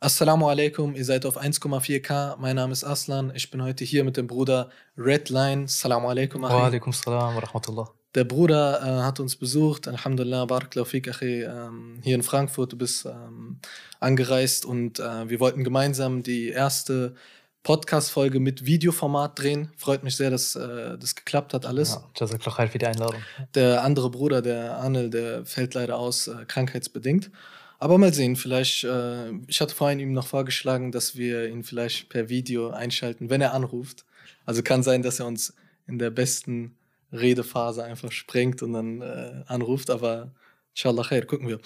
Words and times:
Assalamu 0.00 0.46
alaikum, 0.48 0.94
ihr 0.94 1.04
seid 1.04 1.26
auf 1.26 1.36
1,4K. 1.36 2.36
Mein 2.38 2.54
Name 2.54 2.72
ist 2.72 2.84
Aslan. 2.84 3.32
Ich 3.34 3.50
bin 3.50 3.60
heute 3.64 3.84
hier 3.84 4.04
mit 4.04 4.16
dem 4.16 4.28
Bruder 4.28 4.70
Redline. 4.96 5.64
Assalamu 5.64 6.08
alaikum. 6.08 6.42
Wa 6.42 6.66
alaikum 6.66 6.92
salam 6.92 7.34
wa 7.34 7.40
rahmatullah. 7.40 7.90
Der 8.14 8.22
Bruder 8.22 8.80
äh, 8.80 9.02
hat 9.02 9.18
uns 9.18 9.34
besucht. 9.34 9.88
Alhamdulillah, 9.88 10.44
Barakallahu 10.44 10.88
fik, 10.88 11.10
ähm, 11.20 11.98
hier 12.04 12.14
in 12.14 12.22
Frankfurt. 12.22 12.74
Du 12.74 12.78
bist 12.78 13.06
ähm, 13.06 13.58
angereist 13.98 14.64
und 14.64 15.00
äh, 15.00 15.28
wir 15.28 15.40
wollten 15.40 15.64
gemeinsam 15.64 16.22
die 16.22 16.50
erste 16.50 17.16
Podcast-Folge 17.64 18.38
mit 18.38 18.64
Videoformat 18.64 19.36
drehen. 19.36 19.72
Freut 19.76 20.04
mich 20.04 20.14
sehr, 20.14 20.30
dass 20.30 20.54
äh, 20.54 20.96
das 20.96 21.16
geklappt 21.16 21.54
hat, 21.54 21.66
alles. 21.66 21.94
Ja, 21.94 22.26
Jazakallah 22.26 22.68
für 22.68 22.78
die 22.78 22.86
Einladung. 22.86 23.20
Der 23.56 23.82
andere 23.82 24.10
Bruder, 24.10 24.42
der 24.42 24.78
Anel, 24.78 25.10
der 25.10 25.44
fällt 25.44 25.74
leider 25.74 25.98
aus, 25.98 26.28
äh, 26.28 26.44
krankheitsbedingt. 26.46 27.32
Aber 27.78 27.96
mal 27.96 28.12
sehen, 28.12 28.34
vielleicht, 28.34 28.84
äh, 28.84 29.30
ich 29.46 29.60
hatte 29.60 29.74
vorhin 29.74 30.00
ihm 30.00 30.12
noch 30.12 30.26
vorgeschlagen, 30.26 30.90
dass 30.90 31.16
wir 31.16 31.48
ihn 31.48 31.62
vielleicht 31.62 32.08
per 32.08 32.28
Video 32.28 32.70
einschalten, 32.70 33.30
wenn 33.30 33.40
er 33.40 33.54
anruft. 33.54 34.04
Also 34.44 34.62
kann 34.62 34.82
sein, 34.82 35.02
dass 35.02 35.20
er 35.20 35.26
uns 35.26 35.54
in 35.86 35.98
der 35.98 36.10
besten 36.10 36.76
Redephase 37.12 37.84
einfach 37.84 38.10
sprengt 38.10 38.62
und 38.62 38.72
dann 38.72 39.00
äh, 39.00 39.44
anruft, 39.46 39.90
aber 39.90 40.32
inshallah 40.74 41.04
khair, 41.04 41.24
gucken 41.24 41.48
wir. 41.48 41.60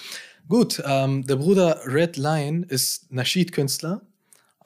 Gut, 0.49 0.83
ähm, 0.85 1.27
der 1.27 1.37
Bruder 1.37 1.81
Red 1.87 2.17
Lion 2.17 2.63
ist 2.63 3.11
Nasheed-Künstler, 3.11 4.03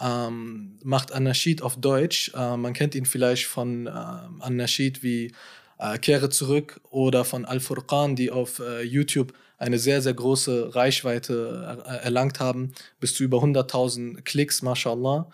ähm, 0.00 0.78
macht 0.82 1.12
Anashid 1.12 1.62
auf 1.62 1.76
Deutsch. 1.76 2.32
Äh, 2.34 2.56
man 2.56 2.72
kennt 2.72 2.94
ihn 2.94 3.06
vielleicht 3.06 3.46
von 3.46 3.86
äh, 3.86 3.90
Anashid 3.90 5.02
wie 5.02 5.32
äh, 5.78 5.98
Kehre 5.98 6.28
zurück 6.28 6.80
oder 6.90 7.24
von 7.24 7.44
Al-Furqan, 7.44 8.16
die 8.16 8.30
auf 8.30 8.58
äh, 8.58 8.82
YouTube 8.82 9.32
eine 9.58 9.78
sehr, 9.78 10.02
sehr 10.02 10.14
große 10.14 10.74
Reichweite 10.74 11.82
er 11.86 12.02
erlangt 12.02 12.40
haben, 12.40 12.72
bis 13.00 13.14
zu 13.14 13.24
über 13.24 13.38
100.000 13.38 14.22
Klicks, 14.22 14.62
mashallah. 14.62 15.30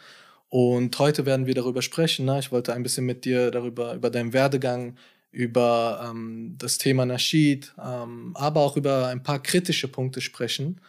Und 0.49 0.99
heute 0.99 1.25
werden 1.25 1.47
wir 1.47 1.55
darüber 1.55 1.83
sprechen. 1.83 2.27
Ne? 2.27 2.39
Ich 2.39 2.53
wollte 2.53 2.75
ein 2.75 2.83
bisschen 2.83 3.07
mit 3.07 3.25
dir 3.25 3.51
darüber, 3.51 3.95
über 3.95 4.11
deinen 4.11 4.33
Werdegang, 4.33 4.97
über 5.31 6.07
ähm, 6.07 6.57
das 6.59 6.79
Thema 6.79 7.07
Nasheed, 7.07 7.73
ähm, 7.83 8.33
aber 8.35 8.61
auch 8.61 8.77
über 8.77 9.09
ein 9.09 9.23
paar 9.23 9.43
kritische 9.43 9.89
Punkte 9.89 10.21
sprechen. 10.21 10.81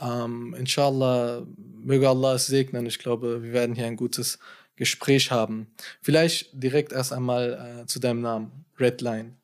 Ähm, 0.00 0.54
inshallah, 0.56 1.44
möge 1.56 2.08
Allah 2.08 2.34
es 2.34 2.46
segnen. 2.46 2.86
Ich 2.86 3.00
glaube, 3.00 3.42
wir 3.42 3.52
werden 3.52 3.74
hier 3.74 3.86
ein 3.86 3.96
gutes 3.96 4.38
Gespräch 4.76 5.30
haben. 5.30 5.66
Vielleicht 6.00 6.50
direkt 6.52 6.92
erst 6.92 7.12
einmal 7.12 7.82
äh, 7.82 7.86
zu 7.86 7.98
deinem 7.98 8.22
Namen, 8.22 8.64
Redline. 8.78 9.34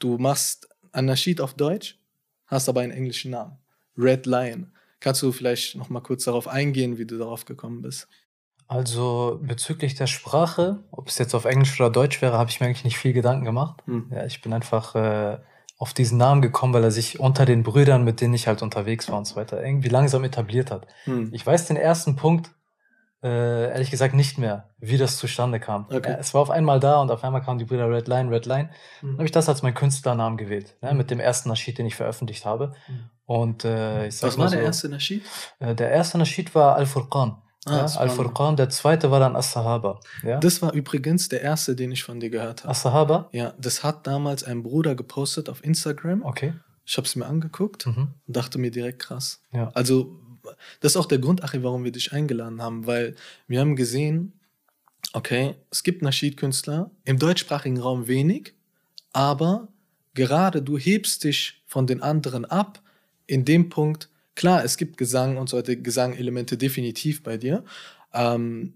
Du 0.00 0.18
machst 0.18 0.68
Anashid 0.90 1.40
auf 1.40 1.54
Deutsch? 1.54 1.96
Hast 2.52 2.68
aber 2.68 2.80
einen 2.80 2.92
englischen 2.92 3.32
Namen. 3.32 3.58
Red 3.96 4.26
Lion. 4.26 4.72
Kannst 5.00 5.22
du 5.22 5.32
vielleicht 5.32 5.74
noch 5.74 5.88
mal 5.88 6.00
kurz 6.00 6.24
darauf 6.24 6.46
eingehen, 6.46 6.98
wie 6.98 7.06
du 7.06 7.18
darauf 7.18 7.44
gekommen 7.44 7.82
bist? 7.82 8.08
Also 8.68 9.40
bezüglich 9.42 9.94
der 9.96 10.06
Sprache, 10.06 10.84
ob 10.90 11.08
es 11.08 11.18
jetzt 11.18 11.34
auf 11.34 11.44
Englisch 11.44 11.78
oder 11.80 11.90
Deutsch 11.90 12.22
wäre, 12.22 12.38
habe 12.38 12.48
ich 12.50 12.60
mir 12.60 12.66
eigentlich 12.66 12.84
nicht 12.84 12.98
viel 12.98 13.12
Gedanken 13.12 13.44
gemacht. 13.44 13.82
Hm. 13.86 14.06
Ja, 14.10 14.24
ich 14.24 14.40
bin 14.40 14.52
einfach 14.52 14.94
äh, 14.94 15.38
auf 15.76 15.92
diesen 15.92 16.16
Namen 16.18 16.40
gekommen, 16.40 16.72
weil 16.72 16.84
er 16.84 16.90
sich 16.90 17.20
unter 17.20 17.44
den 17.44 17.64
Brüdern, 17.64 18.04
mit 18.04 18.20
denen 18.20 18.34
ich 18.34 18.46
halt 18.46 18.62
unterwegs 18.62 19.10
war 19.10 19.18
und 19.18 19.26
so 19.26 19.36
weiter, 19.36 19.62
irgendwie 19.62 19.88
langsam 19.88 20.24
etabliert 20.24 20.70
hat. 20.70 20.86
Hm. 21.04 21.30
Ich 21.32 21.44
weiß 21.44 21.66
den 21.66 21.76
ersten 21.76 22.16
Punkt, 22.16 22.52
äh, 23.22 23.70
ehrlich 23.70 23.90
gesagt 23.90 24.14
nicht 24.14 24.38
mehr, 24.38 24.70
wie 24.78 24.98
das 24.98 25.16
zustande 25.16 25.60
kam. 25.60 25.86
Okay. 25.86 26.10
Ja, 26.10 26.18
es 26.18 26.34
war 26.34 26.40
auf 26.40 26.50
einmal 26.50 26.80
da 26.80 27.00
und 27.00 27.10
auf 27.10 27.22
einmal 27.22 27.42
kamen 27.42 27.58
die 27.58 27.64
Brüder 27.64 27.88
Red 27.88 28.08
Line, 28.08 28.30
Red 28.30 28.46
Line. 28.46 28.70
Mhm. 29.00 29.06
Dann 29.06 29.12
habe 29.18 29.24
ich 29.24 29.30
das 29.30 29.48
als 29.48 29.62
meinen 29.62 29.74
Künstlernamen 29.74 30.36
gewählt, 30.36 30.76
ne, 30.80 30.92
mit 30.94 31.10
dem 31.10 31.20
ersten 31.20 31.48
Naschid, 31.48 31.78
den 31.78 31.86
ich 31.86 31.94
veröffentlicht 31.94 32.44
habe. 32.44 32.74
Mhm. 32.88 33.10
Und 33.24 33.64
äh, 33.64 34.08
ich 34.08 34.16
sag 34.16 34.28
Was 34.28 34.38
war 34.38 34.48
so, 34.48 34.56
der 34.56 34.64
erste 34.64 34.88
Naschid? 34.88 35.22
Äh, 35.60 35.74
der 35.74 35.90
erste 35.90 36.18
Naschid 36.18 36.54
war 36.54 36.74
Al-Furqan. 36.76 37.36
Ah, 37.64 37.76
ja, 37.76 37.84
Al-Furqan, 37.84 38.56
der 38.56 38.70
zweite 38.70 39.12
war 39.12 39.20
dann 39.20 39.36
As-Sahaba. 39.36 40.00
Ja? 40.24 40.40
Das 40.40 40.60
war 40.60 40.72
übrigens 40.72 41.28
der 41.28 41.42
erste, 41.42 41.76
den 41.76 41.92
ich 41.92 42.02
von 42.02 42.18
dir 42.18 42.28
gehört 42.28 42.64
habe. 42.64 42.70
As-Sahaba? 42.72 43.28
Ja, 43.30 43.54
das 43.56 43.84
hat 43.84 44.06
damals 44.08 44.42
ein 44.42 44.64
Bruder 44.64 44.96
gepostet 44.96 45.48
auf 45.48 45.62
Instagram. 45.62 46.24
Okay. 46.24 46.54
Ich 46.84 46.96
habe 46.96 47.06
es 47.06 47.14
mir 47.14 47.26
angeguckt 47.26 47.86
mhm. 47.86 48.14
und 48.26 48.36
dachte 48.36 48.58
mir 48.58 48.72
direkt 48.72 48.98
krass. 48.98 49.40
Ja. 49.52 49.70
Also 49.74 50.18
das 50.80 50.92
ist 50.92 50.96
auch 50.96 51.06
der 51.06 51.18
Grund, 51.18 51.44
Achi, 51.44 51.62
warum 51.62 51.84
wir 51.84 51.92
dich 51.92 52.12
eingeladen 52.12 52.62
haben, 52.62 52.86
weil 52.86 53.14
wir 53.46 53.60
haben 53.60 53.76
gesehen, 53.76 54.32
okay, 55.12 55.54
es 55.70 55.82
gibt 55.82 56.02
Nasheed-Künstler, 56.02 56.90
im 57.04 57.18
deutschsprachigen 57.18 57.78
Raum 57.78 58.06
wenig, 58.06 58.54
aber 59.12 59.68
gerade 60.14 60.62
du 60.62 60.78
hebst 60.78 61.24
dich 61.24 61.62
von 61.66 61.86
den 61.86 62.02
anderen 62.02 62.44
ab 62.44 62.82
in 63.26 63.44
dem 63.44 63.68
Punkt, 63.68 64.08
klar, 64.34 64.64
es 64.64 64.76
gibt 64.76 64.96
Gesang 64.96 65.36
und 65.36 65.48
so 65.48 65.56
weiter, 65.56 65.76
Gesangelemente 65.76 66.56
definitiv 66.56 67.22
bei 67.22 67.36
dir, 67.36 67.64
ähm, 68.12 68.74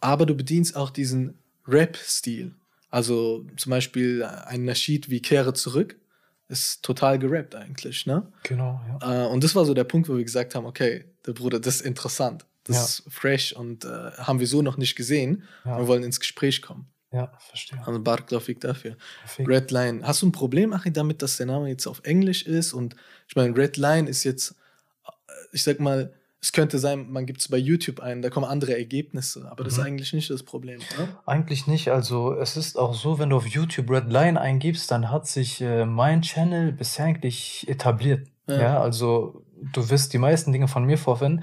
aber 0.00 0.26
du 0.26 0.34
bedienst 0.34 0.76
auch 0.76 0.90
diesen 0.90 1.38
Rap-Stil. 1.66 2.54
Also 2.90 3.44
zum 3.56 3.70
Beispiel 3.70 4.22
ein 4.22 4.64
Nasheed 4.64 5.10
wie 5.10 5.20
Kehre 5.20 5.54
zurück, 5.54 5.96
ist 6.48 6.82
total 6.82 7.18
gerappt 7.18 7.54
eigentlich, 7.54 8.06
ne? 8.06 8.30
Genau, 8.42 8.80
ja. 9.00 9.24
Äh, 9.24 9.28
und 9.28 9.42
das 9.42 9.54
war 9.54 9.64
so 9.64 9.74
der 9.74 9.84
Punkt, 9.84 10.08
wo 10.08 10.16
wir 10.16 10.24
gesagt 10.24 10.54
haben, 10.54 10.66
okay, 10.66 11.04
der 11.26 11.32
Bruder, 11.32 11.58
das 11.58 11.76
ist 11.76 11.80
interessant, 11.82 12.46
das 12.64 12.76
ja. 12.76 12.82
ist 12.84 13.02
fresh 13.08 13.52
und 13.52 13.84
äh, 13.84 14.12
haben 14.18 14.40
wir 14.40 14.46
so 14.46 14.62
noch 14.62 14.76
nicht 14.76 14.96
gesehen. 14.96 15.44
Ja. 15.64 15.78
Wir 15.78 15.88
wollen 15.88 16.02
ins 16.02 16.20
Gespräch 16.20 16.62
kommen. 16.62 16.88
Ja, 17.12 17.32
verstehe. 17.38 17.78
Also 17.86 18.00
Barklaufig 18.00 18.58
dafür. 18.60 18.96
Perfekt. 19.20 19.48
Red 19.48 19.70
Line. 19.70 20.06
Hast 20.06 20.22
du 20.22 20.26
ein 20.26 20.32
Problem, 20.32 20.72
Achim, 20.72 20.92
damit, 20.92 21.22
dass 21.22 21.36
der 21.36 21.46
Name 21.46 21.68
jetzt 21.68 21.86
auf 21.86 22.00
Englisch 22.04 22.42
ist? 22.42 22.72
Und 22.72 22.96
ich 23.28 23.36
meine, 23.36 23.56
Red 23.56 23.76
Line 23.76 24.08
ist 24.08 24.24
jetzt, 24.24 24.54
äh, 25.06 25.32
ich 25.52 25.62
sag 25.62 25.80
mal, 25.80 26.12
es 26.46 26.52
könnte 26.52 26.78
sein, 26.78 27.10
man 27.10 27.26
gibt 27.26 27.40
es 27.40 27.48
bei 27.48 27.56
YouTube 27.56 27.98
ein, 27.98 28.22
da 28.22 28.30
kommen 28.30 28.46
andere 28.46 28.78
Ergebnisse, 28.78 29.50
aber 29.50 29.64
das 29.64 29.72
ist 29.72 29.78
mhm. 29.80 29.86
eigentlich 29.86 30.12
nicht 30.12 30.30
das 30.30 30.44
Problem, 30.44 30.78
oder? 30.94 31.08
Eigentlich 31.26 31.66
nicht. 31.66 31.90
Also 31.90 32.34
es 32.34 32.56
ist 32.56 32.78
auch 32.78 32.94
so, 32.94 33.18
wenn 33.18 33.30
du 33.30 33.36
auf 33.36 33.48
YouTube 33.48 33.90
Red 33.90 34.12
Line 34.12 34.40
eingibst, 34.40 34.88
dann 34.92 35.10
hat 35.10 35.26
sich 35.26 35.60
äh, 35.60 35.84
mein 35.84 36.22
Channel 36.22 36.70
bisher 36.70 37.06
eigentlich 37.06 37.68
etabliert. 37.68 38.28
Ja. 38.46 38.60
ja. 38.60 38.80
also 38.80 39.42
du 39.72 39.90
wirst 39.90 40.12
die 40.12 40.18
meisten 40.18 40.52
Dinge 40.52 40.68
von 40.68 40.84
mir 40.84 40.98
vorfinden. 40.98 41.42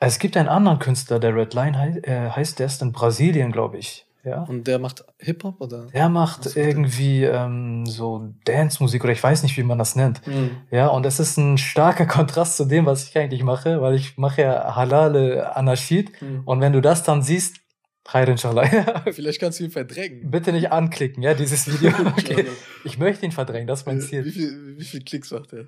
Es 0.00 0.18
gibt 0.18 0.38
einen 0.38 0.48
anderen 0.48 0.78
Künstler, 0.78 1.20
der 1.20 1.36
Red 1.36 1.52
Line 1.52 1.78
hei 1.78 2.00
äh, 2.02 2.30
heißt, 2.30 2.58
der 2.58 2.66
ist 2.66 2.80
in 2.80 2.92
Brasilien, 2.92 3.52
glaube 3.52 3.76
ich. 3.76 4.06
Ja. 4.24 4.42
Und 4.44 4.68
der 4.68 4.78
macht 4.78 5.04
Hip-Hop 5.18 5.60
oder? 5.60 5.86
Der 5.86 6.08
macht 6.08 6.56
irgendwie 6.56 7.24
ähm, 7.24 7.86
so 7.86 8.32
Dance-Musik 8.44 9.02
oder 9.02 9.12
ich 9.12 9.22
weiß 9.22 9.42
nicht, 9.42 9.56
wie 9.56 9.64
man 9.64 9.78
das 9.78 9.96
nennt. 9.96 10.24
Mhm. 10.26 10.58
Ja, 10.70 10.88
und 10.88 11.04
es 11.06 11.18
ist 11.18 11.36
ein 11.38 11.58
starker 11.58 12.06
Kontrast 12.06 12.56
zu 12.56 12.64
dem, 12.64 12.86
was 12.86 13.08
ich 13.08 13.18
eigentlich 13.18 13.42
mache, 13.42 13.80
weil 13.80 13.94
ich 13.94 14.16
mache 14.18 14.42
ja 14.42 14.76
halale 14.76 15.56
Anarchid. 15.56 16.12
Mhm. 16.22 16.42
Und 16.44 16.60
wenn 16.60 16.72
du 16.72 16.80
das 16.80 17.02
dann 17.02 17.22
siehst, 17.22 17.56
Khair 18.04 18.28
inshallah. 18.28 19.02
Vielleicht 19.12 19.40
kannst 19.40 19.60
du 19.60 19.64
ihn 19.64 19.70
verdrängen. 19.70 20.30
Bitte 20.30 20.52
nicht 20.52 20.72
anklicken, 20.72 21.22
ja, 21.22 21.34
dieses 21.34 21.66
Video. 21.72 21.92
Okay. 22.12 22.46
Ich 22.84 22.98
möchte 22.98 23.24
ihn 23.24 23.32
verdrängen, 23.32 23.66
das 23.66 23.80
ist 23.80 23.86
mein 23.86 24.00
Ziel. 24.00 24.24
Wie 24.24 24.30
viel, 24.30 24.76
wie 24.76 24.84
viel 24.84 25.02
Klicks 25.04 25.30
macht 25.30 25.52
er? 25.52 25.66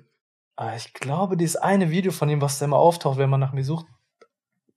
Ah, 0.57 0.75
ich 0.75 0.93
glaube, 0.93 1.37
dieses 1.37 1.55
eine 1.55 1.91
Video 1.91 2.11
von 2.11 2.29
ihm, 2.29 2.41
was 2.41 2.59
da 2.59 2.65
immer 2.65 2.77
auftaucht, 2.77 3.17
wenn 3.17 3.29
man 3.29 3.39
nach 3.39 3.53
mir 3.53 3.63
sucht, 3.63 3.85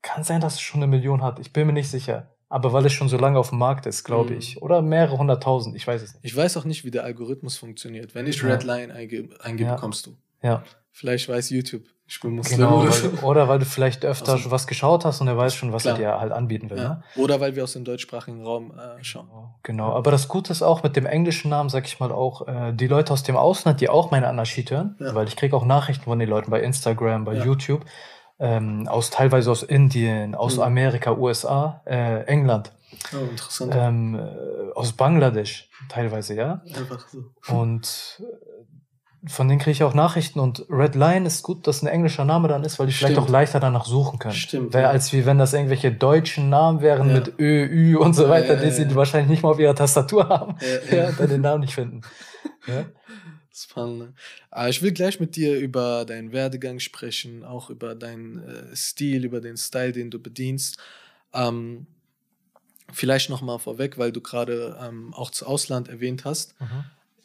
kann 0.03 0.25
sein, 0.25 0.41
dass 0.41 0.55
es 0.55 0.61
schon 0.61 0.83
eine 0.83 0.91
Million 0.91 1.23
hat. 1.23 1.39
Ich 1.39 1.53
bin 1.53 1.67
mir 1.67 1.73
nicht 1.73 1.91
sicher. 1.91 2.35
Aber 2.49 2.73
weil 2.73 2.87
es 2.87 2.93
schon 2.93 3.09
so 3.09 3.19
lange 3.19 3.39
auf 3.39 3.51
dem 3.51 3.59
Markt 3.59 3.87
ist, 3.87 4.05
glaube 4.05 4.33
mhm. 4.33 4.39
ich. 4.39 4.63
Oder 4.63 4.81
mehrere 4.81 5.19
hunderttausend, 5.19 5.77
ich 5.77 5.87
weiß 5.87 6.03
es 6.03 6.15
nicht. 6.15 6.25
Ich 6.25 6.37
weiß 6.37 6.57
auch 6.57 6.65
nicht, 6.65 6.85
wie 6.85 6.91
der 6.91 7.05
Algorithmus 7.05 7.57
funktioniert. 7.57 8.15
Wenn 8.15 8.27
ich 8.27 8.41
ja. 8.41 8.49
Redline 8.49 8.93
eingebe, 8.93 9.43
eingebe 9.45 9.71
ja. 9.71 9.77
kommst 9.77 10.07
du. 10.07 10.17
Ja. 10.43 10.63
Vielleicht 10.93 11.29
weiß 11.29 11.51
YouTube, 11.51 11.85
ich 12.09 12.19
bin 12.21 12.33
Muslim. 12.33 12.59
Genau, 12.59 12.81
oder, 12.81 12.91
weil, 12.91 13.19
oder 13.25 13.49
weil 13.49 13.59
du 13.59 13.67
vielleicht 13.67 14.05
öfter 14.05 14.33
also, 14.33 14.51
was 14.51 14.67
geschaut 14.67 15.05
hast 15.05 15.21
und 15.21 15.29
er 15.29 15.37
weiß 15.37 15.55
schon, 15.55 15.73
was 15.73 15.83
klar. 15.83 15.95
er 15.95 15.99
dir 15.99 16.21
halt 16.21 16.33
anbieten 16.33 16.71
will. 16.71 16.79
Ja. 16.79 16.89
Ne? 16.89 17.03
Oder 17.17 17.39
weil 17.39 17.55
wir 17.55 17.65
aus 17.65 17.75
dem 17.75 17.85
deutschsprachigen 17.85 18.45
Raum 18.45 18.73
äh, 18.73 19.05
schauen. 19.05 19.29
Genau, 19.29 19.55
genau, 19.63 19.93
aber 19.93 20.11
das 20.11 20.27
Gute 20.27 20.51
ist 20.51 20.63
auch 20.63 20.83
mit 20.83 20.97
dem 20.97 21.07
englischen 21.07 21.51
Namen, 21.51 21.69
sag 21.69 21.87
ich 21.87 22.01
mal 22.01 22.11
auch, 22.11 22.49
äh, 22.49 22.73
die 22.73 22.87
Leute 22.87 23.13
aus 23.13 23.23
dem 23.23 23.37
Ausland, 23.37 23.81
die 23.81 23.89
auch 23.89 24.11
meine 24.11 24.27
Anarchie 24.27 24.65
hören, 24.69 24.97
weil 24.99 25.29
ich 25.29 25.37
kriege 25.37 25.55
auch 25.55 25.65
Nachrichten 25.65 26.05
von 26.05 26.19
den 26.19 26.29
Leuten 26.29 26.51
bei 26.51 26.63
Instagram, 26.63 27.25
bei 27.25 27.35
YouTube, 27.35 27.85
ähm, 28.39 28.87
aus 28.89 29.11
teilweise 29.11 29.51
aus 29.51 29.63
Indien, 29.63 30.35
aus 30.35 30.57
mhm. 30.57 30.63
Amerika, 30.63 31.13
USA, 31.13 31.83
äh, 31.87 32.23
England. 32.25 32.73
Oh, 33.13 33.31
interessant. 33.31 33.75
Ähm, 33.77 34.15
äh, 34.15 34.73
aus 34.75 34.93
Bangladesch 34.93 35.69
teilweise, 35.89 36.35
ja. 36.35 36.63
Einfach 36.77 37.07
so. 37.09 37.25
Und 37.55 38.21
äh, 38.21 39.29
von 39.29 39.49
denen 39.49 39.59
kriege 39.59 39.73
ich 39.73 39.83
auch 39.83 39.95
Nachrichten 39.95 40.39
und 40.39 40.65
Red 40.71 40.95
Line 40.95 41.27
ist 41.27 41.43
gut, 41.43 41.67
dass 41.67 41.83
ein 41.83 41.89
englischer 41.89 42.25
Name 42.25 42.47
dann 42.47 42.63
ist, 42.63 42.79
weil 42.79 42.87
die 42.87 42.93
Stimmt. 42.93 43.13
vielleicht 43.13 43.27
auch 43.27 43.31
leichter 43.31 43.59
danach 43.59 43.85
suchen 43.85 44.19
können. 44.19 44.35
Stimmt. 44.35 44.73
Weil, 44.75 44.85
als 44.85 45.13
wie 45.13 45.27
wenn 45.27 45.39
das 45.39 45.53
irgendwelche 45.53 45.91
deutschen 45.91 46.49
Namen 46.49 46.81
wären 46.81 47.09
ja. 47.09 47.15
mit 47.15 47.35
Ö, 47.39 47.67
Ü 47.67 47.97
und 47.97 48.15
so 48.15 48.29
weiter, 48.29 48.55
ja, 48.55 48.61
ja, 48.63 48.65
die 48.65 48.71
sie 48.71 48.95
wahrscheinlich 48.95 49.29
nicht 49.29 49.43
mal 49.43 49.51
auf 49.51 49.59
ihrer 49.59 49.75
Tastatur 49.75 50.29
haben, 50.29 50.57
ja, 50.91 51.11
dann 51.19 51.29
den 51.29 51.41
Namen 51.41 51.61
nicht 51.63 51.75
finden. 51.75 52.03
Ja. 53.65 53.71
Spannend. 53.71 54.15
Ah, 54.51 54.69
ich 54.69 54.83
will 54.83 54.93
gleich 54.93 55.21
mit 55.21 55.37
dir 55.37 55.59
über 55.59 56.05
deinen 56.05 56.33
Werdegang 56.33 56.79
sprechen, 56.79 57.45
auch 57.45 57.71
über 57.71 57.95
deinen 57.95 58.43
äh, 58.43 58.77
Stil, 58.77 59.25
über 59.25 59.41
den 59.41 59.57
Style, 59.57 59.93
den 59.93 60.11
du 60.11 60.19
bedienst. 60.19 60.79
Ähm, 61.33 61.87
Vielleicht 62.93 63.29
nochmal 63.29 63.59
vorweg, 63.59 63.99
weil 63.99 64.13
du 64.13 64.21
gerade 64.21 64.79
ähm, 64.81 65.13
auch 65.13 65.31
zu 65.31 65.47
Ausland 65.47 65.89
erwähnt 65.89 66.25
hast. 66.25 66.59
Mhm. 66.61 66.85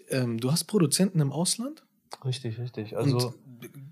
Ähm, 0.09 0.39
du 0.39 0.51
hast 0.51 0.65
Produzenten 0.65 1.21
im 1.21 1.31
Ausland? 1.31 1.83
Richtig, 2.25 2.59
richtig. 2.59 2.97
Also, 2.97 3.27
Und 3.27 3.35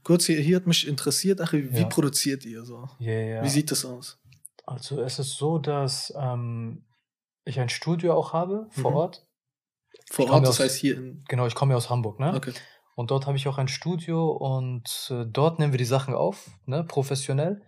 kurz 0.03 0.25
hier, 0.25 0.39
hier 0.41 0.57
hat 0.57 0.67
mich 0.67 0.85
interessiert, 0.87 1.39
ach, 1.39 1.53
wie 1.53 1.81
ja. 1.81 1.87
produziert 1.87 2.45
ihr 2.45 2.65
so? 2.65 2.89
Ja, 2.99 3.13
ja. 3.13 3.43
Wie 3.43 3.49
sieht 3.49 3.71
das 3.71 3.85
aus? 3.85 4.19
Also 4.65 5.01
es 5.01 5.17
ist 5.17 5.37
so, 5.37 5.57
dass 5.57 6.13
ähm, 6.15 6.83
ich 7.45 7.59
ein 7.59 7.69
Studio 7.69 8.13
auch 8.13 8.33
habe 8.33 8.67
vor 8.71 8.91
mhm. 8.91 8.97
Ort. 8.97 9.25
Vor 10.11 10.29
Ort, 10.29 10.43
das 10.43 10.51
aus, 10.51 10.59
heißt 10.59 10.77
hier 10.77 10.97
in. 10.97 11.23
Genau, 11.27 11.47
ich 11.47 11.55
komme 11.55 11.73
ja 11.73 11.77
aus 11.77 11.89
Hamburg, 11.89 12.19
ne? 12.19 12.33
Okay. 12.35 12.53
Und 12.95 13.11
dort 13.11 13.25
habe 13.25 13.37
ich 13.37 13.47
auch 13.47 13.57
ein 13.57 13.67
Studio 13.67 14.31
und 14.31 15.11
äh, 15.11 15.25
dort 15.25 15.59
nehmen 15.59 15.73
wir 15.73 15.77
die 15.77 15.85
Sachen 15.85 16.13
auf, 16.13 16.49
ne, 16.65 16.83
professionell. 16.83 17.61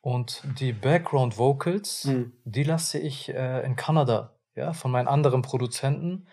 Und 0.00 0.42
die 0.60 0.72
Background 0.72 1.38
Vocals, 1.38 2.04
mhm. 2.04 2.32
die 2.44 2.62
lasse 2.62 2.98
ich 2.98 3.28
äh, 3.28 3.64
in 3.66 3.74
Kanada, 3.74 4.36
ja, 4.54 4.72
von 4.72 4.92
meinen 4.92 5.08
anderen 5.08 5.42
Produzenten 5.42 6.28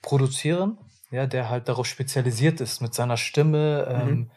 produzieren, 0.00 0.78
ja, 1.10 1.26
der 1.26 1.50
halt 1.50 1.68
darauf 1.68 1.86
spezialisiert 1.86 2.60
ist, 2.62 2.80
mit 2.80 2.94
seiner 2.94 3.18
Stimme 3.18 3.86
ähm, 3.88 4.08
mhm. 4.08 4.30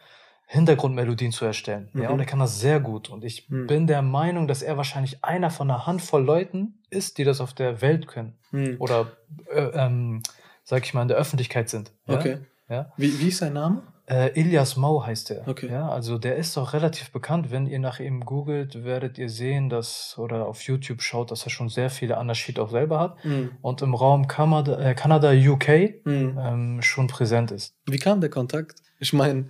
Hintergrundmelodien 0.48 1.32
zu 1.32 1.44
erstellen. 1.46 1.88
Mhm. 1.92 2.02
Ja, 2.02 2.10
und 2.10 2.20
er 2.20 2.26
kann 2.26 2.38
das 2.38 2.60
sehr 2.60 2.80
gut. 2.80 3.08
Und 3.08 3.24
ich 3.24 3.48
mhm. 3.48 3.66
bin 3.66 3.86
der 3.86 4.02
Meinung, 4.02 4.46
dass 4.46 4.62
er 4.62 4.76
wahrscheinlich 4.76 5.24
einer 5.24 5.50
von 5.50 5.70
einer 5.70 5.86
Handvoll 5.86 6.22
Leuten 6.24 6.75
ist, 6.90 7.18
die 7.18 7.24
das 7.24 7.40
auf 7.40 7.54
der 7.54 7.80
Welt 7.80 8.06
können. 8.06 8.38
Mhm. 8.50 8.76
Oder, 8.78 9.12
äh, 9.50 9.60
ähm, 9.74 10.22
sag 10.64 10.84
ich 10.84 10.94
mal, 10.94 11.02
in 11.02 11.08
der 11.08 11.16
Öffentlichkeit 11.16 11.68
sind. 11.68 11.92
Ja? 12.06 12.18
Okay. 12.18 12.38
Ja? 12.68 12.92
Wie, 12.96 13.20
wie 13.20 13.28
ist 13.28 13.38
sein 13.38 13.52
Name? 13.52 13.82
Äh, 14.08 14.38
Ilias 14.40 14.76
Mau 14.76 15.04
heißt 15.04 15.32
er. 15.32 15.48
Okay. 15.48 15.68
Ja, 15.68 15.88
also 15.88 16.16
der 16.16 16.36
ist 16.36 16.56
auch 16.58 16.72
relativ 16.72 17.10
bekannt. 17.10 17.50
Wenn 17.50 17.66
ihr 17.66 17.80
nach 17.80 17.98
ihm 17.98 18.24
googelt, 18.24 18.84
werdet 18.84 19.18
ihr 19.18 19.28
sehen, 19.28 19.68
dass 19.68 20.16
oder 20.16 20.46
auf 20.46 20.62
YouTube 20.62 21.02
schaut, 21.02 21.32
dass 21.32 21.44
er 21.44 21.50
schon 21.50 21.68
sehr 21.68 21.90
viele 21.90 22.16
Anashid 22.16 22.60
auch 22.60 22.70
selber 22.70 23.00
hat 23.00 23.24
mhm. 23.24 23.50
und 23.62 23.82
im 23.82 23.94
Raum 23.94 24.28
Kanada, 24.28 24.78
äh, 24.78 24.94
Kanada 24.94 25.32
UK 25.32 26.04
mhm. 26.04 26.38
ähm, 26.40 26.82
schon 26.82 27.08
präsent 27.08 27.50
ist. 27.50 27.74
Wie 27.86 27.98
kam 27.98 28.20
der 28.20 28.30
Kontakt? 28.30 28.76
Ich 29.00 29.12
meine, 29.12 29.48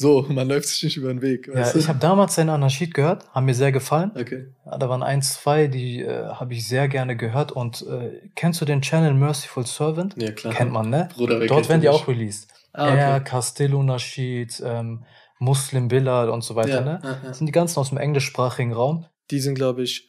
so, 0.00 0.22
man 0.28 0.48
läuft 0.48 0.68
sich 0.68 0.84
nicht 0.84 0.96
über 0.96 1.08
den 1.08 1.22
Weg. 1.22 1.50
Ja, 1.52 1.74
ich 1.74 1.88
habe 1.88 1.98
damals 1.98 2.36
seinen 2.36 2.50
Anashid 2.50 2.94
gehört, 2.94 3.28
haben 3.34 3.46
mir 3.46 3.54
sehr 3.54 3.72
gefallen. 3.72 4.12
Okay. 4.14 4.46
Ja, 4.64 4.78
da 4.78 4.88
waren 4.88 5.02
ein, 5.02 5.22
zwei, 5.22 5.66
die 5.66 6.02
äh, 6.02 6.28
habe 6.28 6.54
ich 6.54 6.68
sehr 6.68 6.86
gerne 6.86 7.16
gehört. 7.16 7.50
Und 7.50 7.84
äh, 7.84 8.20
kennst 8.36 8.60
du 8.60 8.64
den 8.64 8.80
Channel 8.80 9.12
Merciful 9.14 9.66
Servant? 9.66 10.14
Ja, 10.16 10.30
klar. 10.30 10.54
Kennt 10.54 10.70
man, 10.70 10.88
ne? 10.88 11.08
Bruder, 11.14 11.44
Dort 11.46 11.68
werden 11.68 11.80
die 11.80 11.88
auch 11.88 12.06
released. 12.06 12.48
Ah, 12.72 12.86
okay. 12.86 12.96
Er, 12.96 13.20
Castello 13.20 13.82
Nasheed, 13.82 14.62
ähm, 14.64 15.04
Muslim 15.40 15.88
Bilal 15.88 16.30
und 16.30 16.44
so 16.44 16.54
weiter. 16.54 16.68
Ja, 16.68 16.80
ne? 16.80 17.00
Ja, 17.02 17.20
Das 17.24 17.38
sind 17.38 17.48
die 17.48 17.52
ganzen 17.52 17.80
aus 17.80 17.88
dem 17.88 17.98
englischsprachigen 17.98 18.72
Raum. 18.72 19.06
Die 19.32 19.40
sind, 19.40 19.56
glaube 19.56 19.82
ich, 19.82 20.08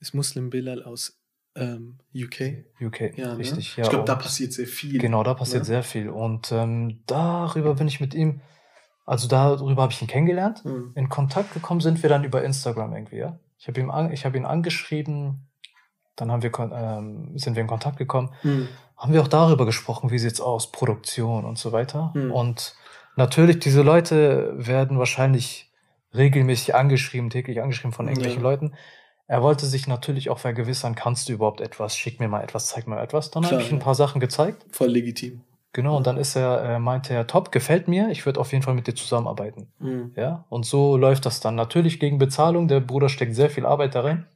ist 0.00 0.12
Muslim 0.12 0.50
Bilal 0.50 0.82
aus 0.82 1.18
ähm, 1.56 1.98
UK. 2.14 2.66
UK, 2.78 3.16
ja, 3.16 3.28
ne? 3.28 3.38
richtig. 3.38 3.76
Ne? 3.76 3.82
Ja, 3.82 3.84
ich 3.84 3.90
glaube, 3.90 4.04
da 4.04 4.16
passiert 4.16 4.52
sehr 4.52 4.66
viel. 4.66 4.98
Genau, 4.98 5.22
da 5.22 5.32
passiert 5.32 5.62
ne? 5.62 5.66
sehr 5.66 5.82
viel. 5.82 6.10
Und 6.10 6.52
ähm, 6.52 7.00
darüber 7.06 7.74
bin 7.74 7.88
ich 7.88 8.00
mit 8.00 8.12
ihm, 8.12 8.42
also 9.10 9.28
darüber 9.28 9.82
habe 9.82 9.92
ich 9.92 10.00
ihn 10.00 10.08
kennengelernt. 10.08 10.64
Mhm. 10.64 10.92
In 10.94 11.08
Kontakt 11.08 11.52
gekommen 11.54 11.80
sind 11.80 12.02
wir 12.02 12.08
dann 12.08 12.24
über 12.24 12.42
Instagram 12.44 12.92
irgendwie, 12.92 13.18
ja. 13.18 13.38
Ich 13.58 13.68
habe 13.68 13.80
ihn, 13.80 13.90
hab 13.90 14.34
ihn 14.34 14.46
angeschrieben, 14.46 15.48
dann 16.16 16.32
haben 16.32 16.42
wir, 16.42 16.52
ähm, 16.58 17.36
sind 17.36 17.56
wir 17.56 17.60
in 17.60 17.66
Kontakt 17.66 17.98
gekommen. 17.98 18.30
Mhm 18.42 18.68
haben 19.00 19.14
wir 19.14 19.22
auch 19.22 19.28
darüber 19.28 19.64
gesprochen, 19.64 20.10
wie 20.10 20.18
sieht's 20.18 20.42
aus, 20.42 20.70
Produktion 20.70 21.46
und 21.46 21.58
so 21.58 21.72
weiter. 21.72 22.12
Mhm. 22.14 22.32
Und 22.32 22.74
natürlich, 23.16 23.58
diese 23.58 23.80
Leute 23.80 24.52
werden 24.56 24.98
wahrscheinlich 24.98 25.72
regelmäßig 26.14 26.74
angeschrieben, 26.74 27.30
täglich 27.30 27.62
angeschrieben 27.62 27.92
von 27.94 28.08
irgendwelchen 28.08 28.42
ja. 28.42 28.50
Leuten. 28.50 28.74
Er 29.26 29.42
wollte 29.42 29.64
sich 29.64 29.86
natürlich 29.86 30.28
auch 30.28 30.38
vergewissern, 30.38 30.94
kannst 30.94 31.28
du 31.28 31.32
überhaupt 31.32 31.62
etwas, 31.62 31.96
schick 31.96 32.20
mir 32.20 32.28
mal 32.28 32.42
etwas, 32.42 32.66
zeig 32.66 32.86
mir 32.86 33.00
etwas. 33.00 33.30
Dann 33.30 33.46
habe 33.46 33.62
ich 33.62 33.72
ein 33.72 33.78
paar 33.78 33.94
Sachen 33.94 34.20
gezeigt. 34.20 34.66
Voll 34.70 34.88
legitim. 34.88 35.44
Genau, 35.72 35.96
und 35.96 36.06
dann 36.06 36.16
ist 36.16 36.34
er, 36.34 36.62
äh, 36.64 36.78
meinte 36.80 37.14
er, 37.14 37.26
top, 37.28 37.52
gefällt 37.52 37.86
mir, 37.86 38.08
ich 38.10 38.26
würde 38.26 38.40
auf 38.40 38.50
jeden 38.52 38.64
Fall 38.64 38.74
mit 38.74 38.88
dir 38.88 38.94
zusammenarbeiten. 38.94 39.68
Mhm. 39.78 40.12
Ja, 40.16 40.44
und 40.48 40.66
so 40.66 40.96
läuft 40.96 41.26
das 41.26 41.40
dann. 41.40 41.54
Natürlich 41.54 42.00
gegen 42.00 42.18
Bezahlung, 42.18 42.66
der 42.66 42.80
Bruder 42.80 43.08
steckt 43.08 43.36
sehr 43.36 43.50
viel 43.50 43.64
Arbeit 43.64 43.94
da 43.94 44.00
rein. 44.00 44.26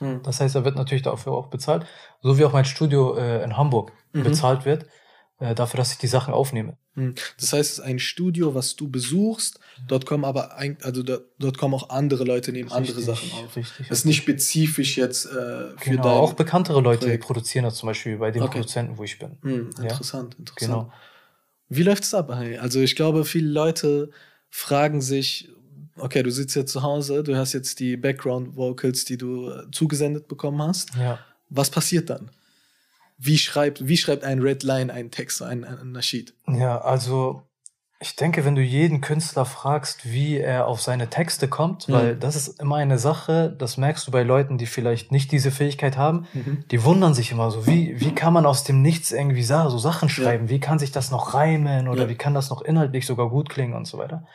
Mhm. 0.00 0.22
Das 0.22 0.40
heißt, 0.40 0.54
er 0.54 0.64
wird 0.64 0.76
natürlich 0.76 1.02
dafür 1.02 1.32
auch 1.32 1.48
bezahlt. 1.48 1.84
So 2.22 2.38
wie 2.38 2.44
auch 2.44 2.52
mein 2.52 2.64
Studio 2.64 3.16
äh, 3.16 3.42
in 3.44 3.56
Hamburg 3.56 3.92
mhm. 4.12 4.22
bezahlt 4.22 4.64
wird, 4.64 4.86
äh, 5.40 5.54
dafür, 5.54 5.78
dass 5.78 5.92
ich 5.92 5.98
die 5.98 6.08
Sachen 6.08 6.34
aufnehme. 6.34 6.76
Mhm. 6.94 7.14
Das 7.38 7.52
heißt, 7.52 7.70
es 7.70 7.78
ist 7.78 7.84
ein 7.84 7.98
Studio, 7.98 8.54
was 8.54 8.74
du 8.76 8.88
besuchst. 8.88 9.60
Dort 9.86 10.04
kommen 10.04 10.24
aber 10.24 10.56
ein, 10.56 10.76
also 10.82 11.02
da, 11.02 11.18
dort 11.38 11.58
kommen 11.58 11.74
auch 11.74 11.90
andere 11.90 12.24
Leute 12.24 12.50
nehmen 12.52 12.70
richtig, 12.70 12.96
andere 12.96 13.00
Sachen 13.02 13.30
auf. 13.32 13.56
Richtig, 13.56 13.88
das 13.88 13.98
ist 13.98 14.04
nicht 14.04 14.16
spezifisch 14.16 14.96
jetzt 14.96 15.26
äh, 15.26 15.28
für 15.28 15.90
genau, 15.90 16.02
dein 16.02 16.12
auch 16.12 16.32
bekanntere 16.32 16.80
Leute 16.80 17.06
Projekt. 17.06 17.24
produzieren 17.24 17.64
das 17.64 17.76
zum 17.76 17.86
Beispiel 17.86 18.16
bei 18.16 18.30
den 18.30 18.42
okay. 18.42 18.58
Produzenten, 18.58 18.98
wo 18.98 19.04
ich 19.04 19.18
bin. 19.18 19.38
Mhm, 19.42 19.70
interessant, 19.80 20.34
ja? 20.34 20.38
interessant. 20.40 20.56
Genau. 20.56 20.92
Wie 21.68 21.82
läuft 21.82 22.02
es 22.02 22.14
ab? 22.14 22.30
Also 22.30 22.80
ich 22.80 22.96
glaube, 22.96 23.24
viele 23.24 23.48
Leute 23.48 24.10
fragen 24.48 25.00
sich, 25.00 25.50
okay, 25.96 26.22
du 26.22 26.30
sitzt 26.30 26.56
jetzt 26.56 26.72
zu 26.72 26.82
Hause, 26.82 27.22
du 27.22 27.36
hast 27.36 27.52
jetzt 27.52 27.78
die 27.78 27.96
Background 27.96 28.56
Vocals, 28.56 29.04
die 29.04 29.18
du 29.18 29.50
äh, 29.50 29.70
zugesendet 29.70 30.26
bekommen 30.26 30.62
hast. 30.62 30.94
Ja. 30.96 31.18
Was 31.50 31.70
passiert 31.70 32.10
dann? 32.10 32.30
Wie 33.18 33.36
schreibt, 33.36 33.86
wie 33.86 33.96
schreibt 33.96 34.24
ein 34.24 34.40
Red 34.40 34.62
Line 34.62 34.92
einen 34.92 35.10
Text, 35.10 35.42
ein, 35.42 35.64
ein 35.64 35.92
Nasheed? 35.92 36.34
Ja, 36.46 36.78
also 36.78 37.42
ich 38.00 38.14
denke, 38.14 38.44
wenn 38.44 38.54
du 38.54 38.62
jeden 38.62 39.00
Künstler 39.00 39.44
fragst, 39.44 40.12
wie 40.12 40.38
er 40.38 40.68
auf 40.68 40.80
seine 40.80 41.10
Texte 41.10 41.48
kommt, 41.48 41.88
mhm. 41.88 41.92
weil 41.92 42.16
das 42.16 42.36
ist 42.36 42.60
immer 42.60 42.76
eine 42.76 42.96
Sache, 42.96 43.54
das 43.58 43.76
merkst 43.76 44.06
du 44.06 44.12
bei 44.12 44.22
Leuten, 44.22 44.56
die 44.56 44.66
vielleicht 44.66 45.10
nicht 45.10 45.32
diese 45.32 45.50
Fähigkeit 45.50 45.96
haben, 45.96 46.28
mhm. 46.32 46.64
die 46.70 46.84
wundern 46.84 47.12
sich 47.12 47.32
immer 47.32 47.50
so, 47.50 47.66
wie, 47.66 48.00
wie 48.00 48.14
kann 48.14 48.32
man 48.32 48.46
aus 48.46 48.62
dem 48.62 48.82
Nichts 48.82 49.10
irgendwie 49.10 49.42
so 49.42 49.78
Sachen 49.78 50.08
schreiben? 50.08 50.44
Ja. 50.44 50.50
Wie 50.50 50.60
kann 50.60 50.78
sich 50.78 50.92
das 50.92 51.10
noch 51.10 51.34
reimen 51.34 51.88
oder 51.88 52.02
ja. 52.02 52.08
wie 52.08 52.14
kann 52.14 52.34
das 52.34 52.50
noch 52.50 52.62
inhaltlich 52.62 53.04
sogar 53.04 53.30
gut 53.30 53.48
klingen 53.48 53.74
und 53.74 53.86
so 53.86 53.98
weiter? 53.98 54.26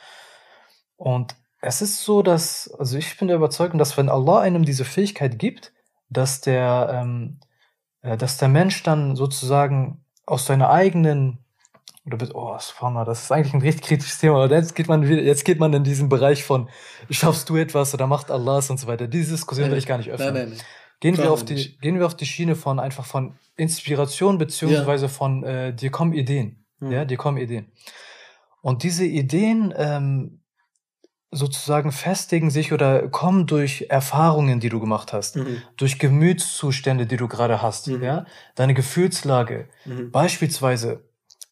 Und 0.98 1.36
es 1.62 1.82
ist 1.82 2.04
so, 2.04 2.22
dass, 2.22 2.70
also 2.78 2.98
ich 2.98 3.18
bin 3.18 3.30
der 3.30 3.38
Überzeugung, 3.38 3.80
dass 3.80 3.96
wenn 3.96 4.10
Allah 4.10 4.42
einem 4.42 4.66
diese 4.66 4.84
Fähigkeit 4.84 5.40
gibt, 5.40 5.72
dass 6.10 6.42
der, 6.42 6.90
ähm, 7.02 7.40
äh, 7.42 7.46
dass 8.04 8.38
der 8.38 8.50
Mensch 8.50 8.84
dann 8.84 9.16
sozusagen 9.16 10.04
aus 10.26 10.46
seiner 10.46 10.70
eigenen 10.70 11.40
oder 12.06 12.18
bist, 12.18 12.36
oh, 12.36 12.58
Spanner, 12.60 13.06
das 13.06 13.24
ist 13.24 13.32
eigentlich 13.32 13.54
ein 13.54 13.62
richtig 13.62 13.88
kritisches 13.88 14.20
Thema. 14.20 14.44
Aber 14.44 14.54
jetzt 14.54 14.76
geht 14.76 14.90
man 14.90 15.08
wieder, 15.08 15.22
jetzt 15.22 15.46
geht 15.46 15.60
man 15.60 15.72
in 15.74 15.84
diesen 15.84 16.10
Bereich 16.10 16.44
von, 16.44 16.70
schaffst 17.10 17.50
du 17.50 17.56
etwas 17.56 17.94
oder 17.94 18.08
macht 18.08 18.30
Allah 18.30 18.58
es 18.58 18.70
und 18.70 18.78
so 18.78 18.88
weiter. 18.88 19.08
Diese 19.08 19.32
Diskussion 19.32 19.72
will 19.72 19.78
ich 19.78 19.86
gar 19.86 19.98
nicht 19.98 20.12
öffnen. 20.12 20.34
Nein, 20.34 20.50
nein, 20.50 20.58
nein. 20.58 20.66
Gehen 21.00 21.18
wir, 21.18 21.32
auf 21.32 21.44
die, 21.44 21.78
gehen 21.80 22.00
wir 22.00 22.06
auf 22.06 22.16
die 22.16 22.26
Schiene 22.26 22.56
von 22.56 22.80
einfach 22.80 23.06
von 23.06 23.36
Inspiration 23.58 24.38
beziehungsweise 24.38 25.06
ja. 25.06 25.10
von 25.10 25.44
äh, 25.44 25.74
dir 25.74 25.92
kommen 25.92 26.14
Ideen. 26.14 26.66
Mhm. 26.80 26.92
Ja, 26.92 27.06
dir 27.06 27.18
kommen 27.18 27.38
Ideen. 27.38 27.72
Und 28.62 28.84
diese 28.84 29.04
Ideen 29.06 29.74
ähm, 29.78 30.43
sozusagen 31.34 31.92
festigen 31.92 32.50
sich 32.50 32.74
oder 32.74 33.08
kommen 33.10 33.48
durch 33.48 33.88
Erfahrungen, 33.90 34.60
die 34.60 34.70
du 34.70 34.80
gemacht 34.80 35.14
hast, 35.14 35.36
mhm. 35.38 35.62
durch 35.78 36.00
Gemütszustände, 36.00 37.06
die 37.06 37.18
du 37.18 37.28
gerade 37.28 37.62
hast, 37.62 37.88
mhm. 37.88 38.04
ja, 38.04 38.26
deine 38.56 38.74
Gefühlslage. 38.74 39.68
Mhm. 39.86 40.12
Beispielsweise, 40.12 41.04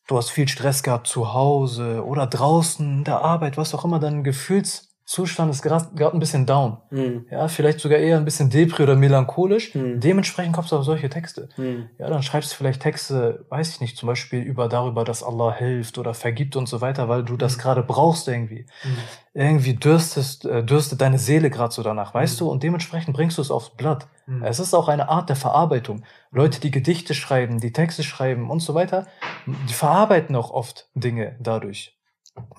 du 0.08 0.18
hast 0.18 0.30
viel 0.30 0.48
Stress 0.48 0.84
gehabt 0.84 1.08
zu 1.08 1.34
Hause 1.34 2.06
oder 2.06 2.28
draußen 2.28 3.00
in 3.00 3.04
der 3.04 3.22
Arbeit, 3.22 3.58
was 3.58 3.74
auch 3.74 3.86
immer 3.86 4.00
dein 4.00 4.24
Gefühls 4.24 4.91
Zustand 5.12 5.52
ist 5.52 5.62
gerade 5.62 5.90
ein 6.14 6.20
bisschen 6.20 6.46
down. 6.46 6.78
Mhm. 6.90 7.26
Ja, 7.30 7.50
vielleicht 7.50 7.82
sogar 7.82 7.98
eher 7.98 8.16
ein 8.16 8.24
bisschen 8.24 8.50
depri 8.50 8.84
oder 8.84 8.96
melancholisch. 8.96 9.76
Mhm. 9.76 10.00
Dementsprechend 10.00 10.56
kommst 10.56 10.72
du 10.72 10.78
auf 10.78 10.86
solche 10.86 11.10
Texte. 11.10 11.50
Mhm. 11.58 11.90
Ja, 11.98 12.10
dann 12.10 12.24
schreibst 12.24 12.54
du 12.54 12.56
vielleicht 12.56 12.82
Texte, 12.82 13.46
weiß 13.50 13.72
ich 13.72 13.82
nicht, 13.82 13.98
zum 13.98 14.08
Beispiel 14.08 14.42
über 14.42 14.70
darüber, 14.70 15.04
dass 15.04 15.22
Allah 15.22 15.54
hilft 15.54 15.98
oder 15.98 16.14
vergibt 16.14 16.56
und 16.56 16.70
so 16.70 16.80
weiter, 16.80 17.10
weil 17.10 17.26
du 17.26 17.36
das 17.36 17.58
mhm. 17.58 17.62
gerade 17.62 17.84
brauchst 17.84 18.30
irgendwie. 18.30 18.66
Mhm. 18.86 18.98
Irgendwie 19.34 19.74
dürstest, 19.74 20.46
äh, 20.46 20.64
dürstet 20.64 21.02
deine 21.02 21.20
Seele 21.20 21.50
gerade 21.50 21.74
so 21.74 21.84
danach, 21.84 22.14
weißt 22.14 22.40
mhm. 22.40 22.46
du? 22.46 22.52
Und 22.52 22.64
dementsprechend 22.64 23.14
bringst 23.14 23.38
du 23.38 23.42
es 23.42 23.52
aufs 23.52 23.72
Blatt. 23.72 24.08
Es 24.44 24.60
ist 24.60 24.74
auch 24.74 24.88
eine 24.88 25.10
Art 25.10 25.28
der 25.28 25.36
Verarbeitung. 25.36 26.04
Leute, 26.32 26.62
die 26.62 26.72
Gedichte 26.72 27.14
schreiben, 27.14 27.60
die 27.60 27.74
Texte 27.74 28.02
schreiben 28.02 28.50
und 28.50 28.62
so 28.62 28.74
weiter, 28.76 29.08
die 29.46 29.74
verarbeiten 29.74 30.38
auch 30.38 30.52
oft 30.52 30.88
Dinge 30.96 31.36
dadurch. 31.42 31.98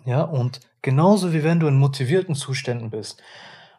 Ja, 0.04 0.20
und 0.20 0.60
genauso 0.82 1.32
wie 1.32 1.44
wenn 1.44 1.60
du 1.60 1.66
in 1.66 1.78
motivierten 1.78 2.34
Zuständen 2.34 2.90
bist, 2.90 3.22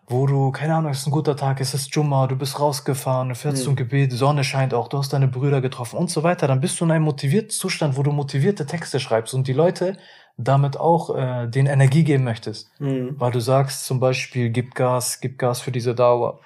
wo 0.08 0.28
du, 0.28 0.52
keine 0.52 0.76
Ahnung, 0.76 0.92
es 0.92 1.00
ist 1.00 1.08
ein 1.08 1.12
guter 1.12 1.36
Tag, 1.36 1.62
es 1.62 1.74
ist 1.74 1.96
Jumma, 1.96 2.28
du 2.28 2.36
bist 2.36 2.60
rausgefahren, 2.60 3.30
du 3.30 3.36
fährst 3.36 3.60
mhm. 3.60 3.66
zum 3.66 3.76
Gebet, 3.76 4.12
die 4.12 4.18
Sonne 4.18 4.44
scheint 4.44 4.74
auch, 4.74 4.90
du 4.90 4.98
hast 4.98 5.14
deine 5.14 5.28
Brüder 5.28 5.62
getroffen 5.62 5.98
und 5.98 6.10
so 6.10 6.24
weiter, 6.24 6.48
dann 6.48 6.60
bist 6.60 6.80
du 6.80 6.86
in 6.86 6.92
einem 6.92 7.06
motivierten 7.06 7.52
Zustand, 7.52 7.98
wo 7.98 8.04
du 8.04 8.12
motivierte 8.12 8.66
Texte 8.66 9.00
schreibst 9.00 9.34
und 9.34 9.48
die 9.48 9.54
Leute 9.54 9.98
damit 10.36 10.78
auch 10.78 11.16
äh, 11.16 11.48
den 11.48 11.68
Energie 11.68 12.04
geben 12.04 12.24
möchtest. 12.24 12.70
Mhm. 12.80 13.16
Weil 13.18 13.32
du 13.32 13.40
sagst 13.40 13.86
zum 13.86 14.00
Beispiel, 14.00 14.50
gib 14.50 14.76
Gas, 14.76 15.20
gib 15.22 15.38
Gas 15.38 15.62
für 15.62 15.72
diese 15.72 15.96
Dauer, 15.96 16.40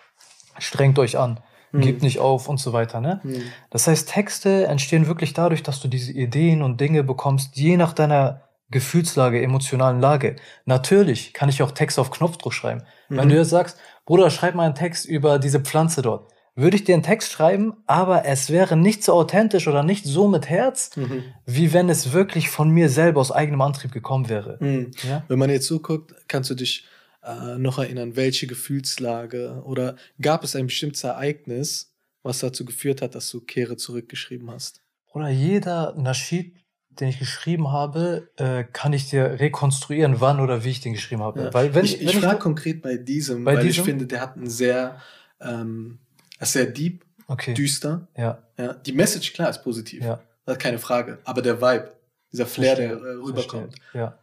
strengt 0.60 1.00
euch 1.00 1.18
an, 1.18 1.40
mhm. 1.72 1.82
gebt 1.82 2.04
nicht 2.04 2.20
auf 2.20 2.50
und 2.50 2.60
so 2.60 2.74
weiter. 2.74 3.02
Ne? 3.02 3.22
Mhm. 3.24 3.42
Das 3.72 3.88
heißt, 3.88 4.10
Texte 4.10 4.68
entstehen 4.68 5.08
wirklich 5.08 5.34
dadurch, 5.34 5.64
dass 5.64 5.80
du 5.80 5.88
diese 5.88 6.12
Ideen 6.12 6.62
und 6.62 6.80
Dinge 6.80 7.04
bekommst, 7.04 7.56
je 7.56 7.78
nach 7.78 7.94
deiner 7.94 8.47
Gefühlslage, 8.70 9.42
emotionalen 9.42 10.02
Lage. 10.02 10.36
Natürlich 10.66 11.34
kann 11.34 11.50
ich 11.50 11.64
auch 11.64 11.72
Text 11.72 12.00
auf 12.00 12.12
Knopfdruck 12.12 12.54
schreiben. 12.54 12.84
Mhm. 13.10 13.18
Wenn 13.18 13.30
du 13.30 13.36
jetzt 13.36 13.50
sagst, 13.50 13.78
Bruder, 14.06 14.30
schreib 14.30 14.56
mal 14.56 14.66
einen 14.66 14.76
Text 14.76 15.06
über 15.06 15.40
diese 15.40 15.60
Pflanze 15.60 16.02
dort. 16.02 16.32
würde 16.56 16.76
ich 16.76 16.84
dir 16.84 16.96
einen 16.96 17.04
Text 17.04 17.32
schreiben, 17.32 17.76
aber 17.86 18.26
es 18.26 18.50
wäre 18.50 18.76
nicht 18.76 19.04
so 19.04 19.14
authentisch 19.14 19.68
oder 19.68 19.84
nicht 19.84 20.06
so 20.06 20.28
mit 20.28 20.50
Herz, 20.50 20.98
mhm. 20.98 21.24
wie 21.46 21.72
wenn 21.72 21.88
es 21.88 22.14
wirklich 22.14 22.50
von 22.50 22.72
mir 22.72 22.90
selber 22.90 23.22
aus 23.22 23.32
eigenem 23.32 23.62
Antrieb 23.62 23.92
gekommen 23.92 24.28
wäre. 24.28 24.58
Mhm. 24.60 24.92
Ja? 25.08 25.24
Wenn 25.28 25.38
man 25.38 25.52
jetzt 25.52 25.68
so 25.68 25.80
guckt, 25.80 26.16
kannst 26.28 26.50
du 26.50 26.56
dich 26.56 26.86
äh, 27.24 27.58
noch 27.60 27.78
erinnern, 27.78 28.16
welche 28.16 28.48
Gefühlslage 28.48 29.62
oder 29.66 29.98
gab 30.20 30.44
es 30.44 30.56
ein 30.56 30.66
bestimmtes 30.66 31.04
Ereignis, 31.04 31.94
was 32.24 32.40
dazu 32.40 32.66
geführt 32.66 33.04
hat, 33.04 33.14
dass 33.14 33.30
du 33.30 33.40
Kehre 33.42 33.78
zurückgeschrieben 33.78 34.50
hast? 34.50 34.82
Oder 35.14 35.30
jeder 35.30 35.94
Naschid, 35.96 36.56
den 37.00 37.10
ich 37.10 37.20
geschrieben 37.20 37.72
habe, 37.72 38.30
äh, 38.38 38.63
kann 38.63 38.94
ich 38.94 39.10
dir 39.10 39.39
rekonstruieren, 39.39 40.20
wann 40.20 40.39
oder 40.39 40.63
wie 40.63 40.70
ich 40.70 40.82
den 40.82 40.94
geschrieben 40.94 41.24
habe. 41.24 41.44
Ja. 41.44 41.54
Weil 41.54 41.74
wenn, 41.74 41.86
ich 41.86 42.01
ich 42.01 42.18
frage 42.18 42.39
konkret 42.39 42.82
bei 42.82 42.98
diesem, 42.98 43.44
bei 43.44 43.56
weil 43.56 43.63
diesem? 43.63 43.84
ich 43.84 43.89
finde, 43.89 44.08
der 44.08 44.22
hat 44.22 44.36
einen 44.36 44.50
sehr 44.50 45.01
ähm, 45.39 46.00
sehr 46.42 46.66
deep, 46.66 47.04
okay. 47.27 47.54
düster. 47.54 48.08
Ja. 48.18 48.44
ja. 48.58 48.74
Die 48.74 48.92
Message, 48.92 49.34
klar, 49.34 49.50
ist 49.50 49.63
positiv. 49.63 50.04
Ja. 50.04 50.20
Das 50.46 50.58
keine 50.58 50.80
Frage. 50.80 51.20
Aber 51.24 51.42
der 51.42 51.62
Vibe, 51.62 51.92
dieser 52.32 52.46
Flair, 52.46 52.75
Verstehe. 52.75 52.98
der 52.98 53.08
äh, 53.08 53.16
rüberkommt. 53.16 53.75
Ja. 53.94 54.18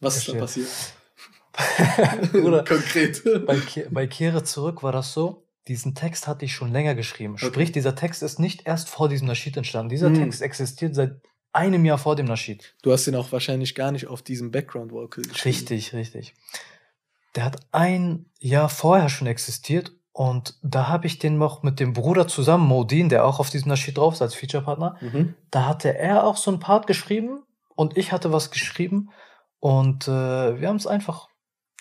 Was 0.00 0.22
Verstehe. 0.22 0.42
ist 0.42 0.56
da 0.56 0.64
passiert? 1.54 2.34
Oder 2.44 2.64
Konkret. 2.64 3.22
Bei, 3.46 3.58
bei 3.90 4.06
Kehre 4.06 4.42
zurück 4.42 4.82
war 4.82 4.92
das 4.92 5.12
so, 5.12 5.46
diesen 5.68 5.94
Text 5.94 6.26
hatte 6.26 6.44
ich 6.44 6.54
schon 6.54 6.72
länger 6.72 6.94
geschrieben. 6.94 7.34
Okay. 7.34 7.46
Sprich, 7.46 7.72
dieser 7.72 7.94
Text 7.94 8.22
ist 8.22 8.38
nicht 8.38 8.66
erst 8.66 8.88
vor 8.88 9.08
diesem 9.08 9.28
Naschid 9.28 9.56
entstanden. 9.56 9.88
Dieser 9.88 10.08
hm. 10.08 10.16
Text 10.16 10.42
existiert 10.42 10.94
seit 10.94 11.20
einem 11.54 11.84
Jahr 11.84 11.98
vor 11.98 12.16
dem 12.16 12.26
Naschid. 12.26 12.74
Du 12.82 12.92
hast 12.92 13.06
ihn 13.06 13.16
auch 13.16 13.32
wahrscheinlich 13.32 13.74
gar 13.74 13.92
nicht 13.92 14.06
auf 14.06 14.22
diesem 14.22 14.50
Background 14.50 14.92
Vocal 14.92 15.24
geschrieben. 15.24 15.56
Richtig, 15.56 15.94
richtig. 15.94 16.34
Der 17.36 17.44
hat 17.44 17.56
ein 17.72 18.26
Jahr 18.38 18.68
vorher 18.68 19.08
schon 19.08 19.26
existiert 19.26 19.92
und 20.12 20.58
da 20.62 20.88
habe 20.88 21.06
ich 21.06 21.18
den 21.18 21.38
noch 21.38 21.62
mit 21.62 21.80
dem 21.80 21.92
Bruder 21.92 22.28
zusammen, 22.28 22.66
Modin, 22.66 23.08
der 23.08 23.24
auch 23.24 23.40
auf 23.40 23.50
diesem 23.50 23.68
Naschid 23.68 23.98
drauf 23.98 24.14
ist 24.14 24.22
als 24.22 24.34
Featurepartner. 24.34 24.96
Mhm. 25.00 25.34
Da 25.50 25.66
hatte 25.66 25.96
er 25.96 26.24
auch 26.24 26.36
so 26.36 26.52
ein 26.52 26.60
Part 26.60 26.86
geschrieben 26.86 27.42
und 27.74 27.96
ich 27.96 28.12
hatte 28.12 28.32
was 28.32 28.50
geschrieben. 28.50 29.10
Und 29.58 30.06
äh, 30.06 30.60
wir 30.60 30.68
haben 30.68 30.76
es 30.76 30.86
einfach 30.86 31.28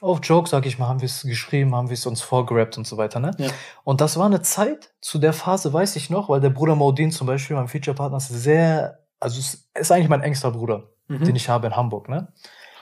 auf 0.02 0.20
Joke, 0.24 0.50
sag 0.50 0.66
ich 0.66 0.80
mal, 0.80 0.88
haben 0.88 1.02
wir 1.02 1.06
es 1.06 1.22
geschrieben, 1.22 1.76
haben 1.76 1.90
wir 1.90 1.94
es 1.94 2.06
uns 2.06 2.22
vorgerappt 2.22 2.78
und 2.78 2.88
so 2.88 2.98
weiter. 2.98 3.20
Ne? 3.20 3.32
Ja. 3.38 3.50
Und 3.84 4.02
das 4.02 4.18
war 4.18 4.26
eine 4.26 4.42
Zeit, 4.42 4.94
zu 5.00 5.20
der 5.20 5.34
Phase 5.34 5.72
weiß 5.72 5.96
ich 5.96 6.10
noch, 6.10 6.28
weil 6.28 6.42
der 6.42 6.50
Bruder 6.50 6.76
Modin 6.76 7.12
zum 7.12 7.28
Beispiel, 7.28 7.56
mein 7.56 7.68
Featurepartner, 7.68 8.18
ist 8.18 8.30
sehr, 8.30 9.03
also 9.24 9.40
es 9.40 9.70
ist 9.74 9.92
eigentlich 9.92 10.10
mein 10.10 10.22
engster 10.22 10.52
Bruder, 10.52 10.90
mhm. 11.08 11.24
den 11.24 11.36
ich 11.36 11.50
habe 11.50 11.68
in 11.68 11.76
Hamburg. 11.76 12.10
Ne? 12.10 12.28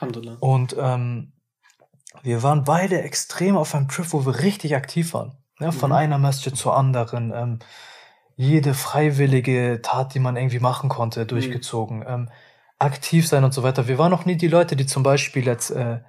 Alhamdulillah. 0.00 0.36
Und 0.40 0.76
ähm, 0.78 1.32
wir 2.22 2.42
waren 2.42 2.64
beide 2.64 3.00
extrem 3.00 3.56
auf 3.56 3.74
einem 3.74 3.88
Trip, 3.88 4.06
wo 4.10 4.26
wir 4.26 4.40
richtig 4.40 4.74
aktiv 4.74 5.14
waren. 5.14 5.36
Ne, 5.60 5.70
von 5.70 5.90
mhm. 5.90 5.96
einer 5.96 6.18
Masjid 6.18 6.56
zur 6.56 6.76
anderen. 6.76 7.32
Ähm, 7.34 7.58
jede 8.34 8.74
freiwillige 8.74 9.80
Tat, 9.82 10.14
die 10.14 10.18
man 10.18 10.36
irgendwie 10.36 10.58
machen 10.58 10.88
konnte, 10.88 11.20
mhm. 11.20 11.28
durchgezogen. 11.28 11.98
Mhm. 11.98 12.06
Ähm, 12.08 12.28
aktiv 12.78 13.28
sein 13.28 13.44
und 13.44 13.54
so 13.54 13.62
weiter. 13.62 13.86
Wir 13.86 13.98
waren 13.98 14.10
noch 14.10 14.24
nie 14.24 14.36
die 14.36 14.48
Leute, 14.48 14.74
die 14.74 14.86
zum 14.86 15.04
Beispiel 15.04 15.46
jetzt 15.46 15.70
äh, 15.70 16.00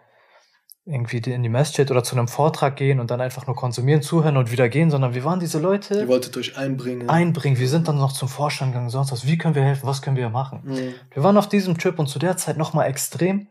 irgendwie 0.85 1.17
in 1.17 1.43
die 1.43 1.49
Masjid 1.49 1.89
oder 1.89 2.03
zu 2.03 2.15
einem 2.15 2.27
Vortrag 2.27 2.75
gehen 2.75 2.99
und 2.99 3.09
dann 3.09 3.21
einfach 3.21 3.47
nur 3.47 3.55
konsumieren, 3.55 4.01
zuhören 4.01 4.35
und 4.35 4.51
wieder 4.51 4.67
gehen, 4.67 4.91
sondern 4.91 5.13
wir 5.13 5.23
waren 5.23 5.39
diese 5.39 5.59
Leute. 5.59 6.01
Ihr 6.01 6.07
wolltet 6.09 6.35
euch 6.35 6.57
einbringen. 6.57 7.09
Einbringen. 7.09 7.57
Wir 7.57 7.69
sind 7.69 7.87
dann 7.87 7.97
noch 7.97 8.11
zum 8.11 8.27
Vorstand 8.27 8.73
gegangen, 8.73 8.89
sonst 8.89 9.11
was. 9.13 9.25
Wie 9.25 9.37
können 9.37 9.55
wir 9.55 9.63
helfen? 9.63 9.87
Was 9.87 10.01
können 10.01 10.17
wir 10.17 10.29
machen? 10.29 10.61
Mhm. 10.65 10.93
Wir 11.11 11.23
waren 11.23 11.37
auf 11.37 11.47
diesem 11.47 11.77
Trip 11.77 11.97
und 11.99 12.07
zu 12.07 12.19
der 12.19 12.35
Zeit 12.35 12.57
nochmal 12.57 12.89
extrem. 12.89 13.47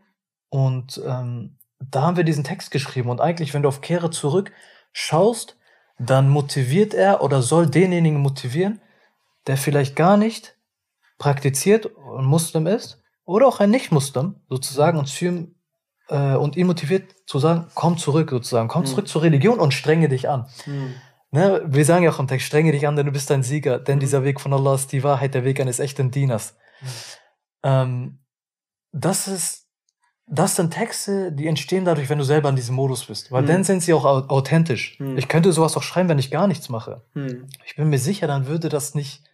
Und 0.51 1.01
ähm, 1.07 1.57
da 1.81 2.03
haben 2.03 2.19
wir 2.19 2.25
diesen 2.25 2.45
Text 2.45 2.71
geschrieben. 2.71 3.09
Und 3.09 3.23
eigentlich, 3.23 3.55
wenn 3.55 3.62
du 3.62 3.69
auf 3.69 3.81
Kehre 3.81 4.11
zurück 4.11 4.53
schaust, 4.93 5.57
dann 5.99 6.29
motiviert 6.29 6.93
er 6.93 7.23
oder 7.23 7.41
soll 7.41 7.67
denjenigen 7.67 8.21
motivieren, 8.21 8.81
der 9.47 9.57
vielleicht 9.57 9.97
gar 9.97 10.19
nicht 10.19 10.57
praktiziert 11.17 11.87
und 11.87 12.27
Muslim 12.27 12.67
ist 12.67 13.03
oder 13.25 13.47
auch 13.47 13.61
ein 13.61 13.71
Nicht-Muslim 13.71 14.37
sozusagen 14.49 14.99
und, 14.99 15.23
ihm, 15.23 15.55
äh, 16.09 16.35
und 16.35 16.57
ihn 16.57 16.67
motiviert 16.67 17.15
zu 17.27 17.39
sagen, 17.39 17.67
komm 17.75 17.99
zurück 17.99 18.31
sozusagen, 18.31 18.69
komm 18.69 18.83
mhm. 18.83 18.87
zurück 18.87 19.09
zur 19.09 19.23
Religion 19.23 19.59
und 19.59 19.75
strenge 19.75 20.09
dich 20.09 20.29
an. 20.29 20.47
Mhm. 20.67 20.95
Ne, 21.31 21.63
wir 21.65 21.85
sagen 21.85 22.05
ja 22.05 22.11
auch 22.11 22.19
im 22.19 22.29
Text, 22.29 22.47
strenge 22.47 22.73
dich 22.73 22.87
an, 22.87 22.95
denn 22.95 23.07
du 23.07 23.13
bist 23.13 23.31
ein 23.31 23.43
Sieger, 23.43 23.79
denn 23.79 23.97
mhm. 23.97 24.01
dieser 24.01 24.25
Weg 24.25 24.41
von 24.41 24.53
Allah 24.53 24.75
ist 24.75 24.93
die 24.93 25.03
Wahrheit, 25.03 25.35
der 25.35 25.45
Weg 25.45 25.61
eines 25.61 25.81
echten 25.81 26.11
Dieners. 26.11 26.57
Mhm. 26.81 26.87
Ähm, 27.65 28.19
das 28.93 29.29
ist 29.29 29.63
das 30.27 30.57
sind 30.57 30.73
Texte, 30.73 31.33
die 31.33 31.47
entstehen 31.47 31.85
dadurch, 31.85 32.09
wenn 32.09 32.19
du 32.19 32.25
selber 32.25 32.49
in 32.49 32.57
diesem 32.57 32.75
Modus 32.75 33.05
bist. 33.05 33.31
Weil 33.33 33.43
hm. 33.43 33.49
dann 33.49 33.65
sind 33.65 33.83
sie 33.83 33.93
auch 33.93 34.05
authentisch. 34.05 34.99
Hm. 34.99 35.19
Ich 35.19 35.29
könnte 35.29 35.53
sowas 35.53 35.77
auch 35.77 35.83
schreiben, 35.83 36.09
wenn 36.09 36.19
ich 36.19 36.31
gar 36.31 36.47
nichts 36.47 36.69
mache. 36.69 37.03
Hm. 37.13 37.49
Ich 37.67 37.77
bin 37.77 37.91
mir 37.91 37.99
sicher, 37.99 38.27
dann 38.27 38.47
würde 38.47 38.69
das 38.69 38.95
nicht 38.95 39.25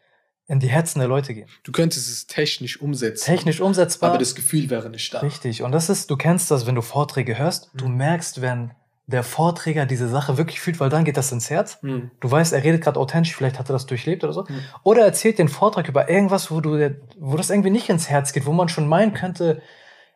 in 0.48 0.60
die 0.60 0.68
Herzen 0.68 0.98
der 0.98 1.08
Leute 1.08 1.34
gehen. 1.34 1.46
Du 1.62 1.72
könntest 1.72 2.08
es 2.08 2.26
technisch 2.26 2.80
umsetzen. 2.80 3.24
Technisch 3.24 3.60
umsetzbar. 3.60 4.10
Aber 4.10 4.18
das 4.18 4.34
Gefühl 4.34 4.70
wäre 4.70 4.88
nicht 4.90 5.12
da. 5.12 5.20
Richtig. 5.20 5.62
Und 5.62 5.72
das 5.72 5.90
ist, 5.90 6.10
du 6.10 6.16
kennst 6.16 6.50
das, 6.50 6.66
wenn 6.66 6.74
du 6.74 6.82
Vorträge 6.82 7.38
hörst, 7.38 7.70
du 7.74 7.84
hm. 7.84 7.96
merkst, 7.96 8.40
wenn 8.40 8.72
der 9.06 9.22
Vorträger 9.22 9.86
diese 9.86 10.08
Sache 10.08 10.36
wirklich 10.36 10.60
fühlt, 10.60 10.80
weil 10.80 10.90
dann 10.90 11.04
geht 11.04 11.16
das 11.16 11.32
ins 11.32 11.48
Herz. 11.48 11.78
Mhm. 11.80 12.10
Du 12.20 12.30
weißt, 12.30 12.52
er 12.52 12.62
redet 12.62 12.82
gerade 12.82 13.00
authentisch, 13.00 13.34
vielleicht 13.34 13.58
hat 13.58 13.70
er 13.70 13.72
das 13.72 13.86
durchlebt 13.86 14.22
oder 14.22 14.34
so. 14.34 14.42
Mhm. 14.42 14.60
Oder 14.82 15.02
erzählt 15.02 15.38
den 15.38 15.48
Vortrag 15.48 15.88
über 15.88 16.10
irgendwas, 16.10 16.50
wo 16.50 16.60
du, 16.60 16.94
wo 17.18 17.36
das 17.38 17.48
irgendwie 17.48 17.70
nicht 17.70 17.88
ins 17.88 18.10
Herz 18.10 18.34
geht, 18.34 18.44
wo 18.44 18.52
man 18.52 18.68
schon 18.68 18.86
meinen 18.86 19.14
könnte, 19.14 19.62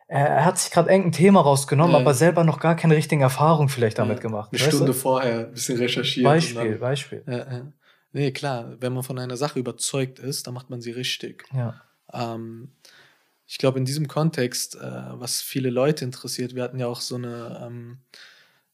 er 0.07 0.45
hat 0.45 0.59
sich 0.59 0.71
gerade 0.71 0.91
irgendein 0.91 1.13
Thema 1.13 1.41
rausgenommen, 1.41 1.95
ja. 1.95 2.01
aber 2.01 2.13
selber 2.13 2.43
noch 2.43 2.59
gar 2.59 2.75
keine 2.75 2.95
richtigen 2.95 3.23
Erfahrungen 3.23 3.67
vielleicht 3.67 3.97
damit 3.97 4.17
ja. 4.17 4.21
gemacht. 4.21 4.49
Eine 4.51 4.59
Stunde 4.59 4.85
du? 4.85 4.93
vorher 4.93 5.39
ein 5.47 5.51
bisschen 5.53 5.79
recherchiert. 5.79 6.25
Beispiel, 6.25 6.75
Beispiel. 6.75 7.23
Ja. 7.25 7.45
Nee, 8.13 8.31
klar, 8.31 8.77
wenn 8.79 8.93
man 8.93 9.03
von 9.03 9.17
einer 9.17 9.37
Sache 9.37 9.59
überzeugt 9.59 10.19
ist, 10.19 10.45
dann 10.45 10.53
macht 10.53 10.69
man 10.69 10.81
sie 10.81 10.91
richtig. 10.91 11.45
Ja. 11.51 11.81
Ähm, 12.13 12.71
ich 13.47 13.57
glaube, 13.57 13.79
in 13.79 13.85
diesem 13.85 14.07
Kontext, 14.07 14.75
äh, 14.75 14.79
was 14.79 15.41
viele 15.41 15.71
Leute 15.71 16.05
interessiert, 16.05 16.55
wir 16.55 16.63
hatten 16.63 16.79
ja 16.79 16.87
auch 16.87 17.01
so 17.01 17.15
eine, 17.15 17.61
ähm, 17.65 17.97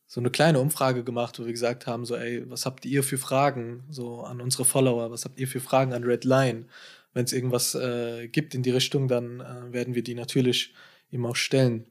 so 0.08 0.20
eine 0.20 0.30
kleine 0.30 0.60
Umfrage 0.60 1.06
gemacht, 1.06 1.40
wo 1.40 1.46
wir 1.46 1.54
gesagt 1.54 1.88
haben, 1.88 2.06
so, 2.06 2.16
ey, 2.16 2.50
was 2.50 2.66
habt 2.66 2.86
ihr 2.86 3.02
für 3.02 3.18
Fragen 3.18 3.86
so 3.90 4.24
an 4.24 4.42
unsere 4.42 4.66
Follower, 4.66 5.10
was 5.10 5.24
habt 5.24 5.40
ihr 5.40 5.48
für 5.48 5.62
Fragen 5.62 5.94
an 5.94 6.04
Red 6.04 6.26
Line? 6.26 6.66
Wenn 7.14 7.26
es 7.26 7.34
irgendwas 7.34 7.76
äh, 7.76 8.28
gibt 8.28 8.54
in 8.54 8.62
die 8.62 8.72
Richtung, 8.72 9.08
dann 9.08 9.40
äh, 9.40 9.72
werden 9.74 9.96
wir 9.96 10.04
die 10.04 10.16
natürlich 10.16 10.74
ihm 11.12 11.26
auch 11.26 11.36
stellen. 11.36 11.86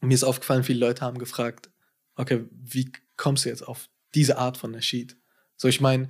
mir 0.00 0.14
ist 0.14 0.24
aufgefallen, 0.24 0.64
viele 0.64 0.80
Leute 0.80 1.02
haben 1.02 1.18
gefragt, 1.18 1.70
okay, 2.16 2.44
wie 2.50 2.90
kommst 3.16 3.44
du 3.44 3.50
jetzt 3.50 3.62
auf 3.62 3.88
diese 4.14 4.38
Art 4.38 4.56
von 4.56 4.70
Nasheed? 4.70 5.16
So, 5.56 5.68
ich 5.68 5.80
meine, 5.80 6.08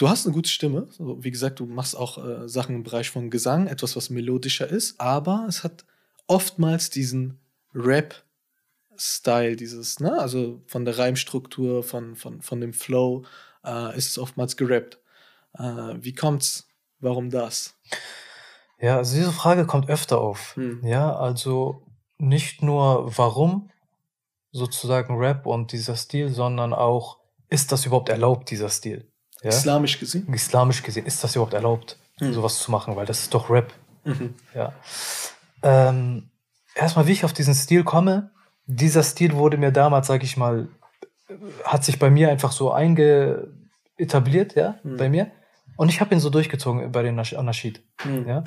du 0.00 0.08
hast 0.08 0.26
eine 0.26 0.34
gute 0.34 0.48
Stimme. 0.48 0.86
So, 0.90 1.22
wie 1.22 1.30
gesagt, 1.30 1.60
du 1.60 1.66
machst 1.66 1.96
auch 1.96 2.18
äh, 2.24 2.48
Sachen 2.48 2.74
im 2.74 2.82
Bereich 2.82 3.10
von 3.10 3.30
Gesang, 3.30 3.66
etwas, 3.66 3.96
was 3.96 4.10
melodischer 4.10 4.68
ist, 4.68 5.00
aber 5.00 5.44
es 5.48 5.62
hat 5.62 5.84
oftmals 6.26 6.90
diesen 6.90 7.38
Rap-Style, 7.74 9.56
dieses, 9.56 10.00
ne, 10.00 10.18
also 10.18 10.62
von 10.66 10.84
der 10.84 10.98
Reimstruktur, 10.98 11.82
von, 11.82 12.16
von, 12.16 12.40
von 12.40 12.60
dem 12.60 12.72
Flow, 12.72 13.24
äh, 13.64 13.96
ist 13.96 14.10
es 14.10 14.18
oftmals 14.18 14.56
gerappt. 14.56 14.98
Äh, 15.58 15.94
wie 16.00 16.14
kommt's? 16.14 16.66
Warum 17.00 17.30
das? 17.30 17.74
Ja, 18.78 18.98
also 18.98 19.16
diese 19.16 19.32
Frage 19.32 19.66
kommt 19.66 19.88
öfter 19.88 20.20
auf. 20.20 20.54
Hm. 20.56 20.84
Ja, 20.84 21.14
also 21.16 21.82
nicht 22.18 22.62
nur 22.62 23.16
warum 23.16 23.70
sozusagen 24.52 25.16
Rap 25.16 25.46
und 25.46 25.72
dieser 25.72 25.96
Stil, 25.96 26.28
sondern 26.28 26.72
auch, 26.72 27.18
ist 27.48 27.72
das 27.72 27.86
überhaupt 27.86 28.08
erlaubt, 28.08 28.50
dieser 28.50 28.68
Stil? 28.68 29.09
Ja? 29.42 29.48
Islamisch 29.48 29.98
gesehen? 29.98 30.32
Islamisch 30.32 30.82
gesehen, 30.82 31.06
ist 31.06 31.22
das 31.24 31.34
überhaupt 31.34 31.54
erlaubt, 31.54 31.98
hm. 32.18 32.32
sowas 32.32 32.58
zu 32.58 32.70
machen? 32.70 32.96
Weil 32.96 33.06
das 33.06 33.20
ist 33.20 33.34
doch 33.34 33.50
Rap. 33.50 33.72
Mhm. 34.04 34.34
Ja. 34.54 34.72
Ähm, 35.62 36.30
erstmal, 36.74 37.06
wie 37.06 37.12
ich 37.12 37.24
auf 37.24 37.32
diesen 37.32 37.54
Stil 37.54 37.84
komme, 37.84 38.30
dieser 38.66 39.02
Stil 39.02 39.34
wurde 39.34 39.56
mir 39.56 39.72
damals, 39.72 40.06
sag 40.06 40.22
ich 40.22 40.36
mal, 40.36 40.68
hat 41.64 41.84
sich 41.84 41.98
bei 41.98 42.10
mir 42.10 42.30
einfach 42.30 42.52
so 42.52 42.72
einge 42.72 43.48
etabliert, 43.96 44.54
ja, 44.54 44.76
mhm. 44.82 44.96
bei 44.96 45.08
mir. 45.08 45.30
Und 45.76 45.88
ich 45.88 46.00
habe 46.00 46.14
ihn 46.14 46.20
so 46.20 46.30
durchgezogen 46.30 46.92
bei 46.92 47.02
den 47.02 47.18
Anashid. 47.18 47.82
Mhm. 48.04 48.28
Ja? 48.28 48.44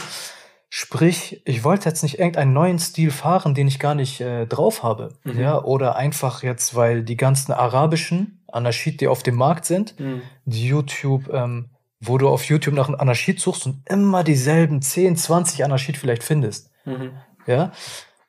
Sprich, 0.69 1.41
ich 1.45 1.63
wollte 1.63 1.89
jetzt 1.89 2.03
nicht 2.03 2.19
irgendeinen 2.19 2.53
neuen 2.53 2.79
Stil 2.79 3.11
fahren, 3.11 3.53
den 3.53 3.67
ich 3.67 3.79
gar 3.79 3.95
nicht 3.95 4.21
äh, 4.21 4.45
drauf 4.45 4.83
habe. 4.83 5.15
Mhm. 5.23 5.39
Ja? 5.39 5.63
Oder 5.63 5.95
einfach 5.95 6.43
jetzt, 6.43 6.75
weil 6.75 7.03
die 7.03 7.17
ganzen 7.17 7.51
arabischen 7.51 8.42
Anashid, 8.53 9.01
die 9.01 9.07
auf 9.07 9.23
dem 9.23 9.35
Markt 9.35 9.65
sind, 9.65 9.99
mhm. 9.99 10.21
die 10.45 10.67
YouTube, 10.67 11.29
ähm, 11.33 11.69
wo 11.99 12.17
du 12.17 12.29
auf 12.29 12.45
YouTube 12.45 12.75
nach 12.75 12.87
einem 12.87 12.99
Anashid 12.99 13.39
suchst 13.39 13.65
und 13.65 13.89
immer 13.89 14.23
dieselben 14.23 14.81
10, 14.81 15.15
20 15.15 15.63
Anashid 15.63 15.97
vielleicht 15.97 16.23
findest. 16.23 16.71
Mhm. 16.85 17.11
Ja. 17.47 17.71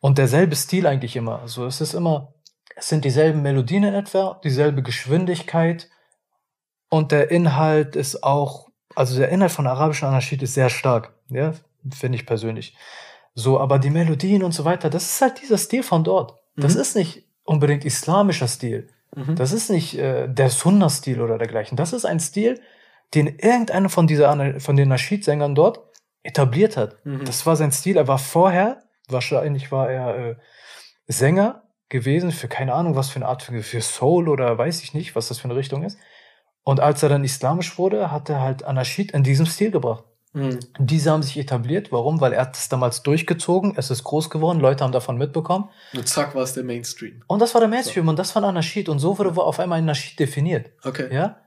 Und 0.00 0.18
derselbe 0.18 0.56
Stil 0.56 0.86
eigentlich 0.86 1.16
immer. 1.16 1.40
Also 1.40 1.66
es 1.66 1.80
ist 1.80 1.94
immer, 1.94 2.34
es 2.76 2.88
sind 2.88 3.04
dieselben 3.04 3.42
Melodien 3.42 3.84
in 3.84 3.94
etwa, 3.94 4.40
dieselbe 4.44 4.82
Geschwindigkeit 4.82 5.88
und 6.88 7.10
der 7.10 7.30
Inhalt 7.30 7.96
ist 7.96 8.22
auch 8.22 8.64
also 8.94 9.18
der 9.18 9.28
Inhalt 9.28 9.52
von 9.52 9.66
arabischen 9.66 10.08
Anarchie 10.08 10.36
ist 10.36 10.54
sehr 10.54 10.70
stark, 10.70 11.14
ja, 11.28 11.54
finde 11.92 12.16
ich 12.16 12.26
persönlich. 12.26 12.76
So, 13.34 13.58
aber 13.58 13.78
die 13.78 13.90
Melodien 13.90 14.42
und 14.42 14.52
so 14.52 14.64
weiter, 14.64 14.90
das 14.90 15.04
ist 15.04 15.20
halt 15.20 15.40
dieser 15.42 15.58
Stil 15.58 15.82
von 15.82 16.04
dort. 16.04 16.38
Das 16.56 16.74
mhm. 16.74 16.80
ist 16.80 16.96
nicht 16.96 17.24
unbedingt 17.42 17.84
islamischer 17.84 18.48
Stil. 18.48 18.88
Mhm. 19.14 19.36
Das 19.36 19.52
ist 19.52 19.70
nicht 19.70 19.98
äh, 19.98 20.28
der 20.28 20.50
Sunna-Stil 20.50 21.20
oder 21.20 21.38
dergleichen. 21.38 21.76
Das 21.76 21.92
ist 21.92 22.04
ein 22.04 22.20
Stil, 22.20 22.60
den 23.14 23.26
irgendeiner 23.26 23.88
von, 23.88 24.06
dieser, 24.06 24.60
von 24.60 24.76
den 24.76 24.88
Nasheed-Sängern 24.88 25.54
dort 25.54 25.80
etabliert 26.22 26.76
hat. 26.76 27.04
Mhm. 27.04 27.24
Das 27.24 27.46
war 27.46 27.56
sein 27.56 27.72
Stil. 27.72 27.96
Er 27.96 28.08
war 28.08 28.18
vorher, 28.18 28.82
wahrscheinlich 29.08 29.70
war 29.70 29.90
er 29.90 30.16
äh, 30.16 30.36
Sänger 31.06 31.62
gewesen 31.88 32.32
für 32.32 32.48
keine 32.48 32.74
Ahnung, 32.74 32.96
was 32.96 33.10
für 33.10 33.16
eine 33.16 33.26
Art 33.26 33.42
für, 33.42 33.62
für 33.62 33.80
Soul 33.80 34.28
oder 34.28 34.56
weiß 34.58 34.82
ich 34.82 34.94
nicht, 34.94 35.14
was 35.14 35.28
das 35.28 35.38
für 35.38 35.44
eine 35.44 35.56
Richtung 35.56 35.84
ist. 35.84 35.98
Und 36.64 36.80
als 36.80 37.02
er 37.02 37.10
dann 37.10 37.24
islamisch 37.24 37.78
wurde, 37.78 38.10
hat 38.10 38.30
er 38.30 38.40
halt 38.40 38.64
Anashid 38.64 39.12
in 39.12 39.22
diesem 39.22 39.46
Stil 39.46 39.70
gebracht. 39.70 40.04
Mhm. 40.34 40.58
Diese 40.78 41.10
haben 41.10 41.22
sich 41.22 41.38
etabliert. 41.38 41.92
Warum? 41.92 42.20
Weil 42.20 42.32
er 42.32 42.42
hat 42.42 42.56
es 42.56 42.68
damals 42.68 43.02
durchgezogen, 43.02 43.74
es 43.76 43.90
ist 43.90 44.04
groß 44.04 44.30
geworden, 44.30 44.60
Leute 44.60 44.84
haben 44.84 44.92
davon 44.92 45.16
mitbekommen. 45.16 45.70
Und 45.94 46.08
zack 46.08 46.34
war 46.34 46.42
es 46.42 46.52
der 46.52 46.64
Mainstream. 46.64 47.22
Und 47.28 47.40
das 47.40 47.54
war 47.54 47.60
der 47.60 47.68
Mainstream 47.68 48.04
so. 48.04 48.10
und 48.10 48.18
das 48.18 48.34
war 48.34 48.42
ein 48.42 48.48
Anashid. 48.48 48.88
Und 48.88 48.98
so 48.98 49.16
wurde 49.18 49.30
auf 49.40 49.60
einmal 49.60 49.78
ein 49.78 49.84
Nashid 49.84 50.18
definiert. 50.18 50.70
Okay. 50.82 51.12
Ja? 51.14 51.40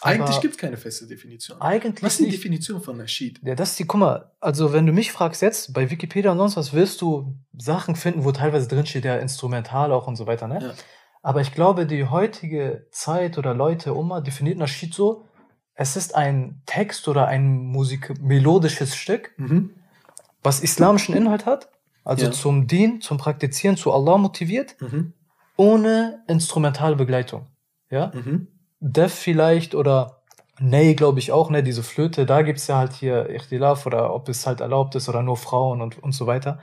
Eigentlich 0.00 0.40
gibt 0.40 0.54
es 0.54 0.58
keine 0.58 0.76
feste 0.76 1.08
Definition. 1.08 1.60
Eigentlich 1.60 2.04
was 2.04 2.20
ist 2.20 2.26
die 2.26 2.30
Definition 2.30 2.80
von 2.80 2.96
Nasheed? 2.96 3.40
Ja, 3.42 3.56
das 3.56 3.70
ist 3.70 3.80
die, 3.80 3.84
guck 3.84 3.98
mal, 3.98 4.30
also 4.38 4.72
wenn 4.72 4.86
du 4.86 4.92
mich 4.92 5.10
fragst 5.10 5.42
jetzt, 5.42 5.72
bei 5.72 5.90
Wikipedia 5.90 6.30
und 6.30 6.38
sonst 6.38 6.56
was, 6.56 6.72
wirst 6.72 7.00
du 7.00 7.36
Sachen 7.56 7.96
finden, 7.96 8.24
wo 8.24 8.30
teilweise 8.30 8.68
drinsteht, 8.68 9.04
ja, 9.04 9.16
instrumental 9.16 9.90
auch 9.90 10.06
und 10.06 10.14
so 10.14 10.28
weiter, 10.28 10.46
ne? 10.46 10.60
Ja. 10.62 10.74
Aber 11.22 11.40
ich 11.40 11.52
glaube, 11.52 11.84
die 11.84 12.04
heutige 12.04 12.86
Zeit 12.92 13.38
oder 13.38 13.54
Leute, 13.54 13.96
Oma, 13.96 14.20
definiert 14.20 14.58
Nasheed 14.58 14.94
so, 14.94 15.24
es 15.80 15.96
ist 15.96 16.16
ein 16.16 16.60
Text 16.66 17.06
oder 17.06 17.28
ein 17.28 17.56
Musik 17.56 18.20
melodisches 18.20 18.96
Stück, 18.96 19.32
mhm. 19.36 19.70
was 20.42 20.58
islamischen 20.58 21.14
Inhalt 21.14 21.46
hat, 21.46 21.70
also 22.04 22.26
ja. 22.26 22.32
zum 22.32 22.66
Dien, 22.66 23.00
zum 23.00 23.16
Praktizieren, 23.16 23.76
zu 23.76 23.92
Allah 23.92 24.18
motiviert, 24.18 24.74
mhm. 24.80 25.12
ohne 25.56 26.24
instrumentale 26.26 26.96
Begleitung. 26.96 27.46
Ja? 27.90 28.10
Mhm. 28.12 28.48
Def 28.80 29.14
vielleicht 29.14 29.76
oder 29.76 30.16
Ney, 30.60 30.96
glaube 30.96 31.20
ich 31.20 31.30
auch, 31.30 31.50
ne, 31.50 31.62
diese 31.62 31.84
Flöte, 31.84 32.26
da 32.26 32.42
gibt's 32.42 32.66
ja 32.66 32.78
halt 32.78 32.92
hier 32.92 33.30
Ichtilaf 33.30 33.86
oder 33.86 34.12
ob 34.12 34.28
es 34.28 34.44
halt 34.44 34.60
erlaubt 34.60 34.96
ist 34.96 35.08
oder 35.08 35.22
nur 35.22 35.36
Frauen 35.36 35.80
und, 35.80 36.02
und 36.02 36.10
so 36.10 36.26
weiter. 36.26 36.58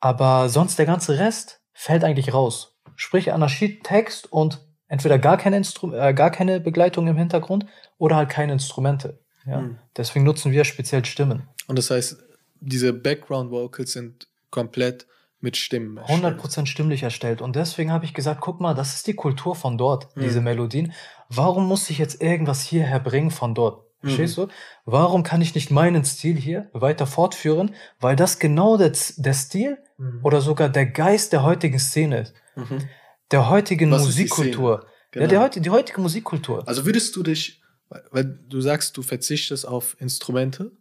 Aber 0.00 0.50
sonst 0.50 0.78
der 0.78 0.84
ganze 0.84 1.18
Rest 1.18 1.62
fällt 1.72 2.04
eigentlich 2.04 2.34
raus. 2.34 2.78
Sprich 2.96 3.32
Anarchie, 3.32 3.80
Text 3.80 4.30
und 4.30 4.60
entweder 4.90 5.18
gar 5.18 5.38
keine, 5.38 5.56
Instru 5.56 5.94
äh, 5.94 6.12
gar 6.12 6.30
keine 6.30 6.60
Begleitung 6.60 7.06
im 7.06 7.16
Hintergrund 7.16 7.64
oder 7.96 8.16
halt 8.16 8.28
keine 8.28 8.52
Instrumente. 8.52 9.18
Ja? 9.46 9.62
Mhm. 9.62 9.78
Deswegen 9.96 10.26
nutzen 10.26 10.52
wir 10.52 10.64
speziell 10.64 11.04
Stimmen. 11.06 11.48
Und 11.66 11.78
das 11.78 11.90
heißt, 11.90 12.22
diese 12.60 12.92
Background 12.92 13.50
Vocals 13.50 13.92
sind 13.92 14.28
komplett 14.50 15.06
mit 15.40 15.56
Stimmen. 15.56 15.96
Erstellt. 15.96 16.40
100% 16.40 16.66
stimmlich 16.66 17.02
erstellt. 17.02 17.40
Und 17.40 17.56
deswegen 17.56 17.92
habe 17.92 18.04
ich 18.04 18.12
gesagt, 18.12 18.42
guck 18.42 18.60
mal, 18.60 18.74
das 18.74 18.94
ist 18.94 19.06
die 19.06 19.14
Kultur 19.14 19.54
von 19.54 19.78
dort, 19.78 20.14
mhm. 20.14 20.22
diese 20.22 20.42
Melodien. 20.42 20.92
Warum 21.30 21.66
muss 21.66 21.88
ich 21.88 21.96
jetzt 21.96 22.20
irgendwas 22.20 22.60
hierher 22.60 23.00
bringen 23.00 23.30
von 23.30 23.54
dort? 23.54 23.84
Mhm. 24.02 24.08
Verstehst 24.08 24.38
mhm. 24.38 24.42
du? 24.42 24.48
Warum 24.84 25.22
kann 25.22 25.40
ich 25.40 25.54
nicht 25.54 25.70
meinen 25.70 26.04
Stil 26.04 26.36
hier 26.36 26.68
weiter 26.72 27.06
fortführen? 27.06 27.74
Weil 28.00 28.16
das 28.16 28.38
genau 28.40 28.76
der, 28.76 28.92
der 29.16 29.34
Stil 29.34 29.78
mhm. 29.96 30.20
oder 30.24 30.40
sogar 30.40 30.68
der 30.68 30.86
Geist 30.86 31.32
der 31.32 31.42
heutigen 31.42 31.78
Szene 31.78 32.22
ist. 32.22 32.34
Mhm. 32.56 32.88
Der 33.30 33.48
heutigen 33.48 33.90
Was 33.90 34.04
Musikkultur. 34.04 34.86
Genau. 35.10 35.24
Ja, 35.24 35.28
der, 35.28 35.48
genau. 35.48 35.62
die 35.62 35.70
heutige 35.70 36.00
Musikkultur. 36.00 36.66
Also 36.66 36.84
würdest 36.84 37.14
du 37.16 37.22
dich, 37.22 37.62
weil 38.10 38.24
du 38.24 38.60
sagst, 38.60 38.96
du 38.96 39.02
verzichtest 39.02 39.66
auf 39.66 39.96
Instrumente, 40.00 40.72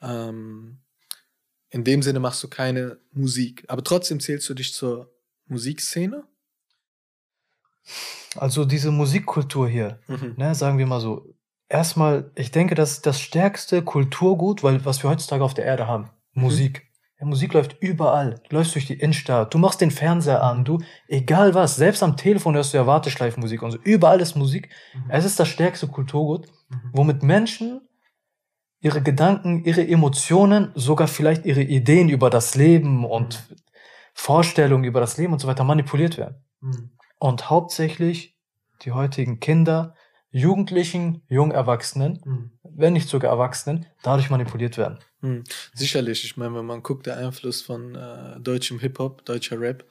ähm, 0.00 0.78
in 1.70 1.84
dem 1.84 2.02
Sinne 2.02 2.20
machst 2.20 2.42
du 2.42 2.48
keine 2.48 2.98
Musik. 3.12 3.64
Aber 3.68 3.82
trotzdem 3.82 4.20
zählst 4.20 4.48
du 4.48 4.54
dich 4.54 4.72
zur 4.72 5.12
Musikszene? 5.46 6.24
Also 8.36 8.64
diese 8.64 8.90
Musikkultur 8.90 9.68
hier, 9.68 10.00
mhm. 10.08 10.34
ne, 10.36 10.54
sagen 10.54 10.78
wir 10.78 10.86
mal 10.86 11.00
so. 11.00 11.34
Erstmal, 11.68 12.30
ich 12.34 12.50
denke, 12.50 12.74
das 12.74 12.92
ist 12.92 13.06
das 13.06 13.20
stärkste 13.20 13.82
Kulturgut, 13.82 14.62
weil 14.62 14.84
was 14.84 15.02
wir 15.02 15.10
heutzutage 15.10 15.42
auf 15.42 15.54
der 15.54 15.64
Erde 15.64 15.86
haben. 15.86 16.10
Mhm. 16.34 16.42
Musik. 17.16 17.20
Ja, 17.20 17.26
Musik 17.26 17.52
läuft 17.54 17.76
überall. 17.80 18.40
Du 18.48 18.56
läufst 18.56 18.74
durch 18.74 18.86
die 18.86 18.98
Innenstadt, 18.98 19.52
du 19.54 19.58
machst 19.58 19.80
den 19.80 19.90
Fernseher 19.90 20.42
an, 20.42 20.64
du, 20.64 20.78
egal 21.08 21.54
was, 21.54 21.76
selbst 21.76 22.02
am 22.02 22.16
Telefon 22.16 22.54
hörst 22.54 22.72
du 22.72 22.78
ja 22.78 22.86
Warteschleifenmusik 22.86 23.62
und 23.62 23.70
so. 23.72 23.78
Überall 23.78 24.20
ist 24.20 24.36
Musik. 24.36 24.68
Mhm. 24.94 25.04
Es 25.08 25.24
ist 25.24 25.40
das 25.40 25.48
stärkste 25.48 25.88
Kulturgut, 25.88 26.46
mhm. 26.68 26.90
womit 26.92 27.22
Menschen 27.22 27.80
ihre 28.80 29.02
Gedanken, 29.02 29.64
ihre 29.64 29.86
Emotionen, 29.86 30.70
sogar 30.74 31.08
vielleicht 31.08 31.46
ihre 31.46 31.62
Ideen 31.62 32.08
über 32.08 32.30
das 32.30 32.54
Leben 32.54 33.04
und 33.04 33.48
mhm. 33.50 33.56
Vorstellungen 34.14 34.84
über 34.84 35.00
das 35.00 35.16
Leben 35.16 35.32
und 35.32 35.38
so 35.38 35.48
weiter 35.48 35.64
manipuliert 35.64 36.18
werden. 36.18 36.44
Mhm. 36.60 36.90
Und 37.18 37.50
hauptsächlich 37.50 38.36
die 38.82 38.92
heutigen 38.92 39.40
Kinder, 39.40 39.94
Jugendlichen, 40.36 41.22
Jungerwachsenen, 41.30 42.20
mhm. 42.22 42.50
wenn 42.62 42.92
nicht 42.92 43.08
sogar 43.08 43.30
Erwachsenen, 43.30 43.86
dadurch 44.02 44.28
manipuliert 44.28 44.76
werden. 44.76 44.98
Mhm. 45.22 45.44
Sicherlich, 45.72 46.24
ich 46.24 46.36
meine, 46.36 46.54
wenn 46.54 46.66
man 46.66 46.82
guckt, 46.82 47.06
der 47.06 47.16
Einfluss 47.16 47.62
von 47.62 47.94
äh, 47.94 48.38
deutschem 48.38 48.78
Hip-Hop, 48.78 49.24
deutscher 49.24 49.58
Rap, 49.58 49.86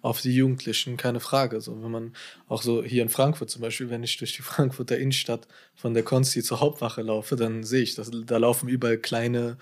auf 0.00 0.22
die 0.22 0.34
Jugendlichen, 0.34 0.96
keine 0.96 1.20
Frage. 1.20 1.60
So, 1.60 1.82
wenn 1.82 1.90
man 1.90 2.12
auch 2.48 2.62
so 2.62 2.82
hier 2.82 3.02
in 3.02 3.10
Frankfurt 3.10 3.50
zum 3.50 3.60
Beispiel, 3.60 3.90
wenn 3.90 4.02
ich 4.02 4.16
durch 4.16 4.34
die 4.34 4.40
Frankfurter 4.50 4.96
Innenstadt 4.96 5.46
von 5.74 5.92
der 5.92 6.02
Konsti 6.02 6.42
zur 6.42 6.60
Hauptwache 6.60 7.02
laufe, 7.02 7.36
dann 7.36 7.62
sehe 7.62 7.82
ich, 7.82 7.94
dass 7.94 8.10
da 8.10 8.38
laufen 8.38 8.70
überall 8.70 8.96
kleine 8.96 9.58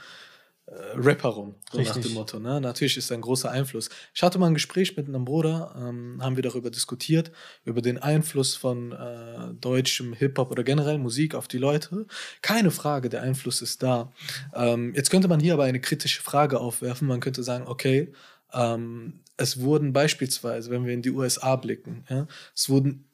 Rapper 0.71 1.31
rum, 1.31 1.55
so 1.73 1.81
nach 1.81 1.97
dem 1.97 2.13
Motto. 2.13 2.39
Ne? 2.39 2.61
Natürlich 2.61 2.97
ist 2.99 3.11
ein 3.11 3.23
großer 3.23 3.51
Einfluss. 3.51 3.89
Ich 4.15 4.23
hatte 4.23 4.39
mal 4.39 4.49
ein 4.49 4.55
Gespräch 4.55 4.97
mit 4.97 5.09
einem 5.09 5.25
Bruder, 5.25 5.75
ähm, 5.79 6.19
haben 6.21 6.37
wir 6.37 6.43
darüber 6.43 6.71
diskutiert, 6.71 7.33
über 7.65 7.81
den 7.81 7.99
Einfluss 7.99 8.55
von 8.55 8.93
äh, 8.93 9.55
deutschem 9.61 10.13
Hip-Hop 10.13 10.51
oder 10.51 10.65
generell 10.65 10.99
Musik 10.99 11.35
auf 11.35 11.49
die 11.49 11.59
Leute. 11.59 12.07
Keine 12.43 12.71
Frage, 12.71 13.09
der 13.09 13.23
Einfluss 13.23 13.63
ist 13.63 13.83
da. 13.83 14.13
Ähm, 14.55 14.93
jetzt 14.95 15.11
könnte 15.11 15.29
man 15.29 15.41
hier 15.41 15.55
aber 15.55 15.65
eine 15.65 15.81
kritische 15.81 16.23
Frage 16.23 16.61
aufwerfen. 16.61 17.09
Man 17.09 17.21
könnte 17.21 17.43
sagen, 17.43 17.67
okay, 17.67 18.13
ähm, 18.53 19.21
es 19.39 19.61
wurden 19.61 19.93
beispielsweise, 19.93 20.71
wenn 20.71 20.85
wir 20.85 20.93
in 20.93 21.03
die 21.03 21.11
USA 21.11 21.57
blicken, 21.57 22.05
ja, 22.11 22.27
es 22.55 22.69
wurden 22.69 23.08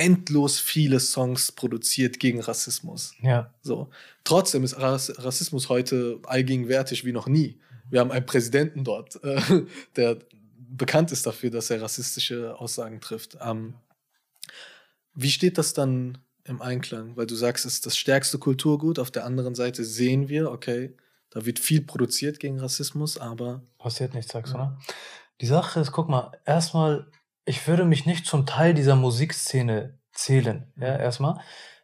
endlos 0.00 0.58
viele 0.58 0.98
Songs 0.98 1.52
produziert 1.52 2.18
gegen 2.18 2.40
Rassismus. 2.40 3.14
Ja. 3.20 3.52
So. 3.62 3.90
Trotzdem 4.24 4.64
ist 4.64 4.78
Rassismus 4.78 5.68
heute 5.68 6.18
allgegenwärtig 6.24 7.04
wie 7.04 7.12
noch 7.12 7.26
nie. 7.26 7.60
Wir 7.90 8.00
haben 8.00 8.10
einen 8.10 8.24
Präsidenten 8.24 8.82
dort, 8.82 9.22
äh, 9.22 9.40
der 9.96 10.18
bekannt 10.70 11.12
ist 11.12 11.26
dafür, 11.26 11.50
dass 11.50 11.68
er 11.68 11.82
rassistische 11.82 12.58
Aussagen 12.58 13.00
trifft. 13.00 13.36
Ähm, 13.42 13.74
wie 15.14 15.30
steht 15.30 15.58
das 15.58 15.74
dann 15.74 16.18
im 16.44 16.62
Einklang? 16.62 17.16
Weil 17.16 17.26
du 17.26 17.34
sagst, 17.34 17.66
es 17.66 17.74
ist 17.74 17.86
das 17.86 17.96
stärkste 17.98 18.38
Kulturgut. 18.38 18.98
Auf 18.98 19.10
der 19.10 19.26
anderen 19.26 19.54
Seite 19.54 19.84
sehen 19.84 20.28
wir, 20.28 20.50
okay, 20.50 20.96
da 21.30 21.44
wird 21.44 21.58
viel 21.58 21.82
produziert 21.82 22.40
gegen 22.40 22.58
Rassismus, 22.58 23.18
aber. 23.18 23.62
Passiert 23.78 24.14
nichts, 24.14 24.32
sagst 24.32 24.54
du, 24.54 24.58
ne? 24.58 24.78
Die 25.40 25.46
Sache 25.46 25.80
ist, 25.80 25.92
guck 25.92 26.08
mal, 26.08 26.32
erstmal, 26.46 27.06
ich 27.44 27.66
würde 27.66 27.84
mich 27.84 28.06
nicht 28.06 28.26
zum 28.26 28.46
Teil 28.46 28.74
dieser 28.74 28.96
Musikszene 28.96 29.98
zählen, 30.12 30.72
ja, 30.76 30.96
erstmal, 30.96 31.40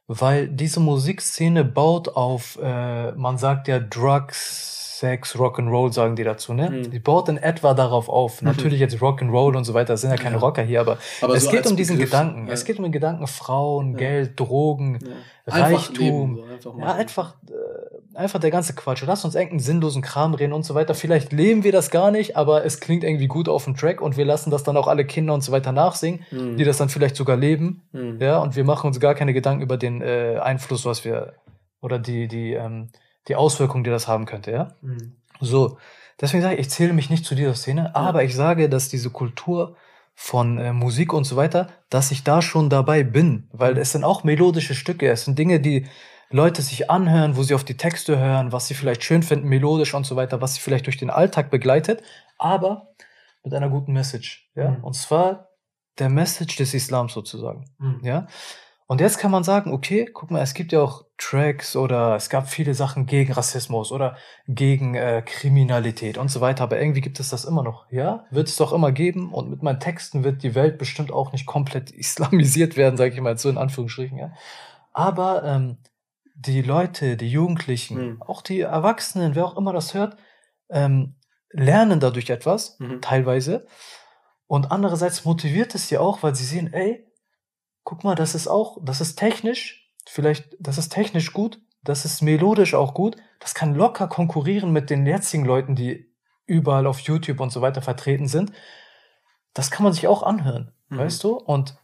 weil 0.07 0.49
diese 0.49 0.81
Musikszene 0.81 1.64
baut 1.64 2.09
auf, 2.09 2.59
äh, 2.62 3.12
man 3.12 3.38
sagt 3.38 3.69
ja 3.69 3.79
Drugs, 3.79 4.87
Sex, 4.99 5.37
Rock'n'Roll 5.37 5.92
sagen 5.92 6.16
die 6.16 6.25
dazu, 6.25 6.55
ne? 6.55 6.71
Mhm. 6.71 6.90
Die 6.90 6.99
baut 6.99 7.29
in 7.29 7.37
etwa 7.37 7.75
darauf 7.75 8.09
auf. 8.09 8.40
Mhm. 8.40 8.49
Natürlich 8.49 8.81
jetzt 8.81 8.97
Rock'n'Roll 8.97 9.55
und 9.57 9.64
so 9.64 9.75
weiter, 9.75 9.92
das 9.92 10.01
sind 10.01 10.11
ja 10.11 10.16
keine 10.16 10.37
ja. 10.37 10.40
Rocker 10.40 10.62
hier, 10.62 10.81
aber, 10.81 10.97
aber 11.21 11.35
es 11.35 11.45
so 11.45 11.51
geht 11.51 11.66
um 11.66 11.77
diesen 11.77 11.97
Begriff, 11.97 12.12
Gedanken. 12.12 12.47
Ja. 12.47 12.53
Es 12.55 12.64
geht 12.64 12.79
um 12.79 12.85
den 12.85 12.92
Gedanken 12.92 13.27
Frauen, 13.27 13.92
ja. 13.92 13.99
Geld, 13.99 14.40
Drogen, 14.40 14.99
Reichtum. 15.47 16.40
Einfach 16.40 16.62
so, 16.62 16.71
einfach 16.73 16.87
ja, 16.87 16.95
einfach, 16.95 17.35
äh, 17.47 17.53
einfach 18.16 18.40
der 18.40 18.50
ganze 18.50 18.74
Quatsch. 18.74 19.02
Lass 19.07 19.24
uns 19.24 19.35
irgendeinen 19.35 19.61
sinnlosen 19.61 20.02
Kram 20.02 20.35
reden 20.35 20.52
und 20.52 20.64
so 20.64 20.74
weiter. 20.74 20.94
Vielleicht 20.94 21.33
leben 21.33 21.64
wir 21.64 21.72
das 21.72 21.90
gar 21.90 22.11
nicht, 22.11 22.37
aber 22.37 22.64
es 22.64 22.81
klingt 22.81 23.05
irgendwie 23.05 23.29
gut 23.29 23.48
auf 23.48 23.64
dem 23.64 23.76
Track 23.76 24.00
und 24.00 24.16
wir 24.16 24.24
lassen 24.24 24.50
das 24.50 24.62
dann 24.62 24.76
auch 24.76 24.88
alle 24.88 25.05
Kinder 25.05 25.35
und 25.35 25.42
so 25.42 25.52
weiter 25.52 25.72
nachsingen, 25.72 26.24
mhm. 26.31 26.57
die 26.57 26.64
das 26.64 26.79
dann 26.79 26.88
vielleicht 26.88 27.16
sogar 27.16 27.37
leben. 27.37 27.83
Mhm. 27.92 28.18
Ja, 28.20 28.38
und 28.38 28.57
wir 28.57 28.64
machen 28.64 28.87
uns 28.88 29.00
gar 29.00 29.14
keine 29.14 29.33
Gedanken 29.33 29.62
über 29.62 29.76
den 29.76 30.02
äh, 30.02 30.38
Einfluss, 30.42 30.85
was 30.85 31.05
wir 31.05 31.35
oder 31.81 31.98
die, 31.98 32.26
die, 32.26 32.52
ähm, 32.55 32.88
die 33.29 33.37
Auswirkungen, 33.37 33.85
die 33.85 33.90
das 33.90 34.09
haben 34.09 34.26
könnte, 34.26 34.50
ja. 34.50 34.68
Mhm. 34.81 35.16
So, 35.40 35.79
deswegen 36.20 36.42
sage 36.42 36.55
ich, 36.55 36.61
ich 36.62 36.70
zähle 36.70 36.92
mich 36.92 37.11
nicht 37.11 37.24
zu 37.24 37.35
dieser 37.35 37.55
Szene, 37.55 37.94
aber 37.94 38.24
ich 38.24 38.35
sage, 38.35 38.68
dass 38.68 38.88
diese 38.88 39.11
Kultur 39.11 39.76
von 40.14 40.59
äh, 40.59 40.72
Musik 40.72 41.12
und 41.12 41.24
so 41.24 41.37
weiter, 41.37 41.68
dass 41.90 42.11
ich 42.11 42.24
da 42.24 42.40
schon 42.40 42.70
dabei 42.70 43.05
bin, 43.05 43.48
weil 43.52 43.74
mhm. 43.74 43.81
es 43.81 43.92
sind 43.92 44.02
auch 44.02 44.24
melodische 44.24 44.74
Stücke, 44.74 45.11
es 45.11 45.26
sind 45.26 45.38
Dinge, 45.38 45.61
die 45.61 45.87
Leute 46.30 46.62
sich 46.62 46.90
anhören, 46.90 47.36
wo 47.36 47.42
sie 47.42 47.54
auf 47.54 47.64
die 47.64 47.76
Texte 47.76 48.18
hören, 48.18 48.52
was 48.52 48.68
sie 48.68 48.74
vielleicht 48.74 49.04
schön 49.04 49.22
finden, 49.22 49.48
melodisch 49.48 49.94
und 49.94 50.04
so 50.04 50.16
weiter, 50.16 50.40
was 50.40 50.54
sie 50.54 50.60
vielleicht 50.60 50.86
durch 50.86 50.96
den 50.96 51.10
Alltag 51.10 51.50
begleitet, 51.50 52.02
aber 52.38 52.88
mit 53.44 53.54
einer 53.54 53.70
guten 53.70 53.92
Message, 53.92 54.50
ja. 54.54 54.72
Mhm. 54.72 54.84
Und 54.84 54.94
zwar 54.94 55.48
der 55.98 56.08
Message 56.08 56.56
des 56.56 56.74
Islams 56.74 57.12
sozusagen, 57.12 57.64
mhm. 57.78 58.00
ja. 58.02 58.26
Und 58.88 59.00
jetzt 59.00 59.18
kann 59.18 59.32
man 59.32 59.42
sagen, 59.42 59.72
okay, 59.72 60.08
guck 60.12 60.30
mal, 60.30 60.42
es 60.42 60.54
gibt 60.54 60.70
ja 60.70 60.80
auch 60.80 61.04
Tracks 61.18 61.74
oder 61.74 62.14
es 62.14 62.30
gab 62.30 62.48
viele 62.48 62.72
Sachen 62.72 63.06
gegen 63.06 63.32
Rassismus 63.32 63.90
oder 63.90 64.16
gegen 64.46 64.94
äh, 64.94 65.22
Kriminalität 65.26 66.18
und 66.18 66.30
so 66.30 66.40
weiter, 66.40 66.62
aber 66.62 66.78
irgendwie 66.78 67.00
gibt 67.00 67.18
es 67.18 67.30
das 67.30 67.44
immer 67.44 67.64
noch, 67.64 67.90
ja? 67.90 68.26
Wird 68.30 68.48
es 68.48 68.56
doch 68.56 68.72
immer 68.72 68.92
geben 68.92 69.32
und 69.32 69.50
mit 69.50 69.62
meinen 69.62 69.80
Texten 69.80 70.22
wird 70.22 70.44
die 70.44 70.54
Welt 70.54 70.78
bestimmt 70.78 71.10
auch 71.10 71.32
nicht 71.32 71.46
komplett 71.46 71.90
islamisiert 71.92 72.76
werden, 72.76 72.96
sage 72.96 73.14
ich 73.14 73.20
mal 73.20 73.36
so 73.38 73.48
in 73.48 73.58
Anführungsstrichen, 73.58 74.18
ja? 74.18 74.32
Aber 74.92 75.42
ähm, 75.44 75.78
die 76.38 76.62
Leute, 76.62 77.16
die 77.16 77.31
Jugendlichen, 77.31 78.12
mhm. 78.12 78.22
auch 78.22 78.42
die 78.42 78.61
Erwachsenen, 78.61 79.35
wer 79.35 79.46
auch 79.46 79.57
immer 79.57 79.72
das 79.72 79.94
hört, 79.94 80.16
ähm, 80.68 81.16
lernen 81.51 81.99
dadurch 82.01 82.31
etwas, 82.31 82.79
mhm. 82.79 83.01
teilweise. 83.01 83.66
Und 84.46 84.70
andererseits 84.70 85.25
motiviert 85.25 85.75
es 85.75 85.88
sie 85.88 85.99
auch, 85.99 86.22
weil 86.22 86.35
sie 86.35 86.44
sehen, 86.44 86.72
ey, 86.72 87.11
guck 87.85 88.05
mal, 88.05 88.14
das 88.14 88.35
ist 88.35 88.49
auch, 88.49 88.79
das 88.83 89.01
ist 89.01 89.16
technisch, 89.16 89.90
vielleicht, 90.07 90.57
das 90.61 90.79
ist 90.79 90.90
technisch 90.90 91.33
gut, 91.33 91.61
das 91.83 92.05
ist 92.05 92.20
melodisch 92.20 92.75
auch 92.75 92.94
gut, 92.94 93.16
das 93.40 93.55
kann 93.55 93.75
locker 93.75 94.07
konkurrieren 94.07 94.72
mit 94.72 94.90
den 94.90 95.07
jetzigen 95.07 95.44
Leuten, 95.44 95.75
die 95.75 96.12
überall 96.44 96.87
auf 96.87 97.01
YouTube 97.01 97.40
und 97.40 97.51
so 97.51 97.61
weiter 97.62 97.83
vertreten 97.83 98.29
sind. 98.29 98.53
Das 99.55 99.70
kann 99.70 99.85
man 99.85 99.92
sich 99.92 100.07
auch 100.07 100.22
anhören, 100.22 100.72
mhm. 100.88 100.99
weißt 100.99 101.25
du? 101.25 101.37
Und 101.37 101.77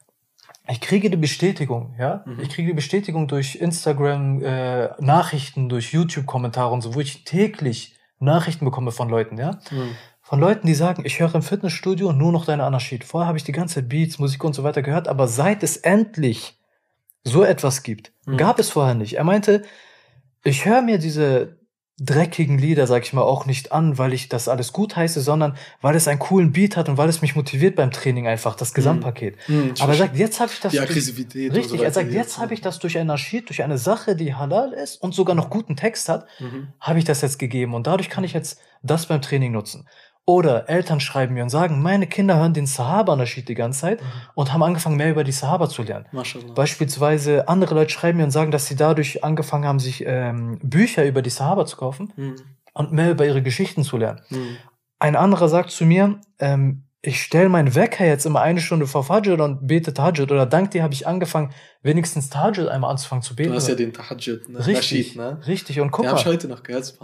ich 0.69 0.81
kriege 0.81 1.11
die 1.11 1.17
Bestätigung, 1.17 1.95
ja. 1.99 2.23
Mhm. 2.27 2.41
Ich 2.41 2.51
kriege 2.51 2.69
die 2.69 2.75
Bestätigung 2.75 3.29
durch 3.29 3.57
Instagram, 3.57 4.43
äh, 4.43 4.91
Nachrichten, 5.01 5.69
durch 5.69 5.93
YouTube-Kommentare 5.93 6.73
und 6.73 6.83
so, 6.83 6.95
wo 6.95 7.01
ich 7.01 7.25
täglich 7.25 7.97
Nachrichten 8.19 8.65
bekomme 8.65 8.93
von 8.93 9.09
Leuten, 9.09 9.39
ja. 9.39 9.59
Mhm 9.71 9.97
von 10.33 10.41
Leuten, 10.41 10.67
die 10.67 10.75
sagen, 10.75 11.03
ich 11.05 11.21
höre 11.21 11.35
im 11.35 11.43
Fitnessstudio 11.43 12.13
nur 12.13 12.33
noch 12.33 12.47
deine 12.47 12.65
Anarchie. 12.65 13.01
Vorher 13.05 13.29
habe 13.29 13.37
ich 13.37 13.45
die 13.45 13.53
ganze 13.53 13.83
Beats, 13.83 14.19
Musik 14.19 14.43
und 14.45 14.55
so 14.55 14.63
weiter 14.63 14.81
gehört, 14.81 15.07
aber 15.07 15.29
seit 15.29 15.63
es 15.63 15.77
endlich 15.77 16.59
so 17.23 17.45
etwas 17.45 17.83
gibt, 17.83 18.13
mhm. 18.25 18.39
gab 18.39 18.59
es 18.59 18.71
vorher 18.71 18.95
nicht. 18.95 19.19
Er 19.19 19.25
meinte, 19.25 19.63
ich 20.43 20.65
höre 20.65 20.81
mir 20.81 20.99
diese 20.99 21.59
dreckigen 22.01 22.59
Lieder, 22.59 22.87
sag 22.87 23.05
ich 23.05 23.13
mal, 23.13 23.23
auch 23.23 23.47
nicht 23.47 23.71
an, 23.71 23.99
weil 23.99 24.13
ich 24.13 24.29
das 24.29 24.49
alles 24.49 24.73
gut 24.73 24.97
heiße, 24.97 25.21
sondern 25.21 25.57
weil 25.81 25.95
es 25.95 26.09
einen 26.09 26.19
coolen 26.19 26.53
Beat 26.53 26.77
hat 26.77 26.89
und 26.89 26.97
weil 26.97 27.09
es 27.09 27.23
mich 27.23 27.37
motiviert 27.37 27.77
beim 27.77 27.91
Training 27.91 28.27
einfach, 28.27 28.55
das 28.57 28.75
Gesamtpaket. 28.75 29.37
Mhm. 29.47 29.75
Aber 29.79 29.93
er 29.93 29.99
sagt, 29.99 30.17
jetzt 30.17 30.41
habe 30.41 30.51
ich 30.53 30.61
das. 30.61 30.73
Die 30.73 30.81
Aggressivität. 30.81 31.53
Richtig, 31.53 31.79
so 31.79 31.85
er 31.85 31.93
sagt, 31.93 32.11
jetzt 32.11 32.39
habe 32.39 32.55
ich 32.55 32.61
das 32.61 32.79
durch 32.79 32.99
Anarchie, 32.99 33.43
durch 33.43 33.63
eine 33.63 33.79
Sache, 33.79 34.17
die 34.17 34.35
halal 34.35 34.73
ist 34.73 35.03
und 35.03 35.15
sogar 35.15 35.35
noch 35.35 35.51
guten 35.51 35.77
Text 35.77 36.09
hat, 36.09 36.27
mhm. 36.41 36.69
habe 36.81 36.99
ich 36.99 37.05
das 37.05 37.21
jetzt 37.21 37.39
gegeben 37.39 37.75
und 37.75 37.87
dadurch 37.87 38.09
kann 38.09 38.25
ich 38.25 38.33
jetzt 38.33 38.59
das 38.83 39.07
beim 39.07 39.23
Training 39.23 39.53
nutzen. 39.53 39.87
Oder 40.25 40.69
Eltern 40.69 41.01
schreiben 41.01 41.35
mir 41.35 41.43
und 41.43 41.49
sagen, 41.49 41.83
meine 41.83 42.07
Kinder 42.07 42.37
hören 42.37 42.55
den 42.55 42.67
Sahaba-Naschid 42.67 43.49
die 43.49 43.57
ganze 43.57 43.81
Zeit 43.81 44.01
mhm. 44.01 44.07
und 44.35 44.53
haben 44.53 44.63
angefangen, 44.63 44.97
mehr 44.97 45.11
über 45.11 45.25
die 45.25 45.33
Sahaba 45.33 45.69
zu 45.69 45.83
lernen. 45.83 46.07
Maschallah. 46.13 46.53
Beispielsweise 46.55 47.49
andere 47.49 47.75
Leute 47.75 47.91
schreiben 47.91 48.19
mir 48.19 48.25
und 48.25 48.31
sagen, 48.31 48.53
dass 48.53 48.67
sie 48.67 48.77
dadurch 48.77 49.25
angefangen 49.25 49.65
haben, 49.65 49.81
sich 49.81 50.05
ähm, 50.07 50.61
Bücher 50.63 51.05
über 51.05 51.23
die 51.23 51.31
Sahaba 51.31 51.67
zu 51.67 51.77
kaufen 51.77 52.13
mhm. 52.15 52.37
und 52.73 52.93
mehr 52.93 53.11
über 53.11 53.27
ihre 53.27 53.43
Geschichten 53.43 53.83
zu 53.83 53.97
lernen. 53.97 54.21
Mhm. 54.31 54.57
Ein 55.01 55.17
anderer 55.17 55.49
sagt 55.49 55.73
zu 55.73 55.85
mir, 55.85 56.21
ähm, 56.39 56.85
ich 57.05 57.21
stelle 57.21 57.49
meinen 57.49 57.75
Wecker 57.75 58.07
jetzt 58.07 58.25
immer 58.25 58.43
eine 58.43 58.61
Stunde 58.61 58.87
vor 58.87 59.03
Fajr 59.03 59.41
und 59.41 59.67
bete 59.67 59.93
Tahajjud. 59.93 60.31
Oder 60.31 60.47
dank 60.47 60.71
dir 60.71 60.85
habe 60.85 60.95
ich 60.95 61.09
angefangen, 61.09 61.51
wenigstens 61.83 62.31
Tahajjud 62.31 62.69
einmal 62.69 62.93
anzufangen 62.93 63.23
zu 63.23 63.35
beten. 63.35 63.51
Du 63.51 63.57
hast 63.57 63.67
ja 63.67 63.75
den 63.75 63.93
Tahajjud, 63.93 64.49
ne? 64.49 64.65
Richtig, 64.65 64.77
Rashid, 64.77 65.17
ne? 65.17 65.41
richtig. 65.49 65.81
Und 65.81 65.91
guck 65.91 66.05
den 66.05 66.13
mal. 66.13 66.21
Ich 66.21 66.27
heute 66.27 66.47
noch 66.47 66.63
gehört, 66.63 66.97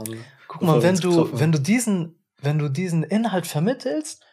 Guck 0.46 0.62
mal, 0.62 0.82
wenn 0.84 0.94
du, 0.94 1.28
wenn 1.38 1.50
du 1.50 1.58
diesen 1.58 2.14
wenn 2.40 2.58
du 2.58 2.68
diesen 2.68 3.02
Inhalt 3.02 3.46
vermittelst 3.46 4.24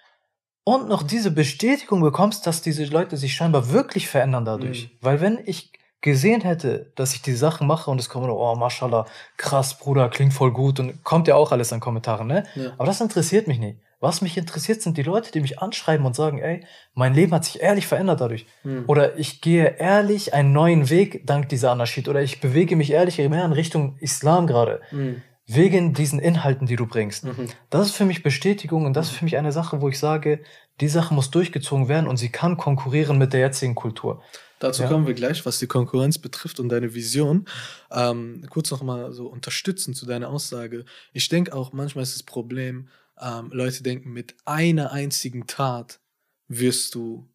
und 0.63 0.89
noch 0.89 1.03
diese 1.03 1.31
Bestätigung 1.31 2.01
bekommst, 2.01 2.47
dass 2.47 2.61
diese 2.61 2.85
Leute 2.85 3.17
sich 3.17 3.35
scheinbar 3.35 3.71
wirklich 3.71 4.07
verändern 4.07 4.45
dadurch. 4.45 4.85
Mhm. 4.85 4.97
Weil 5.01 5.21
wenn 5.21 5.39
ich 5.45 5.71
gesehen 6.01 6.41
hätte, 6.41 6.91
dass 6.95 7.15
ich 7.15 7.21
die 7.21 7.33
Sachen 7.33 7.65
mache 7.65 7.89
und 7.89 7.99
es 7.99 8.09
kommt, 8.09 8.29
oh, 8.29 8.55
mashallah, 8.55 9.05
krass, 9.37 9.77
Bruder, 9.77 10.09
klingt 10.09 10.33
voll 10.33 10.51
gut 10.51 10.79
und 10.79 11.03
kommt 11.03 11.27
ja 11.27 11.35
auch 11.35 11.51
alles 11.51 11.73
an 11.73 11.79
Kommentaren, 11.79 12.27
ne? 12.27 12.43
Ja. 12.55 12.73
Aber 12.77 12.85
das 12.85 13.01
interessiert 13.01 13.47
mich 13.47 13.59
nicht. 13.59 13.79
Was 13.99 14.21
mich 14.21 14.37
interessiert, 14.37 14.83
sind 14.83 14.97
die 14.97 15.03
Leute, 15.03 15.31
die 15.31 15.39
mich 15.39 15.59
anschreiben 15.59 16.05
und 16.05 16.15
sagen, 16.15 16.37
ey, 16.37 16.63
mein 16.93 17.15
Leben 17.15 17.33
hat 17.33 17.45
sich 17.45 17.61
ehrlich 17.61 17.87
verändert 17.87 18.21
dadurch. 18.21 18.45
Mhm. 18.63 18.83
Oder 18.85 19.17
ich 19.17 19.41
gehe 19.41 19.77
ehrlich 19.77 20.33
einen 20.33 20.51
neuen 20.51 20.89
Weg 20.91 21.25
dank 21.25 21.49
dieser 21.49 21.71
Anarchie. 21.71 22.07
Oder 22.07 22.21
ich 22.21 22.39
bewege 22.39 22.75
mich 22.75 22.91
ehrlich 22.91 23.17
mehr 23.17 23.45
in 23.45 23.53
Richtung 23.53 23.97
Islam 23.99 24.45
gerade. 24.45 24.81
Mhm 24.91 25.23
wegen 25.47 25.93
diesen 25.93 26.19
Inhalten, 26.19 26.65
die 26.65 26.75
du 26.75 26.87
bringst. 26.87 27.25
Mhm. 27.25 27.49
Das 27.69 27.87
ist 27.87 27.95
für 27.95 28.05
mich 28.05 28.23
Bestätigung 28.23 28.85
und 28.85 28.93
das 28.93 29.07
ist 29.07 29.17
für 29.17 29.25
mich 29.25 29.37
eine 29.37 29.51
Sache, 29.51 29.81
wo 29.81 29.89
ich 29.89 29.99
sage, 29.99 30.43
die 30.81 30.87
Sache 30.87 31.13
muss 31.13 31.29
durchgezogen 31.31 31.87
werden 31.87 32.07
und 32.07 32.17
sie 32.17 32.29
kann 32.29 32.57
konkurrieren 32.57 33.17
mit 33.17 33.33
der 33.33 33.41
jetzigen 33.41 33.75
Kultur. 33.75 34.23
Dazu 34.59 34.83
ja. 34.83 34.87
kommen 34.87 35.05
wir 35.05 35.13
gleich, 35.13 35.45
was 35.45 35.59
die 35.59 35.67
Konkurrenz 35.67 36.17
betrifft 36.17 36.59
und 36.59 36.69
deine 36.69 36.93
Vision. 36.93 37.45
Ähm, 37.91 38.45
kurz 38.49 38.71
noch 38.71 38.81
mal 38.81 39.11
so 39.11 39.27
unterstützen 39.27 39.93
zu 39.93 40.05
deiner 40.05 40.29
Aussage. 40.29 40.85
Ich 41.13 41.29
denke 41.29 41.53
auch, 41.53 41.73
manchmal 41.73 42.03
ist 42.03 42.15
das 42.15 42.23
Problem, 42.23 42.89
ähm, 43.21 43.49
Leute 43.51 43.83
denken, 43.83 44.11
mit 44.11 44.35
einer 44.45 44.91
einzigen 44.91 45.45
Tat 45.45 45.99
wirst 46.47 46.95
du, 46.95 47.29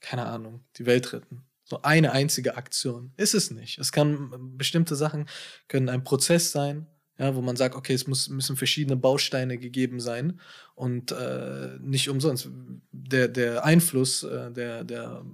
keine 0.00 0.26
Ahnung, 0.26 0.64
die 0.76 0.86
Welt 0.86 1.12
retten. 1.12 1.44
So 1.64 1.82
eine 1.82 2.12
einzige 2.12 2.56
Aktion. 2.56 3.12
Ist 3.16 3.34
es 3.34 3.50
nicht. 3.50 3.78
Es 3.78 3.92
kann, 3.92 4.56
bestimmte 4.56 4.96
Sachen 4.96 5.28
können 5.68 5.88
ein 5.88 6.02
Prozess 6.02 6.50
sein, 6.50 6.86
ja, 7.20 7.36
wo 7.36 7.42
man 7.42 7.56
sagt, 7.56 7.74
okay, 7.74 7.92
es 7.92 8.06
muss, 8.06 8.30
müssen 8.30 8.56
verschiedene 8.56 8.96
Bausteine 8.96 9.58
gegeben 9.58 10.00
sein 10.00 10.40
und 10.74 11.12
äh, 11.12 11.76
nicht 11.78 12.08
umsonst. 12.08 12.48
Der, 12.92 13.28
der 13.28 13.62
Einfluss 13.62 14.22
äh, 14.22 14.50
der, 14.50 14.84
der, 14.84 14.84
der, 14.84 15.24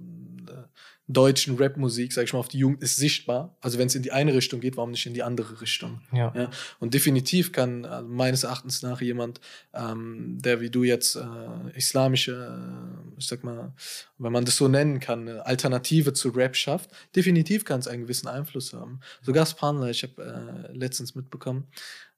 deutschen 1.07 1.57
Rapmusik, 1.57 2.11
sag 2.11 2.25
ich 2.25 2.33
mal, 2.33 2.39
auf 2.39 2.49
die 2.49 2.57
Jugend 2.57 2.83
ist 2.83 2.97
sichtbar. 2.97 3.55
Also 3.61 3.79
wenn 3.79 3.87
es 3.87 3.95
in 3.95 4.03
die 4.03 4.11
eine 4.11 4.33
Richtung 4.33 4.59
geht, 4.59 4.75
warum 4.75 4.91
nicht 4.91 5.05
in 5.05 5.13
die 5.13 5.23
andere 5.23 5.61
Richtung? 5.61 6.01
Ja. 6.11 6.33
ja? 6.35 6.49
Und 6.79 6.93
definitiv 6.93 7.53
kann 7.53 7.85
also 7.85 8.07
meines 8.09 8.43
Erachtens 8.43 8.81
nach 8.81 8.99
jemand, 8.99 9.39
ähm, 9.73 10.37
der 10.41 10.59
wie 10.59 10.69
du 10.69 10.83
jetzt 10.83 11.15
äh, 11.15 11.77
islamische, 11.77 12.33
äh, 12.33 13.19
ich 13.19 13.27
sag 13.27 13.43
mal, 13.43 13.73
wenn 14.17 14.33
man 14.33 14.43
das 14.43 14.57
so 14.57 14.67
nennen 14.67 14.99
kann, 14.99 15.29
eine 15.29 15.45
Alternative 15.45 16.11
zu 16.11 16.29
Rap 16.29 16.57
schafft, 16.57 16.89
definitiv 17.15 17.63
kann 17.63 17.79
es 17.79 17.87
einen 17.87 18.03
gewissen 18.03 18.27
Einfluss 18.27 18.73
haben. 18.73 18.99
Sogar 19.21 19.45
Spanler, 19.45 19.89
ich 19.89 20.03
habe 20.03 20.67
äh, 20.69 20.75
letztens 20.75 21.15
mitbekommen, 21.15 21.67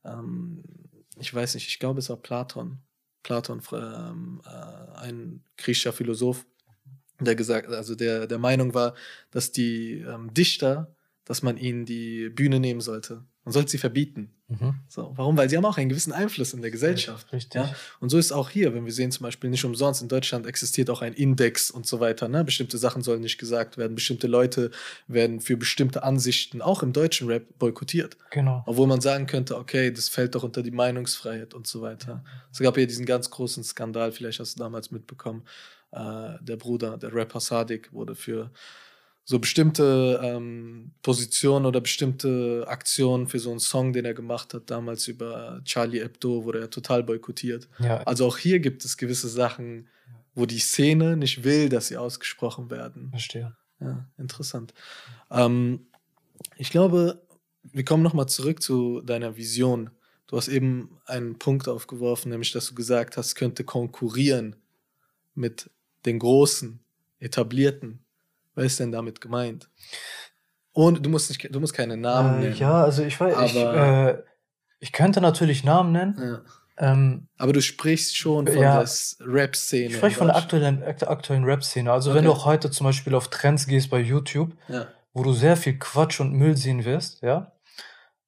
ähm, 0.03 0.63
ich 1.19 1.33
weiß 1.33 1.53
nicht, 1.55 1.67
ich 1.67 1.77
glaube 1.77 1.99
es 1.99 2.09
war 2.09 2.17
Platon. 2.17 2.79
Platon, 3.21 3.61
ähm, 3.73 4.41
äh, 4.45 4.99
ein 4.99 5.43
griechischer 5.57 5.93
Philosoph, 5.93 6.45
der 7.25 7.35
gesagt, 7.35 7.69
also 7.69 7.95
der 7.95 8.27
der 8.27 8.39
Meinung 8.39 8.73
war, 8.73 8.93
dass 9.31 9.51
die 9.51 10.05
ähm, 10.07 10.33
Dichter, 10.33 10.93
dass 11.25 11.43
man 11.43 11.57
ihnen 11.57 11.85
die 11.85 12.29
Bühne 12.29 12.59
nehmen 12.59 12.81
sollte. 12.81 13.23
Man 13.45 13.53
sollte 13.53 13.71
sie 13.71 13.77
verbieten. 13.79 14.31
Mhm. 14.47 14.75
So, 14.87 15.13
warum? 15.15 15.37
Weil 15.37 15.49
sie 15.49 15.57
haben 15.57 15.65
auch 15.65 15.77
einen 15.77 15.89
gewissen 15.89 16.11
Einfluss 16.11 16.53
in 16.53 16.61
der 16.61 16.71
Gesellschaft. 16.71 17.31
Richtig. 17.31 17.55
Ja? 17.55 17.73
Und 17.99 18.09
so 18.09 18.17
ist 18.17 18.31
auch 18.31 18.49
hier, 18.49 18.73
wenn 18.73 18.85
wir 18.85 18.91
sehen 18.91 19.11
zum 19.11 19.23
Beispiel 19.23 19.49
nicht 19.49 19.63
umsonst, 19.63 20.01
in 20.01 20.07
Deutschland 20.07 20.45
existiert 20.45 20.89
auch 20.89 21.01
ein 21.01 21.13
Index 21.13 21.71
und 21.71 21.87
so 21.87 21.99
weiter. 21.99 22.27
Ne? 22.27 22.43
Bestimmte 22.43 22.77
Sachen 22.77 23.01
sollen 23.01 23.21
nicht 23.21 23.37
gesagt 23.37 23.77
werden, 23.77 23.95
bestimmte 23.95 24.27
Leute 24.27 24.71
werden 25.07 25.39
für 25.39 25.55
bestimmte 25.55 26.03
Ansichten 26.03 26.61
auch 26.61 26.83
im 26.83 26.93
deutschen 26.93 27.27
Rap 27.27 27.45
boykottiert. 27.57 28.17
Genau. 28.31 28.63
Obwohl 28.67 28.87
man 28.87 29.01
sagen 29.01 29.25
könnte, 29.25 29.57
okay, 29.57 29.91
das 29.91 30.09
fällt 30.09 30.35
doch 30.35 30.43
unter 30.43 30.61
die 30.61 30.71
Meinungsfreiheit 30.71 31.53
und 31.53 31.65
so 31.65 31.81
weiter. 31.81 32.23
Es 32.51 32.59
gab 32.59 32.77
ja 32.77 32.85
diesen 32.85 33.05
ganz 33.05 33.29
großen 33.29 33.63
Skandal, 33.63 34.11
vielleicht 34.11 34.39
hast 34.39 34.57
du 34.57 34.59
damals 34.59 34.91
mitbekommen, 34.91 35.43
äh, 35.91 36.33
der 36.41 36.57
Bruder, 36.57 36.97
der 36.97 37.13
Rapper 37.13 37.39
Sadik, 37.39 37.91
wurde 37.93 38.15
für 38.15 38.51
so 39.29 39.37
bestimmte 39.37 40.19
ähm, 40.23 40.91
Positionen 41.03 41.67
oder 41.67 41.81
bestimmte 41.81 42.65
Aktionen 42.67 43.27
für 43.27 43.37
so 43.37 43.51
einen 43.51 43.59
Song, 43.59 43.93
den 43.93 44.05
er 44.05 44.15
gemacht 44.15 44.55
hat, 44.55 44.71
damals 44.71 45.07
über 45.07 45.61
Charlie 45.65 45.99
Hebdo, 45.99 46.45
wurde 46.45 46.61
er 46.61 46.69
total 46.71 47.03
boykottiert. 47.03 47.69
Ja. 47.77 48.01
Also 48.03 48.25
auch 48.25 48.37
hier 48.39 48.59
gibt 48.59 48.83
es 48.85 48.97
gewisse 48.97 49.29
Sachen, 49.29 49.87
wo 50.33 50.47
die 50.47 50.57
Szene 50.57 51.15
nicht 51.15 51.43
will, 51.43 51.69
dass 51.69 51.89
sie 51.89 51.97
ausgesprochen 51.97 52.71
werden. 52.71 53.09
Verstehe. 53.11 53.55
Ja, 53.79 54.07
interessant. 54.17 54.73
Ähm, 55.29 55.85
ich 56.57 56.71
glaube, 56.71 57.21
wir 57.61 57.85
kommen 57.85 58.01
nochmal 58.01 58.27
zurück 58.27 58.63
zu 58.63 59.01
deiner 59.01 59.37
Vision. 59.37 59.91
Du 60.25 60.37
hast 60.37 60.47
eben 60.47 60.97
einen 61.05 61.37
Punkt 61.37 61.67
aufgeworfen, 61.67 62.31
nämlich 62.31 62.51
dass 62.51 62.67
du 62.67 62.75
gesagt 62.75 63.15
hast, 63.15 63.35
könnte 63.35 63.63
konkurrieren 63.63 64.55
mit 65.35 65.69
den 66.05 66.19
großen, 66.19 66.79
etablierten. 67.19 68.03
Was 68.55 68.65
ist 68.65 68.79
denn 68.79 68.91
damit 68.91 69.21
gemeint? 69.21 69.69
Und 70.71 71.05
du 71.05 71.09
musst, 71.09 71.29
nicht, 71.29 71.53
du 71.53 71.59
musst 71.59 71.73
keine 71.73 71.97
Namen 71.97 72.39
äh, 72.39 72.43
nennen. 72.43 72.55
Ja, 72.57 72.83
also 72.83 73.03
ich 73.03 73.19
weiß, 73.19 73.51
ich, 73.51 73.55
äh, 73.57 74.23
ich 74.79 74.91
könnte 74.91 75.21
natürlich 75.21 75.63
Namen 75.63 75.91
nennen. 75.91 76.15
Ja. 76.17 76.41
Ähm, 76.81 77.27
aber 77.37 77.51
du 77.51 77.61
sprichst 77.61 78.15
schon 78.15 78.47
von 78.47 78.55
ja, 78.55 78.81
der 78.81 78.89
Rap-Szene. 79.27 79.87
Ich 79.87 79.97
spreche 79.97 80.15
von 80.15 80.27
der 80.27 80.37
aktuellen, 80.37 80.81
aktuellen 80.83 81.43
Rap-Szene. 81.43 81.91
Also 81.91 82.11
okay. 82.11 82.19
wenn 82.19 82.25
du 82.25 82.31
auch 82.31 82.45
heute 82.45 82.71
zum 82.71 82.85
Beispiel 82.85 83.15
auf 83.15 83.27
Trends 83.27 83.67
gehst 83.67 83.89
bei 83.89 83.99
YouTube, 83.99 84.53
ja. 84.69 84.87
wo 85.13 85.23
du 85.23 85.33
sehr 85.33 85.57
viel 85.57 85.77
Quatsch 85.77 86.21
und 86.21 86.31
Müll 86.31 86.55
sehen 86.55 86.85
wirst, 86.85 87.21
ja, 87.21 87.51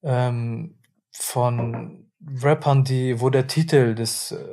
ähm, 0.04 0.76
von 1.12 2.10
Rappern, 2.42 2.84
die, 2.84 3.22
wo 3.22 3.30
der 3.30 3.48
Titel 3.48 3.96
des 3.96 4.34
äh, 4.34 4.46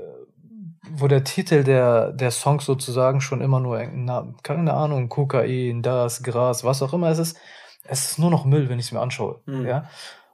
wo 0.93 1.09
der 1.09 1.25
Titel 1.25 1.65
der, 1.65 2.13
der 2.13 2.31
Songs 2.31 2.65
sozusagen 2.65 3.21
schon 3.21 3.41
immer 3.41 3.61
nur, 3.61 3.83
na, 3.93 4.33
keine 4.43 4.75
Ahnung, 4.75 5.09
Kokain, 5.09 5.83
das, 5.83 6.23
Gras, 6.23 6.65
was 6.65 6.83
auch 6.83 6.93
immer 6.93 7.09
es 7.09 7.19
ist, 7.19 7.39
es 7.85 8.11
ist 8.11 8.19
nur 8.19 8.31
noch 8.31 8.45
Müll, 8.45 8.69
wenn 8.69 8.79
ich 8.79 8.87
es 8.87 8.93
mir 8.93 9.01
anschaue. 9.01 9.41
Mhm. 9.47 9.67
Ja? 9.67 9.89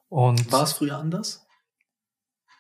Und 0.09 0.51
War 0.53 0.65
es 0.65 0.73
früher 0.73 0.99
anders? 0.99 1.47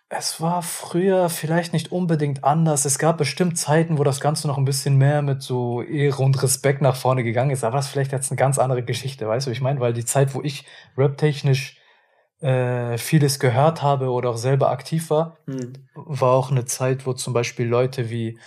Es 0.08 0.40
war 0.40 0.62
früher 0.62 1.28
vielleicht 1.28 1.72
nicht 1.72 1.90
unbedingt 1.90 2.44
anders. 2.44 2.84
Es 2.84 2.98
gab 2.98 3.18
bestimmt 3.18 3.58
Zeiten, 3.58 3.98
wo 3.98 4.04
das 4.04 4.20
Ganze 4.20 4.46
noch 4.46 4.58
ein 4.58 4.64
bisschen 4.64 4.96
mehr 4.96 5.22
mit 5.22 5.42
so 5.42 5.82
Ehre 5.82 6.22
und 6.22 6.40
Respekt 6.42 6.82
nach 6.82 6.94
vorne 6.94 7.24
gegangen 7.24 7.50
ist, 7.50 7.64
aber 7.64 7.76
das 7.76 7.86
ist 7.86 7.92
vielleicht 7.92 8.12
jetzt 8.12 8.30
eine 8.30 8.36
ganz 8.36 8.58
andere 8.58 8.84
Geschichte, 8.84 9.26
weißt 9.26 9.46
du, 9.46 9.50
ich 9.50 9.60
meine? 9.60 9.80
Weil 9.80 9.92
die 9.92 10.04
Zeit, 10.04 10.34
wo 10.34 10.42
ich 10.42 10.66
raptechnisch 10.96 11.80
äh, 12.44 12.98
vieles 12.98 13.40
gehört 13.40 13.82
habe 13.82 14.10
oder 14.10 14.28
auch 14.28 14.36
selber 14.36 14.70
aktiv 14.70 15.08
war, 15.08 15.38
mhm. 15.46 15.72
war 15.94 16.32
auch 16.32 16.50
eine 16.50 16.66
Zeit, 16.66 17.06
wo 17.06 17.14
zum 17.14 17.32
Beispiel 17.32 17.66
Leute 17.66 18.10
wie 18.10 18.38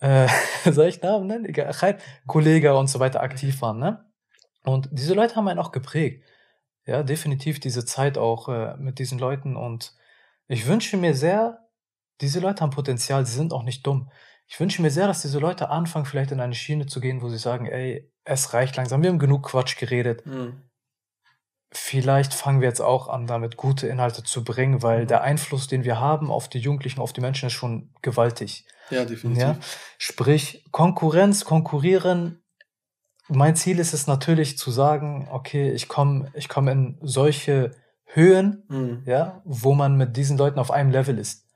äh, 0.00 0.26
soll 0.64 0.86
ich 0.86 1.02
Namen 1.02 1.26
nennen? 1.26 1.44
Egal, 1.44 1.98
Kollege 2.26 2.74
und 2.74 2.86
so 2.88 2.98
weiter 2.98 3.22
aktiv 3.22 3.60
waren, 3.60 3.78
ne? 3.78 4.06
Und 4.64 4.88
diese 4.92 5.12
Leute 5.12 5.36
haben 5.36 5.46
einen 5.48 5.58
auch 5.58 5.72
geprägt. 5.72 6.24
Ja, 6.86 7.02
definitiv 7.02 7.60
diese 7.60 7.84
Zeit 7.84 8.16
auch 8.16 8.48
äh, 8.48 8.76
mit 8.78 8.98
diesen 8.98 9.18
Leuten 9.18 9.56
und 9.56 9.94
ich 10.48 10.66
wünsche 10.66 10.96
mir 10.96 11.14
sehr, 11.14 11.68
diese 12.22 12.40
Leute 12.40 12.62
haben 12.62 12.70
Potenzial, 12.70 13.26
sie 13.26 13.36
sind 13.36 13.52
auch 13.52 13.62
nicht 13.62 13.86
dumm. 13.86 14.10
Ich 14.46 14.58
wünsche 14.58 14.80
mir 14.80 14.90
sehr, 14.90 15.06
dass 15.06 15.22
diese 15.22 15.38
Leute 15.38 15.68
anfangen, 15.68 16.06
vielleicht 16.06 16.32
in 16.32 16.40
eine 16.40 16.54
Schiene 16.54 16.86
zu 16.86 17.00
gehen, 17.00 17.20
wo 17.20 17.28
sie 17.28 17.38
sagen, 17.38 17.66
ey, 17.66 18.10
es 18.24 18.54
reicht 18.54 18.76
langsam, 18.76 19.02
wir 19.02 19.10
haben 19.10 19.18
genug 19.18 19.44
Quatsch 19.44 19.76
geredet. 19.76 20.24
Mhm. 20.24 20.62
Vielleicht 21.72 22.34
fangen 22.34 22.60
wir 22.60 22.68
jetzt 22.68 22.80
auch 22.80 23.08
an, 23.08 23.28
damit 23.28 23.56
gute 23.56 23.86
Inhalte 23.86 24.24
zu 24.24 24.42
bringen, 24.42 24.82
weil 24.82 25.02
mhm. 25.02 25.06
der 25.06 25.22
Einfluss, 25.22 25.68
den 25.68 25.84
wir 25.84 26.00
haben 26.00 26.30
auf 26.30 26.48
die 26.48 26.58
Jugendlichen, 26.58 27.00
auf 27.00 27.12
die 27.12 27.20
Menschen, 27.20 27.46
ist 27.46 27.52
schon 27.52 27.90
gewaltig. 28.02 28.64
Ja, 28.90 29.04
definitiv. 29.04 29.42
Ja? 29.42 29.56
Sprich, 29.96 30.64
Konkurrenz, 30.72 31.44
konkurrieren. 31.44 32.42
Mein 33.28 33.54
Ziel 33.54 33.78
ist 33.78 33.94
es 33.94 34.08
natürlich 34.08 34.58
zu 34.58 34.72
sagen, 34.72 35.28
okay, 35.30 35.70
ich 35.70 35.86
komme 35.86 36.32
ich 36.34 36.48
komm 36.48 36.66
in 36.66 36.98
solche 37.00 37.70
Höhen, 38.04 38.64
mhm. 38.68 39.02
ja, 39.06 39.40
wo 39.44 39.74
man 39.74 39.96
mit 39.96 40.16
diesen 40.16 40.36
Leuten 40.36 40.58
auf 40.58 40.72
einem 40.72 40.90
Level 40.90 41.18
ist. 41.18 41.46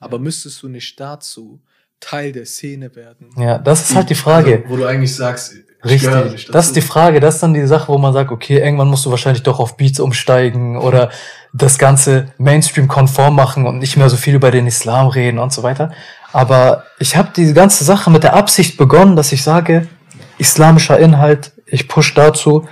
Aber 0.00 0.18
müsstest 0.18 0.62
du 0.62 0.68
nicht 0.68 1.00
dazu 1.00 1.62
Teil 2.00 2.32
der 2.32 2.44
Szene 2.44 2.94
werden? 2.94 3.30
Ja, 3.38 3.56
das 3.58 3.88
ist 3.88 3.96
halt 3.96 4.10
die 4.10 4.14
Frage. 4.14 4.56
Also, 4.56 4.68
wo 4.68 4.76
du 4.76 4.84
eigentlich 4.84 5.14
sagst, 5.14 5.54
Richtig. 5.84 6.48
Das 6.52 6.66
ist 6.66 6.76
die 6.76 6.80
Frage. 6.80 7.18
Das 7.18 7.34
ist 7.34 7.42
dann 7.42 7.54
die 7.54 7.66
Sache, 7.66 7.88
wo 7.88 7.98
man 7.98 8.12
sagt, 8.12 8.30
okay, 8.30 8.58
irgendwann 8.58 8.88
musst 8.88 9.04
du 9.04 9.10
wahrscheinlich 9.10 9.42
doch 9.42 9.58
auf 9.58 9.76
Beats 9.76 9.98
umsteigen 9.98 10.76
oder 10.76 11.10
das 11.52 11.78
Ganze 11.78 12.28
Mainstream-konform 12.38 13.34
machen 13.34 13.66
und 13.66 13.78
nicht 13.78 13.96
mehr 13.96 14.08
so 14.08 14.16
viel 14.16 14.34
über 14.34 14.50
den 14.50 14.66
Islam 14.66 15.08
reden 15.08 15.38
und 15.38 15.52
so 15.52 15.62
weiter. 15.62 15.90
Aber 16.32 16.84
ich 16.98 17.16
habe 17.16 17.30
diese 17.36 17.52
ganze 17.52 17.84
Sache 17.84 18.10
mit 18.10 18.22
der 18.22 18.34
Absicht 18.34 18.76
begonnen, 18.76 19.16
dass 19.16 19.32
ich 19.32 19.42
sage, 19.42 19.88
islamischer 20.38 20.98
Inhalt, 20.98 21.52
ich 21.66 21.88
push 21.88 22.14
dazu, 22.14 22.66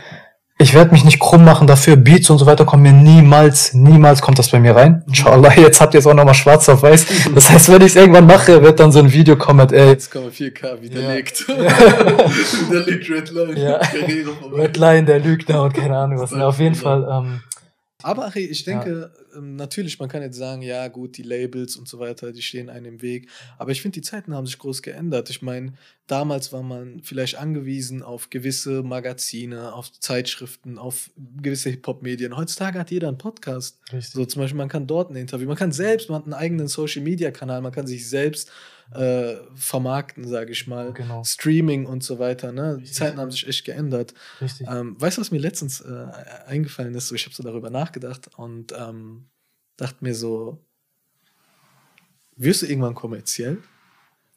ich 0.60 0.74
werde 0.74 0.92
mich 0.92 1.04
nicht 1.04 1.18
krumm 1.18 1.42
machen 1.42 1.66
dafür, 1.66 1.96
Beats 1.96 2.28
und 2.28 2.36
so 2.36 2.44
weiter 2.44 2.66
kommen 2.66 2.82
mir 2.82 2.92
niemals, 2.92 3.72
niemals 3.72 4.20
kommt 4.20 4.38
das 4.38 4.50
bei 4.50 4.60
mir 4.60 4.76
rein. 4.76 5.02
Inshallah, 5.06 5.54
jetzt 5.56 5.80
habt 5.80 5.94
ihr 5.94 6.00
es 6.00 6.06
auch 6.06 6.12
nochmal 6.12 6.34
schwarz 6.34 6.68
auf 6.68 6.82
weiß. 6.82 7.06
Das 7.34 7.48
heißt, 7.48 7.72
wenn 7.72 7.80
ich 7.80 7.88
es 7.88 7.96
irgendwann 7.96 8.26
mache, 8.26 8.62
wird 8.62 8.78
dann 8.78 8.92
so 8.92 8.98
ein 8.98 9.10
Video 9.10 9.36
kommen 9.36 9.60
mit, 9.60 9.72
ey. 9.72 9.88
Jetzt 9.88 10.10
kommen 10.10 10.30
4K 10.30 10.82
widerlegt. 10.82 11.46
Ja. 11.48 11.56
widerlegt 12.68 13.10
Redline. 13.10 13.58
Ja. 13.58 13.80
Redline, 14.52 15.04
der 15.04 15.20
Lügner 15.20 15.62
und 15.62 15.72
keine 15.72 15.96
Ahnung 15.96 16.20
was. 16.20 16.32
Ja, 16.32 16.48
auf 16.48 16.58
jeden 16.58 16.74
Fall, 16.74 17.08
ähm, 17.10 17.40
aber 18.02 18.26
Ari, 18.26 18.44
ich 18.44 18.64
denke, 18.64 19.12
ja. 19.12 19.38
Ähm, 19.38 19.56
natürlich, 19.56 19.98
man 19.98 20.08
kann 20.08 20.22
jetzt 20.22 20.36
sagen, 20.36 20.62
ja 20.62 20.88
gut, 20.88 21.16
die 21.16 21.22
Labels 21.22 21.76
und 21.76 21.88
so 21.88 21.98
weiter, 21.98 22.32
die 22.32 22.42
stehen 22.42 22.68
einem 22.68 22.86
im 22.86 23.02
Weg. 23.02 23.28
Aber 23.58 23.70
ich 23.70 23.82
finde, 23.82 23.94
die 23.94 24.02
Zeiten 24.02 24.34
haben 24.34 24.46
sich 24.46 24.58
groß 24.58 24.82
geändert. 24.82 25.30
Ich 25.30 25.42
meine, 25.42 25.74
damals 26.06 26.52
war 26.52 26.62
man 26.62 27.00
vielleicht 27.02 27.36
angewiesen 27.36 28.02
auf 28.02 28.30
gewisse 28.30 28.82
Magazine, 28.82 29.72
auf 29.72 29.92
Zeitschriften, 29.92 30.78
auf 30.78 31.10
gewisse 31.40 31.70
Hip-Hop-Medien. 31.70 32.36
Heutzutage 32.36 32.78
hat 32.78 32.90
jeder 32.90 33.08
einen 33.08 33.18
Podcast. 33.18 33.78
Richtig. 33.92 34.12
So 34.12 34.24
zum 34.24 34.42
Beispiel, 34.42 34.58
man 34.58 34.68
kann 34.68 34.86
dort 34.86 35.10
ein 35.10 35.16
Interview, 35.16 35.46
man 35.46 35.56
kann 35.56 35.72
selbst, 35.72 36.08
man 36.08 36.18
hat 36.18 36.24
einen 36.24 36.34
eigenen 36.34 36.68
Social-Media-Kanal, 36.68 37.60
man 37.60 37.72
kann 37.72 37.86
sich 37.86 38.08
selbst 38.08 38.50
äh, 38.92 39.36
vermarkten, 39.54 40.26
sage 40.26 40.52
ich 40.52 40.66
mal. 40.66 40.92
Genau. 40.92 41.22
Streaming 41.24 41.86
und 41.86 42.02
so 42.02 42.18
weiter. 42.18 42.52
Ne? 42.52 42.78
Die 42.80 42.90
Zeiten 42.90 43.18
haben 43.18 43.30
sich 43.30 43.46
echt 43.46 43.64
geändert. 43.64 44.14
Richtig. 44.40 44.66
Ähm, 44.68 45.00
weißt 45.00 45.16
du, 45.16 45.20
was 45.20 45.30
mir 45.30 45.38
letztens 45.38 45.80
äh, 45.80 46.06
eingefallen 46.46 46.94
ist? 46.94 47.08
So, 47.08 47.14
ich 47.14 47.24
habe 47.24 47.34
so 47.34 47.42
darüber 47.42 47.70
nachgedacht 47.70 48.30
und 48.36 48.72
ähm, 48.72 49.28
dachte 49.76 49.98
mir 50.00 50.14
so, 50.14 50.64
wirst 52.36 52.62
du 52.62 52.66
irgendwann 52.66 52.94
kommerziell? 52.94 53.58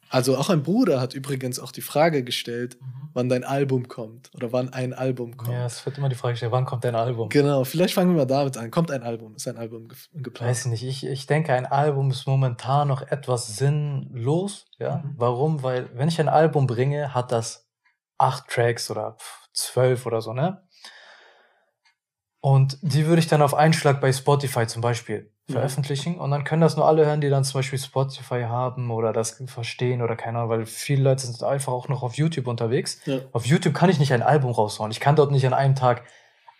Also 0.08 0.36
auch 0.36 0.50
ein 0.50 0.62
Bruder 0.62 1.00
hat 1.00 1.14
übrigens 1.14 1.58
auch 1.58 1.72
die 1.72 1.82
Frage 1.82 2.22
gestellt, 2.22 2.78
mhm. 2.80 3.03
Wann 3.14 3.28
dein 3.28 3.44
Album 3.44 3.88
kommt 3.88 4.30
oder 4.34 4.52
wann 4.52 4.72
ein 4.72 4.92
Album 4.92 5.36
kommt. 5.36 5.52
Ja, 5.52 5.64
es 5.64 5.84
wird 5.86 5.96
immer 5.98 6.08
die 6.08 6.16
Frage 6.16 6.34
gestellt, 6.34 6.52
wann 6.52 6.66
kommt 6.66 6.84
dein 6.84 6.96
Album? 6.96 7.28
Genau, 7.30 7.64
vielleicht 7.64 7.94
fangen 7.94 8.10
wir 8.10 8.18
mal 8.18 8.26
damit 8.26 8.56
an. 8.56 8.70
Kommt 8.70 8.90
ein 8.90 9.02
Album? 9.02 9.36
Ist 9.36 9.48
ein 9.48 9.56
Album 9.56 9.88
ge 9.88 9.96
geplant? 10.14 10.50
Weiß 10.50 10.66
nicht, 10.66 10.82
ich, 10.82 11.06
ich 11.06 11.26
denke, 11.26 11.52
ein 11.54 11.66
Album 11.66 12.10
ist 12.10 12.26
momentan 12.26 12.88
noch 12.88 13.02
etwas 13.02 13.56
sinnlos. 13.56 14.66
Ja? 14.78 14.96
Mhm. 14.96 15.14
Warum? 15.16 15.62
Weil 15.62 15.88
wenn 15.94 16.08
ich 16.08 16.20
ein 16.20 16.28
Album 16.28 16.66
bringe, 16.66 17.14
hat 17.14 17.32
das 17.32 17.70
acht 18.18 18.48
Tracks 18.48 18.90
oder 18.90 19.16
zwölf 19.52 20.04
oder 20.06 20.20
so, 20.20 20.32
ne? 20.32 20.62
Und 22.44 22.76
die 22.82 23.06
würde 23.06 23.20
ich 23.20 23.26
dann 23.26 23.40
auf 23.40 23.54
Einschlag 23.54 24.02
bei 24.02 24.12
Spotify 24.12 24.66
zum 24.66 24.82
Beispiel 24.82 25.30
mhm. 25.48 25.54
veröffentlichen. 25.54 26.18
Und 26.18 26.30
dann 26.30 26.44
können 26.44 26.60
das 26.60 26.76
nur 26.76 26.86
alle 26.86 27.06
hören, 27.06 27.22
die 27.22 27.30
dann 27.30 27.42
zum 27.42 27.60
Beispiel 27.60 27.78
Spotify 27.78 28.42
haben 28.42 28.90
oder 28.90 29.14
das 29.14 29.42
verstehen 29.46 30.02
oder 30.02 30.14
keine 30.14 30.36
Ahnung, 30.40 30.50
weil 30.50 30.66
viele 30.66 31.02
Leute 31.02 31.24
sind 31.24 31.42
einfach 31.42 31.72
auch 31.72 31.88
noch 31.88 32.02
auf 32.02 32.18
YouTube 32.18 32.46
unterwegs. 32.46 33.00
Ja. 33.06 33.20
Auf 33.32 33.46
YouTube 33.46 33.72
kann 33.72 33.88
ich 33.88 33.98
nicht 33.98 34.12
ein 34.12 34.22
Album 34.22 34.50
raushauen. 34.50 34.90
Ich 34.90 35.00
kann 35.00 35.16
dort 35.16 35.30
nicht 35.30 35.46
an 35.46 35.54
einem 35.54 35.74
Tag 35.74 36.02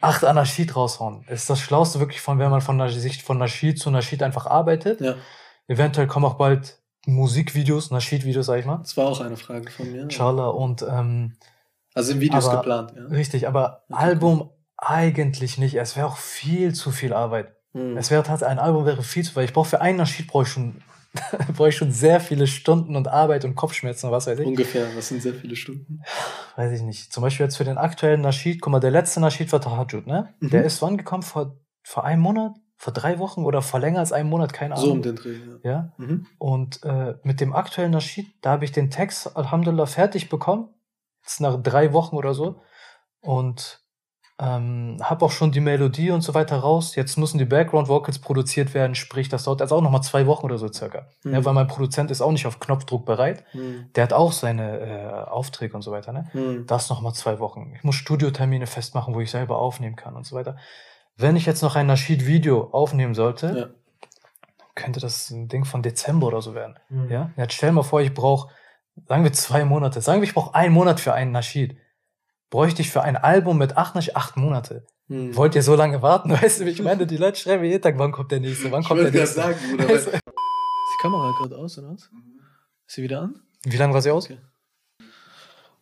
acht 0.01 0.25
Anarchid 0.25 0.75
raushauen. 0.75 1.27
Das 1.29 1.43
ist 1.43 1.51
das 1.51 1.61
Schlauste 1.61 2.01
wirklich 2.01 2.23
von, 2.23 2.39
wenn 2.39 2.51
man 2.51 2.63
von 2.63 2.79
der 2.79 2.89
Sicht 2.89 3.21
von 3.21 3.37
Nasheed 3.37 3.79
zu 3.79 3.91
Nasheed 3.91 4.23
einfach 4.23 4.47
arbeitet. 4.47 5.03
Ja. 5.03 5.17
Eventuell 5.69 6.07
kommen 6.07 6.25
auch 6.25 6.39
bald 6.39 6.81
Musikvideos, 7.05 7.91
Nasheed-Videos, 7.91 8.47
sag 8.47 8.59
ich 8.59 8.65
mal. 8.65 8.79
Das 8.79 8.97
war 8.97 9.09
auch 9.09 9.21
eine 9.21 9.37
Frage 9.37 9.71
von 9.71 9.93
mir. 9.93 10.05
Inshallah. 10.05 10.47
Und, 10.47 10.81
ähm, 10.81 11.37
also 11.93 12.13
sind 12.13 12.23
Videos 12.23 12.49
aber, 12.49 12.57
geplant, 12.57 12.95
ja. 12.97 13.05
Richtig, 13.05 13.47
aber 13.47 13.83
okay, 13.91 14.03
Album, 14.03 14.51
eigentlich 14.85 15.59
nicht. 15.59 15.75
Es 15.75 15.97
wäre 15.97 16.07
auch 16.07 16.17
viel 16.17 16.75
zu 16.75 16.91
viel 16.91 17.13
Arbeit. 17.13 17.55
Mhm. 17.73 17.97
Es 17.97 18.11
wäre 18.11 18.23
tatsächlich, 18.23 18.59
ein 18.59 18.65
Album 18.65 18.87
wäre 18.87 19.03
viel 19.03 19.25
zu, 19.25 19.37
weil 19.37 19.45
ich 19.45 19.53
brauche 19.53 19.69
für 19.69 19.81
einen 19.81 19.99
Nasheed 19.99 20.27
brauche 20.27 20.45
ich 20.45 20.49
schon, 20.49 20.83
brauche 21.57 21.69
ich 21.69 21.77
schon 21.77 21.93
sehr 21.93 22.21
viele 22.21 22.47
Stunden 22.47 22.97
und 22.97 23.09
Arbeit 23.09 23.45
und 23.45 23.55
Kopfschmerzen 23.55 24.07
und 24.07 24.13
was 24.13 24.27
weiß 24.27 24.39
ich. 24.39 24.47
Ungefähr, 24.47 24.87
was 24.97 25.09
sind 25.09 25.23
sehr 25.23 25.35
viele 25.35 25.57
Stunden? 25.57 26.03
Weiß 26.57 26.73
ich 26.73 26.83
nicht. 26.83 27.13
Zum 27.13 27.23
Beispiel 27.23 27.45
jetzt 27.45 27.57
für 27.57 27.65
den 27.65 27.79
aktuellen 27.79 28.21
Nasheed, 28.21 28.61
guck 28.61 28.73
mal, 28.73 28.81
der 28.81 28.91
letzte 28.91 29.21
Nasheed 29.21 29.53
war 29.53 29.61
Tahajjud, 29.61 30.07
ne? 30.07 30.35
Mhm. 30.41 30.51
Der 30.51 30.65
ist 30.65 30.81
wann 30.83 30.97
gekommen? 30.97 31.23
Vor, 31.23 31.59
vor 31.83 32.05
einem 32.05 32.23
Monat? 32.23 32.55
Vor 32.77 32.93
drei 32.93 33.19
Wochen 33.19 33.45
oder 33.45 33.63
vor 33.63 33.81
länger 33.81 34.01
als 34.01 34.13
einem 34.13 34.29
Monat, 34.29 34.53
keine 34.53 34.75
Ahnung. 34.75 34.87
So 34.87 34.93
um 34.93 35.03
den 35.03 35.17
Dreh, 35.17 35.37
ja. 35.63 35.71
ja? 35.71 35.93
Mhm. 35.97 36.27
Und 36.39 36.83
äh, 36.83 37.15
mit 37.23 37.41
dem 37.41 37.55
aktuellen 37.55 37.93
Nasheed, 37.93 38.27
da 38.43 38.51
habe 38.51 38.65
ich 38.65 38.73
den 38.73 38.91
Text, 38.91 39.37
Alhamdulillah, 39.37 39.87
fertig 39.87 40.29
bekommen. 40.29 40.69
Jetzt 41.23 41.41
nach 41.41 41.63
drei 41.63 41.93
Wochen 41.93 42.17
oder 42.17 42.35
so. 42.35 42.61
Und 43.21 43.84
ähm, 44.41 44.97
habe 45.01 45.25
auch 45.25 45.31
schon 45.31 45.53
die 45.53 45.61
Melodie 45.61 46.11
und 46.11 46.23
so 46.23 46.35
weiter 46.35 46.57
raus. 46.57 46.97
Jetzt 46.97 47.17
müssen 47.17 47.39
die 47.39 47.45
Background 47.45 47.89
Vocals 47.89 48.19
produziert 48.19 48.75
werden, 48.75 48.97
sprich, 48.97 49.29
das 49.29 49.45
dauert 49.45 49.61
jetzt 49.61 49.73
auch 49.73 49.81
nochmal 49.81 50.03
zwei 50.03 50.27
Wochen 50.27 50.47
oder 50.47 50.59
so 50.59 50.73
circa. 50.73 51.07
Mhm. 51.23 51.35
Ja, 51.35 51.45
weil 51.45 51.55
mein 51.55 51.69
Produzent 51.69 52.11
ist 52.11 52.21
auch 52.21 52.33
nicht 52.33 52.47
auf 52.47 52.59
Knopfdruck 52.59 53.07
bereit. 53.07 53.45
Mhm. 53.53 53.91
Der 53.95 54.03
hat 54.03 54.13
auch 54.13 54.33
seine 54.33 54.81
äh, 54.81 55.31
Aufträge 55.31 55.75
und 55.77 55.83
so 55.83 55.93
weiter. 55.93 56.13
Ne? 56.13 56.29
Mhm. 56.33 56.67
Das 56.67 56.91
nochmal 56.91 57.15
zwei 57.15 57.39
Wochen. 57.39 57.73
Ich 57.77 57.85
muss 57.85 57.95
Studiotermine 57.95 58.67
festmachen, 58.67 59.15
wo 59.15 59.21
ich 59.21 59.31
selber 59.31 59.59
aufnehmen 59.59 59.95
kann 59.95 60.17
und 60.17 60.27
so 60.27 60.35
weiter. 60.35 60.57
Wenn 61.17 61.37
ich 61.37 61.47
jetzt 61.47 61.63
noch 61.63 61.77
ein 61.77 61.87
Nasheed-Video 61.87 62.71
aufnehmen 62.73 63.15
sollte, 63.15 63.57
ja. 63.57 64.09
könnte 64.75 64.99
das 64.99 65.31
ein 65.31 65.47
Ding 65.47 65.65
von 65.65 65.81
Dezember 65.81 66.27
oder 66.27 66.43
so 66.43 66.57
werden. 66.57 66.75
Mhm. 66.89 67.09
Ja? 67.09 67.31
Jetzt 67.37 67.55
stell 67.55 67.71
mal 67.71 67.85
vor, 67.85 68.01
ich 68.01 68.13
brauche, 68.13 68.51
sagen 69.07 69.23
wir 69.23 69.33
zwei 69.33 69.65
Monate. 69.65 70.01
Sagen 70.01 70.23
wir, 70.23 70.27
ich 70.27 70.35
brauche 70.35 70.57
einen 70.57 70.75
Monat 70.75 70.99
für 70.99 71.15
einen 71.15 71.31
Nasheed 71.31 71.77
bräuchte 72.55 72.83
ich 72.83 72.91
für 72.93 73.03
ein 73.03 73.17
Album 73.17 73.59
mit 73.59 73.77
acht, 73.77 73.97
nicht 73.97 74.15
acht 74.15 74.37
Monate. 74.37 74.87
Hm. 75.09 75.35
Wollt 75.35 75.57
ihr 75.57 75.63
so 75.65 75.75
lange 75.75 76.03
warten? 76.03 76.31
Weißt 76.41 76.61
du, 76.61 76.67
wie 76.67 76.71
ich 76.71 76.81
meine? 76.81 77.05
Die 77.05 77.17
Leute 77.17 77.41
schreiben 77.41 77.65
jeden 77.65 77.83
Tag, 77.83 77.99
wann 77.99 78.13
kommt 78.13 78.31
der 78.31 78.39
nächste, 78.39 78.71
wann 78.71 78.85
kommt 78.85 79.01
der 79.01 79.11
nächste. 79.11 79.41
Ich 79.41 79.45
sagen, 79.45 79.59
Bruder. 79.71 79.89
Weißt 79.89 80.07
Ist 80.07 80.23
die 80.23 81.03
Kamera 81.03 81.33
gerade 81.37 81.59
aus, 81.59 81.77
oder 81.79 81.89
was? 81.89 82.03
Ist 82.03 82.95
sie 82.95 83.03
wieder 83.03 83.23
an? 83.23 83.41
Wie 83.65 83.77
lange 83.77 83.93
war 83.93 84.01
sie 84.01 84.13
aus? 84.13 84.27
Okay. 84.27 84.39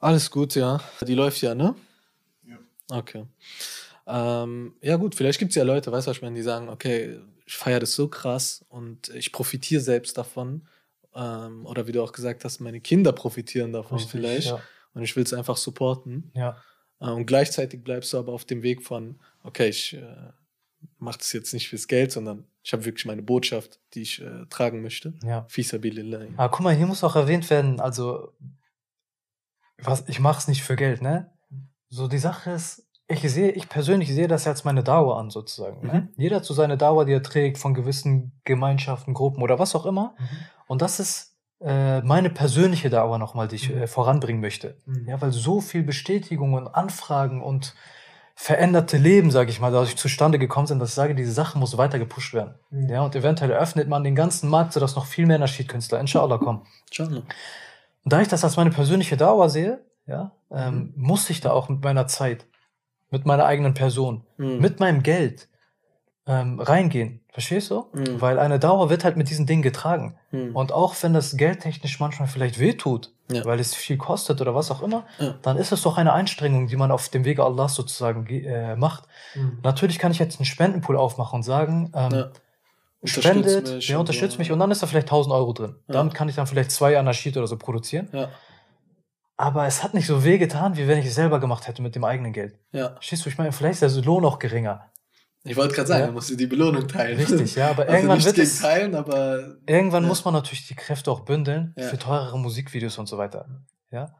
Alles 0.00 0.30
gut, 0.30 0.54
ja. 0.54 0.80
Die 1.06 1.14
läuft 1.14 1.42
ja, 1.42 1.54
ne? 1.54 1.74
Ja. 2.48 2.56
Okay. 2.88 3.26
Ähm, 4.06 4.74
ja, 4.80 4.96
gut, 4.96 5.14
vielleicht 5.14 5.40
gibt 5.40 5.50
es 5.50 5.56
ja 5.56 5.64
Leute, 5.64 5.92
weißt 5.92 6.06
du, 6.06 6.10
ich 6.12 6.22
meine, 6.22 6.36
die 6.36 6.42
sagen, 6.42 6.70
okay, 6.70 7.20
ich 7.44 7.54
feiere 7.54 7.80
das 7.80 7.92
so 7.92 8.08
krass 8.08 8.64
und 8.70 9.10
ich 9.10 9.30
profitiere 9.30 9.82
selbst 9.82 10.16
davon. 10.16 10.66
Ähm, 11.14 11.66
oder 11.66 11.86
wie 11.86 11.92
du 11.92 12.02
auch 12.02 12.12
gesagt 12.12 12.46
hast, 12.46 12.60
meine 12.60 12.80
Kinder 12.80 13.12
profitieren 13.12 13.74
davon 13.74 13.98
Richtig, 13.98 14.12
vielleicht. 14.12 14.46
Ja 14.46 14.62
und 14.94 15.02
ich 15.02 15.16
will 15.16 15.22
es 15.22 15.34
einfach 15.34 15.56
supporten. 15.56 16.30
Ja. 16.34 16.56
Äh, 17.00 17.10
und 17.10 17.26
gleichzeitig 17.26 17.82
bleibst 17.82 18.12
du 18.12 18.18
aber 18.18 18.32
auf 18.32 18.44
dem 18.44 18.62
Weg 18.62 18.82
von, 18.82 19.18
okay, 19.42 19.68
ich 19.68 19.94
äh, 19.94 20.32
mache 20.98 21.18
das 21.18 21.32
jetzt 21.32 21.52
nicht 21.52 21.68
fürs 21.68 21.88
Geld, 21.88 22.12
sondern 22.12 22.44
ich 22.62 22.72
habe 22.72 22.84
wirklich 22.84 23.06
meine 23.06 23.22
Botschaft, 23.22 23.80
die 23.94 24.02
ich 24.02 24.20
äh, 24.20 24.46
tragen 24.48 24.82
möchte. 24.82 25.14
Ja. 25.24 25.44
Fisabilillah. 25.48 26.26
Aber 26.36 26.50
guck 26.50 26.60
mal, 26.60 26.74
hier 26.74 26.86
muss 26.86 27.04
auch 27.04 27.16
erwähnt 27.16 27.50
werden, 27.50 27.80
also 27.80 28.32
was, 29.78 30.08
ich 30.08 30.20
mache 30.20 30.38
es 30.38 30.48
nicht 30.48 30.62
für 30.62 30.76
Geld, 30.76 31.02
ne? 31.02 31.32
So 31.88 32.08
die 32.08 32.18
Sache 32.18 32.52
ist, 32.52 32.86
ich 33.08 33.20
sehe, 33.20 33.50
ich 33.50 33.68
persönlich 33.68 34.08
sehe 34.08 34.28
das 34.28 34.46
als 34.46 34.64
meine 34.64 34.82
Dauer 34.82 35.18
an, 35.18 35.28
sozusagen. 35.28 35.86
Ne? 35.86 35.92
Mhm. 35.92 36.08
Jeder 36.16 36.36
hat 36.36 36.44
so 36.44 36.54
seine 36.54 36.78
Dauer, 36.78 37.04
die 37.04 37.12
er 37.12 37.22
trägt 37.22 37.58
von 37.58 37.74
gewissen 37.74 38.40
Gemeinschaften, 38.44 39.12
Gruppen 39.12 39.42
oder 39.42 39.58
was 39.58 39.74
auch 39.74 39.84
immer. 39.84 40.14
Mhm. 40.18 40.28
Und 40.68 40.82
das 40.82 41.00
ist 41.00 41.31
meine 41.64 42.30
persönliche 42.30 42.90
Dauer 42.90 43.18
nochmal, 43.18 43.48
die 43.48 43.56
ich 43.56 43.70
Mhm. 43.70 43.82
äh, 43.82 43.86
voranbringen 43.86 44.40
möchte. 44.40 44.76
Mhm. 44.86 45.06
Ja, 45.08 45.20
weil 45.20 45.32
so 45.32 45.60
viel 45.60 45.82
Bestätigung 45.82 46.54
und 46.54 46.68
Anfragen 46.68 47.42
und 47.42 47.74
veränderte 48.34 48.96
Leben, 48.96 49.30
sage 49.30 49.50
ich 49.50 49.60
mal, 49.60 49.70
dadurch 49.70 49.96
zustande 49.96 50.38
gekommen 50.38 50.66
sind, 50.66 50.78
dass 50.80 50.88
ich 50.90 50.94
sage, 50.94 51.14
diese 51.14 51.32
Sache 51.32 51.58
muss 51.58 51.76
weiter 51.76 51.98
gepusht 51.98 52.32
werden. 52.34 52.54
Mhm. 52.70 52.88
Ja, 52.88 53.02
und 53.02 53.14
eventuell 53.14 53.52
öffnet 53.52 53.88
man 53.88 54.02
den 54.04 54.14
ganzen 54.14 54.48
Markt, 54.48 54.72
sodass 54.72 54.96
noch 54.96 55.06
viel 55.06 55.26
mehr 55.26 55.38
Nasheed-Künstler, 55.38 56.00
inshallah, 56.00 56.38
kommen. 56.38 56.62
Inshallah. 56.90 57.18
Und 58.04 58.12
da 58.12 58.20
ich 58.20 58.28
das 58.28 58.42
als 58.42 58.56
meine 58.56 58.70
persönliche 58.70 59.16
Dauer 59.16 59.48
sehe, 59.50 59.84
ja, 60.06 60.32
ähm, 60.50 60.74
Mhm. 60.74 60.92
muss 60.96 61.30
ich 61.30 61.40
da 61.40 61.52
auch 61.52 61.68
mit 61.68 61.84
meiner 61.84 62.06
Zeit, 62.08 62.46
mit 63.10 63.26
meiner 63.26 63.44
eigenen 63.44 63.74
Person, 63.74 64.24
Mhm. 64.38 64.58
mit 64.58 64.80
meinem 64.80 65.02
Geld 65.04 65.48
ähm, 66.26 66.60
reingehen. 66.60 67.20
Verstehst 67.32 67.70
du? 67.70 67.86
Mhm. 67.92 68.20
Weil 68.20 68.38
eine 68.38 68.58
Dauer 68.58 68.90
wird 68.90 69.04
halt 69.04 69.16
mit 69.16 69.28
diesen 69.30 69.46
Dingen 69.46 69.62
getragen. 69.62 70.16
Mhm. 70.30 70.54
Und 70.54 70.70
auch 70.72 70.94
wenn 71.02 71.12
das 71.14 71.36
geldtechnisch 71.36 71.98
manchmal 71.98 72.28
vielleicht 72.28 72.58
wehtut, 72.60 73.10
Ja. 73.30 73.44
weil 73.44 73.58
es 73.58 73.74
viel 73.74 73.96
kostet 73.96 74.40
oder 74.40 74.54
was 74.54 74.70
auch 74.70 74.82
immer, 74.82 75.04
Ja. 75.18 75.34
dann 75.42 75.56
ist 75.56 75.72
es 75.72 75.82
doch 75.82 75.96
eine 75.98 76.12
Anstrengung, 76.12 76.66
die 76.68 76.76
man 76.76 76.90
auf 76.92 77.08
dem 77.08 77.24
Wege 77.24 77.42
Allahs 77.44 77.74
sozusagen 77.74 78.24
ge- 78.24 78.44
äh, 78.46 78.76
macht. 78.76 79.04
Mhm. 79.34 79.58
Natürlich 79.64 79.98
kann 79.98 80.12
ich 80.12 80.18
jetzt 80.18 80.38
einen 80.38 80.46
Spendenpool 80.46 80.96
aufmachen 80.96 81.36
und 81.38 81.42
sagen, 81.42 81.90
ähm, 81.94 82.12
Ja. 82.12 82.30
Spendet, 83.04 83.68
mich 83.74 83.92
und 83.92 83.98
unterstützt 84.00 84.38
mich 84.38 84.52
und 84.52 84.60
dann 84.60 84.70
ist 84.70 84.80
da 84.80 84.86
vielleicht 84.86 85.08
1000 85.08 85.34
Euro 85.34 85.52
drin. 85.52 85.74
Damit 85.88 86.14
kann 86.14 86.28
ich 86.28 86.36
dann 86.36 86.46
vielleicht 86.46 86.70
zwei 86.70 86.96
Anarchid 86.96 87.36
oder 87.36 87.48
so 87.48 87.56
produzieren. 87.56 88.08
Aber 89.36 89.66
es 89.66 89.82
hat 89.82 89.92
nicht 89.92 90.06
so 90.06 90.22
weh 90.22 90.38
getan, 90.38 90.76
wie 90.76 90.86
wenn 90.86 90.98
ich 90.98 91.06
es 91.06 91.16
selber 91.16 91.40
gemacht 91.40 91.66
hätte 91.66 91.82
mit 91.82 91.96
dem 91.96 92.04
eigenen 92.04 92.32
Geld. 92.32 92.60
ja. 92.70 92.90
Verstehst 92.90 93.24
du, 93.24 93.28
ich 93.28 93.38
meine, 93.38 93.50
vielleicht 93.50 93.82
ist 93.82 93.96
der 93.96 94.04
Lohn 94.04 94.24
auch 94.24 94.38
geringer. 94.38 94.91
Ich 95.44 95.56
wollte 95.56 95.74
gerade 95.74 95.88
sagen, 95.88 96.00
Ja. 96.00 96.06
dann 96.06 96.14
musst 96.14 96.30
du 96.30 96.36
die 96.36 96.46
Belohnung 96.46 96.86
teilen. 96.86 97.18
Richtig, 97.18 97.56
ja, 97.56 97.70
aber 97.70 97.82
Also 97.88 97.94
irgendwann 97.94 98.24
wird 98.24 98.38
es, 98.38 98.60
teilen, 98.60 98.94
aber 98.94 99.56
irgendwann 99.66 100.04
Ja. 100.04 100.08
muss 100.08 100.24
man 100.24 100.34
natürlich 100.34 100.68
die 100.68 100.74
Kräfte 100.76 101.10
auch 101.10 101.20
bündeln 101.20 101.74
Ja. 101.76 101.88
für 101.88 101.98
teurere 101.98 102.38
Musikvideos 102.38 102.98
und 102.98 103.06
so 103.06 103.18
weiter. 103.18 103.64
Ja. 103.90 104.14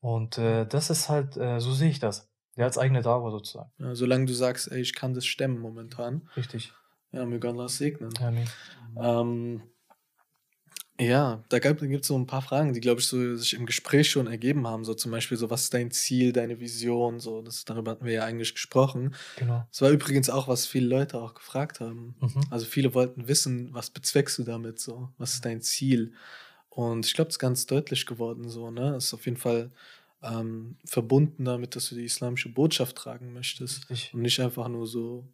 Und 0.00 0.36
äh, 0.38 0.66
das 0.66 0.90
ist 0.90 1.08
halt, 1.08 1.36
äh, 1.36 1.58
so 1.60 1.72
sehe 1.72 1.88
ich 1.90 2.00
das. 2.00 2.28
Ja, 2.56 2.66
als 2.66 2.76
eigene 2.76 3.00
Dauer 3.00 3.30
sozusagen. 3.30 3.70
ja, 3.78 3.94
solange 3.94 4.26
du 4.26 4.34
sagst, 4.34 4.70
ey, 4.70 4.80
ich 4.82 4.94
kann 4.94 5.14
das 5.14 5.24
stemmen 5.24 5.58
momentan, 5.58 6.28
Richtig. 6.36 6.74
ja, 7.10 7.24
möge 7.24 7.48
Allah 7.48 7.68
segnen. 7.68 8.12
Nee. 8.30 8.44
Ähm, 9.00 9.62
ja, 11.00 11.42
da 11.48 11.58
gibt 11.58 11.82
es 11.82 12.06
so 12.06 12.16
ein 12.16 12.26
paar 12.26 12.42
Fragen, 12.42 12.74
die, 12.74 12.80
glaube 12.80 13.00
ich, 13.00 13.06
so 13.06 13.34
sich 13.34 13.54
im 13.54 13.66
Gespräch 13.66 14.10
schon 14.10 14.26
ergeben 14.26 14.66
haben. 14.66 14.84
So 14.84 14.94
zum 14.94 15.10
Beispiel, 15.10 15.38
so, 15.38 15.50
was 15.50 15.64
ist 15.64 15.74
dein 15.74 15.90
Ziel, 15.90 16.32
deine 16.32 16.60
Vision? 16.60 17.18
So, 17.18 17.42
das, 17.42 17.64
darüber 17.64 17.92
hatten 17.92 18.04
wir 18.04 18.12
ja 18.12 18.24
eigentlich 18.24 18.52
gesprochen. 18.52 19.14
Genau. 19.36 19.66
Das 19.70 19.80
war 19.80 19.90
übrigens 19.90 20.28
auch, 20.30 20.48
was 20.48 20.66
viele 20.66 20.86
Leute 20.86 21.18
auch 21.18 21.34
gefragt 21.34 21.80
haben. 21.80 22.14
Mhm. 22.20 22.42
Also 22.50 22.66
viele 22.66 22.94
wollten 22.94 23.26
wissen, 23.26 23.72
was 23.72 23.90
bezweckst 23.90 24.38
du 24.38 24.44
damit 24.44 24.80
so? 24.80 25.08
Was 25.18 25.34
ist 25.34 25.44
dein 25.44 25.62
Ziel? 25.62 26.12
Und 26.68 27.06
ich 27.06 27.14
glaube, 27.14 27.28
es 27.28 27.34
ist 27.34 27.40
ganz 27.40 27.66
deutlich 27.66 28.06
geworden 28.06 28.48
so, 28.48 28.70
ne? 28.70 28.94
Es 28.94 29.06
ist 29.06 29.14
auf 29.14 29.24
jeden 29.24 29.38
Fall 29.38 29.70
ähm, 30.22 30.76
verbunden 30.84 31.44
damit, 31.44 31.74
dass 31.74 31.88
du 31.88 31.94
die 31.94 32.04
islamische 32.04 32.48
Botschaft 32.48 32.96
tragen 32.96 33.32
möchtest. 33.32 33.90
Richtig. 33.90 34.14
Und 34.14 34.22
nicht 34.22 34.40
einfach 34.40 34.68
nur 34.68 34.86
so, 34.86 35.26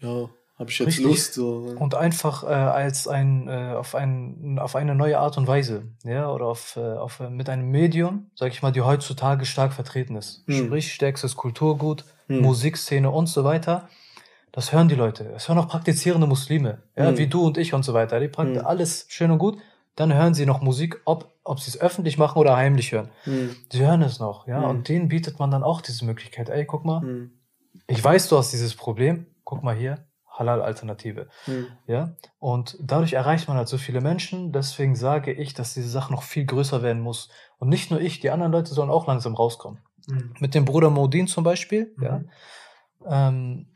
ja, 0.00 0.30
habe 0.58 0.70
ich 0.70 0.78
jetzt 0.78 0.86
Richtig. 0.88 1.04
Lust 1.04 1.34
so. 1.34 1.74
Und 1.78 1.94
einfach 1.94 2.44
äh, 2.44 2.46
als 2.46 3.08
ein, 3.08 3.48
äh, 3.48 3.74
auf, 3.76 3.94
ein, 3.94 4.58
auf 4.60 4.76
eine 4.76 4.94
neue 4.94 5.18
Art 5.18 5.36
und 5.36 5.46
Weise, 5.48 5.88
ja, 6.04 6.30
oder 6.30 6.46
auf, 6.46 6.76
äh, 6.76 6.80
auf, 6.80 7.20
äh, 7.20 7.28
mit 7.30 7.48
einem 7.48 7.70
Medium, 7.70 8.30
sag 8.34 8.52
ich 8.52 8.62
mal, 8.62 8.70
die 8.70 8.82
heutzutage 8.82 9.46
stark 9.46 9.72
vertreten 9.72 10.14
ist. 10.16 10.44
Hm. 10.46 10.66
Sprich, 10.66 10.92
stärkstes 10.92 11.36
Kulturgut, 11.36 12.04
Hm. 12.28 12.40
Musikszene 12.40 13.10
und 13.10 13.26
so 13.26 13.44
weiter. 13.44 13.88
Das 14.52 14.72
hören 14.72 14.88
die 14.88 14.94
Leute. 14.94 15.24
Das 15.24 15.48
hören 15.48 15.58
auch 15.58 15.68
praktizierende 15.68 16.26
Muslime, 16.26 16.82
ja, 16.96 17.08
Hm. 17.08 17.18
wie 17.18 17.26
du 17.26 17.44
und 17.44 17.58
ich 17.58 17.74
und 17.74 17.82
so 17.84 17.92
weiter. 17.92 18.20
Die 18.20 18.28
praktizieren 18.28 18.64
Hm. 18.64 18.70
alles 18.70 19.06
schön 19.08 19.30
und 19.30 19.38
gut. 19.38 19.58
Dann 19.96 20.14
hören 20.14 20.34
sie 20.34 20.46
noch 20.46 20.60
Musik, 20.62 21.00
ob, 21.04 21.32
ob 21.44 21.60
sie 21.60 21.70
es 21.70 21.80
öffentlich 21.80 22.16
machen 22.18 22.38
oder 22.38 22.56
heimlich 22.56 22.92
hören. 22.92 23.10
Hm. 23.24 23.54
Sie 23.70 23.80
hören 23.80 24.02
es 24.02 24.20
noch, 24.20 24.46
ja, 24.46 24.62
Hm. 24.62 24.70
und 24.70 24.88
denen 24.88 25.08
bietet 25.08 25.38
man 25.40 25.50
dann 25.50 25.62
auch 25.64 25.80
diese 25.80 26.04
Möglichkeit. 26.04 26.48
Ey, 26.48 26.64
guck 26.64 26.84
mal, 26.84 27.28
ich 27.88 28.02
weiß, 28.02 28.28
du 28.28 28.38
hast 28.38 28.52
dieses 28.52 28.74
Problem. 28.74 29.26
Guck 29.44 29.62
mal 29.62 29.74
hier, 29.74 30.06
Halal-Alternative. 30.34 31.28
Hm. 31.46 31.66
Ja, 31.86 32.16
und 32.38 32.76
dadurch 32.80 33.14
erreicht 33.14 33.48
man 33.48 33.56
halt 33.56 33.68
so 33.68 33.78
viele 33.78 34.00
Menschen. 34.00 34.52
Deswegen 34.52 34.94
sage 34.96 35.32
ich, 35.32 35.54
dass 35.54 35.74
diese 35.74 35.88
Sache 35.88 36.12
noch 36.12 36.22
viel 36.22 36.44
größer 36.44 36.82
werden 36.82 37.02
muss. 37.02 37.28
Und 37.58 37.68
nicht 37.68 37.90
nur 37.90 38.00
ich, 38.00 38.20
die 38.20 38.30
anderen 38.30 38.52
Leute 38.52 38.74
sollen 38.74 38.90
auch 38.90 39.06
langsam 39.06 39.34
rauskommen. 39.34 39.80
Hm. 40.08 40.34
Mit 40.40 40.54
dem 40.54 40.64
Bruder 40.64 40.90
Modin 40.90 41.26
zum 41.26 41.44
Beispiel, 41.44 41.94
ja. 42.00 42.18
Mhm. 42.18 42.28
Ähm, 43.06 43.66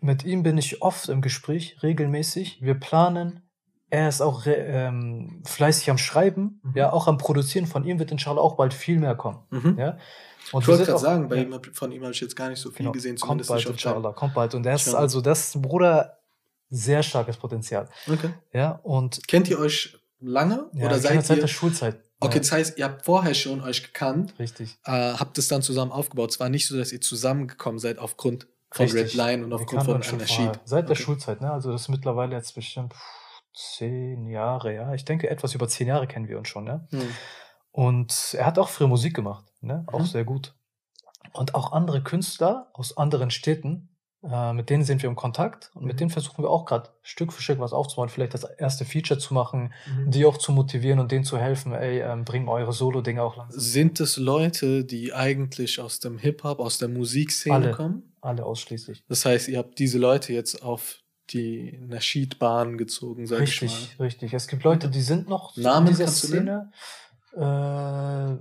mit 0.00 0.24
ihm 0.24 0.42
bin 0.42 0.58
ich 0.58 0.82
oft 0.82 1.08
im 1.08 1.22
Gespräch, 1.22 1.82
regelmäßig. 1.82 2.62
Wir 2.62 2.74
planen. 2.74 3.42
Er 3.90 4.08
ist 4.08 4.20
auch 4.20 4.42
ähm, 4.46 5.42
fleißig 5.46 5.90
am 5.90 5.98
Schreiben, 5.98 6.60
Mhm. 6.62 6.72
ja, 6.76 6.92
auch 6.92 7.08
am 7.08 7.18
Produzieren. 7.18 7.66
Von 7.66 7.84
ihm 7.84 7.98
wird 7.98 8.12
inshallah 8.12 8.40
auch 8.40 8.56
bald 8.56 8.74
viel 8.74 8.98
mehr 8.98 9.14
kommen. 9.14 9.38
Mhm. 9.50 9.76
Ja. 9.78 9.96
Und 10.52 10.62
Ich 10.62 10.68
wollte 10.68 10.84
gerade 10.84 10.98
sagen, 10.98 11.28
bei 11.28 11.36
ja. 11.36 11.42
ihm, 11.42 11.60
von 11.72 11.92
ihm 11.92 12.02
habe 12.02 12.12
ich 12.12 12.20
jetzt 12.20 12.36
gar 12.36 12.48
nicht 12.48 12.60
so 12.60 12.70
viel 12.70 12.78
Genau, 12.78 12.92
gesehen, 12.92 13.16
kommt 13.16 13.44
zumindest 13.44 13.48
bald, 13.50 13.58
nicht 13.68 13.86
auf 14.06 14.16
kommt 14.16 14.34
bald. 14.34 14.54
Und 14.54 14.66
er 14.66 14.74
ist 14.74 14.94
also, 14.94 15.20
das 15.20 15.52
Bruder, 15.60 16.18
sehr 16.70 17.02
starkes 17.02 17.36
Potenzial. 17.36 17.88
Okay. 18.10 18.30
Ja, 18.52 18.80
und 18.82 19.26
Kennt 19.28 19.48
ihr 19.48 19.58
euch 19.58 19.98
lange 20.20 20.68
ja, 20.74 20.86
oder 20.86 20.98
seid 20.98 21.24
seit 21.24 21.36
ihr? 21.38 21.42
der 21.42 21.48
Schulzeit. 21.48 22.02
Okay, 22.20 22.38
das 22.38 22.50
heißt, 22.50 22.78
ihr 22.78 22.84
habt 22.84 23.04
vorher 23.04 23.32
schon 23.34 23.62
euch 23.62 23.84
gekannt, 23.84 24.34
richtig. 24.40 24.76
äh, 24.84 24.90
habt 24.90 25.38
es 25.38 25.46
dann 25.46 25.62
zusammen 25.62 25.92
aufgebaut. 25.92 26.30
Es 26.32 26.40
war 26.40 26.48
nicht 26.48 26.66
so, 26.66 26.76
dass 26.76 26.92
ihr 26.92 27.00
zusammengekommen 27.00 27.78
seid 27.78 27.98
aufgrund 27.98 28.48
von 28.70 28.84
Richtig. 28.84 29.02
Red 29.02 29.14
Line 29.14 29.44
und 29.44 29.52
aufgrund 29.52 29.84
von 29.84 30.02
vorher, 30.02 30.52
Seit 30.64 30.88
der 30.88 30.92
Okay. 30.92 31.02
Schulzeit, 31.02 31.40
ne? 31.40 31.52
Also 31.52 31.70
das 31.70 31.82
ist 31.82 31.88
mittlerweile 31.88 32.34
jetzt 32.34 32.54
bestimmt 32.54 32.92
zehn 33.54 34.26
Jahre, 34.26 34.74
ja. 34.74 34.94
Ich 34.94 35.04
denke, 35.04 35.30
etwas 35.30 35.54
über 35.54 35.68
zehn 35.68 35.88
Jahre 35.88 36.06
kennen 36.06 36.28
wir 36.28 36.38
uns 36.38 36.48
schon, 36.48 36.64
ne? 36.64 36.86
Hm. 36.90 37.08
Und 37.70 38.34
er 38.36 38.46
hat 38.46 38.58
auch 38.58 38.68
früher 38.68 38.88
Musik 38.88 39.14
gemacht, 39.14 39.44
ne? 39.60 39.84
Auch 39.86 40.00
Mhm. 40.00 40.06
sehr 40.06 40.24
gut. 40.24 40.54
Und 41.32 41.54
auch 41.54 41.72
andere 41.72 42.02
Künstler 42.02 42.70
aus 42.72 42.96
anderen 42.96 43.30
Städten, 43.30 43.90
äh, 44.22 44.52
mit 44.52 44.70
denen 44.70 44.82
sind 44.82 45.02
wir 45.02 45.08
im 45.08 45.14
Kontakt 45.16 45.70
und 45.74 45.82
Mhm. 45.82 45.88
mit 45.88 46.00
denen 46.00 46.10
versuchen 46.10 46.42
wir 46.42 46.50
auch 46.50 46.64
gerade 46.64 46.90
Stück 47.02 47.32
für 47.32 47.42
Stück 47.42 47.60
was 47.60 47.72
aufzubauen, 47.72 48.08
vielleicht 48.08 48.34
das 48.34 48.44
erste 48.44 48.84
Feature 48.84 49.20
zu 49.20 49.34
machen, 49.34 49.72
Mhm. 49.86 50.10
die 50.10 50.24
auch 50.24 50.38
zu 50.38 50.52
motivieren 50.52 50.98
und 50.98 51.12
denen 51.12 51.24
zu 51.24 51.38
helfen, 51.38 51.72
ey, 51.72 52.00
ähm, 52.00 52.24
bringen 52.24 52.48
eure 52.48 52.72
Solo-Dinge 52.72 53.22
auch 53.22 53.36
langsam. 53.36 53.60
Sind 53.60 54.00
es 54.00 54.16
Leute, 54.16 54.84
die 54.84 55.12
eigentlich 55.12 55.80
aus 55.80 56.00
dem 56.00 56.18
Hip-Hop, 56.18 56.58
aus 56.60 56.78
der 56.78 56.88
Musikszene 56.88 57.54
Alle. 57.54 57.70
kommen? 57.72 58.12
Alle 58.20 58.44
ausschließlich. 58.44 59.04
Das 59.08 59.24
heißt, 59.24 59.48
ihr 59.48 59.58
habt 59.58 59.78
diese 59.78 59.98
Leute 59.98 60.32
jetzt 60.32 60.62
auf 60.62 60.98
die 61.30 61.78
Nasheed-Bahn 61.86 62.78
gezogen, 62.78 63.26
sag 63.26 63.42
ich 63.42 63.60
Richtig, 63.62 63.98
mal. 63.98 64.04
richtig. 64.06 64.32
Es 64.34 64.48
gibt 64.48 64.64
Leute, 64.64 64.88
die 64.88 65.02
sind 65.02 65.28
noch 65.28 65.54
Namen 65.56 65.88
in 65.88 65.92
dieser 65.92 66.08
Szene. 66.08 66.72
Äh, 67.36 68.36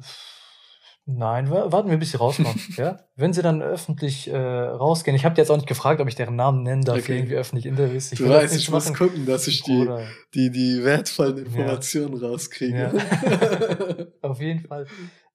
nein, 1.08 1.50
wa- 1.50 1.72
warten 1.72 1.90
wir, 1.90 1.98
bis 1.98 2.12
sie 2.12 2.18
rauskommen. 2.18 2.54
ja? 2.78 3.00
Wenn 3.16 3.34
sie 3.34 3.42
dann 3.42 3.62
öffentlich 3.64 4.28
äh, 4.30 4.38
rausgehen, 4.38 5.16
ich 5.16 5.26
habe 5.26 5.36
jetzt 5.38 5.50
auch 5.50 5.56
nicht 5.56 5.68
gefragt, 5.68 6.00
ob 6.00 6.08
ich 6.08 6.14
deren 6.16 6.36
Namen 6.36 6.62
nennen 6.62 6.84
darf, 6.84 6.98
Okay. 7.00 7.18
irgendwie 7.18 7.36
öffentlich 7.36 7.66
Interviews. 7.66 8.12
Ich 8.12 8.20
Du 8.20 8.30
weißt, 8.30 8.56
ich 8.56 8.70
muss 8.70 8.86
machen. 8.90 8.98
gucken, 8.98 9.26
dass 9.26 9.48
ich 9.48 9.64
die, 9.64 9.90
die, 10.36 10.52
die 10.52 10.84
wertvollen 10.84 11.38
Informationen 11.40 12.14
rauskriege. 12.24 12.92
Auf 14.22 14.40
jeden 14.42 14.68
Fall 14.68 14.86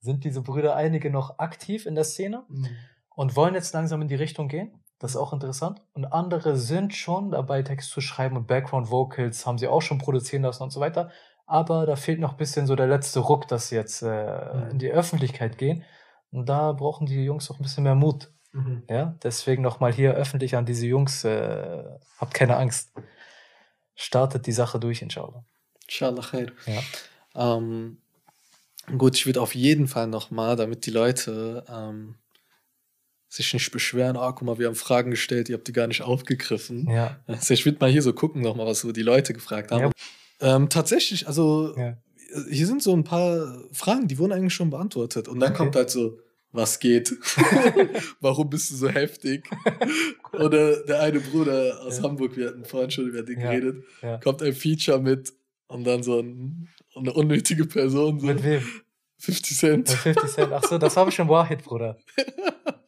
sind 0.01 0.25
diese 0.25 0.43
Brüder 0.43 0.77
einige 0.77 1.11
noch 1.11 1.39
aktiv 1.39 1.87
in 1.87 1.95
der 1.95 2.05
Szene 2.05 2.45
und 3.15 3.37
wollen 3.37 3.55
jetzt 3.55 3.73
langsam 3.75 4.03
in 4.03 4.09
die 4.09 4.15
Richtung 4.17 4.49
gehen. 4.49 4.79
Das 4.99 5.13
ist 5.13 5.17
auch 5.17 5.33
interessant. 5.33 5.83
Und 5.95 6.05
andere 6.07 6.57
sind 6.57 6.95
schon 6.95 7.33
dabei, 7.33 7.63
Text 7.63 7.91
zu 7.91 8.01
schreiben 8.01 8.37
und 8.37 8.47
Background 8.47 8.91
Vocals 8.91 9.47
haben 9.47 9.59
sie 9.59 9.67
auch 9.67 9.83
schon 9.83 9.99
produzieren 9.99 10.43
lassen 10.43 10.63
und 10.63 10.71
so 10.71 10.79
weiter. 10.81 11.11
Aber 11.47 11.87
da 11.87 11.97
fehlt 11.97 12.21
noch 12.21 12.33
ein 12.33 12.37
bisschen 12.39 12.67
so 12.67 12.77
der 12.77 12.87
letzte 12.87 13.21
Ruck, 13.21 13.49
dass 13.49 13.69
sie 13.69 13.75
jetzt 13.77 14.03
äh, 14.03 14.07
Mhm. 14.55 14.71
in 14.71 14.79
die 14.79 14.91
Öffentlichkeit 14.91 15.59
gehen. 15.59 15.85
Und 16.31 16.49
da 16.49 16.73
brauchen 16.73 17.07
die 17.07 17.25
Jungs 17.25 17.51
auch 17.51 17.59
ein 17.59 17.63
bisschen 17.63 17.85
mehr 17.85 17.95
Mut. 17.95 18.31
Mhm. 18.53 18.85
Ja, 18.89 19.17
deswegen 19.23 19.63
nochmal 19.63 19.93
hier 19.93 20.15
öffentlich 20.15 20.57
an 20.57 20.67
diese 20.67 20.87
Jungs, 20.87 21.25
äh, 21.25 21.85
habt 22.19 22.35
keine 22.35 22.57
Angst. 22.57 22.93
Startet 23.95 24.47
die 24.47 24.53
Sache 24.53 24.81
durch, 24.81 25.03
inshallah. 25.03 25.45
Inshallah 25.87 26.23
khair. 26.23 26.47
Ja. 26.67 26.81
Ähm, 27.57 27.99
gut, 28.97 29.17
ich 29.17 29.27
würde 29.27 29.41
auf 29.43 29.55
jeden 29.55 29.87
Fall 29.89 30.07
nochmal, 30.07 30.57
damit 30.57 30.87
die 30.87 30.91
Leute 30.91 31.65
ähm, 31.69 32.17
sich 33.29 33.53
nicht 33.55 33.71
beschweren, 33.71 34.17
ah, 34.17 34.33
guck 34.33 34.43
mal, 34.43 34.59
wir 34.59 34.67
haben 34.67 34.75
Fragen 34.75 35.11
gestellt, 35.11 35.49
ihr 35.49 35.57
habt 35.57 35.69
die 35.69 35.73
gar 35.73 35.87
nicht 35.87 36.03
aufgegriffen. 36.03 36.89
Ja, 36.91 37.19
Also 37.27 37.55
ich 37.55 37.65
würde 37.65 37.79
mal 37.81 37.91
hier 37.91 38.03
so 38.03 38.13
gucken 38.13 38.43
nochmal, 38.43 38.67
was 38.67 38.81
so 38.81 38.93
die 38.93 39.03
Leute 39.03 39.33
gefragt 39.35 39.71
haben. 39.71 39.81
Ja. 39.83 39.91
Ähm, 40.43 40.69
tatsächlich, 40.69 41.27
also 41.27 41.75
ja. 41.77 41.97
hier 42.51 42.67
sind 42.67 42.83
so 42.83 42.93
ein 42.95 43.05
paar 43.05 43.63
Fragen, 43.73 44.09
die 44.09 44.19
wurden 44.19 44.33
eigentlich 44.33 44.55
schon 44.55 44.71
beantwortet. 44.71 45.29
Und 45.29 45.41
dann 45.41 45.51
Okay. 45.53 45.59
kommt 45.59 45.77
halt 45.77 45.91
so, 45.91 46.19
was 46.51 46.81
geht? 46.81 47.11
Warum 48.21 48.51
bist 48.51 48.71
du 48.71 48.77
so 48.77 48.89
heftig? 48.89 49.49
Oder 50.33 50.83
der 50.85 51.01
eine 51.01 51.21
Bruder 51.21 51.81
aus 51.83 51.99
ja. 51.99 52.03
Hamburg, 52.05 52.37
wir 52.37 52.49
hatten 52.49 52.65
vorhin 52.65 52.91
schon 52.91 53.09
über 53.09 53.23
den 53.23 53.41
ja. 53.41 53.51
geredet, 53.51 53.85
kommt 54.23 54.43
ein 54.43 54.53
Feature 54.53 55.01
mit 55.01 55.33
und 55.69 55.85
dann 55.85 56.03
so 56.03 56.19
ein, 56.19 56.69
eine 56.95 57.13
unnötige 57.15 57.65
Person. 57.65 58.21
So. 58.21 58.27
Mit 58.27 58.43
wem? 58.45 58.63
50 59.23 59.57
Cent. 59.57 59.89
50 59.89 60.31
Cent. 60.31 60.53
Ach 60.53 60.65
so, 60.65 60.79
das 60.79 60.97
habe 60.97 61.11
ich 61.11 61.17
schon 61.17 61.29
Wahid, 61.29 61.63
Bruder. 61.63 61.97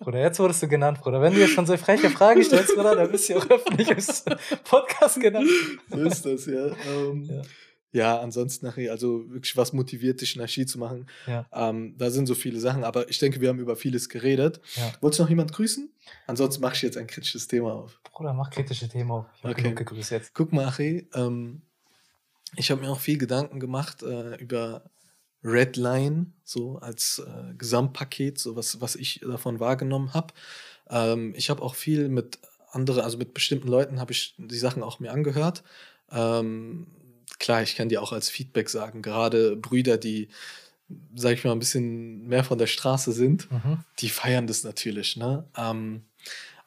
Bruder, 0.00 0.18
jetzt 0.18 0.40
wurdest 0.40 0.64
du 0.64 0.68
genannt, 0.68 1.00
Bruder. 1.00 1.20
Wenn 1.20 1.32
du 1.32 1.38
jetzt 1.38 1.52
schon 1.52 1.64
so 1.64 1.76
freche 1.76 2.10
Fragen 2.10 2.42
stellst, 2.42 2.74
Bruder, 2.74 2.96
dann 2.96 3.10
bist 3.12 3.28
du 3.28 3.36
auch 3.36 3.48
öffentlich 3.48 3.88
im 3.88 4.36
Podcast 4.64 5.20
genannt. 5.20 5.48
So 5.88 5.98
ist 5.98 6.26
das, 6.26 6.46
ja. 6.46 6.66
Ähm, 6.88 7.24
ja. 7.24 7.42
Ja, 7.92 8.18
ansonsten 8.18 8.66
also 8.66 9.30
wirklich 9.30 9.56
was 9.56 9.72
motiviert 9.72 10.20
dich, 10.20 10.34
Nashi 10.34 10.66
zu 10.66 10.80
machen. 10.80 11.06
Ja. 11.28 11.46
Ähm, 11.52 11.94
da 11.96 12.10
sind 12.10 12.26
so 12.26 12.34
viele 12.34 12.58
Sachen, 12.58 12.82
aber 12.82 13.08
ich 13.08 13.20
denke, 13.20 13.40
wir 13.40 13.50
haben 13.50 13.60
über 13.60 13.76
vieles 13.76 14.08
geredet. 14.08 14.60
Ja. 14.74 14.92
Wolltest 15.00 15.20
du 15.20 15.22
noch 15.22 15.30
jemand 15.30 15.52
grüßen? 15.52 15.88
Ansonsten 16.26 16.60
mache 16.60 16.74
ich 16.74 16.82
jetzt 16.82 16.96
ein 16.96 17.06
kritisches 17.06 17.46
Thema 17.46 17.74
auf. 17.74 18.00
Bruder, 18.12 18.32
mach 18.32 18.50
kritische 18.50 18.88
Themen 18.88 19.12
auf. 19.12 19.26
Ich 19.36 19.44
okay. 19.44 19.62
genug 19.62 19.76
gegrüßt 19.76 20.10
jetzt. 20.10 20.34
Guck 20.34 20.52
mal, 20.52 20.66
Achi, 20.66 21.08
ähm, 21.14 21.62
ich 22.56 22.72
habe 22.72 22.80
mir 22.80 22.90
auch 22.90 22.98
viel 22.98 23.18
Gedanken 23.18 23.60
gemacht 23.60 24.02
äh, 24.02 24.34
über 24.42 24.90
Redline, 25.44 26.26
so 26.42 26.78
als 26.78 27.22
äh, 27.24 27.54
Gesamtpaket, 27.58 28.38
so 28.38 28.56
was, 28.56 28.80
was 28.80 28.96
ich 28.96 29.20
davon 29.20 29.60
wahrgenommen 29.60 30.14
habe. 30.14 30.32
Ähm, 30.88 31.34
ich 31.36 31.50
habe 31.50 31.62
auch 31.62 31.74
viel 31.74 32.08
mit 32.08 32.38
anderen, 32.72 33.02
also 33.02 33.18
mit 33.18 33.34
bestimmten 33.34 33.68
Leuten 33.68 34.00
habe 34.00 34.12
ich 34.12 34.34
die 34.38 34.58
Sachen 34.58 34.82
auch 34.82 35.00
mir 35.00 35.12
angehört. 35.12 35.62
Ähm, 36.10 36.86
klar, 37.38 37.62
ich 37.62 37.76
kann 37.76 37.88
dir 37.88 38.02
auch 38.02 38.12
als 38.12 38.30
Feedback 38.30 38.70
sagen, 38.70 39.02
gerade 39.02 39.56
Brüder, 39.56 39.98
die, 39.98 40.28
sag 41.14 41.34
ich 41.34 41.44
mal, 41.44 41.52
ein 41.52 41.58
bisschen 41.58 42.26
mehr 42.26 42.44
von 42.44 42.58
der 42.58 42.66
Straße 42.66 43.12
sind, 43.12 43.50
mhm. 43.50 43.84
die 43.98 44.08
feiern 44.08 44.46
das 44.46 44.64
natürlich. 44.64 45.16
Ne? 45.16 45.44
Ähm, 45.56 46.02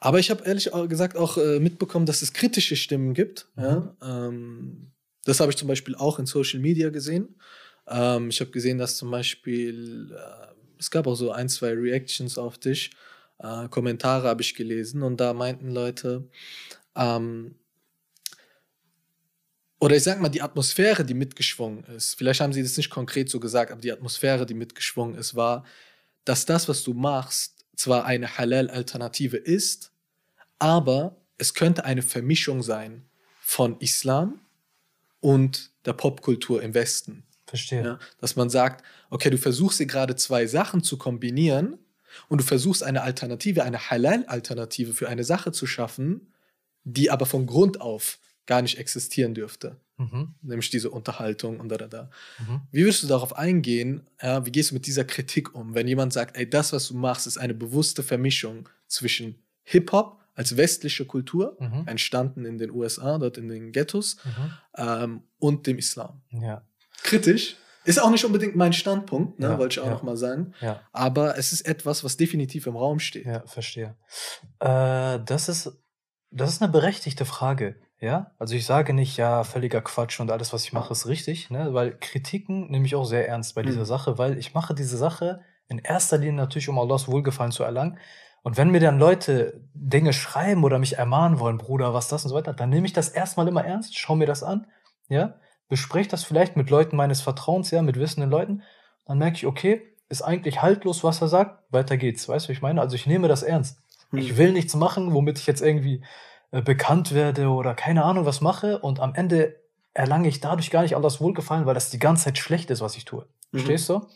aber 0.00 0.20
ich 0.20 0.30
habe 0.30 0.44
ehrlich 0.44 0.70
gesagt 0.88 1.16
auch 1.16 1.36
äh, 1.36 1.58
mitbekommen, 1.58 2.06
dass 2.06 2.22
es 2.22 2.32
kritische 2.32 2.76
Stimmen 2.76 3.14
gibt. 3.14 3.46
Mhm. 3.56 3.62
Ja? 3.62 3.96
Ähm, 4.02 4.92
das 5.24 5.40
habe 5.40 5.50
ich 5.50 5.58
zum 5.58 5.68
Beispiel 5.68 5.94
auch 5.94 6.18
in 6.18 6.26
Social 6.26 6.60
Media 6.60 6.90
gesehen. 6.90 7.34
Ähm, 7.88 8.30
ich 8.30 8.40
habe 8.40 8.50
gesehen, 8.50 8.78
dass 8.78 8.96
zum 8.96 9.10
Beispiel, 9.10 10.14
äh, 10.14 10.54
es 10.78 10.90
gab 10.90 11.06
auch 11.06 11.14
so 11.14 11.32
ein, 11.32 11.48
zwei 11.48 11.72
Reactions 11.72 12.38
auf 12.38 12.58
dich. 12.58 12.90
Äh, 13.38 13.68
Kommentare 13.68 14.28
habe 14.28 14.42
ich 14.42 14.54
gelesen 14.54 15.02
und 15.02 15.18
da 15.18 15.32
meinten 15.32 15.70
Leute, 15.70 16.28
ähm, 16.96 17.54
oder 19.80 19.96
ich 19.96 20.02
sag 20.02 20.20
mal, 20.20 20.28
die 20.28 20.42
Atmosphäre, 20.42 21.04
die 21.04 21.14
mitgeschwungen 21.14 21.84
ist, 21.84 22.14
vielleicht 22.14 22.40
haben 22.40 22.52
sie 22.52 22.62
das 22.62 22.76
nicht 22.76 22.90
konkret 22.90 23.30
so 23.30 23.38
gesagt, 23.38 23.70
aber 23.70 23.80
die 23.80 23.92
Atmosphäre, 23.92 24.44
die 24.44 24.54
mitgeschwungen 24.54 25.16
ist, 25.16 25.36
war, 25.36 25.64
dass 26.24 26.46
das, 26.46 26.68
was 26.68 26.82
du 26.82 26.94
machst, 26.94 27.64
zwar 27.76 28.04
eine 28.04 28.38
Halal-Alternative 28.38 29.36
ist, 29.36 29.92
aber 30.58 31.16
es 31.38 31.54
könnte 31.54 31.84
eine 31.84 32.02
Vermischung 32.02 32.62
sein 32.64 33.04
von 33.40 33.78
Islam 33.78 34.40
und 35.20 35.70
der 35.84 35.92
Popkultur 35.92 36.60
im 36.60 36.74
Westen. 36.74 37.22
Verstehe. 37.48 37.82
Ja, 37.82 37.98
dass 38.20 38.36
man 38.36 38.50
sagt, 38.50 38.84
okay, 39.10 39.30
du 39.30 39.38
versuchst 39.38 39.78
hier 39.78 39.86
gerade 39.86 40.16
zwei 40.16 40.46
Sachen 40.46 40.82
zu 40.82 40.98
kombinieren 40.98 41.78
und 42.28 42.40
du 42.40 42.44
versuchst 42.44 42.82
eine 42.82 43.02
Alternative, 43.02 43.64
eine 43.64 43.90
Halal-Alternative 43.90 44.92
für 44.92 45.08
eine 45.08 45.24
Sache 45.24 45.52
zu 45.52 45.66
schaffen, 45.66 46.32
die 46.84 47.10
aber 47.10 47.26
von 47.26 47.46
Grund 47.46 47.80
auf 47.80 48.18
gar 48.46 48.62
nicht 48.62 48.78
existieren 48.78 49.34
dürfte. 49.34 49.76
Mhm. 49.98 50.34
Nämlich 50.42 50.70
diese 50.70 50.90
Unterhaltung 50.90 51.58
und 51.60 51.68
da, 51.70 51.76
da, 51.76 51.86
da. 51.88 52.10
Mhm. 52.38 52.60
Wie 52.70 52.82
würdest 52.82 53.02
du 53.02 53.06
darauf 53.08 53.36
eingehen? 53.36 54.06
Ja, 54.22 54.46
wie 54.46 54.52
gehst 54.52 54.70
du 54.70 54.74
mit 54.74 54.86
dieser 54.86 55.04
Kritik 55.04 55.54
um, 55.54 55.74
wenn 55.74 55.88
jemand 55.88 56.12
sagt, 56.12 56.36
ey, 56.36 56.48
das, 56.48 56.72
was 56.72 56.88
du 56.88 56.94
machst, 56.94 57.26
ist 57.26 57.38
eine 57.38 57.54
bewusste 57.54 58.02
Vermischung 58.02 58.68
zwischen 58.86 59.42
Hip-Hop 59.64 60.18
als 60.34 60.56
westliche 60.56 61.04
Kultur, 61.04 61.56
mhm. 61.58 61.82
entstanden 61.86 62.44
in 62.44 62.58
den 62.58 62.70
USA, 62.70 63.18
dort 63.18 63.38
in 63.38 63.48
den 63.48 63.72
Ghettos, 63.72 64.18
mhm. 64.24 64.52
ähm, 64.76 65.22
und 65.40 65.66
dem 65.66 65.78
Islam. 65.78 66.22
Ja. 66.30 66.62
Kritisch. 67.02 67.56
Ist 67.84 68.02
auch 68.02 68.10
nicht 68.10 68.24
unbedingt 68.24 68.54
mein 68.54 68.74
Standpunkt, 68.74 69.38
ne, 69.38 69.46
ja, 69.46 69.58
wollte 69.58 69.74
ich 69.74 69.80
auch 69.80 69.86
ja. 69.86 69.92
nochmal 69.92 70.16
sagen. 70.16 70.52
Ja. 70.60 70.80
Aber 70.92 71.38
es 71.38 71.52
ist 71.52 71.62
etwas, 71.62 72.04
was 72.04 72.18
definitiv 72.18 72.66
im 72.66 72.76
Raum 72.76 72.98
steht. 72.98 73.24
Ja, 73.24 73.46
verstehe. 73.46 73.96
Äh, 74.60 75.20
das, 75.24 75.48
ist, 75.48 75.72
das 76.30 76.50
ist 76.50 76.62
eine 76.62 76.70
berechtigte 76.70 77.24
Frage. 77.24 77.76
Ja, 78.00 78.32
also 78.38 78.54
ich 78.54 78.64
sage 78.64 78.92
nicht, 78.92 79.16
ja, 79.16 79.42
völliger 79.42 79.80
Quatsch 79.80 80.20
und 80.20 80.30
alles, 80.30 80.52
was 80.52 80.64
ich 80.64 80.72
mache, 80.72 80.92
ist 80.92 81.06
richtig, 81.08 81.50
ne? 81.50 81.74
weil 81.74 81.96
Kritiken 81.98 82.70
nehme 82.70 82.86
ich 82.86 82.94
auch 82.94 83.04
sehr 83.04 83.26
ernst 83.26 83.56
bei 83.56 83.62
dieser 83.62 83.80
mhm. 83.80 83.86
Sache, 83.86 84.18
weil 84.18 84.38
ich 84.38 84.54
mache 84.54 84.72
diese 84.72 84.96
Sache 84.96 85.40
in 85.66 85.78
erster 85.78 86.18
Linie 86.18 86.34
natürlich, 86.34 86.68
um 86.68 86.78
Allahs 86.78 87.08
Wohlgefallen 87.08 87.50
zu 87.50 87.64
erlangen. 87.64 87.98
Und 88.42 88.56
wenn 88.56 88.70
mir 88.70 88.80
dann 88.80 89.00
Leute 89.00 89.64
Dinge 89.74 90.12
schreiben 90.12 90.62
oder 90.62 90.78
mich 90.78 90.96
ermahnen 90.96 91.40
wollen, 91.40 91.58
Bruder, 91.58 91.92
was 91.92 92.08
das 92.08 92.24
und 92.24 92.30
so 92.30 92.36
weiter, 92.36 92.52
dann 92.52 92.70
nehme 92.70 92.86
ich 92.86 92.92
das 92.92 93.08
erstmal 93.08 93.48
immer 93.48 93.64
ernst, 93.64 93.98
schau 93.98 94.14
mir 94.14 94.26
das 94.26 94.44
an, 94.44 94.68
ja, 95.08 95.34
bespreche 95.68 96.08
das 96.08 96.24
vielleicht 96.24 96.56
mit 96.56 96.70
Leuten 96.70 96.96
meines 96.96 97.20
Vertrauens, 97.20 97.70
ja, 97.70 97.82
mit 97.82 97.98
wissenden 97.98 98.30
Leuten, 98.30 98.62
dann 99.06 99.18
merke 99.18 99.36
ich, 99.36 99.46
okay, 99.46 99.82
ist 100.08 100.22
eigentlich 100.22 100.62
haltlos, 100.62 101.04
was 101.04 101.20
er 101.20 101.28
sagt, 101.28 101.62
weiter 101.70 101.96
geht's, 101.96 102.28
weißt 102.28 102.46
du, 102.46 102.50
was 102.50 102.56
ich 102.56 102.62
meine? 102.62 102.80
Also 102.80 102.96
ich 102.96 103.06
nehme 103.06 103.28
das 103.28 103.42
ernst. 103.42 103.78
Mhm. 104.10 104.18
Ich 104.18 104.36
will 104.36 104.52
nichts 104.52 104.74
machen, 104.74 105.12
womit 105.12 105.38
ich 105.38 105.46
jetzt 105.46 105.60
irgendwie 105.60 106.02
äh, 106.50 106.62
bekannt 106.62 107.12
werde 107.12 107.48
oder 107.48 107.74
keine 107.74 108.04
Ahnung 108.04 108.24
was 108.24 108.40
mache 108.40 108.78
und 108.78 109.00
am 109.00 109.14
Ende 109.14 109.56
erlange 109.92 110.28
ich 110.28 110.40
dadurch 110.40 110.70
gar 110.70 110.82
nicht 110.82 110.96
Allahs 110.96 111.20
Wohlgefallen, 111.20 111.66
weil 111.66 111.74
das 111.74 111.90
die 111.90 111.98
ganze 111.98 112.24
Zeit 112.24 112.38
schlecht 112.38 112.70
ist, 112.70 112.80
was 112.80 112.96
ich 112.96 113.04
tue. 113.04 113.26
Mhm. 113.52 113.58
Verstehst 113.58 113.88
du? 113.88 114.06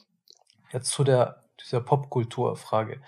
Jetzt 0.72 0.90
zu 0.90 1.04
der, 1.04 1.42
dieser 1.60 1.80
Popkultur-Frage. 1.80 3.02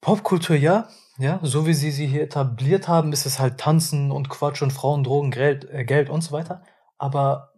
Popkultur, 0.00 0.56
ja, 0.56 0.88
ja, 1.18 1.40
so 1.42 1.66
wie 1.66 1.74
sie 1.74 1.90
sie 1.90 2.06
hier 2.06 2.22
etabliert 2.22 2.88
haben, 2.88 3.12
ist 3.12 3.26
es 3.26 3.38
halt 3.38 3.58
Tanzen 3.58 4.10
und 4.10 4.28
Quatsch 4.28 4.62
und 4.62 4.72
Frauen, 4.72 5.04
Drogen, 5.04 5.30
Geld, 5.30 5.68
äh, 5.70 5.84
Geld 5.84 6.10
und 6.10 6.22
so 6.22 6.32
weiter. 6.32 6.62
Aber 7.02 7.54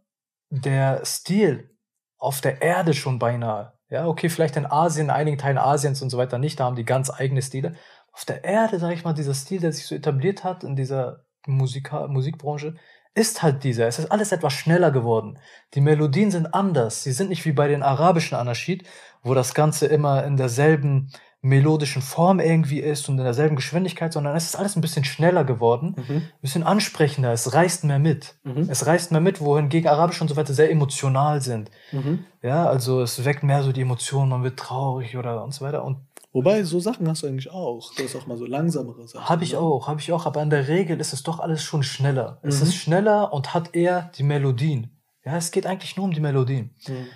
der 0.49 1.05
Stil 1.05 1.77
auf 2.17 2.41
der 2.41 2.63
Erde 2.63 2.95
schon 2.95 3.19
beinahe, 3.19 3.75
ja, 3.91 4.07
okay, 4.07 4.31
vielleicht 4.31 4.57
in 4.57 4.65
Asien, 4.65 5.09
in 5.09 5.11
einigen 5.11 5.37
Teilen 5.37 5.59
Asiens 5.59 6.01
und 6.01 6.09
so 6.09 6.17
weiter 6.17 6.39
nicht, 6.39 6.59
da 6.59 6.65
haben 6.65 6.77
die 6.77 6.87
ganz 6.87 7.11
eigene 7.11 7.43
Stile, 7.43 7.75
auf 8.11 8.25
der 8.25 8.43
Erde, 8.43 8.79
sag 8.79 8.95
ich 8.95 9.05
mal, 9.05 9.13
dieser 9.13 9.35
Stil, 9.35 9.61
der 9.61 9.71
sich 9.75 9.85
so 9.85 9.95
etabliert 9.95 10.45
hat 10.45 10.65
in 10.65 10.77
dieser 10.77 11.27
Musika 11.47 12.07
Musikbranche, 12.07 12.77
ist 13.15 13.43
halt 13.43 13.65
dieser. 13.65 13.87
Es 13.87 13.99
ist 13.99 14.11
alles 14.11 14.33
etwas 14.33 14.55
schneller 14.55 14.91
geworden. 14.91 15.39
Die 15.75 15.83
Melodien 15.83 16.31
sind 16.31 16.55
anders. 16.55 17.03
Sie 17.03 17.13
sind 17.13 17.29
nicht 17.29 17.45
wie 17.45 17.53
bei 17.53 17.69
den 17.69 17.83
arabischen 17.83 18.39
Anarchid, 18.39 18.89
wo 19.23 19.35
das 19.35 19.53
Ganze 19.53 19.85
immer 19.87 20.25
in 20.25 20.39
derselben 20.39 21.13
melodischen 21.45 22.01
Form 22.01 22.41
irgendwie 22.41 22.81
ist 22.81 23.07
und 23.09 23.19
in 23.19 23.25
derselben 23.25 23.55
Geschwindigkeit, 23.55 24.15
sondern 24.15 24.35
es 24.35 24.47
ist 24.47 24.57
alles 24.57 24.77
ein 24.77 24.81
bisschen 24.81 25.05
schneller 25.05 25.45
geworden, 25.45 25.95
mhm. 25.97 26.17
ein 26.17 26.33
bisschen 26.41 26.63
ansprechender, 26.63 27.33
es 27.33 27.53
reißt 27.53 27.85
mehr 27.85 27.99
mit. 27.99 28.37
Mhm. 28.45 28.67
Es 28.71 28.87
reißt 28.87 29.13
mehr 29.13 29.21
mit, 29.21 29.43
wohingegen 29.43 29.89
Arabisch 29.89 30.23
und 30.23 30.29
so 30.29 30.37
weiter 30.37 30.55
sehr 30.55 30.71
emotional 30.71 31.43
sind. 31.43 31.71
Mhm. 31.93 32.25
Ja, 32.43 32.67
also 32.67 33.03
es 33.03 33.25
weckt 33.27 33.43
mehr 33.43 33.63
so 33.63 33.73
die 33.73 33.83
Emotionen, 33.83 34.31
man 34.31 34.43
wird 34.43 34.59
traurig 34.59 35.19
oder 35.19 35.45
und 35.45 35.53
so 35.53 35.65
weiter. 35.65 35.85
Und 35.85 35.99
Wobei, 36.33 36.65
so 36.65 36.81
Sachen 36.81 37.07
hast 37.09 37.23
du 37.23 37.29
eigentlich 37.29 37.51
auch. 37.51 37.93
Du 37.95 38.03
hast 38.03 38.17
auch 38.17 38.27
mal 38.27 38.37
so 38.37 38.47
langsamere 38.47 39.07
Sachen. 39.07 39.29
Habe 39.29 39.45
ich 39.45 39.55
oder? 39.55 39.63
auch, 39.63 39.87
habe 39.87 40.01
ich 40.01 40.11
auch. 40.11 40.27
Aber 40.27 40.43
in 40.43 40.51
der 40.51 40.67
Regel 40.67 40.99
ist 40.99 41.13
es 41.13 41.23
doch 41.23 41.39
alles 41.39 41.63
schon 41.63 41.85
schneller. 41.85 42.41
Mhm. 42.43 42.49
Es 42.49 42.61
ist 42.61 42.75
schneller 42.75 43.33
und 43.33 43.55
hat 43.55 43.77
eher 43.77 44.11
die 44.17 44.25
Melodien. 44.25 44.91
Ja, 45.25 45.37
es 45.37 45.53
geht 45.53 45.65
eigentlich 45.65 45.97
nur 45.97 46.07
um 46.07 46.13
die 46.13 46.21
Melodien. 46.21 46.75
Mhm. 46.89 47.07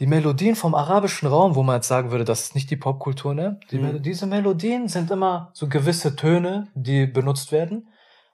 Die 0.00 0.06
Melodien 0.06 0.56
vom 0.56 0.74
arabischen 0.74 1.28
Raum, 1.28 1.54
wo 1.54 1.62
man 1.62 1.76
jetzt 1.76 1.88
sagen 1.88 2.10
würde, 2.10 2.24
das 2.24 2.42
ist 2.42 2.54
nicht 2.54 2.70
die 2.70 2.76
Popkultur, 2.76 3.34
ne? 3.34 3.60
Die 3.70 3.78
mhm. 3.78 4.02
diese 4.02 4.26
Melodien 4.26 4.88
sind 4.88 5.10
immer 5.10 5.50
so 5.52 5.68
gewisse 5.68 6.16
Töne, 6.16 6.68
die 6.74 7.06
benutzt 7.06 7.52
werden. 7.52 7.88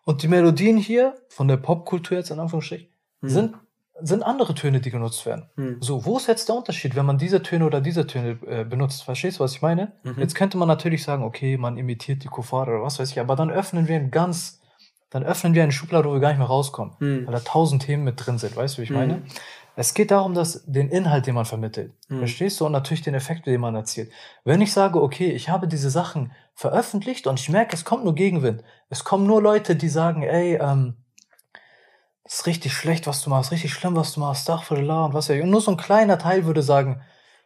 Und 0.04 0.22
die 0.22 0.28
Melodien 0.28 0.78
hier, 0.78 1.14
von 1.28 1.48
der 1.48 1.58
Popkultur 1.58 2.16
jetzt 2.16 2.30
in 2.30 2.40
Anführungsstrichen, 2.40 2.88
mhm. 3.20 3.28
sind 3.28 3.54
sind 4.02 4.22
andere 4.22 4.54
Töne, 4.54 4.80
die 4.80 4.90
genutzt 4.90 5.26
werden. 5.26 5.48
Hm. 5.56 5.76
So, 5.80 6.04
wo 6.04 6.16
ist 6.16 6.26
jetzt 6.26 6.48
der 6.48 6.56
Unterschied, 6.56 6.96
wenn 6.96 7.06
man 7.06 7.18
diese 7.18 7.42
Töne 7.42 7.66
oder 7.66 7.80
diese 7.80 8.06
Töne 8.06 8.38
äh, 8.46 8.64
benutzt? 8.64 9.02
Verstehst 9.02 9.38
du, 9.38 9.44
was 9.44 9.52
ich 9.52 9.62
meine? 9.62 9.92
Mhm. 10.02 10.14
Jetzt 10.18 10.34
könnte 10.34 10.58
man 10.58 10.68
natürlich 10.68 11.02
sagen, 11.02 11.22
okay, 11.22 11.56
man 11.56 11.76
imitiert 11.76 12.24
die 12.24 12.28
Kuffar 12.28 12.62
oder 12.62 12.82
was 12.82 12.98
weiß 12.98 13.10
ich, 13.10 13.20
aber 13.20 13.36
dann 13.36 13.50
öffnen 13.50 13.88
wir 13.88 13.96
ein 13.96 14.10
ganz, 14.10 14.60
dann 15.10 15.22
öffnen 15.22 15.54
wir 15.54 15.62
eine 15.62 15.72
Schublade, 15.72 16.08
wo 16.08 16.14
wir 16.14 16.20
gar 16.20 16.30
nicht 16.30 16.38
mehr 16.38 16.46
rauskommen, 16.46 16.94
hm. 16.98 17.26
weil 17.26 17.32
da 17.32 17.40
tausend 17.40 17.82
Themen 17.82 18.04
mit 18.04 18.24
drin 18.24 18.38
sind. 18.38 18.56
Weißt 18.56 18.76
du, 18.76 18.78
wie 18.78 18.84
ich 18.84 18.90
hm. 18.90 18.96
meine? 18.96 19.22
Es 19.80 19.94
geht 19.94 20.10
darum, 20.10 20.34
dass 20.34 20.62
den 20.66 20.90
Inhalt, 20.90 21.26
den 21.26 21.34
man 21.34 21.46
vermittelt, 21.46 21.94
hm. 22.08 22.18
verstehst 22.18 22.60
du, 22.60 22.66
und 22.66 22.72
natürlich 22.72 23.00
den 23.00 23.14
Effekt, 23.14 23.46
den 23.46 23.62
man 23.62 23.74
erzielt. 23.74 24.12
Wenn 24.44 24.60
ich 24.60 24.74
sage, 24.74 25.02
okay, 25.02 25.30
ich 25.30 25.48
habe 25.48 25.66
diese 25.66 25.88
Sachen 25.88 26.32
veröffentlicht 26.54 27.26
und 27.26 27.40
ich 27.40 27.48
merke, 27.48 27.74
es 27.74 27.86
kommt 27.86 28.04
nur 28.04 28.14
Gegenwind, 28.14 28.62
es 28.90 29.04
kommen 29.04 29.26
nur 29.26 29.40
Leute, 29.40 29.76
die 29.76 29.88
sagen, 29.88 30.22
ey, 30.22 30.56
ähm, 30.60 30.96
ist 32.26 32.46
richtig 32.46 32.74
schlecht, 32.74 33.06
was 33.06 33.22
du 33.22 33.30
machst, 33.30 33.52
richtig 33.52 33.72
schlimm, 33.72 33.96
was 33.96 34.12
du 34.12 34.20
machst, 34.20 34.50
Astaghfirullah 34.50 35.06
und 35.06 35.14
was 35.14 35.28
ja. 35.28 35.42
Und 35.42 35.48
nur 35.48 35.62
so 35.62 35.70
ein 35.70 35.78
kleiner 35.78 36.18
Teil 36.18 36.44
würde 36.44 36.62
sagen, 36.62 37.00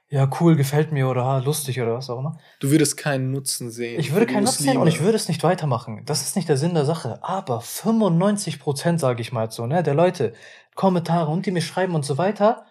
ja, 0.09 0.29
cool, 0.41 0.55
gefällt 0.55 0.93
mir 0.93 1.09
oder 1.09 1.41
lustig 1.41 1.81
oder 1.81 1.95
was 1.95 2.11
auch 2.11 2.19
immer. 2.19 2.39
Du 2.61 2.71
würdest 2.71 2.97
keinen 2.97 3.31
Nutzen 3.31 3.71
sehen. 3.71 3.99
Ich 3.99 4.13
würde 4.13 4.27
keinen 4.27 4.45
Nutzen 4.45 4.63
sehen 4.63 4.77
und 4.77 4.87
ich 4.87 5.01
würde 5.01 5.17
es 5.17 5.29
nicht 5.29 5.43
weitermachen. 5.43 6.03
Das 6.05 6.23
ist 6.23 6.37
nicht 6.37 6.49
der 6.49 6.57
Sinn 6.57 6.75
der 6.75 6.85
Sache. 6.85 7.19
Aber 7.23 7.61
95 7.61 8.61
Prozent, 8.61 9.01
sage 9.01 9.23
ich 9.23 9.33
mal 9.33 9.51
so, 9.51 9.67
ne, 9.67 9.83
der 9.83 9.95
Leute, 9.95 10.35
Kommentare 10.75 11.31
und 11.31 11.47
die 11.47 11.51
mir 11.51 11.63
schreiben 11.63 11.95
und 11.95 12.05
so 12.05 12.19
weiter, 12.19 12.67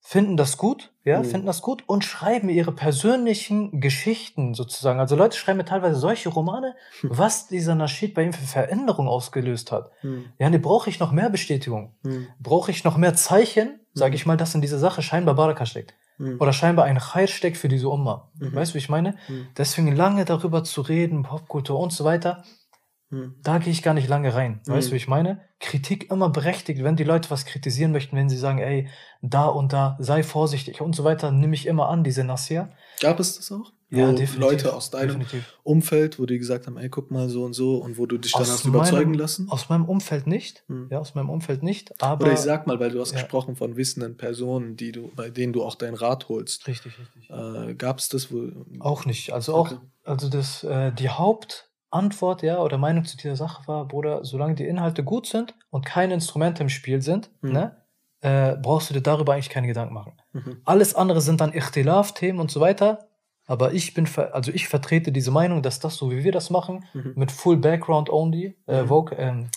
finden 0.00 0.36
das 0.36 0.56
gut, 0.56 0.92
ja, 1.04 1.18
mhm. 1.18 1.24
finden 1.24 1.46
das 1.46 1.62
gut 1.62 1.82
und 1.88 2.04
schreiben 2.04 2.48
ihre 2.48 2.70
persönlichen 2.70 3.80
Geschichten 3.80 4.54
sozusagen. 4.54 5.00
Also 5.00 5.16
Leute 5.16 5.36
schreiben 5.36 5.58
mir 5.58 5.64
teilweise 5.64 5.98
solche 5.98 6.28
Romane, 6.28 6.76
hm. 7.00 7.10
was 7.12 7.48
dieser 7.48 7.74
Naschid 7.74 8.14
bei 8.14 8.22
ihm 8.22 8.32
für 8.32 8.46
Veränderungen 8.46 9.08
ausgelöst 9.08 9.72
hat. 9.72 9.90
Mhm. 10.02 10.26
Ja, 10.38 10.48
ne, 10.48 10.60
brauche 10.60 10.90
ich 10.90 11.00
noch 11.00 11.10
mehr 11.10 11.28
Bestätigung? 11.28 11.92
Mhm. 12.04 12.28
Brauche 12.38 12.70
ich 12.70 12.84
noch 12.84 12.96
mehr 12.96 13.14
Zeichen, 13.14 13.80
sage 13.94 14.12
hm. 14.12 14.14
ich 14.14 14.26
mal, 14.26 14.36
dass 14.36 14.54
in 14.54 14.60
dieser 14.60 14.78
Sache 14.78 15.02
scheinbar 15.02 15.34
Baraka 15.34 15.66
steckt? 15.66 15.94
Oder 16.38 16.54
scheinbar 16.54 16.86
ein 16.86 16.98
Khair 16.98 17.26
steckt 17.26 17.58
für 17.58 17.68
diese 17.68 17.90
Umma. 17.90 18.30
Mhm. 18.38 18.54
Weißt 18.54 18.70
du, 18.70 18.74
wie 18.76 18.78
ich 18.78 18.88
meine? 18.88 19.16
Deswegen 19.58 19.94
lange 19.94 20.24
darüber 20.24 20.64
zu 20.64 20.80
reden, 20.80 21.24
Popkultur 21.24 21.78
und 21.78 21.92
so 21.92 22.04
weiter, 22.04 22.36
hm. 22.36 22.44
Da 23.10 23.58
gehe 23.58 23.72
ich 23.72 23.82
gar 23.82 23.94
nicht 23.94 24.08
lange 24.08 24.34
rein. 24.34 24.60
Weißt 24.66 24.88
du, 24.88 24.92
wie 24.92 24.96
ich 24.96 25.06
meine? 25.06 25.40
Kritik 25.60 26.10
immer 26.10 26.28
berechtigt. 26.28 26.82
Wenn 26.82 26.96
die 26.96 27.04
Leute 27.04 27.30
was 27.30 27.46
kritisieren 27.46 27.92
möchten, 27.92 28.16
wenn 28.16 28.28
sie 28.28 28.36
sagen, 28.36 28.58
ey, 28.58 28.88
da 29.22 29.46
und 29.46 29.72
da, 29.72 29.96
sei 30.00 30.22
vorsichtig 30.22 30.80
und 30.80 30.94
so 30.94 31.04
weiter, 31.04 31.30
nehme 31.30 31.54
ich 31.54 31.66
immer 31.66 31.88
an, 31.88 32.02
diese 32.02 32.24
Nassia. 32.24 32.68
Gab 33.00 33.20
es 33.20 33.36
das 33.36 33.52
auch? 33.52 33.72
Ja, 33.88 34.10
definitiv. 34.10 34.38
Leute 34.38 34.74
aus 34.74 34.90
deinem 34.90 35.20
definitiv. 35.20 35.58
Umfeld, 35.62 36.18
wo 36.18 36.26
die 36.26 36.38
gesagt 36.38 36.66
haben, 36.66 36.76
ey, 36.76 36.88
guck 36.88 37.12
mal 37.12 37.28
so 37.28 37.44
und 37.44 37.52
so 37.52 37.76
und 37.76 37.98
wo 37.98 38.06
du 38.06 38.18
dich 38.18 38.32
dann 38.32 38.42
aus 38.42 38.50
hast 38.50 38.64
meinem, 38.64 38.74
überzeugen 38.74 39.14
lassen? 39.14 39.48
Aus 39.48 39.68
meinem 39.68 39.84
Umfeld 39.84 40.26
nicht. 40.26 40.64
Hm. 40.66 40.88
Ja, 40.90 40.98
aus 40.98 41.14
meinem 41.14 41.30
Umfeld 41.30 41.62
nicht. 41.62 42.02
Aber, 42.02 42.24
Oder 42.24 42.34
ich 42.34 42.40
sag 42.40 42.66
mal, 42.66 42.80
weil 42.80 42.90
du 42.90 43.00
hast 43.00 43.12
ja. 43.12 43.20
gesprochen 43.20 43.54
von 43.54 43.76
wissenden 43.76 44.16
Personen, 44.16 44.76
die 44.76 44.90
du, 44.90 45.12
bei 45.14 45.30
denen 45.30 45.52
du 45.52 45.62
auch 45.62 45.76
deinen 45.76 45.94
Rat 45.94 46.28
holst. 46.28 46.66
Richtig, 46.66 46.98
richtig. 46.98 47.30
Äh, 47.30 47.74
Gab 47.74 48.00
es 48.00 48.08
das 48.08 48.32
wohl? 48.32 48.66
Auch 48.80 49.04
nicht. 49.06 49.32
Also 49.32 49.54
auch, 49.54 49.72
also 50.02 50.28
das, 50.28 50.64
äh, 50.64 50.90
die 50.90 51.10
Haupt, 51.10 51.65
Antwort, 51.90 52.42
ja, 52.42 52.58
oder 52.58 52.78
Meinung 52.78 53.04
zu 53.04 53.16
dieser 53.16 53.36
Sache 53.36 53.66
war, 53.66 53.86
Bruder, 53.86 54.24
solange 54.24 54.54
die 54.54 54.66
Inhalte 54.66 55.04
gut 55.04 55.26
sind 55.26 55.54
und 55.70 55.86
keine 55.86 56.14
Instrumente 56.14 56.62
im 56.62 56.68
Spiel 56.68 57.00
sind, 57.02 57.30
mhm. 57.40 57.52
ne, 57.52 57.76
äh, 58.20 58.56
brauchst 58.56 58.90
du 58.90 58.94
dir 58.94 59.02
darüber 59.02 59.34
eigentlich 59.34 59.50
keine 59.50 59.66
Gedanken 59.66 59.94
machen. 59.94 60.12
Mhm. 60.32 60.60
Alles 60.64 60.94
andere 60.94 61.20
sind 61.20 61.40
dann 61.40 61.52
Ichtilaf-Themen 61.52 62.40
und 62.40 62.50
so 62.50 62.60
weiter. 62.60 63.08
Aber 63.46 63.72
ich 63.72 63.94
bin, 63.94 64.08
also 64.32 64.50
ich 64.50 64.66
vertrete 64.66 65.12
diese 65.12 65.30
Meinung, 65.30 65.62
dass 65.62 65.78
das 65.78 65.96
so 65.96 66.10
wie 66.10 66.24
wir 66.24 66.32
das 66.32 66.50
machen, 66.50 66.84
mhm. 66.94 67.12
mit 67.14 67.30
Full 67.30 67.58
Background 67.58 68.10
Only, 68.10 68.56
äh, 68.66 68.82
mhm. 68.82 68.88
Vocal, 68.88 69.18
ähm, 69.20 69.48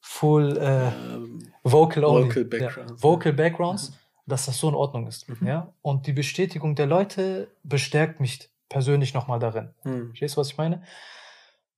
Full 0.00 0.56
äh, 0.56 0.86
ähm, 0.88 1.52
Vocal 1.64 2.04
Only, 2.04 2.28
Vocal, 2.28 2.44
Background. 2.44 2.90
ja, 2.90 3.02
Vocal 3.02 3.32
Backgrounds, 3.32 3.90
mhm. 3.90 3.94
dass 4.26 4.46
das 4.46 4.58
so 4.58 4.68
in 4.68 4.76
Ordnung 4.76 5.08
ist. 5.08 5.28
Mhm. 5.28 5.46
Ja? 5.46 5.72
Und 5.82 6.06
die 6.06 6.12
Bestätigung 6.12 6.76
der 6.76 6.86
Leute 6.86 7.48
bestärkt 7.64 8.20
mich 8.20 8.48
persönlich 8.68 9.14
nochmal 9.14 9.40
darin. 9.40 9.70
Verstehst 9.82 10.36
du, 10.36 10.40
was 10.40 10.50
ich 10.50 10.56
meine? 10.56 10.82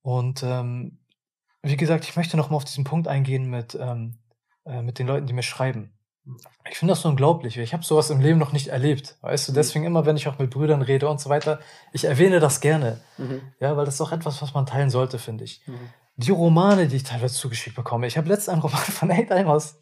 Und 0.09 0.41
ähm, 0.41 0.97
wie 1.61 1.77
gesagt, 1.77 2.03
ich 2.03 2.15
möchte 2.15 2.35
noch 2.35 2.49
mal 2.49 2.55
auf 2.55 2.65
diesen 2.65 2.83
Punkt 2.83 3.07
eingehen 3.07 3.47
mit, 3.47 3.77
ähm, 3.79 4.17
äh, 4.65 4.81
mit 4.81 4.97
den 4.97 5.05
Leuten, 5.05 5.27
die 5.27 5.33
mir 5.33 5.43
schreiben. 5.43 5.93
Ich 6.67 6.79
finde 6.79 6.93
das 6.93 7.01
so 7.01 7.09
unglaublich. 7.09 7.57
Ich 7.57 7.73
habe 7.73 7.85
sowas 7.85 8.09
im 8.09 8.19
Leben 8.19 8.39
noch 8.39 8.51
nicht 8.51 8.69
erlebt. 8.69 9.17
Weißt 9.21 9.47
du, 9.47 9.51
mhm. 9.51 9.55
deswegen 9.55 9.85
immer, 9.85 10.07
wenn 10.07 10.17
ich 10.17 10.27
auch 10.27 10.39
mit 10.39 10.49
Brüdern 10.49 10.81
rede 10.81 11.07
und 11.07 11.21
so 11.21 11.29
weiter, 11.29 11.59
ich 11.93 12.05
erwähne 12.05 12.39
das 12.39 12.59
gerne. 12.59 13.01
Mhm. 13.19 13.41
Ja, 13.59 13.77
weil 13.77 13.85
das 13.85 13.95
ist 13.95 14.01
auch 14.01 14.11
etwas, 14.11 14.41
was 14.41 14.55
man 14.55 14.65
teilen 14.65 14.89
sollte, 14.89 15.19
finde 15.19 15.43
ich. 15.43 15.61
Mhm. 15.67 15.77
Die 16.15 16.31
Romane, 16.31 16.87
die 16.87 16.95
ich 16.95 17.03
teilweise 17.03 17.35
zugeschickt 17.35 17.75
bekomme. 17.75 18.07
Ich 18.07 18.17
habe 18.17 18.29
letztens 18.29 18.49
einen 18.49 18.61
Roman 18.63 18.79
von 18.81 19.11
Eight 19.11 19.31
aus 19.31 19.77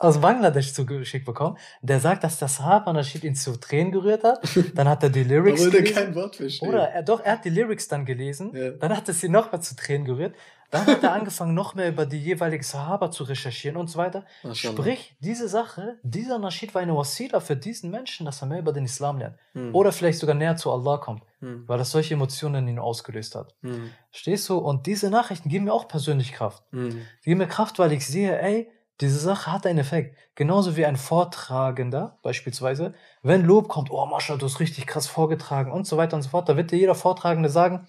aus 0.00 0.18
Bangladesch 0.18 0.72
zugeschickt 0.72 1.26
bekommen. 1.26 1.58
Der 1.82 2.00
sagt, 2.00 2.24
dass 2.24 2.38
der 2.38 2.48
Sahaba 2.48 2.92
Nasheed 2.92 3.22
ihn 3.22 3.34
zu 3.34 3.60
Tränen 3.60 3.92
gerührt 3.92 4.24
hat. 4.24 4.40
Dann 4.74 4.88
hat 4.88 5.02
er 5.02 5.10
die 5.10 5.24
Lyrics 5.30 5.62
gelesen. 5.62 5.94
Er 5.94 6.04
kein 6.04 6.14
Wort 6.14 6.36
verstehen. 6.36 6.68
Oder 6.68 6.88
er, 6.88 7.02
doch, 7.02 7.20
er 7.22 7.32
hat 7.32 7.44
die 7.44 7.50
Lyrics 7.50 7.86
dann 7.86 8.06
gelesen. 8.06 8.50
Ja. 8.54 8.70
Dann 8.70 8.96
hat 8.96 9.06
er 9.08 9.14
sie 9.14 9.28
nochmal 9.28 9.60
zu 9.60 9.76
Tränen 9.76 10.06
gerührt. 10.06 10.34
Dann 10.70 10.86
hat 10.86 11.02
er 11.02 11.12
angefangen, 11.12 11.52
noch 11.52 11.74
mehr 11.74 11.90
über 11.90 12.06
die 12.06 12.18
jeweilige 12.18 12.64
Sahaba 12.64 13.10
zu 13.10 13.24
recherchieren 13.24 13.76
und 13.76 13.88
so 13.88 13.98
weiter. 13.98 14.24
Sprich, 14.54 15.16
diese 15.20 15.48
Sache, 15.48 15.98
dieser 16.02 16.38
Nasheed 16.38 16.74
war 16.74 16.80
eine 16.80 16.96
Wasila 16.96 17.40
für 17.40 17.56
diesen 17.56 17.90
Menschen, 17.90 18.24
dass 18.24 18.40
er 18.40 18.46
mehr 18.46 18.60
über 18.60 18.72
den 18.72 18.86
Islam 18.86 19.18
lernt. 19.18 19.36
Hm. 19.52 19.74
Oder 19.74 19.92
vielleicht 19.92 20.18
sogar 20.18 20.34
näher 20.34 20.56
zu 20.56 20.72
Allah 20.72 20.96
kommt. 20.96 21.24
Hm. 21.40 21.64
Weil 21.66 21.76
das 21.76 21.90
solche 21.90 22.14
Emotionen 22.14 22.66
in 22.66 22.76
ihm 22.76 22.78
ausgelöst 22.80 23.34
hat. 23.34 23.54
Hm. 23.62 23.90
Stehst 24.12 24.48
du? 24.48 24.56
Und 24.56 24.86
diese 24.86 25.10
Nachrichten 25.10 25.50
geben 25.50 25.66
mir 25.66 25.74
auch 25.74 25.88
persönlich 25.88 26.32
Kraft. 26.32 26.62
Hm. 26.70 27.02
Die 27.22 27.24
geben 27.24 27.38
mir 27.38 27.48
Kraft, 27.48 27.78
weil 27.78 27.92
ich 27.92 28.06
sehe, 28.06 28.40
ey, 28.40 28.70
diese 29.00 29.18
Sache 29.18 29.50
hat 29.50 29.66
einen 29.66 29.78
Effekt. 29.78 30.16
Genauso 30.34 30.76
wie 30.76 30.84
ein 30.84 30.96
Vortragender 30.96 32.18
beispielsweise. 32.22 32.94
Wenn 33.22 33.44
Lob 33.44 33.68
kommt, 33.68 33.90
oh 33.90 34.04
Mascha, 34.06 34.36
du 34.36 34.46
hast 34.46 34.60
richtig 34.60 34.86
krass 34.86 35.06
vorgetragen 35.06 35.72
und 35.72 35.86
so 35.86 35.96
weiter 35.96 36.16
und 36.16 36.22
so 36.22 36.28
fort, 36.28 36.48
da 36.48 36.56
wird 36.56 36.70
dir 36.70 36.78
jeder 36.78 36.94
Vortragende 36.94 37.48
sagen, 37.48 37.86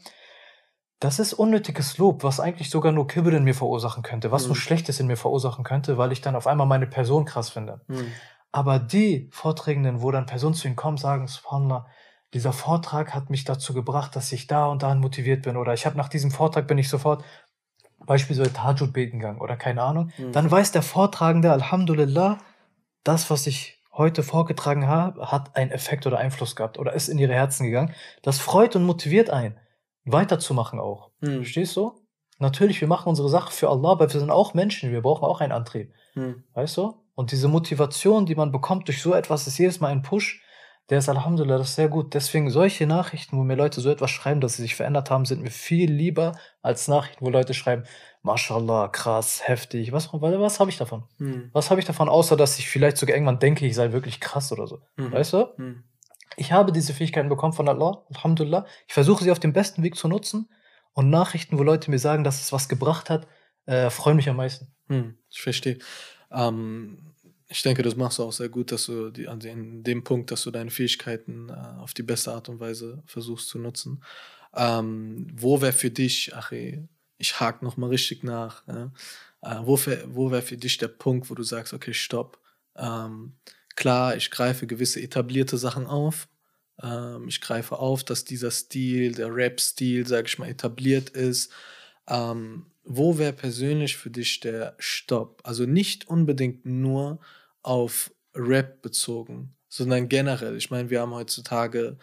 das 1.00 1.20
ist 1.20 1.34
unnötiges 1.34 1.98
Lob, 1.98 2.24
was 2.24 2.40
eigentlich 2.40 2.70
sogar 2.70 2.92
nur 2.92 3.08
Kibbel 3.08 3.34
in 3.34 3.44
mir 3.44 3.56
verursachen 3.56 4.04
könnte, 4.04 4.32
was 4.32 4.44
mhm. 4.44 4.50
nur 4.50 4.56
Schlechtes 4.56 5.00
in 5.00 5.08
mir 5.08 5.18
verursachen 5.18 5.64
könnte, 5.64 5.98
weil 5.98 6.12
ich 6.12 6.22
dann 6.22 6.36
auf 6.36 6.48
einmal 6.48 6.68
meine 6.68 6.88
Person 6.88 7.26
krass 7.26 7.50
finde. 7.50 7.82
Mhm. 7.88 8.12
Aber 8.52 8.80
die 8.80 9.28
Vorträgenden, 9.32 10.02
wo 10.02 10.12
dann 10.12 10.26
Personen 10.26 10.54
zu 10.54 10.68
ihnen 10.68 10.76
kommen, 10.76 10.98
sagen, 10.98 11.28
Subhanallah, 11.28 11.88
dieser 12.34 12.54
Vortrag 12.54 13.14
hat 13.14 13.30
mich 13.30 13.44
dazu 13.44 13.74
gebracht, 13.74 14.16
dass 14.16 14.32
ich 14.32 14.48
da 14.48 14.68
und 14.68 14.84
dahin 14.84 15.00
motiviert 15.00 15.42
bin 15.42 15.58
oder 15.58 15.74
ich 15.74 15.86
habe 15.86 15.98
nach 15.98 16.08
diesem 16.08 16.32
Vortrag 16.32 16.68
bin 16.68 16.78
ich 16.78 16.88
sofort 16.88 17.24
beispielsweise 18.06 18.54
Tajud 18.54 18.94
beten 18.94 19.20
gegangen 19.20 19.42
oder 19.42 19.56
keine 19.56 19.82
Ahnung, 19.82 20.12
mhm. 20.18 20.32
dann 20.32 20.50
weiß 20.50 20.72
der 20.72 20.82
Vortragende, 20.82 21.52
Alhamdulillah, 21.52 22.38
das, 23.04 23.30
was 23.30 23.48
ich 23.48 23.80
heute 23.94 24.24
vorgetragen 24.24 24.88
habe, 24.88 25.32
hat 25.32 25.56
einen 25.56 25.72
Effekt 25.72 26.08
oder 26.08 26.18
Einfluss 26.18 26.56
gehabt 26.56 26.80
oder 26.80 26.94
ist 26.94 27.10
in 27.10 27.18
ihre 27.18 27.34
Herzen 27.34 27.66
gegangen. 27.66 27.94
Das 28.22 28.40
freut 28.40 28.76
und 28.76 28.84
motiviert 28.84 29.30
einen, 29.30 29.58
weiterzumachen 30.06 30.80
auch. 30.80 31.12
Mhm. 31.20 31.38
Verstehst 31.38 31.76
du? 31.76 31.94
Natürlich, 32.40 32.82
wir 32.82 32.88
machen 32.88 33.10
unsere 33.10 33.30
Sache 33.30 33.52
für 33.52 33.70
Allah, 33.70 33.92
aber 33.92 34.12
wir 34.12 34.20
sind 34.20 34.32
auch 34.32 34.54
Menschen, 34.54 34.92
wir 34.92 35.02
brauchen 35.02 35.26
auch 35.26 35.42
einen 35.42 35.52
Antrieb. 35.52 35.94
Mhm. 36.16 36.44
Weißt 36.54 36.78
du? 36.78 36.96
Und 37.14 37.32
diese 37.32 37.48
Motivation, 37.48 38.26
die 38.26 38.36
man 38.36 38.52
bekommt 38.52 38.88
durch 38.88 39.02
so 39.02 39.14
etwas, 39.14 39.46
ist 39.46 39.58
jedes 39.58 39.80
Mal 39.80 39.90
ein 39.90 40.02
Push, 40.02 40.42
der 40.92 40.98
ist 40.98 41.08
Alhamdulillah, 41.08 41.58
das 41.58 41.70
ist 41.70 41.76
sehr 41.76 41.88
gut. 41.88 42.14
Deswegen 42.14 42.50
solche 42.50 42.86
Nachrichten, 42.86 43.38
wo 43.38 43.44
mir 43.44 43.56
Leute 43.56 43.80
so 43.80 43.90
etwas 43.90 44.12
schreiben, 44.12 44.42
dass 44.42 44.58
sie 44.58 44.62
sich 44.62 44.76
verändert 44.76 45.10
haben, 45.10 45.24
sind 45.24 45.42
mir 45.42 45.50
viel 45.50 45.90
lieber 45.90 46.38
als 46.62 46.90
Nachrichten, 46.90 47.26
wo 47.26 47.30
Leute 47.30 47.54
schreiben, 47.54 47.86
Mashallah, 48.24 48.90
krass, 48.90 49.48
heftig. 49.48 49.94
Was, 49.94 50.10
was, 50.12 50.60
habe 50.60 50.70
ich 50.70 50.78
davon? 50.78 51.06
Hm. 51.18 51.50
Was 51.54 51.72
habe 51.72 51.80
ich 51.80 51.88
davon, 51.88 52.10
außer 52.10 52.36
dass 52.36 52.60
ich 52.60 52.68
vielleicht 52.68 52.98
sogar 52.98 53.16
irgendwann 53.16 53.40
denke, 53.40 53.66
ich 53.66 53.74
sei 53.74 53.94
wirklich 53.94 54.20
krass 54.20 54.52
oder 54.52 54.68
so. 54.68 54.82
Mhm. 54.98 55.14
Weißt 55.14 55.32
du? 55.32 55.48
Mhm. 55.56 55.84
Ich 56.36 56.52
habe 56.52 56.74
diese 56.74 56.94
Fähigkeiten 56.94 57.30
bekommen 57.30 57.54
von 57.54 57.70
Allah, 57.70 58.04
Alhamdulillah. 58.14 58.66
Ich 58.86 58.94
versuche 58.94 59.24
sie 59.24 59.32
auf 59.32 59.40
dem 59.40 59.54
besten 59.54 59.84
Weg 59.84 59.96
zu 59.96 60.10
nutzen. 60.10 60.50
Und 60.92 61.10
Nachrichten, 61.10 61.58
wo 61.58 61.64
Leute 61.64 61.90
mir 61.90 62.00
sagen, 62.00 62.26
dass 62.26 62.42
es 62.42 62.52
was 62.52 62.68
gebracht 62.68 63.10
hat, 63.10 63.28
äh, 63.66 63.90
freuen 63.90 64.18
mich 64.18 64.28
am 64.28 64.36
meisten. 64.36 64.74
Hm, 64.88 65.18
ich 65.30 65.42
verstehe. 65.42 65.80
Ähm, 66.32 67.11
ich 67.52 67.62
denke, 67.64 67.84
das 67.84 67.98
machst 67.98 68.18
du 68.18 68.24
auch 68.24 68.32
sehr 68.32 68.48
gut, 68.48 68.72
dass 68.72 68.86
du 68.86 69.12
die, 69.12 69.28
also 69.28 69.48
in 69.50 69.84
dem 69.84 70.06
Punkt, 70.06 70.32
dass 70.32 70.44
du 70.44 70.52
deine 70.52 70.72
Fähigkeiten 70.72 71.50
äh, 71.50 71.80
auf 71.80 71.94
die 71.94 72.04
beste 72.04 72.32
Art 72.32 72.48
und 72.48 72.62
Weise 72.62 73.04
versuchst 73.06 73.50
zu 73.50 73.60
nutzen. 73.60 74.02
Ähm, 74.56 75.28
wo 75.34 75.62
wäre 75.62 75.74
für 75.74 75.92
dich, 75.92 76.34
ach 76.34 76.54
ich 76.54 77.40
hake 77.40 77.64
nochmal 77.64 77.90
richtig 77.90 78.24
nach, 78.24 78.66
ja? 78.68 78.92
äh, 79.42 79.60
wo, 79.64 79.78
wo 80.08 80.32
wäre 80.32 80.42
für 80.42 80.58
dich 80.58 80.78
der 80.78 80.88
Punkt, 80.88 81.30
wo 81.30 81.36
du 81.36 81.44
sagst, 81.44 81.74
okay, 81.74 81.94
stopp. 81.94 82.40
Ähm, 82.78 83.34
klar, 83.76 84.16
ich 84.16 84.32
greife 84.32 84.66
gewisse 84.66 85.02
etablierte 85.02 85.58
Sachen 85.58 85.88
auf. 85.88 86.30
Ähm, 86.82 87.28
ich 87.28 87.42
greife 87.42 87.80
auf, 87.80 88.06
dass 88.06 88.24
dieser 88.24 88.52
Stil, 88.52 89.14
der 89.14 89.36
Rap-Stil, 89.36 90.08
sag 90.08 90.28
ich 90.28 90.40
mal, 90.40 90.50
etabliert 90.50 91.10
ist. 91.10 91.52
Ähm, 92.08 92.68
wo 92.84 93.18
wäre 93.18 93.34
persönlich 93.34 93.98
für 93.98 94.10
dich 94.10 94.40
der 94.40 94.76
Stopp? 94.80 95.42
Also 95.44 95.66
nicht 95.66 96.08
unbedingt 96.08 96.66
nur 96.66 97.20
auf 97.64 98.12
Rap 98.36 98.82
bezogen, 98.82 99.56
sondern 99.70 100.10
generell. 100.10 100.58
Ich 100.58 100.72
meine, 100.72 100.90
wir 100.90 101.02
haben 101.02 101.14
heutzutage 101.14 101.98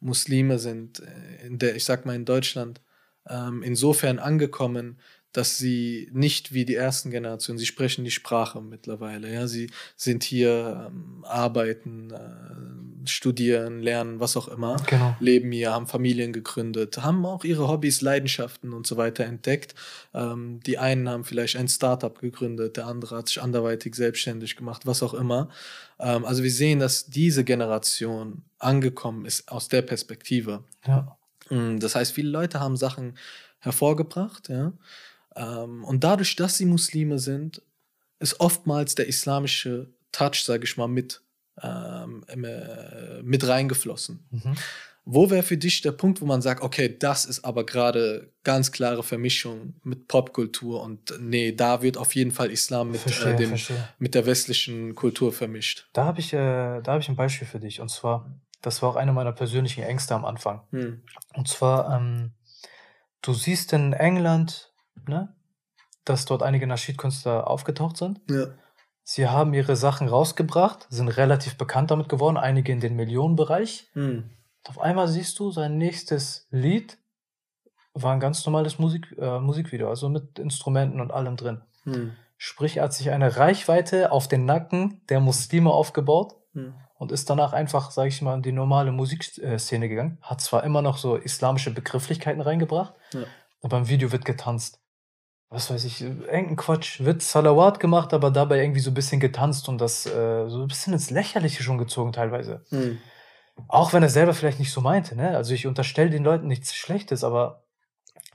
Muslime 0.00 0.58
sind 0.58 1.00
äh, 1.00 1.46
in 1.46 1.58
der, 1.58 1.76
ich 1.76 1.84
sag 1.84 2.06
mal 2.06 2.14
in 2.14 2.24
Deutschland, 2.24 2.80
ähm, 3.28 3.62
insofern 3.62 4.18
angekommen, 4.18 4.98
dass 5.34 5.58
sie 5.58 6.08
nicht 6.12 6.54
wie 6.54 6.64
die 6.64 6.76
ersten 6.76 7.10
Generationen, 7.10 7.58
sie 7.58 7.66
sprechen 7.66 8.04
die 8.04 8.12
Sprache 8.12 8.62
mittlerweile, 8.62 9.32
ja, 9.32 9.48
sie 9.48 9.68
sind 9.96 10.22
hier, 10.22 10.88
ähm, 10.88 11.24
arbeiten, 11.24 12.12
äh, 12.12 13.08
studieren, 13.08 13.80
lernen, 13.80 14.20
was 14.20 14.36
auch 14.36 14.46
immer, 14.46 14.76
genau. 14.86 15.16
leben 15.18 15.50
hier, 15.50 15.72
haben 15.72 15.88
Familien 15.88 16.32
gegründet, 16.32 17.02
haben 17.02 17.26
auch 17.26 17.42
ihre 17.44 17.68
Hobbys, 17.68 18.00
Leidenschaften 18.00 18.72
und 18.72 18.86
so 18.86 18.96
weiter 18.96 19.24
entdeckt. 19.24 19.74
Ähm, 20.14 20.60
die 20.64 20.78
einen 20.78 21.08
haben 21.08 21.24
vielleicht 21.24 21.56
ein 21.56 21.68
Startup 21.68 22.16
gegründet, 22.16 22.76
der 22.76 22.86
andere 22.86 23.16
hat 23.16 23.26
sich 23.28 23.42
anderweitig 23.42 23.96
selbstständig 23.96 24.54
gemacht, 24.54 24.86
was 24.86 25.02
auch 25.02 25.14
immer. 25.14 25.48
Ähm, 25.98 26.24
also 26.24 26.44
wir 26.44 26.52
sehen, 26.52 26.78
dass 26.78 27.06
diese 27.06 27.42
Generation 27.42 28.42
angekommen 28.60 29.26
ist 29.26 29.50
aus 29.50 29.68
der 29.68 29.82
Perspektive. 29.82 30.62
Ja. 30.86 31.18
Mm, 31.50 31.78
das 31.80 31.96
heißt, 31.96 32.12
viele 32.12 32.30
Leute 32.30 32.60
haben 32.60 32.76
Sachen 32.76 33.18
hervorgebracht, 33.58 34.48
ja, 34.48 34.72
und 35.34 36.04
dadurch, 36.04 36.36
dass 36.36 36.58
sie 36.58 36.64
Muslime 36.64 37.18
sind, 37.18 37.62
ist 38.20 38.40
oftmals 38.40 38.94
der 38.94 39.08
islamische 39.08 39.92
Touch, 40.12 40.44
sage 40.44 40.64
ich 40.64 40.76
mal, 40.76 40.88
mit, 40.88 41.22
ähm, 41.62 42.24
äh, 42.28 43.22
mit 43.22 43.46
reingeflossen. 43.46 44.26
Mhm. 44.30 44.56
Wo 45.06 45.28
wäre 45.28 45.42
für 45.42 45.58
dich 45.58 45.82
der 45.82 45.92
Punkt, 45.92 46.22
wo 46.22 46.26
man 46.26 46.40
sagt, 46.40 46.62
okay, 46.62 46.96
das 46.98 47.26
ist 47.26 47.44
aber 47.44 47.66
gerade 47.66 48.32
ganz 48.42 48.72
klare 48.72 49.02
Vermischung 49.02 49.74
mit 49.82 50.08
Popkultur 50.08 50.82
und 50.82 51.12
nee, 51.20 51.52
da 51.52 51.82
wird 51.82 51.98
auf 51.98 52.14
jeden 52.14 52.30
Fall 52.30 52.50
Islam 52.50 52.92
mit, 52.92 53.02
verstehe, 53.02 53.34
äh, 53.34 53.36
dem, 53.36 53.54
mit 53.98 54.14
der 54.14 54.24
westlichen 54.24 54.94
Kultur 54.94 55.30
vermischt? 55.32 55.88
Da 55.92 56.04
habe 56.04 56.20
ich, 56.20 56.32
äh, 56.32 56.80
hab 56.82 57.00
ich 57.00 57.08
ein 57.10 57.16
Beispiel 57.16 57.46
für 57.46 57.60
dich 57.60 57.82
und 57.82 57.90
zwar, 57.90 58.34
das 58.62 58.80
war 58.80 58.90
auch 58.90 58.96
eine 58.96 59.12
meiner 59.12 59.32
persönlichen 59.32 59.82
Ängste 59.82 60.14
am 60.14 60.24
Anfang. 60.24 60.62
Hm. 60.70 61.02
Und 61.34 61.48
zwar, 61.48 61.94
ähm, 61.94 62.32
du 63.20 63.34
siehst 63.34 63.74
in 63.74 63.92
England, 63.92 64.72
ne, 65.06 65.34
dass 66.04 66.24
dort 66.24 66.42
einige 66.42 66.66
Naschid-Künstler 66.66 67.48
aufgetaucht 67.48 67.96
sind. 67.96 68.20
Ja. 68.28 68.46
Sie 69.02 69.28
haben 69.28 69.52
ihre 69.52 69.76
Sachen 69.76 70.08
rausgebracht, 70.08 70.86
sind 70.88 71.08
relativ 71.08 71.58
bekannt 71.58 71.90
damit 71.90 72.08
geworden, 72.08 72.38
einige 72.38 72.72
in 72.72 72.80
den 72.80 72.96
Millionenbereich. 72.96 73.90
Hm. 73.92 74.30
Auf 74.66 74.80
einmal 74.80 75.08
siehst 75.08 75.38
du, 75.38 75.50
sein 75.50 75.76
nächstes 75.76 76.46
Lied 76.50 76.96
war 77.92 78.14
ein 78.14 78.20
ganz 78.20 78.44
normales 78.46 78.78
Musik, 78.78 79.14
äh, 79.18 79.38
Musikvideo, 79.38 79.88
also 79.90 80.08
mit 80.08 80.38
Instrumenten 80.38 81.02
und 81.02 81.12
allem 81.12 81.36
drin. 81.36 81.60
Hm. 81.84 82.12
Sprich, 82.38 82.78
er 82.78 82.84
hat 82.84 82.94
sich 82.94 83.10
eine 83.10 83.36
Reichweite 83.36 84.10
auf 84.10 84.26
den 84.26 84.46
Nacken 84.46 85.02
der 85.10 85.20
Muslime 85.20 85.70
aufgebaut 85.70 86.36
hm. 86.54 86.74
und 86.94 87.12
ist 87.12 87.28
danach 87.28 87.52
einfach, 87.52 87.90
sage 87.90 88.08
ich 88.08 88.22
mal, 88.22 88.34
in 88.34 88.42
die 88.42 88.52
normale 88.52 88.90
Musikszene 88.90 89.88
gegangen. 89.88 90.16
Hat 90.22 90.40
zwar 90.40 90.64
immer 90.64 90.80
noch 90.80 90.96
so 90.96 91.16
islamische 91.16 91.70
Begrifflichkeiten 91.72 92.40
reingebracht, 92.40 92.94
ja. 93.12 93.24
aber 93.62 93.76
im 93.76 93.88
Video 93.88 94.12
wird 94.12 94.24
getanzt. 94.24 94.80
Was 95.50 95.70
weiß 95.70 95.84
ich, 95.84 96.00
irgendein 96.02 96.56
Quatsch, 96.56 97.00
wird 97.00 97.22
Salawat 97.22 97.78
gemacht, 97.78 98.12
aber 98.12 98.30
dabei 98.30 98.60
irgendwie 98.60 98.80
so 98.80 98.90
ein 98.90 98.94
bisschen 98.94 99.20
getanzt 99.20 99.68
und 99.68 99.80
das 99.80 100.04
äh, 100.06 100.48
so 100.48 100.62
ein 100.62 100.68
bisschen 100.68 100.92
ins 100.92 101.10
Lächerliche 101.10 101.62
schon 101.62 101.78
gezogen 101.78 102.12
teilweise. 102.12 102.64
Hm. 102.70 102.98
Auch 103.68 103.92
wenn 103.92 104.02
er 104.02 104.08
selber 104.08 104.34
vielleicht 104.34 104.58
nicht 104.58 104.72
so 104.72 104.80
meinte, 104.80 105.14
ne? 105.14 105.36
Also 105.36 105.54
ich 105.54 105.66
unterstelle 105.66 106.10
den 106.10 106.24
Leuten 106.24 106.48
nichts 106.48 106.74
Schlechtes, 106.74 107.22
aber 107.22 107.62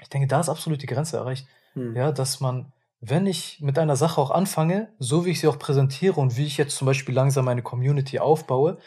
ich 0.02 0.10
denke, 0.10 0.28
da 0.28 0.40
ist 0.40 0.50
absolut 0.50 0.82
die 0.82 0.88
Grenze 0.88 1.18
erreicht. 1.18 1.46
Hm. 1.74 1.96
Ja, 1.96 2.12
dass 2.12 2.40
man, 2.40 2.72
wenn 3.02 3.26
ich 3.26 3.60
mit 3.60 3.78
einer 3.78 3.98
Sache 3.98 4.22
auch 4.22 4.32
anfange, 4.32 4.90
so 4.98 5.26
wie 5.26 5.32
ich 5.32 5.42
sie 5.42 5.48
auch 5.48 5.60
präsentiere 5.60 6.20
und 6.20 6.38
wie 6.38 6.46
ich 6.46 6.58
jetzt 6.58 6.78
zum 6.78 6.86
Beispiel 6.86 7.16
langsam 7.16 7.46
meine 7.46 7.64
Community 7.64 8.20
aufbaue, 8.20 8.78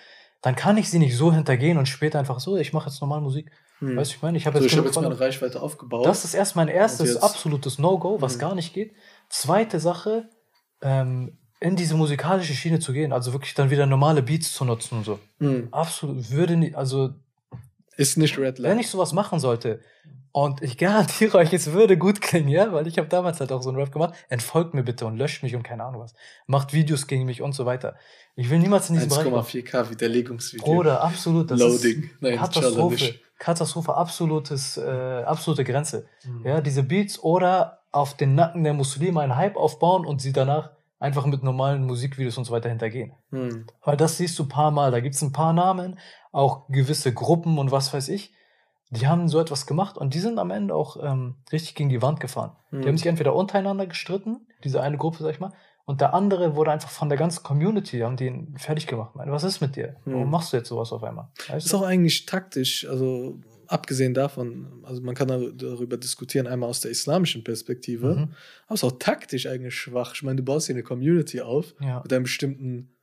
dann 0.41 0.57
kann 0.57 0.77
ich 0.77 0.91
sie 0.91 0.99
nicht 0.99 1.17
so 1.17 1.33
hintergehen 1.33 1.79
und 1.79 1.87
später 1.87 2.19
einfach 2.19 2.41
so, 2.41 2.57
ich 2.57 2.73
mache 2.73 2.89
jetzt 2.89 3.01
normal 3.01 3.21
Musik. 3.21 3.51
Hm. 3.83 3.97
Weißt 3.97 4.13
du, 4.13 4.17
ich 4.17 4.23
meine, 4.23 4.39
ich 4.39 4.47
habe 4.47 4.59
so, 4.59 4.65
jetzt, 4.65 4.77
hab 4.77 4.85
jetzt 4.85 5.01
meine 5.01 5.19
Reichweite 5.19 5.61
aufgebaut. 5.61 6.07
Das 6.07 6.25
ist 6.25 6.35
erst 6.35 6.55
mein 6.55 6.69
erstes 6.69 7.17
absolutes 7.17 7.79
No-Go, 7.79 8.21
was 8.21 8.35
hm. 8.35 8.41
gar 8.41 8.55
nicht 8.55 8.73
geht. 8.73 8.95
Zweite 9.29 9.81
Sache, 9.81 10.29
ähm, 10.83 11.37
in 11.59 11.75
diese 11.75 11.95
musikalische 11.97 12.55
Schiene 12.55 12.79
zu 12.79 12.93
gehen, 12.93 13.13
also 13.13 13.33
wirklich 13.33 13.55
dann 13.55 13.71
wieder 13.71 13.87
normale 13.87 14.23
Beats 14.23 14.53
zu 14.53 14.65
nutzen 14.65 14.99
und 14.99 15.05
so. 15.05 15.19
Mhm. 15.39 15.69
Absolut, 15.71 16.31
würde 16.31 16.57
nicht, 16.57 16.77
also. 16.77 17.11
Ist 17.97 18.17
nicht 18.17 18.39
Red 18.39 18.59
Light. 18.59 18.73
Wenn 18.73 18.79
ich 18.79 18.89
sowas 18.89 19.13
machen 19.13 19.39
sollte, 19.39 19.81
und 20.33 20.63
ich 20.63 20.79
garantiere 20.79 21.37
euch, 21.39 21.53
es 21.53 21.73
würde 21.73 21.99
gut 21.99 22.21
klingen, 22.21 22.49
ja, 22.49 22.73
weil 22.73 22.87
ich 22.87 22.99
habe 22.99 23.09
damals 23.09 23.39
halt 23.41 23.53
auch 23.53 23.63
so 23.63 23.69
einen 23.69 23.79
Rap 23.79 23.93
gemacht. 23.93 24.15
Entfolgt 24.31 24.75
mir 24.75 24.83
bitte 24.83 25.07
und 25.07 25.17
löscht 25.19 25.43
mich 25.43 25.55
und 25.55 25.63
keine 25.63 25.85
Ahnung 25.85 26.01
was. 26.01 26.15
Macht 26.47 26.73
Videos 26.73 27.07
gegen 27.07 27.27
mich 27.27 27.43
und 27.43 27.53
so 27.53 27.67
weiter. 27.67 27.97
Ich 28.35 28.49
will 28.49 28.59
niemals 28.59 28.89
in 28.89 28.95
diesem 28.95 29.11
Bereich. 29.11 29.27
1,4K 29.27 29.91
Widerlegungsvideo. 29.91 30.65
Bruder, 30.65 31.03
absolut. 31.03 31.51
Das 31.51 31.61
Loading. 31.61 32.05
Ist 32.05 32.23
Nein, 32.23 32.39
Katastrophe. 32.39 33.15
Katastrophe, 33.43 33.97
absolutes, 33.97 34.77
äh, 34.77 35.25
absolute 35.27 35.65
Grenze. 35.65 36.07
Mhm. 36.25 36.47
Ja, 36.47 36.61
diese 36.61 36.85
Beats 36.85 37.19
oder 37.19 37.81
auf 37.91 38.17
den 38.17 38.37
Nacken 38.37 38.63
der 38.63 38.73
Muslime 38.73 39.21
einen 39.21 39.35
Hype 39.35 39.57
aufbauen 39.57 40.07
und 40.07 40.21
sie 40.21 40.33
danach 40.33 40.71
einfach 41.01 41.27
mit 41.27 41.43
normalen 41.43 41.85
Musikvideos 41.85 42.39
und 42.39 42.45
so 42.45 42.53
weiter 42.53 42.69
hintergehen. 42.69 43.15
Hm. 43.31 43.67
Weil 43.83 43.97
das 43.97 44.17
siehst 44.17 44.39
du 44.39 44.45
ein 44.45 44.49
paar 44.49 44.71
Mal. 44.71 44.93
Da 44.93 45.01
gibt 45.01 45.17
es 45.17 45.23
ein 45.23 45.33
paar 45.33 45.53
Namen, 45.53 45.99
auch 46.31 46.69
gewisse 46.69 47.13
Gruppen 47.13 47.59
und 47.59 47.73
was 47.73 47.93
weiß 47.93 48.11
ich. 48.11 48.33
Die 48.91 49.09
haben 49.09 49.27
so 49.27 49.41
etwas 49.41 49.67
gemacht 49.67 49.99
und 49.99 50.15
die 50.15 50.21
sind 50.21 50.39
am 50.39 50.53
Ende 50.53 50.77
auch 50.77 50.97
ähm, 51.03 51.35
richtig 51.51 51.75
gegen 51.75 51.89
die 51.89 52.01
Wand 52.01 52.21
gefahren. 52.21 52.53
Hm. 52.71 52.83
Die 52.83 52.89
haben 52.89 52.97
sich 52.97 53.09
entweder 53.09 53.35
untereinander 53.35 53.89
gestritten, 53.89 54.47
diese 54.63 54.81
eine 54.81 54.99
Gruppe, 54.99 55.25
sag 55.25 55.33
ich 55.33 55.41
mal, 55.41 55.53
und 55.85 56.01
der 56.01 56.15
andere 56.15 56.55
wurde 56.55 56.71
einfach 56.71 56.91
von 56.91 57.09
der 57.09 57.19
ganzen 57.19 57.43
Community, 57.43 57.99
haben 58.01 58.17
den 58.17 58.57
fertig 58.57 58.87
gemacht. 58.87 59.15
Meine, 59.17 59.33
was 59.33 59.45
ist 59.45 59.61
mit 59.61 59.77
dir? 59.77 59.97
Warum 60.05 60.23
hm. 60.23 60.31
machst 60.31 60.53
du 60.53 60.57
jetzt 60.57 60.69
sowas 60.69 60.93
auf 60.93 61.03
einmal? 61.03 61.29
Weißt 61.39 61.51
das 61.51 61.65
ist 61.67 61.75
auch 61.75 61.83
eigentlich 61.83 62.27
taktisch. 62.27 62.87
Also 62.89 63.41
abgesehen 63.67 64.15
davon, 64.15 64.83
also 64.85 65.03
man 65.03 65.15
kann 65.15 65.29
darüber 65.57 65.97
diskutieren, 65.97 66.47
einmal 66.47 66.69
aus 66.69 66.81
der 66.81 66.91
islamischen 66.91 67.43
Perspektive, 67.43 68.15
mhm. 68.15 68.23
aber 68.67 68.75
es 68.75 68.83
ist 68.83 68.85
auch 68.85 68.99
taktisch 68.99 69.47
eigentlich 69.47 69.75
schwach. 69.75 70.15
Ich 70.15 70.23
meine, 70.23 70.37
du 70.37 70.43
baust 70.43 70.67
hier 70.67 70.75
eine 70.75 70.83
Community 70.83 71.41
auf 71.41 71.75
ja. 71.81 72.01
mit 72.03 72.13
einem 72.13 72.25
bestimmten 72.25 72.95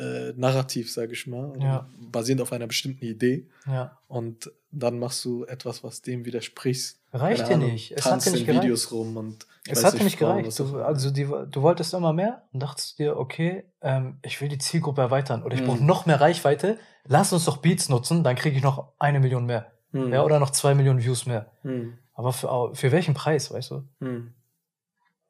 äh, 0.00 0.32
Narrativ, 0.36 0.90
sage 0.90 1.12
ich 1.12 1.26
mal, 1.26 1.52
ja. 1.60 1.86
basierend 2.10 2.42
auf 2.42 2.52
einer 2.52 2.66
bestimmten 2.66 3.04
Idee. 3.04 3.46
Ja. 3.66 3.98
Und 4.08 4.50
dann 4.72 4.98
machst 4.98 5.24
du 5.24 5.44
etwas, 5.44 5.84
was 5.84 6.02
dem 6.02 6.24
widerspricht. 6.24 6.96
Reicht 7.12 7.48
dir 7.48 7.56
nicht. 7.56 7.92
Es 7.92 8.06
hat 8.06 8.24
dir 8.24 8.30
nicht 8.30 8.46
gereicht. 8.46 8.64
Videos 8.64 8.92
rum 8.92 9.16
und 9.16 9.46
es 9.68 9.84
hat 9.84 9.98
dir 9.98 10.04
nicht 10.04 10.18
gereicht. 10.18 10.58
Du, 10.58 10.80
also 10.80 11.10
die, 11.10 11.24
du 11.24 11.62
wolltest 11.62 11.92
immer 11.92 12.12
mehr 12.12 12.42
und 12.52 12.60
dachtest 12.60 12.98
dir, 12.98 13.16
okay, 13.16 13.64
ähm, 13.82 14.18
ich 14.22 14.40
will 14.40 14.48
die 14.48 14.58
Zielgruppe 14.58 15.00
erweitern 15.00 15.42
oder 15.42 15.54
ich 15.54 15.62
mhm. 15.62 15.66
brauche 15.66 15.84
noch 15.84 16.06
mehr 16.06 16.20
Reichweite. 16.20 16.78
Lass 17.04 17.32
uns 17.32 17.44
doch 17.44 17.58
Beats 17.58 17.88
nutzen, 17.88 18.22
dann 18.22 18.36
kriege 18.36 18.56
ich 18.56 18.62
noch 18.62 18.92
eine 18.98 19.20
Million 19.20 19.46
mehr. 19.46 19.72
Hm. 19.92 20.12
Ja, 20.12 20.22
oder 20.22 20.38
noch 20.38 20.50
zwei 20.50 20.74
Millionen 20.74 21.02
Views 21.02 21.26
mehr. 21.26 21.50
Hm. 21.62 21.94
Aber 22.14 22.32
für, 22.32 22.74
für 22.74 22.92
welchen 22.92 23.14
Preis, 23.14 23.50
weißt 23.50 23.70
du? 23.72 23.82
Hm. 24.00 24.32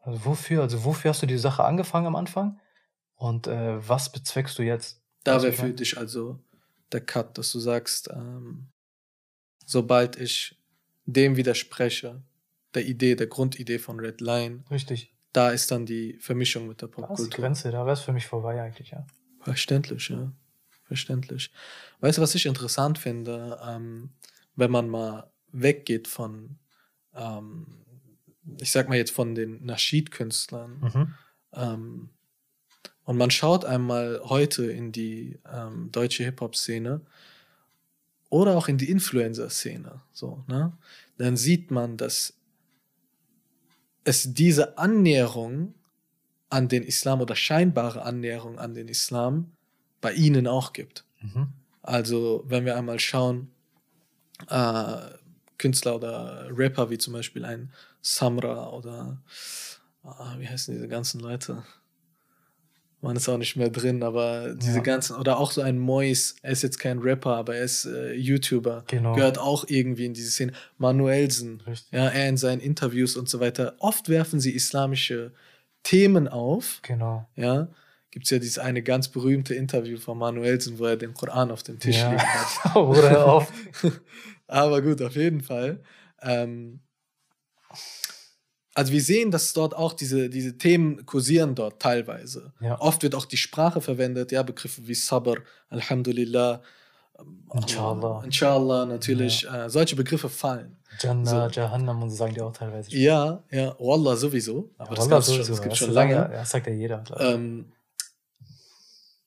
Also 0.02 0.24
wofür? 0.24 0.62
Also 0.62 0.84
wofür 0.84 1.10
hast 1.10 1.22
du 1.22 1.26
die 1.26 1.38
Sache 1.38 1.64
angefangen 1.64 2.06
am 2.06 2.16
Anfang? 2.16 2.58
Und 3.20 3.48
äh, 3.48 3.86
was 3.86 4.10
bezweckst 4.10 4.58
du 4.58 4.62
jetzt? 4.62 5.02
Da 5.24 5.42
wäre 5.42 5.52
für 5.52 5.74
dich 5.74 5.98
also 5.98 6.42
der 6.90 7.02
Cut, 7.02 7.36
dass 7.36 7.52
du 7.52 7.60
sagst, 7.60 8.08
ähm, 8.10 8.68
sobald 9.66 10.16
ich 10.16 10.58
dem 11.04 11.36
widerspreche, 11.36 12.22
der 12.72 12.86
Idee, 12.86 13.16
der 13.16 13.26
Grundidee 13.26 13.78
von 13.78 14.00
Red 14.00 14.22
Line. 14.22 14.64
Richtig. 14.70 15.14
Da 15.34 15.50
ist 15.50 15.70
dann 15.70 15.84
die 15.84 16.14
Vermischung 16.14 16.66
mit 16.66 16.80
der 16.80 16.86
Popkultur. 16.86 17.16
Da 17.16 17.22
ist 17.22 17.32
die 17.36 17.40
Grenze, 17.42 17.70
da 17.70 17.84
wäre 17.84 17.92
es 17.92 18.00
für 18.00 18.14
mich 18.14 18.26
vorbei 18.26 18.62
eigentlich, 18.62 18.92
ja. 18.92 19.06
Verständlich, 19.40 20.08
ja. 20.08 20.32
Verständlich. 20.84 21.52
Weißt 22.00 22.16
du, 22.16 22.22
was 22.22 22.34
ich 22.34 22.46
interessant 22.46 22.96
finde? 22.96 23.60
Ähm, 23.62 24.14
wenn 24.56 24.70
man 24.70 24.88
mal 24.88 25.30
weggeht 25.52 26.08
von, 26.08 26.58
ähm, 27.14 27.84
ich 28.58 28.70
sag 28.70 28.88
mal 28.88 28.96
jetzt 28.96 29.12
von 29.12 29.34
den 29.34 29.62
Naschid-Künstlern, 29.62 30.80
mhm. 30.80 31.14
ähm, 31.52 32.10
und 33.04 33.16
man 33.16 33.30
schaut 33.30 33.64
einmal 33.64 34.20
heute 34.24 34.70
in 34.70 34.92
die 34.92 35.38
ähm, 35.52 35.90
deutsche 35.92 36.24
Hip-Hop-Szene 36.24 37.00
oder 38.28 38.56
auch 38.56 38.68
in 38.68 38.78
die 38.78 38.90
Influencer-Szene, 38.90 40.00
so, 40.12 40.44
ne? 40.46 40.72
dann 41.18 41.36
sieht 41.36 41.70
man, 41.70 41.96
dass 41.96 42.34
es 44.04 44.34
diese 44.34 44.78
Annäherung 44.78 45.74
an 46.48 46.68
den 46.68 46.82
Islam 46.82 47.20
oder 47.20 47.36
scheinbare 47.36 48.02
Annäherung 48.02 48.58
an 48.58 48.74
den 48.74 48.88
Islam 48.88 49.52
bei 50.00 50.12
ihnen 50.12 50.46
auch 50.46 50.72
gibt. 50.72 51.04
Mhm. 51.20 51.48
Also 51.82 52.44
wenn 52.48 52.64
wir 52.64 52.76
einmal 52.76 52.98
schauen, 52.98 53.50
äh, 54.48 54.96
Künstler 55.58 55.96
oder 55.96 56.48
Rapper 56.50 56.90
wie 56.90 56.98
zum 56.98 57.12
Beispiel 57.12 57.44
ein 57.44 57.70
Samra 58.00 58.70
oder 58.70 59.20
äh, 60.04 60.38
wie 60.38 60.48
heißen 60.48 60.74
diese 60.74 60.88
ganzen 60.88 61.20
Leute? 61.20 61.62
Man 63.02 63.16
ist 63.16 63.28
auch 63.28 63.38
nicht 63.38 63.56
mehr 63.56 63.70
drin, 63.70 64.02
aber 64.02 64.54
diese 64.54 64.76
ja. 64.76 64.82
ganzen, 64.82 65.16
oder 65.16 65.38
auch 65.38 65.52
so 65.52 65.62
ein 65.62 65.78
Mois, 65.78 66.34
er 66.42 66.52
ist 66.52 66.62
jetzt 66.62 66.78
kein 66.78 66.98
Rapper, 66.98 67.36
aber 67.36 67.56
er 67.56 67.64
ist 67.64 67.86
äh, 67.86 68.12
YouTuber, 68.12 68.84
genau. 68.86 69.14
gehört 69.14 69.38
auch 69.38 69.64
irgendwie 69.68 70.04
in 70.04 70.12
diese 70.12 70.30
Szene. 70.30 70.52
Manuelsen, 70.76 71.62
Richtig. 71.66 71.92
ja, 71.92 72.08
er 72.08 72.28
in 72.28 72.36
seinen 72.36 72.60
Interviews 72.60 73.16
und 73.16 73.28
so 73.28 73.40
weiter. 73.40 73.74
Oft 73.78 74.10
werfen 74.10 74.38
sie 74.38 74.54
islamische 74.54 75.32
Themen 75.82 76.28
auf. 76.28 76.80
Genau. 76.82 77.26
Ja, 77.36 77.68
gibt 78.10 78.26
es 78.26 78.30
ja 78.30 78.38
dieses 78.38 78.58
eine 78.58 78.82
ganz 78.82 79.08
berühmte 79.08 79.54
Interview 79.54 79.98
von 79.98 80.18
Manuelsen, 80.18 80.78
wo 80.78 80.84
er 80.84 80.96
den 80.96 81.14
Koran 81.14 81.50
auf 81.50 81.62
dem 81.62 81.78
Tisch 81.78 81.98
ja. 81.98 82.10
liegen 82.10 82.22
hat. 82.22 82.76
Oder 82.76 83.26
oft. 83.26 83.52
Aber 84.46 84.82
gut, 84.82 85.00
auf 85.00 85.16
jeden 85.16 85.40
Fall. 85.40 85.80
Ähm, 86.20 86.80
also 88.80 88.92
wir 88.92 89.02
sehen, 89.02 89.30
dass 89.30 89.52
dort 89.52 89.76
auch 89.76 89.92
diese, 89.92 90.30
diese 90.30 90.56
Themen 90.56 91.04
kursieren 91.04 91.54
dort 91.54 91.82
teilweise. 91.82 92.54
Ja. 92.60 92.80
Oft 92.80 93.02
wird 93.02 93.14
auch 93.14 93.26
die 93.26 93.36
Sprache 93.36 93.82
verwendet, 93.82 94.32
ja, 94.32 94.42
Begriffe 94.42 94.88
wie 94.88 94.94
Sabr, 94.94 95.36
Alhamdulillah, 95.68 96.62
ähm, 97.18 97.44
Inshallah. 97.52 98.22
Inshallah, 98.24 98.86
natürlich. 98.86 99.42
Ja. 99.42 99.66
Äh, 99.66 99.70
solche 99.70 99.96
Begriffe 99.96 100.30
fallen. 100.30 100.78
Jannah, 100.98 101.50
so. 101.50 101.60
Jahannam 101.60 102.02
und 102.02 102.08
so 102.08 102.16
sagen 102.16 102.32
die 102.32 102.40
auch 102.40 102.54
teilweise. 102.54 102.90
Ja, 102.96 103.42
ja, 103.50 103.76
Wallah 103.78 104.16
sowieso. 104.16 104.70
Aber 104.78 104.96
ja, 104.96 105.06
das, 105.06 105.26
sowieso. 105.26 105.44
Schon, 105.44 105.52
das 105.52 105.62
gibt 105.62 105.76
schon 105.76 105.90
lange. 105.90 106.14
Ja, 106.14 106.28
das 106.28 106.48
sagt 106.48 106.66
ja 106.66 106.72
jeder. 106.72 107.04
Ähm, 107.18 107.66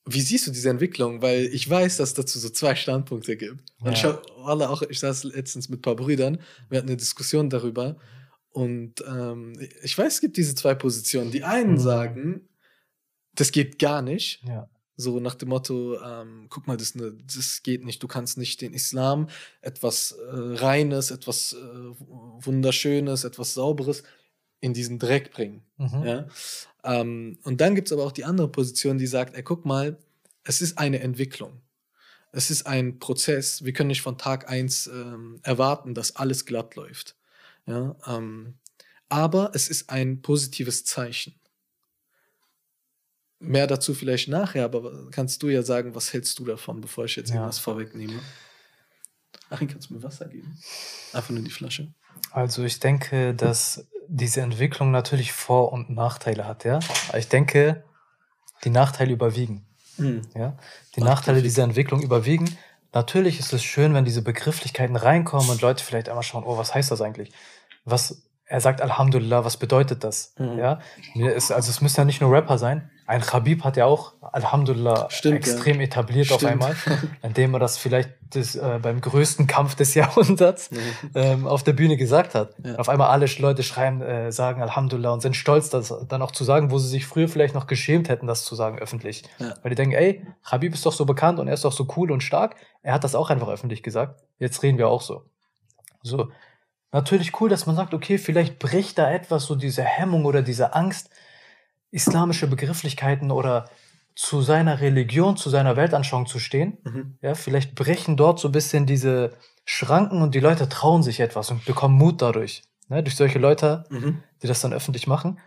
wie 0.04 0.20
siehst 0.20 0.48
du 0.48 0.50
diese 0.50 0.68
Entwicklung? 0.68 1.22
Weil 1.22 1.44
ich 1.44 1.70
weiß, 1.70 1.98
dass 1.98 2.08
es 2.08 2.14
dazu 2.14 2.40
so 2.40 2.48
zwei 2.48 2.74
Standpunkte 2.74 3.36
gibt. 3.36 3.60
Ja. 3.78 3.86
Und 3.86 3.92
ich, 3.92 4.04
alle 4.44 4.68
auch, 4.68 4.82
ich 4.82 4.98
saß 4.98 5.22
letztens 5.22 5.68
mit 5.68 5.78
ein 5.78 5.82
paar 5.82 5.94
Brüdern, 5.94 6.40
wir 6.68 6.78
hatten 6.78 6.88
eine 6.88 6.96
Diskussion 6.96 7.48
darüber. 7.48 7.94
Und 8.54 9.02
ähm, 9.04 9.58
ich 9.82 9.98
weiß, 9.98 10.14
es 10.14 10.20
gibt 10.20 10.36
diese 10.36 10.54
zwei 10.54 10.76
Positionen. 10.76 11.32
Die 11.32 11.42
einen 11.42 11.72
mhm. 11.72 11.78
sagen, 11.78 12.48
das 13.34 13.50
geht 13.50 13.80
gar 13.80 14.00
nicht. 14.00 14.44
Ja. 14.46 14.68
So 14.96 15.18
nach 15.18 15.34
dem 15.34 15.48
Motto, 15.48 16.00
ähm, 16.00 16.46
guck 16.50 16.68
mal, 16.68 16.76
das, 16.76 16.94
ne, 16.94 17.18
das 17.26 17.64
geht 17.64 17.84
nicht. 17.84 18.00
Du 18.00 18.06
kannst 18.06 18.38
nicht 18.38 18.60
den 18.60 18.72
Islam, 18.72 19.28
etwas 19.60 20.12
äh, 20.12 20.30
Reines, 20.30 21.10
etwas 21.10 21.54
äh, 21.54 21.56
Wunderschönes, 21.98 23.24
etwas 23.24 23.54
Sauberes 23.54 24.04
in 24.60 24.72
diesen 24.72 25.00
Dreck 25.00 25.32
bringen. 25.32 25.64
Mhm. 25.78 26.04
Ja? 26.04 26.28
Ähm, 26.84 27.38
und 27.42 27.60
dann 27.60 27.74
gibt 27.74 27.88
es 27.88 27.92
aber 27.92 28.04
auch 28.04 28.12
die 28.12 28.24
andere 28.24 28.46
Position, 28.46 28.98
die 28.98 29.08
sagt, 29.08 29.34
ey, 29.34 29.42
guck 29.42 29.64
mal, 29.64 29.98
es 30.44 30.60
ist 30.60 30.78
eine 30.78 31.00
Entwicklung. 31.00 31.60
Es 32.30 32.50
ist 32.52 32.68
ein 32.68 33.00
Prozess. 33.00 33.64
Wir 33.64 33.72
können 33.72 33.88
nicht 33.88 34.02
von 34.02 34.16
Tag 34.16 34.48
1 34.48 34.86
ähm, 34.86 35.40
erwarten, 35.42 35.92
dass 35.92 36.14
alles 36.14 36.46
glatt 36.46 36.76
läuft. 36.76 37.16
Ja? 37.66 37.96
Ähm, 38.06 38.58
aber 39.08 39.50
es 39.54 39.68
ist 39.68 39.90
ein 39.90 40.22
positives 40.22 40.84
Zeichen. 40.84 41.38
Mehr 43.38 43.66
dazu 43.66 43.94
vielleicht 43.94 44.28
nachher, 44.28 44.64
aber 44.64 45.10
kannst 45.10 45.42
du 45.42 45.48
ja 45.48 45.62
sagen, 45.62 45.94
was 45.94 46.12
hältst 46.12 46.38
du 46.38 46.44
davon, 46.46 46.80
bevor 46.80 47.04
ich 47.04 47.16
jetzt 47.16 47.28
ja. 47.28 47.36
irgendwas 47.36 47.58
vorwegnehme? 47.58 48.20
Achim, 49.50 49.68
kannst 49.68 49.90
du 49.90 49.94
mir 49.94 50.02
Wasser 50.02 50.26
geben? 50.26 50.58
Einfach 51.12 51.30
nur 51.30 51.42
die 51.42 51.50
Flasche. 51.50 51.92
Also 52.30 52.64
ich 52.64 52.80
denke, 52.80 53.34
dass 53.34 53.86
diese 54.08 54.40
Entwicklung 54.40 54.90
natürlich 54.90 55.32
Vor- 55.32 55.72
und 55.72 55.90
Nachteile 55.90 56.46
hat, 56.46 56.64
ja. 56.64 56.78
Aber 57.08 57.18
ich 57.18 57.28
denke, 57.28 57.84
die 58.64 58.70
Nachteile 58.70 59.12
überwiegen. 59.12 59.66
Mhm. 59.98 60.22
Ja? 60.34 60.56
Die 60.96 61.02
Ach, 61.02 61.06
Nachteile 61.06 61.42
dieser 61.42 61.64
Entwicklung 61.64 62.02
überwiegen. 62.02 62.56
Natürlich 62.94 63.40
ist 63.40 63.52
es 63.52 63.64
schön, 63.64 63.92
wenn 63.92 64.04
diese 64.04 64.22
Begrifflichkeiten 64.22 64.94
reinkommen 64.94 65.50
und 65.50 65.60
Leute 65.60 65.82
vielleicht 65.84 66.08
einmal 66.08 66.22
schauen, 66.22 66.44
oh, 66.44 66.56
was 66.56 66.74
heißt 66.74 66.92
das 66.92 67.00
eigentlich? 67.00 67.32
Was, 67.84 68.22
er 68.46 68.60
sagt 68.60 68.80
Alhamdulillah, 68.80 69.44
was 69.44 69.56
bedeutet 69.56 70.04
das? 70.04 70.32
Mhm. 70.38 70.58
Ja, 70.58 70.78
also 71.16 71.70
es 71.70 71.80
müsste 71.80 72.02
ja 72.02 72.04
nicht 72.04 72.20
nur 72.20 72.30
Rapper 72.30 72.56
sein. 72.56 72.90
Ein 73.06 73.20
Khabib 73.20 73.64
hat 73.64 73.76
ja 73.76 73.84
auch 73.84 74.14
Alhamdulillah 74.20 75.10
Stimmt, 75.10 75.36
extrem 75.36 75.76
ja. 75.76 75.82
etabliert 75.82 76.26
Stimmt. 76.26 76.42
auf 76.42 76.50
einmal, 76.50 76.74
indem 77.22 77.52
er 77.52 77.60
das 77.60 77.76
vielleicht 77.76 78.10
das, 78.30 78.56
äh, 78.56 78.78
beim 78.80 79.00
größten 79.00 79.46
Kampf 79.46 79.74
des 79.74 79.94
Jahrhunderts 79.94 80.70
mhm. 80.70 80.78
ähm, 81.14 81.46
auf 81.46 81.62
der 81.62 81.74
Bühne 81.74 81.96
gesagt 81.96 82.34
hat. 82.34 82.54
Ja. 82.64 82.76
Auf 82.76 82.88
einmal 82.88 83.08
alle 83.08 83.26
Leute 83.38 83.62
schreiben, 83.62 84.00
äh, 84.00 84.32
sagen 84.32 84.62
Alhamdulillah 84.62 85.12
und 85.12 85.20
sind 85.20 85.36
stolz, 85.36 85.68
das 85.68 85.94
dann 86.08 86.22
auch 86.22 86.32
zu 86.32 86.44
sagen, 86.44 86.70
wo 86.70 86.78
sie 86.78 86.88
sich 86.88 87.06
früher 87.06 87.28
vielleicht 87.28 87.54
noch 87.54 87.66
geschämt 87.66 88.08
hätten, 88.08 88.26
das 88.26 88.44
zu 88.44 88.54
sagen 88.54 88.78
öffentlich. 88.78 89.24
Ja. 89.38 89.54
Weil 89.62 89.70
die 89.70 89.76
denken, 89.76 89.94
ey, 89.94 90.26
Khabib 90.42 90.72
ist 90.72 90.86
doch 90.86 90.92
so 90.92 91.04
bekannt 91.04 91.38
und 91.38 91.48
er 91.48 91.54
ist 91.54 91.64
doch 91.64 91.72
so 91.72 91.86
cool 91.96 92.10
und 92.10 92.22
stark. 92.22 92.56
Er 92.82 92.94
hat 92.94 93.04
das 93.04 93.14
auch 93.14 93.28
einfach 93.28 93.48
öffentlich 93.48 93.82
gesagt. 93.82 94.22
Jetzt 94.38 94.62
reden 94.62 94.78
wir 94.78 94.88
auch 94.88 95.02
so. 95.02 95.24
So, 96.02 96.28
natürlich 96.92 97.40
cool, 97.40 97.50
dass 97.50 97.66
man 97.66 97.76
sagt, 97.76 97.92
okay, 97.92 98.18
vielleicht 98.18 98.58
bricht 98.58 98.98
da 98.98 99.10
etwas, 99.10 99.44
so 99.44 99.56
diese 99.56 99.82
Hemmung 99.82 100.24
oder 100.24 100.42
diese 100.42 100.74
Angst, 100.74 101.10
islamische 101.94 102.48
Begrifflichkeiten 102.48 103.30
oder 103.30 103.66
zu 104.16 104.42
seiner 104.42 104.80
Religion, 104.80 105.36
zu 105.36 105.48
seiner 105.50 105.76
Weltanschauung 105.76 106.26
zu 106.26 106.38
stehen. 106.38 106.78
Mhm. 106.84 107.18
Ja, 107.22 107.34
vielleicht 107.34 107.74
brechen 107.74 108.16
dort 108.16 108.38
so 108.38 108.48
ein 108.48 108.52
bisschen 108.52 108.86
diese 108.86 109.32
Schranken 109.64 110.22
und 110.22 110.34
die 110.34 110.40
Leute 110.40 110.68
trauen 110.68 111.02
sich 111.02 111.20
etwas 111.20 111.50
und 111.50 111.64
bekommen 111.64 111.96
Mut 111.96 112.20
dadurch. 112.20 112.62
Ne, 112.88 113.02
durch 113.02 113.16
solche 113.16 113.38
Leute, 113.38 113.84
mhm. 113.88 114.22
die 114.42 114.46
das 114.46 114.60
dann 114.60 114.74
öffentlich 114.74 115.06
machen. 115.06 115.38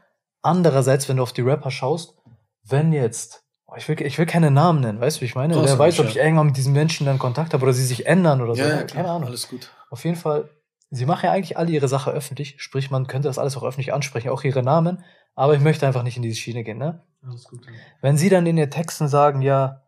Andererseits, 0.42 1.08
wenn 1.08 1.18
du 1.18 1.24
auf 1.24 1.34
die 1.34 1.42
Rapper 1.42 1.70
schaust, 1.70 2.16
wenn 2.64 2.92
jetzt, 2.94 3.44
oh, 3.68 3.76
ich 3.78 3.88
will, 3.88 4.02
ich 4.02 4.18
will 4.18 4.26
keine 4.26 4.50
Namen 4.50 4.80
nennen, 4.80 5.00
weißt 5.00 5.18
du, 5.18 5.22
wie 5.22 5.26
ich 5.26 5.36
meine? 5.36 5.54
Wer 5.56 5.78
weiß, 5.78 6.00
ob 6.00 6.08
ich 6.08 6.18
irgendwann 6.18 6.48
mit 6.48 6.58
diesen 6.58 6.74
Menschen 6.74 7.06
dann 7.06 7.20
Kontakt 7.20 7.54
habe 7.54 7.64
oder 7.64 7.74
sie 7.74 7.86
sich 7.86 8.08
ändern 8.08 8.42
oder 8.42 8.56
so. 8.56 8.64
Ja, 8.64 8.84
keine 8.84 9.10
Ahnung. 9.10 9.28
Alles 9.28 9.48
gut. 9.48 9.70
Auf 9.90 10.04
jeden 10.04 10.18
Fall 10.18 10.50
sie 10.90 11.06
machen 11.06 11.26
ja 11.26 11.32
eigentlich 11.32 11.58
alle 11.58 11.72
ihre 11.72 11.88
Sache 11.88 12.12
öffentlich, 12.12 12.56
sprich, 12.62 12.90
man 12.90 13.08
könnte 13.08 13.28
das 13.28 13.38
alles 13.38 13.58
auch 13.58 13.64
öffentlich 13.64 13.94
ansprechen, 13.94 14.30
auch 14.30 14.44
ihre 14.44 14.64
Namen, 14.64 15.04
aber 15.36 15.56
ich 15.56 15.62
möchte 15.62 15.86
einfach 15.86 16.04
nicht 16.04 16.18
in 16.18 16.24
diese 16.24 16.38
Schiene 16.38 16.64
gehen, 16.64 16.78
ne? 16.78 17.04
Alles 17.24 17.46
gut. 17.46 17.66
Ja. 17.66 17.72
Wenn 18.02 18.18
sie 18.18 18.30
dann 18.30 18.46
in 18.46 18.58
ihren 18.58 18.72
Texten 18.72 19.08
sagen, 19.08 19.42
ja, 19.42 19.84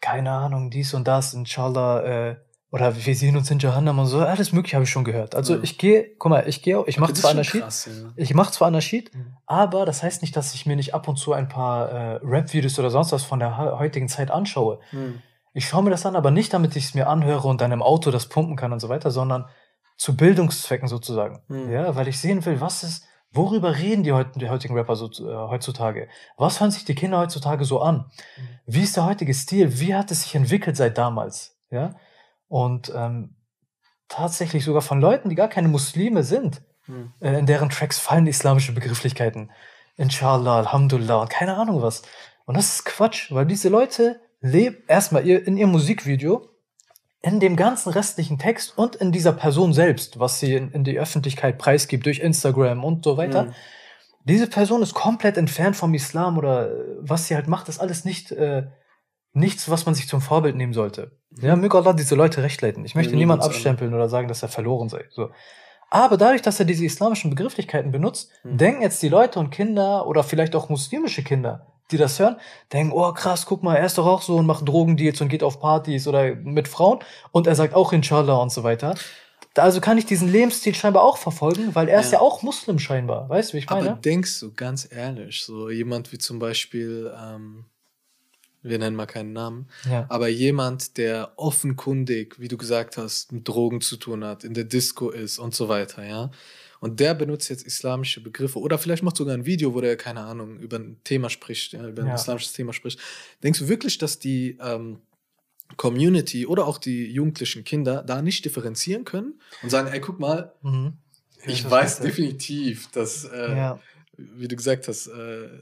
keine 0.00 0.30
Ahnung, 0.30 0.70
dies 0.70 0.94
und 0.94 1.08
das, 1.08 1.34
inshallah, 1.34 2.02
äh, 2.02 2.36
oder 2.70 2.94
wir 3.04 3.14
sehen 3.14 3.36
uns 3.36 3.50
in 3.50 3.58
Jahannam 3.58 3.98
und 3.98 4.06
so, 4.06 4.20
alles 4.20 4.52
mögliche 4.52 4.76
habe 4.76 4.84
ich 4.84 4.90
schon 4.90 5.04
gehört. 5.04 5.34
Also 5.34 5.54
ja. 5.56 5.62
ich 5.62 5.78
gehe, 5.78 6.14
guck 6.18 6.30
mal, 6.30 6.46
ich 6.46 6.62
gehe, 6.62 6.82
ich 6.86 6.98
mache 6.98 7.14
zwar 7.14 7.30
Anarchid, 7.30 7.62
ja. 7.62 8.12
ich 8.14 8.34
mache 8.34 8.52
zwar 8.52 8.68
Anarchid, 8.68 9.14
mhm. 9.14 9.36
aber 9.46 9.86
das 9.86 10.02
heißt 10.02 10.22
nicht, 10.22 10.36
dass 10.36 10.54
ich 10.54 10.66
mir 10.66 10.76
nicht 10.76 10.94
ab 10.94 11.08
und 11.08 11.16
zu 11.16 11.32
ein 11.32 11.48
paar 11.48 11.90
äh, 11.90 12.20
Rap-Videos 12.22 12.78
oder 12.78 12.90
sonst 12.90 13.10
was 13.12 13.24
von 13.24 13.40
der 13.40 13.56
heutigen 13.78 14.08
Zeit 14.08 14.30
anschaue. 14.30 14.80
Mhm. 14.92 15.22
Ich 15.58 15.66
schaue 15.66 15.82
mir 15.82 15.90
das 15.90 16.06
an, 16.06 16.14
aber 16.14 16.30
nicht, 16.30 16.54
damit 16.54 16.76
ich 16.76 16.84
es 16.84 16.94
mir 16.94 17.08
anhöre 17.08 17.48
und 17.48 17.60
dann 17.60 17.72
im 17.72 17.82
Auto 17.82 18.12
das 18.12 18.28
pumpen 18.28 18.54
kann 18.54 18.72
und 18.72 18.78
so 18.78 18.88
weiter, 18.88 19.10
sondern 19.10 19.46
zu 19.96 20.16
Bildungszwecken 20.16 20.86
sozusagen. 20.86 21.42
Mhm. 21.48 21.72
Ja, 21.72 21.96
weil 21.96 22.06
ich 22.06 22.20
sehen 22.20 22.46
will, 22.46 22.60
was 22.60 22.84
ist, 22.84 23.04
worüber 23.32 23.76
reden 23.76 24.04
die, 24.04 24.12
heut, 24.12 24.28
die 24.36 24.48
heutigen 24.48 24.74
Rapper 24.74 24.94
so, 24.94 25.06
äh, 25.06 25.34
heutzutage? 25.48 26.08
Was 26.36 26.60
hören 26.60 26.70
sich 26.70 26.84
die 26.84 26.94
Kinder 26.94 27.18
heutzutage 27.18 27.64
so 27.64 27.80
an? 27.80 27.96
Mhm. 28.36 28.42
Wie 28.66 28.82
ist 28.84 28.96
der 28.96 29.04
heutige 29.04 29.34
Stil? 29.34 29.80
Wie 29.80 29.96
hat 29.96 30.12
es 30.12 30.22
sich 30.22 30.36
entwickelt 30.36 30.76
seit 30.76 30.96
damals? 30.96 31.58
Ja, 31.72 31.96
und 32.46 32.92
ähm, 32.94 33.34
tatsächlich 34.06 34.64
sogar 34.64 34.82
von 34.82 35.00
Leuten, 35.00 35.28
die 35.28 35.34
gar 35.34 35.48
keine 35.48 35.66
Muslime 35.66 36.22
sind, 36.22 36.62
mhm. 36.86 37.12
äh, 37.18 37.36
in 37.36 37.46
deren 37.46 37.68
Tracks 37.68 37.98
fallen 37.98 38.28
islamische 38.28 38.72
Begrifflichkeiten. 38.72 39.50
Inshallah, 39.96 40.58
Alhamdulillah, 40.58 41.26
keine 41.26 41.56
Ahnung 41.56 41.82
was. 41.82 42.02
Und 42.44 42.56
das 42.56 42.76
ist 42.76 42.84
Quatsch, 42.84 43.32
weil 43.32 43.44
diese 43.44 43.68
Leute 43.68 44.20
lebt 44.40 44.88
erstmal 44.90 45.26
ihr, 45.26 45.46
in 45.46 45.56
ihrem 45.56 45.70
Musikvideo, 45.70 46.48
in 47.20 47.40
dem 47.40 47.56
ganzen 47.56 47.90
restlichen 47.90 48.38
Text 48.38 48.76
und 48.78 48.96
in 48.96 49.10
dieser 49.10 49.32
Person 49.32 49.72
selbst, 49.72 50.20
was 50.20 50.38
sie 50.38 50.54
in, 50.54 50.70
in 50.70 50.84
die 50.84 50.98
Öffentlichkeit 50.98 51.58
preisgibt 51.58 52.06
durch 52.06 52.20
Instagram 52.20 52.84
und 52.84 53.04
so 53.04 53.16
weiter. 53.16 53.44
Mhm. 53.44 53.54
Diese 54.24 54.46
Person 54.46 54.82
ist 54.82 54.94
komplett 54.94 55.36
entfernt 55.36 55.74
vom 55.74 55.94
Islam 55.94 56.38
oder 56.38 56.70
äh, 56.70 56.74
was 57.00 57.26
sie 57.26 57.34
halt 57.34 57.48
macht, 57.48 57.68
ist 57.68 57.80
alles 57.80 58.04
nicht 58.04 58.30
äh, 58.30 58.66
nichts, 59.32 59.68
was 59.70 59.86
man 59.86 59.94
sich 59.94 60.08
zum 60.08 60.20
Vorbild 60.20 60.56
nehmen 60.56 60.72
sollte. 60.72 61.12
Mhm. 61.30 61.44
Ja, 61.44 61.56
möge 61.56 61.76
Allah 61.76 61.92
diese 61.92 62.14
Leute 62.14 62.42
recht 62.42 62.60
leiten. 62.62 62.84
Ich 62.84 62.94
möchte 62.94 63.12
ja, 63.12 63.18
niemand 63.18 63.42
abstempeln 63.42 63.94
oder 63.94 64.08
sagen, 64.08 64.28
dass 64.28 64.42
er 64.42 64.48
verloren 64.48 64.88
sei. 64.88 65.04
So. 65.10 65.30
Aber 65.90 66.16
dadurch, 66.16 66.42
dass 66.42 66.60
er 66.60 66.66
diese 66.66 66.84
islamischen 66.84 67.30
Begrifflichkeiten 67.30 67.90
benutzt, 67.90 68.30
mhm. 68.44 68.58
denken 68.58 68.82
jetzt 68.82 69.02
die 69.02 69.08
Leute 69.08 69.38
und 69.38 69.50
Kinder 69.50 70.06
oder 70.06 70.22
vielleicht 70.22 70.54
auch 70.54 70.68
muslimische 70.68 71.22
Kinder, 71.22 71.66
die 71.90 71.96
das 71.96 72.18
hören, 72.18 72.36
denken, 72.72 72.92
oh 72.92 73.12
krass, 73.12 73.46
guck 73.46 73.62
mal, 73.62 73.76
er 73.76 73.86
ist 73.86 73.98
doch 73.98 74.06
auch 74.06 74.22
so 74.22 74.36
und 74.36 74.46
macht 74.46 74.68
Drogendeals 74.68 75.20
und 75.20 75.28
geht 75.28 75.42
auf 75.42 75.60
Partys 75.60 76.06
oder 76.06 76.34
mit 76.34 76.68
Frauen 76.68 76.98
und 77.32 77.46
er 77.46 77.54
sagt 77.54 77.74
auch 77.74 77.92
Inshallah 77.92 78.36
und 78.36 78.52
so 78.52 78.62
weiter. 78.62 78.94
Also 79.56 79.80
kann 79.80 79.98
ich 79.98 80.06
diesen 80.06 80.30
Lebensstil 80.30 80.74
scheinbar 80.74 81.02
auch 81.02 81.16
verfolgen, 81.16 81.74
weil 81.74 81.88
er 81.88 81.94
ja. 81.94 82.00
ist 82.00 82.12
ja 82.12 82.20
auch 82.20 82.42
Muslim 82.42 82.78
scheinbar. 82.78 83.28
Weißt 83.28 83.50
du, 83.50 83.54
wie 83.54 83.58
ich 83.58 83.70
meine? 83.70 83.90
Aber 83.90 84.00
denkst 84.00 84.40
du, 84.40 84.52
ganz 84.52 84.88
ehrlich, 84.90 85.42
so 85.42 85.70
jemand 85.70 86.12
wie 86.12 86.18
zum 86.18 86.38
Beispiel, 86.38 87.12
ähm, 87.18 87.64
wir 88.62 88.78
nennen 88.78 88.94
mal 88.94 89.06
keinen 89.06 89.32
Namen, 89.32 89.68
ja. 89.88 90.06
aber 90.08 90.28
jemand, 90.28 90.96
der 90.96 91.32
offenkundig, 91.36 92.38
wie 92.38 92.48
du 92.48 92.56
gesagt 92.56 92.96
hast, 92.98 93.32
mit 93.32 93.48
Drogen 93.48 93.80
zu 93.80 93.96
tun 93.96 94.24
hat, 94.24 94.44
in 94.44 94.54
der 94.54 94.64
Disco 94.64 95.10
ist 95.10 95.38
und 95.38 95.54
so 95.54 95.68
weiter, 95.68 96.04
ja, 96.04 96.30
und 96.80 97.00
der 97.00 97.14
benutzt 97.14 97.48
jetzt 97.48 97.66
islamische 97.66 98.22
Begriffe 98.22 98.58
oder 98.58 98.78
vielleicht 98.78 99.02
macht 99.02 99.16
sogar 99.16 99.34
ein 99.34 99.46
Video, 99.46 99.74
wo 99.74 99.80
der, 99.80 99.96
keine 99.96 100.20
Ahnung, 100.20 100.58
über 100.58 100.78
ein 100.78 101.00
Thema 101.04 101.30
spricht, 101.30 101.72
über 101.72 102.02
ein 102.02 102.08
ja. 102.08 102.14
islamisches 102.14 102.52
Thema 102.52 102.72
spricht. 102.72 103.00
Denkst 103.42 103.60
du 103.60 103.68
wirklich, 103.68 103.98
dass 103.98 104.18
die 104.18 104.58
ähm, 104.60 105.00
Community 105.76 106.46
oder 106.46 106.66
auch 106.66 106.78
die 106.78 107.10
jugendlichen 107.10 107.64
Kinder 107.64 108.02
da 108.02 108.22
nicht 108.22 108.44
differenzieren 108.44 109.04
können 109.04 109.40
und 109.62 109.70
sagen, 109.70 109.88
ey, 109.88 110.00
guck 110.00 110.18
mal, 110.18 110.52
mhm. 110.62 110.94
ich 111.46 111.68
weiß 111.68 112.00
definitiv, 112.00 112.90
dass, 112.92 113.24
äh, 113.24 113.56
ja. 113.56 113.80
wie 114.16 114.48
du 114.48 114.56
gesagt 114.56 114.88
hast, 114.88 115.08
äh, 115.08 115.44
äh, 115.44 115.60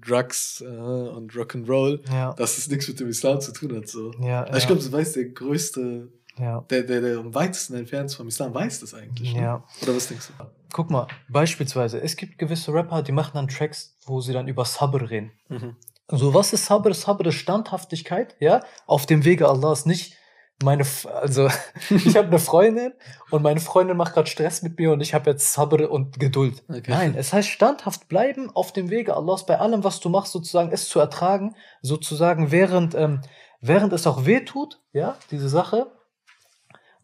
Drugs 0.00 0.60
äh, 0.60 0.66
und 0.66 1.32
Rock'n'Roll, 1.32 2.00
ja. 2.10 2.34
dass 2.34 2.58
es 2.58 2.68
nichts 2.68 2.88
mit 2.88 3.00
dem 3.00 3.08
Islam 3.08 3.40
zu 3.40 3.52
tun 3.52 3.74
hat. 3.76 3.88
So. 3.88 4.12
Ja, 4.20 4.44
also 4.44 4.58
ich 4.58 4.66
glaube, 4.66 4.82
das 4.82 4.92
weiß 4.92 5.14
der 5.14 5.24
größte 5.26 6.08
ja. 6.38 6.60
Der, 6.70 6.82
der, 6.82 7.00
der 7.00 7.18
am 7.18 7.34
weitesten 7.34 7.74
entfernt 7.74 8.10
ist 8.10 8.16
vom 8.16 8.28
Islam, 8.28 8.54
weiß 8.54 8.80
das 8.80 8.94
eigentlich. 8.94 9.34
Ne? 9.34 9.42
Ja. 9.42 9.64
Oder 9.82 9.96
was 9.96 10.08
denkst 10.08 10.28
du? 10.28 10.44
Guck 10.72 10.90
mal, 10.90 11.06
beispielsweise, 11.28 12.00
es 12.00 12.16
gibt 12.16 12.38
gewisse 12.38 12.72
Rapper, 12.72 13.02
die 13.02 13.12
machen 13.12 13.32
dann 13.34 13.48
Tracks, 13.48 13.96
wo 14.04 14.20
sie 14.20 14.32
dann 14.32 14.48
über 14.48 14.64
Sabr 14.64 15.08
reden. 15.08 15.32
Mhm. 15.48 15.76
So, 16.08 16.34
was 16.34 16.52
ist 16.52 16.66
Sabr? 16.66 16.92
Sabr 16.94 17.26
ist 17.26 17.36
Standhaftigkeit, 17.36 18.36
ja, 18.38 18.62
auf 18.86 19.06
dem 19.06 19.24
Wege 19.24 19.48
Allahs, 19.48 19.86
nicht 19.86 20.16
meine, 20.62 20.84
also 21.20 21.48
ich 21.90 22.16
habe 22.16 22.28
eine 22.28 22.38
Freundin 22.38 22.92
und 23.30 23.42
meine 23.42 23.60
Freundin 23.60 23.96
macht 23.96 24.14
gerade 24.14 24.28
Stress 24.28 24.62
mit 24.62 24.78
mir 24.78 24.92
und 24.92 25.00
ich 25.00 25.14
habe 25.14 25.30
jetzt 25.30 25.52
Sabr 25.52 25.90
und 25.90 26.18
Geduld. 26.18 26.64
Okay. 26.68 26.82
Nein, 26.88 27.14
es 27.16 27.32
heißt 27.32 27.48
standhaft 27.48 28.08
bleiben 28.08 28.50
auf 28.54 28.72
dem 28.72 28.90
Wege 28.90 29.16
Allahs, 29.16 29.46
bei 29.46 29.58
allem, 29.58 29.84
was 29.84 30.00
du 30.00 30.08
machst, 30.08 30.32
sozusagen, 30.32 30.72
es 30.72 30.88
zu 30.88 30.98
ertragen, 30.98 31.54
sozusagen, 31.82 32.50
während, 32.52 32.94
ähm, 32.94 33.20
während 33.60 33.92
es 33.92 34.06
auch 34.06 34.24
weh 34.24 34.40
tut, 34.40 34.80
ja, 34.92 35.16
diese 35.30 35.48
Sache, 35.48 35.92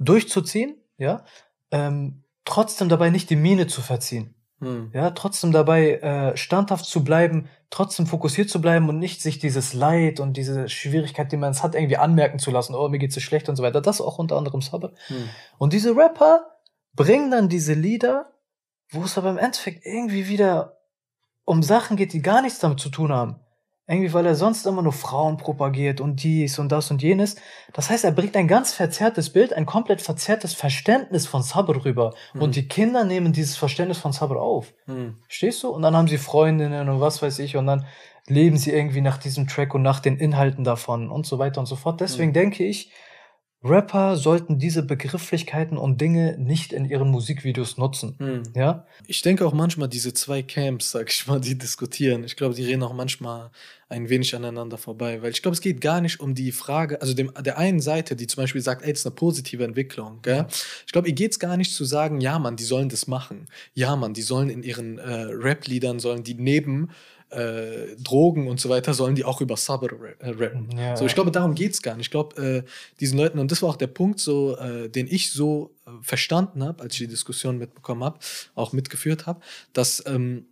durchzuziehen, 0.02 0.76
ja, 0.98 1.24
ähm, 1.70 2.24
trotzdem 2.44 2.88
dabei 2.88 3.10
nicht 3.10 3.30
die 3.30 3.36
Miene 3.36 3.66
zu 3.66 3.80
verziehen. 3.80 4.34
Hm. 4.60 4.90
Ja, 4.94 5.10
trotzdem 5.10 5.50
dabei 5.50 5.94
äh, 5.94 6.36
standhaft 6.36 6.84
zu 6.84 7.02
bleiben, 7.02 7.48
trotzdem 7.70 8.06
fokussiert 8.06 8.48
zu 8.48 8.60
bleiben 8.60 8.88
und 8.88 8.98
nicht 8.98 9.20
sich 9.20 9.40
dieses 9.40 9.74
Leid 9.74 10.20
und 10.20 10.36
diese 10.36 10.68
Schwierigkeit, 10.68 11.32
die 11.32 11.36
man 11.36 11.50
es 11.50 11.64
hat, 11.64 11.74
irgendwie 11.74 11.96
anmerken 11.96 12.38
zu 12.38 12.52
lassen, 12.52 12.74
oh, 12.74 12.88
mir 12.88 12.98
geht's 12.98 13.14
so 13.14 13.20
schlecht 13.20 13.48
und 13.48 13.56
so 13.56 13.64
weiter. 13.64 13.80
Das 13.80 14.00
auch 14.00 14.18
unter 14.18 14.36
anderem 14.36 14.62
Sabbat. 14.62 14.94
Hm. 15.08 15.28
Und 15.58 15.72
diese 15.72 15.96
Rapper 15.96 16.46
bringen 16.94 17.32
dann 17.32 17.48
diese 17.48 17.74
Lieder, 17.74 18.30
wo 18.90 19.02
es 19.02 19.18
aber 19.18 19.30
im 19.30 19.38
Endeffekt 19.38 19.84
irgendwie 19.84 20.28
wieder 20.28 20.78
um 21.44 21.62
Sachen 21.64 21.96
geht, 21.96 22.12
die 22.12 22.22
gar 22.22 22.40
nichts 22.40 22.60
damit 22.60 22.78
zu 22.78 22.88
tun 22.88 23.12
haben. 23.12 23.40
Irgendwie, 23.92 24.14
weil 24.14 24.24
er 24.24 24.34
sonst 24.34 24.66
immer 24.66 24.80
nur 24.80 24.94
Frauen 24.94 25.36
propagiert 25.36 26.00
und 26.00 26.22
dies 26.22 26.58
und 26.58 26.72
das 26.72 26.90
und 26.90 27.02
jenes. 27.02 27.36
Das 27.74 27.90
heißt, 27.90 28.04
er 28.04 28.12
bringt 28.12 28.34
ein 28.36 28.48
ganz 28.48 28.72
verzerrtes 28.72 29.30
Bild, 29.30 29.52
ein 29.52 29.66
komplett 29.66 30.00
verzerrtes 30.00 30.54
Verständnis 30.54 31.26
von 31.26 31.42
Sabr 31.42 31.84
rüber. 31.84 32.14
Mhm. 32.32 32.40
Und 32.40 32.56
die 32.56 32.66
Kinder 32.68 33.04
nehmen 33.04 33.34
dieses 33.34 33.56
Verständnis 33.56 33.98
von 33.98 34.12
Sabr 34.12 34.40
auf. 34.40 34.72
Mhm. 34.86 35.18
Stehst 35.28 35.62
du? 35.62 35.68
Und 35.68 35.82
dann 35.82 35.94
haben 35.94 36.08
sie 36.08 36.16
Freundinnen 36.16 36.88
und 36.88 37.00
was 37.00 37.20
weiß 37.20 37.38
ich 37.40 37.58
und 37.58 37.66
dann 37.66 37.84
leben 38.26 38.56
sie 38.56 38.70
irgendwie 38.70 39.02
nach 39.02 39.18
diesem 39.18 39.46
Track 39.46 39.74
und 39.74 39.82
nach 39.82 40.00
den 40.00 40.16
Inhalten 40.16 40.64
davon 40.64 41.10
und 41.10 41.26
so 41.26 41.38
weiter 41.38 41.60
und 41.60 41.66
so 41.66 41.76
fort. 41.76 42.00
Deswegen 42.00 42.30
mhm. 42.30 42.34
denke 42.34 42.64
ich, 42.64 42.90
Rapper 43.64 44.16
sollten 44.16 44.58
diese 44.58 44.82
Begrifflichkeiten 44.82 45.78
und 45.78 46.00
Dinge 46.00 46.36
nicht 46.36 46.72
in 46.72 46.84
ihren 46.84 47.08
Musikvideos 47.08 47.78
nutzen. 47.78 48.16
Hm. 48.18 48.42
Ja? 48.56 48.86
Ich 49.06 49.22
denke 49.22 49.46
auch 49.46 49.52
manchmal, 49.52 49.88
diese 49.88 50.12
zwei 50.14 50.42
Camps, 50.42 50.90
sag 50.90 51.10
ich 51.10 51.26
mal, 51.26 51.40
die 51.40 51.56
diskutieren. 51.56 52.24
Ich 52.24 52.36
glaube, 52.36 52.54
die 52.54 52.64
reden 52.64 52.82
auch 52.82 52.92
manchmal 52.92 53.50
ein 53.88 54.08
wenig 54.08 54.34
aneinander 54.34 54.78
vorbei, 54.78 55.22
weil 55.22 55.30
ich 55.30 55.42
glaube, 55.42 55.54
es 55.54 55.60
geht 55.60 55.80
gar 55.80 56.00
nicht 56.00 56.18
um 56.18 56.34
die 56.34 56.50
Frage, 56.50 57.00
also 57.00 57.14
dem, 57.14 57.30
der 57.40 57.58
einen 57.58 57.80
Seite, 57.80 58.16
die 58.16 58.26
zum 58.26 58.42
Beispiel 58.42 58.62
sagt, 58.62 58.82
ey, 58.82 58.90
ist 58.90 59.06
eine 59.06 59.14
positive 59.14 59.62
Entwicklung. 59.62 60.20
Gell? 60.22 60.46
Ich 60.86 60.92
glaube, 60.92 61.08
ihr 61.08 61.14
geht 61.14 61.32
es 61.32 61.38
gar 61.38 61.56
nicht 61.56 61.74
zu 61.74 61.84
sagen, 61.84 62.20
ja, 62.20 62.38
Mann, 62.38 62.56
die 62.56 62.64
sollen 62.64 62.88
das 62.88 63.06
machen. 63.06 63.46
Ja, 63.74 63.94
Mann, 63.94 64.14
die 64.14 64.22
sollen 64.22 64.48
in 64.48 64.62
ihren 64.62 64.98
äh, 64.98 65.12
Rap-Liedern, 65.12 66.00
sollen 66.00 66.24
die 66.24 66.34
neben 66.34 66.90
äh, 67.32 67.96
Drogen 67.96 68.48
und 68.48 68.60
so 68.60 68.68
weiter, 68.68 68.94
sollen 68.94 69.14
die 69.14 69.24
auch 69.24 69.40
über 69.40 69.56
Sabr 69.56 69.90
äh, 70.20 70.30
rappen. 70.30 70.70
Ja, 70.76 70.96
so, 70.96 71.06
ich 71.06 71.14
glaube, 71.14 71.30
darum 71.30 71.54
geht 71.54 71.72
es 71.72 71.82
gar 71.82 71.96
nicht. 71.96 72.06
Ich 72.06 72.10
glaube, 72.10 72.40
äh, 72.40 72.62
diesen 73.00 73.18
Leuten, 73.18 73.38
und 73.38 73.50
das 73.50 73.62
war 73.62 73.70
auch 73.70 73.76
der 73.76 73.86
Punkt, 73.86 74.20
so, 74.20 74.56
äh, 74.56 74.88
den 74.88 75.06
ich 75.06 75.30
so 75.30 75.74
äh, 75.86 75.90
verstanden 76.02 76.62
habe, 76.62 76.82
als 76.82 76.94
ich 76.94 77.00
die 77.00 77.08
Diskussion 77.08 77.58
mitbekommen 77.58 78.04
habe, 78.04 78.18
auch 78.54 78.72
mitgeführt 78.72 79.26
habe, 79.26 79.40
dass 79.72 80.02
ähm, 80.06 80.46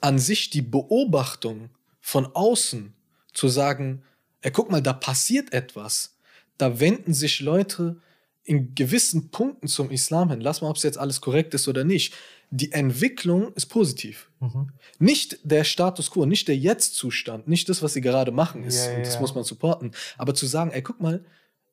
an 0.00 0.18
sich 0.18 0.50
die 0.50 0.62
Beobachtung 0.62 1.70
von 2.00 2.26
außen 2.26 2.92
zu 3.32 3.48
sagen, 3.48 4.02
ey, 4.40 4.50
guck 4.50 4.70
mal, 4.70 4.82
da 4.82 4.92
passiert 4.92 5.52
etwas, 5.52 6.16
da 6.58 6.80
wenden 6.80 7.14
sich 7.14 7.40
Leute 7.40 8.00
in 8.44 8.74
gewissen 8.74 9.30
Punkten 9.30 9.68
zum 9.68 9.90
Islam 9.90 10.30
hin. 10.30 10.40
Lass 10.40 10.60
mal, 10.60 10.70
ob 10.70 10.76
es 10.76 10.82
jetzt 10.82 10.98
alles 10.98 11.20
korrekt 11.20 11.54
ist 11.54 11.68
oder 11.68 11.84
nicht 11.84 12.14
die 12.54 12.70
Entwicklung 12.72 13.54
ist 13.54 13.66
positiv. 13.66 14.30
Mhm. 14.40 14.68
Nicht 14.98 15.38
der 15.42 15.64
Status 15.64 16.10
quo, 16.10 16.26
nicht 16.26 16.48
der 16.48 16.56
Jetzt-Zustand, 16.56 17.48
nicht 17.48 17.68
das, 17.70 17.80
was 17.80 17.94
sie 17.94 18.02
gerade 18.02 18.30
machen, 18.30 18.62
ist, 18.62 18.86
ja, 18.86 18.92
ja, 18.92 18.98
das 18.98 19.18
muss 19.20 19.34
man 19.34 19.42
supporten. 19.42 19.92
Aber 20.18 20.34
zu 20.34 20.46
sagen, 20.46 20.70
ey, 20.70 20.82
guck 20.82 21.00
mal, 21.00 21.24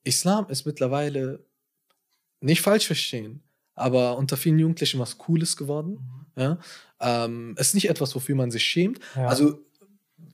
Islam 0.06 0.48
ist 0.48 0.66
mittlerweile 0.66 1.44
nicht 2.40 2.62
falsch 2.62 2.88
verstehen, 2.88 3.44
aber 3.76 4.18
unter 4.18 4.38
vielen 4.38 4.58
Jugendlichen 4.58 5.02
was 5.02 5.18
Cooles 5.18 5.58
geworden. 5.58 6.26
Mhm. 6.36 6.42
Ja? 6.42 6.60
Ähm, 7.02 7.56
es 7.58 7.68
ist 7.68 7.74
nicht 7.76 7.90
etwas, 7.90 8.16
wofür 8.16 8.36
man 8.36 8.50
sich 8.50 8.64
schämt. 8.64 9.02
Ja. 9.18 9.28
Also 9.28 9.60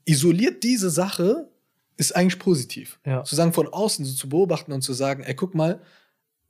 isoliert 0.04 0.62
diese 0.62 0.90
Sache 0.90 1.50
ist 1.96 2.14
eigentlich 2.14 2.38
positiv. 2.38 3.00
Zu 3.24 3.34
sagen, 3.34 3.52
von 3.52 3.66
außen 3.66 4.04
so 4.04 4.14
zu 4.14 4.28
beobachten 4.28 4.70
und 4.70 4.82
zu 4.82 4.92
sagen, 4.92 5.24
ey, 5.24 5.34
guck 5.34 5.56
mal, 5.56 5.80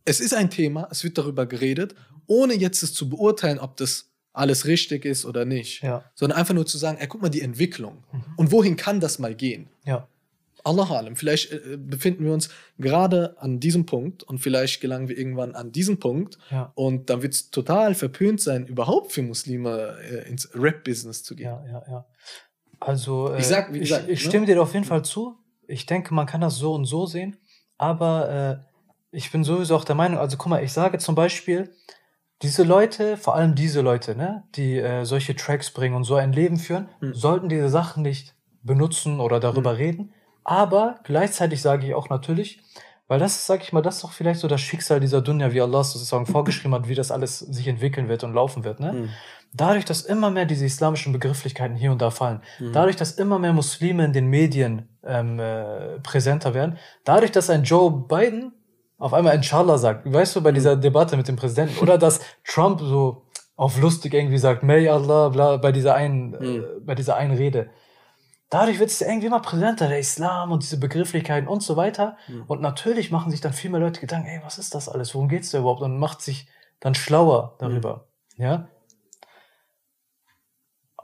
es 0.05 0.21
ist 0.21 0.35
ein 0.35 0.51
Thema, 0.51 0.89
es 0.91 1.03
wird 1.03 1.17
darüber 1.17 1.47
geredet, 1.47 1.95
ohne 2.27 2.55
jetzt 2.55 2.83
es 2.83 2.95
zu 2.95 3.09
beurteilen, 3.09 3.59
ob 3.59 3.77
das 3.77 4.11
alles 4.33 4.67
richtig 4.67 5.05
ist 5.05 5.25
oder 5.25 5.45
nicht, 5.45 5.83
ja. 5.83 6.05
sondern 6.15 6.39
einfach 6.39 6.55
nur 6.55 6.67
zu 6.67 6.77
sagen, 6.77 6.99
ey, 6.99 7.07
guck 7.07 7.23
mal 7.23 7.31
die 7.31 7.41
Entwicklung 7.41 8.05
mhm. 8.13 8.25
und 8.37 8.53
wohin 8.53 8.77
kann 8.77 9.01
das 9.01 9.19
mal 9.19 9.35
gehen? 9.35 9.69
Ja. 9.85 10.09
Allah 10.63 10.91
alam, 10.91 11.15
vielleicht 11.15 11.53
äh, 11.53 11.79
befinden 11.79 12.25
wir 12.25 12.33
uns 12.33 12.51
gerade 12.77 13.37
an 13.39 13.61
diesem 13.61 13.87
Punkt 13.87 14.25
und 14.25 14.39
vielleicht 14.39 14.81
gelangen 14.81 15.09
wir 15.09 15.17
irgendwann 15.17 15.55
an 15.55 15.71
diesen 15.71 16.01
Punkt 16.01 16.39
ja. 16.51 16.73
und 16.75 17.09
dann 17.09 17.23
wird 17.23 17.35
es 17.35 17.51
total 17.51 17.95
verpönt 17.95 18.41
sein, 18.41 18.67
überhaupt 18.67 19.13
für 19.13 19.23
Muslime 19.23 19.97
äh, 20.03 20.29
ins 20.29 20.51
Rap-Business 20.55 21.23
zu 21.23 21.37
gehen. 21.37 21.47
Ja, 21.47 21.65
ja, 21.67 21.83
ja. 21.89 22.07
Also 22.81 23.33
äh, 23.33 23.39
ich, 23.39 23.47
sag, 23.47 23.73
ich, 23.73 23.81
gesagt, 23.83 24.09
ich, 24.09 24.23
ne? 24.23 24.29
stimme 24.29 24.47
dir 24.47 24.61
auf 24.61 24.75
jeden 24.75 24.85
Fall 24.85 25.05
zu. 25.05 25.39
Ich 25.69 25.87
denke, 25.87 26.13
man 26.13 26.27
kann 26.27 26.41
das 26.41 26.57
so 26.57 26.75
und 26.75 26.85
so 26.85 27.07
sehen, 27.07 27.37
aber 27.79 28.61
äh, 28.61 29.17
ich 29.17 29.31
bin 29.31 29.45
sowieso 29.45 29.77
auch 29.77 29.85
der 29.85 29.95
Meinung, 29.95 30.19
also 30.19 30.37
guck 30.37 30.51
mal, 30.51 30.63
ich 30.63 30.73
sage 30.73 30.99
zum 30.99 31.15
Beispiel, 31.15 31.73
diese 32.43 32.65
Leute, 32.65 33.17
vor 33.17 33.35
allem 33.35 33.55
diese 33.55 33.81
Leute, 33.81 34.15
ne, 34.15 34.45
die 34.55 34.79
äh, 34.79 35.05
solche 35.05 35.35
Tracks 35.37 35.71
bringen 35.71 35.95
und 35.95 36.05
so 36.05 36.17
ein 36.17 36.33
Leben 36.33 36.59
führen, 36.59 36.89
mhm. 37.01 37.15
sollten 37.15 37.49
diese 37.49 37.69
Sachen 37.69 38.03
nicht 38.03 38.35
benutzen 38.63 39.21
oder 39.21 39.41
darüber 39.41 39.73
mhm. 39.73 39.77
reden. 39.77 40.13
Aber 40.45 41.01
gleichzeitig 41.05 41.63
sage 41.63 41.87
ich 41.87 41.95
auch 41.95 42.09
natürlich, 42.09 42.63
weil 43.09 43.19
das 43.19 43.37
ist, 43.37 43.47
sag 43.47 43.63
ich 43.63 43.73
mal, 43.73 43.83
das 43.83 43.97
ist 43.97 44.05
doch 44.05 44.13
vielleicht 44.13 44.41
so 44.41 44.49
das 44.49 44.61
Schicksal 44.61 45.01
dieser 45.01 45.23
Dunja, 45.23 45.53
wie 45.53 45.61
Allah 45.61 45.85
sozusagen 45.85 46.27
vorgeschrieben 46.27 46.75
hat, 46.75 46.89
wie 46.89 46.95
das 46.95 47.11
alles 47.11 47.39
sich 47.39 47.69
entwickeln 47.69 48.09
wird 48.09 48.25
und 48.25 48.35
laufen 48.35 48.65
wird. 48.65 48.81
Ne? 48.81 48.93
Mhm. 48.93 49.09
Dadurch, 49.55 49.85
dass 49.85 50.03
immer 50.03 50.31
mehr 50.31 50.45
diese 50.45 50.67
islamischen 50.67 51.13
Begrifflichkeiten 51.13 51.77
hier 51.77 51.93
und 51.93 52.03
da 52.03 52.11
fallen, 52.11 52.43
mhm. 52.59 52.73
dadurch, 52.73 52.97
dass 52.97 53.13
immer 53.13 53.39
mehr 53.39 53.53
Muslime 53.53 54.05
in 54.05 54.13
den 54.13 54.27
Medien 54.27 54.89
ähm, 55.05 55.39
äh, 55.39 56.01
präsenter 56.01 56.53
werden, 56.53 56.79
dadurch, 57.05 57.33
dass 57.33 57.49
ein 57.49 57.63
Joe 57.63 57.91
Biden 57.91 58.53
auf 58.99 59.13
einmal 59.13 59.35
Inshallah 59.35 59.79
sagt. 59.79 60.11
Weißt 60.11 60.37
du, 60.37 60.43
bei 60.43 60.53
dieser 60.53 60.77
Debatte 60.77 61.17
mit 61.17 61.29
dem 61.29 61.37
Präsidenten. 61.37 61.79
Oder 61.81 61.99
dass 61.99 62.21
Trump 62.45 62.81
so 62.81 63.27
auf 63.57 63.79
lustig 63.81 64.15
irgendwie 64.15 64.39
sagt, 64.39 64.63
May 64.63 64.89
Allah, 64.89 65.31
bla, 65.31 65.57
bei 65.57 65.73
dieser 65.73 65.95
einen, 65.95 66.31
mhm. 66.31 66.37
äh, 66.43 66.81
bei 66.81 66.95
dieser 66.95 67.17
einen 67.17 67.37
Rede. 67.37 67.71
Dadurch 68.49 68.79
wird 68.79 68.91
es 68.91 69.01
irgendwie 69.01 69.27
immer 69.27 69.41
präsenter, 69.41 69.89
der 69.89 69.99
Islam 69.99 70.53
und 70.53 70.63
diese 70.63 70.79
Begrifflichkeiten 70.79 71.49
und 71.49 71.63
so 71.63 71.77
weiter. 71.77 72.17
Mhm. 72.29 72.45
Und 72.47 72.61
natürlich 72.61 73.11
machen 73.11 73.31
sich 73.31 73.41
dann 73.41 73.53
viel 73.53 73.71
mehr 73.71 73.81
Leute 73.81 74.01
Gedanken, 74.01 74.29
ey, 74.29 74.41
was 74.45 74.59
ist 74.59 74.75
das 74.75 74.89
alles? 74.89 75.15
Worum 75.15 75.29
geht's 75.29 75.51
da 75.51 75.59
überhaupt? 75.59 75.83
Und 75.83 75.99
macht 75.99 76.23
sich 76.23 76.49
dann 76.81 76.95
schlauer 76.95 77.57
darüber. 77.59 78.09
Mhm. 78.37 78.45
Ja? 78.45 78.69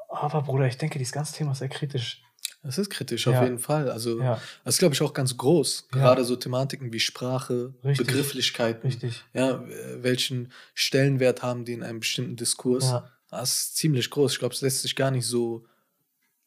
Aber 0.09 0.43
Bruder, 0.43 0.67
ich 0.67 0.79
denke, 0.79 0.99
dieses 0.99 1.13
ganze 1.13 1.35
Thema 1.35 1.53
ist 1.53 1.59
sehr 1.59 1.69
kritisch. 1.69 2.23
Das 2.63 2.79
ist 2.79 2.91
kritisch, 2.91 3.27
auf 3.27 3.35
ja. 3.35 3.43
jeden 3.43 3.59
Fall. 3.59 3.91
Also, 3.91 4.21
ja. 4.21 4.41
das 4.65 4.75
ist, 4.75 4.79
glaube 4.79 4.95
ich, 4.95 5.03
auch 5.03 5.15
ganz 5.15 5.37
groß. 5.37 5.89
Gerade 5.91 6.21
ja. 6.21 6.25
so 6.25 6.37
Thematiken 6.37 6.93
wie 6.93 7.01
Sprache, 7.01 7.75
Richtig. 7.85 8.07
Begrifflichkeiten. 8.07 8.89
Richtig. 8.89 9.25
Ja, 9.35 9.65
welchen 9.97 10.53
Stellenwert 10.75 11.43
haben 11.43 11.65
die 11.65 11.73
in 11.73 11.83
einem 11.83 12.01
bestimmten 12.01 12.37
Diskurs? 12.37 13.03
Das 13.31 13.53
ist 13.53 13.77
ziemlich 13.77 14.11
groß. 14.11 14.35
Ich 14.35 14.39
glaube, 14.39 14.55
es 14.55 14.61
lässt 14.61 14.83
sich 14.83 14.95
gar 14.95 15.11
nicht 15.11 15.27
so 15.27 15.65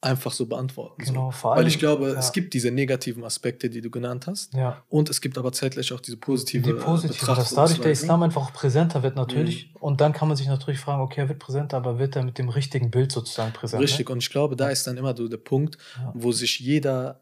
einfach 0.06 0.32
so 0.32 0.46
beantworten. 0.46 1.04
Genau, 1.04 1.32
so. 1.32 1.38
vor 1.38 1.52
allem, 1.54 1.62
Weil 1.62 1.68
ich 1.68 1.80
glaube, 1.80 2.10
ja. 2.10 2.20
es 2.20 2.32
gibt 2.32 2.54
diese 2.54 2.72
negativen 2.72 3.24
Aspekte, 3.24 3.70
die 3.70 3.82
du 3.82 3.90
genannt 3.90 4.28
hast. 4.28 4.54
Ja. 4.54 4.84
Und 4.88 5.10
es 5.10 5.20
gibt 5.20 5.38
aber 5.38 5.52
zeitgleich 5.52 5.92
auch 5.92 6.00
diese 6.00 6.18
positive 6.18 6.64
Die 6.64 6.74
positive, 6.74 7.26
dass 7.26 7.54
dadurch 7.54 7.82
der 7.82 7.92
Islam 7.92 8.24
einfach 8.24 8.44
auch 8.44 8.54
präsenter 8.54 9.04
wird 9.04 9.16
natürlich. 9.16 9.74
Mhm. 9.74 9.82
Und 9.82 10.02
dann 10.02 10.14
kann 10.14 10.28
man 10.28 10.38
sich 10.38 10.48
natürlich 10.48 10.80
fragen, 10.80 11.02
okay, 11.02 11.22
er 11.22 11.30
wird 11.30 11.40
präsenter, 11.40 11.78
aber 11.78 11.98
wird 11.98 12.16
er 12.16 12.24
mit 12.24 12.38
dem 12.38 12.50
richtigen 12.50 12.92
Bild 12.92 13.12
sozusagen 13.12 13.52
präsent? 13.52 13.82
Richtig, 13.82 14.10
und 14.10 14.20
ich 14.20 14.30
glaube, 14.30 14.56
da 14.56 14.70
ist 14.70 14.86
dann 14.86 14.96
immer 14.96 15.16
so 15.18 15.28
der 15.28 15.38
Punkt, 15.38 15.78
ja. 15.98 16.12
wo 16.16 16.32
sich 16.32 16.60
jeder 16.60 17.22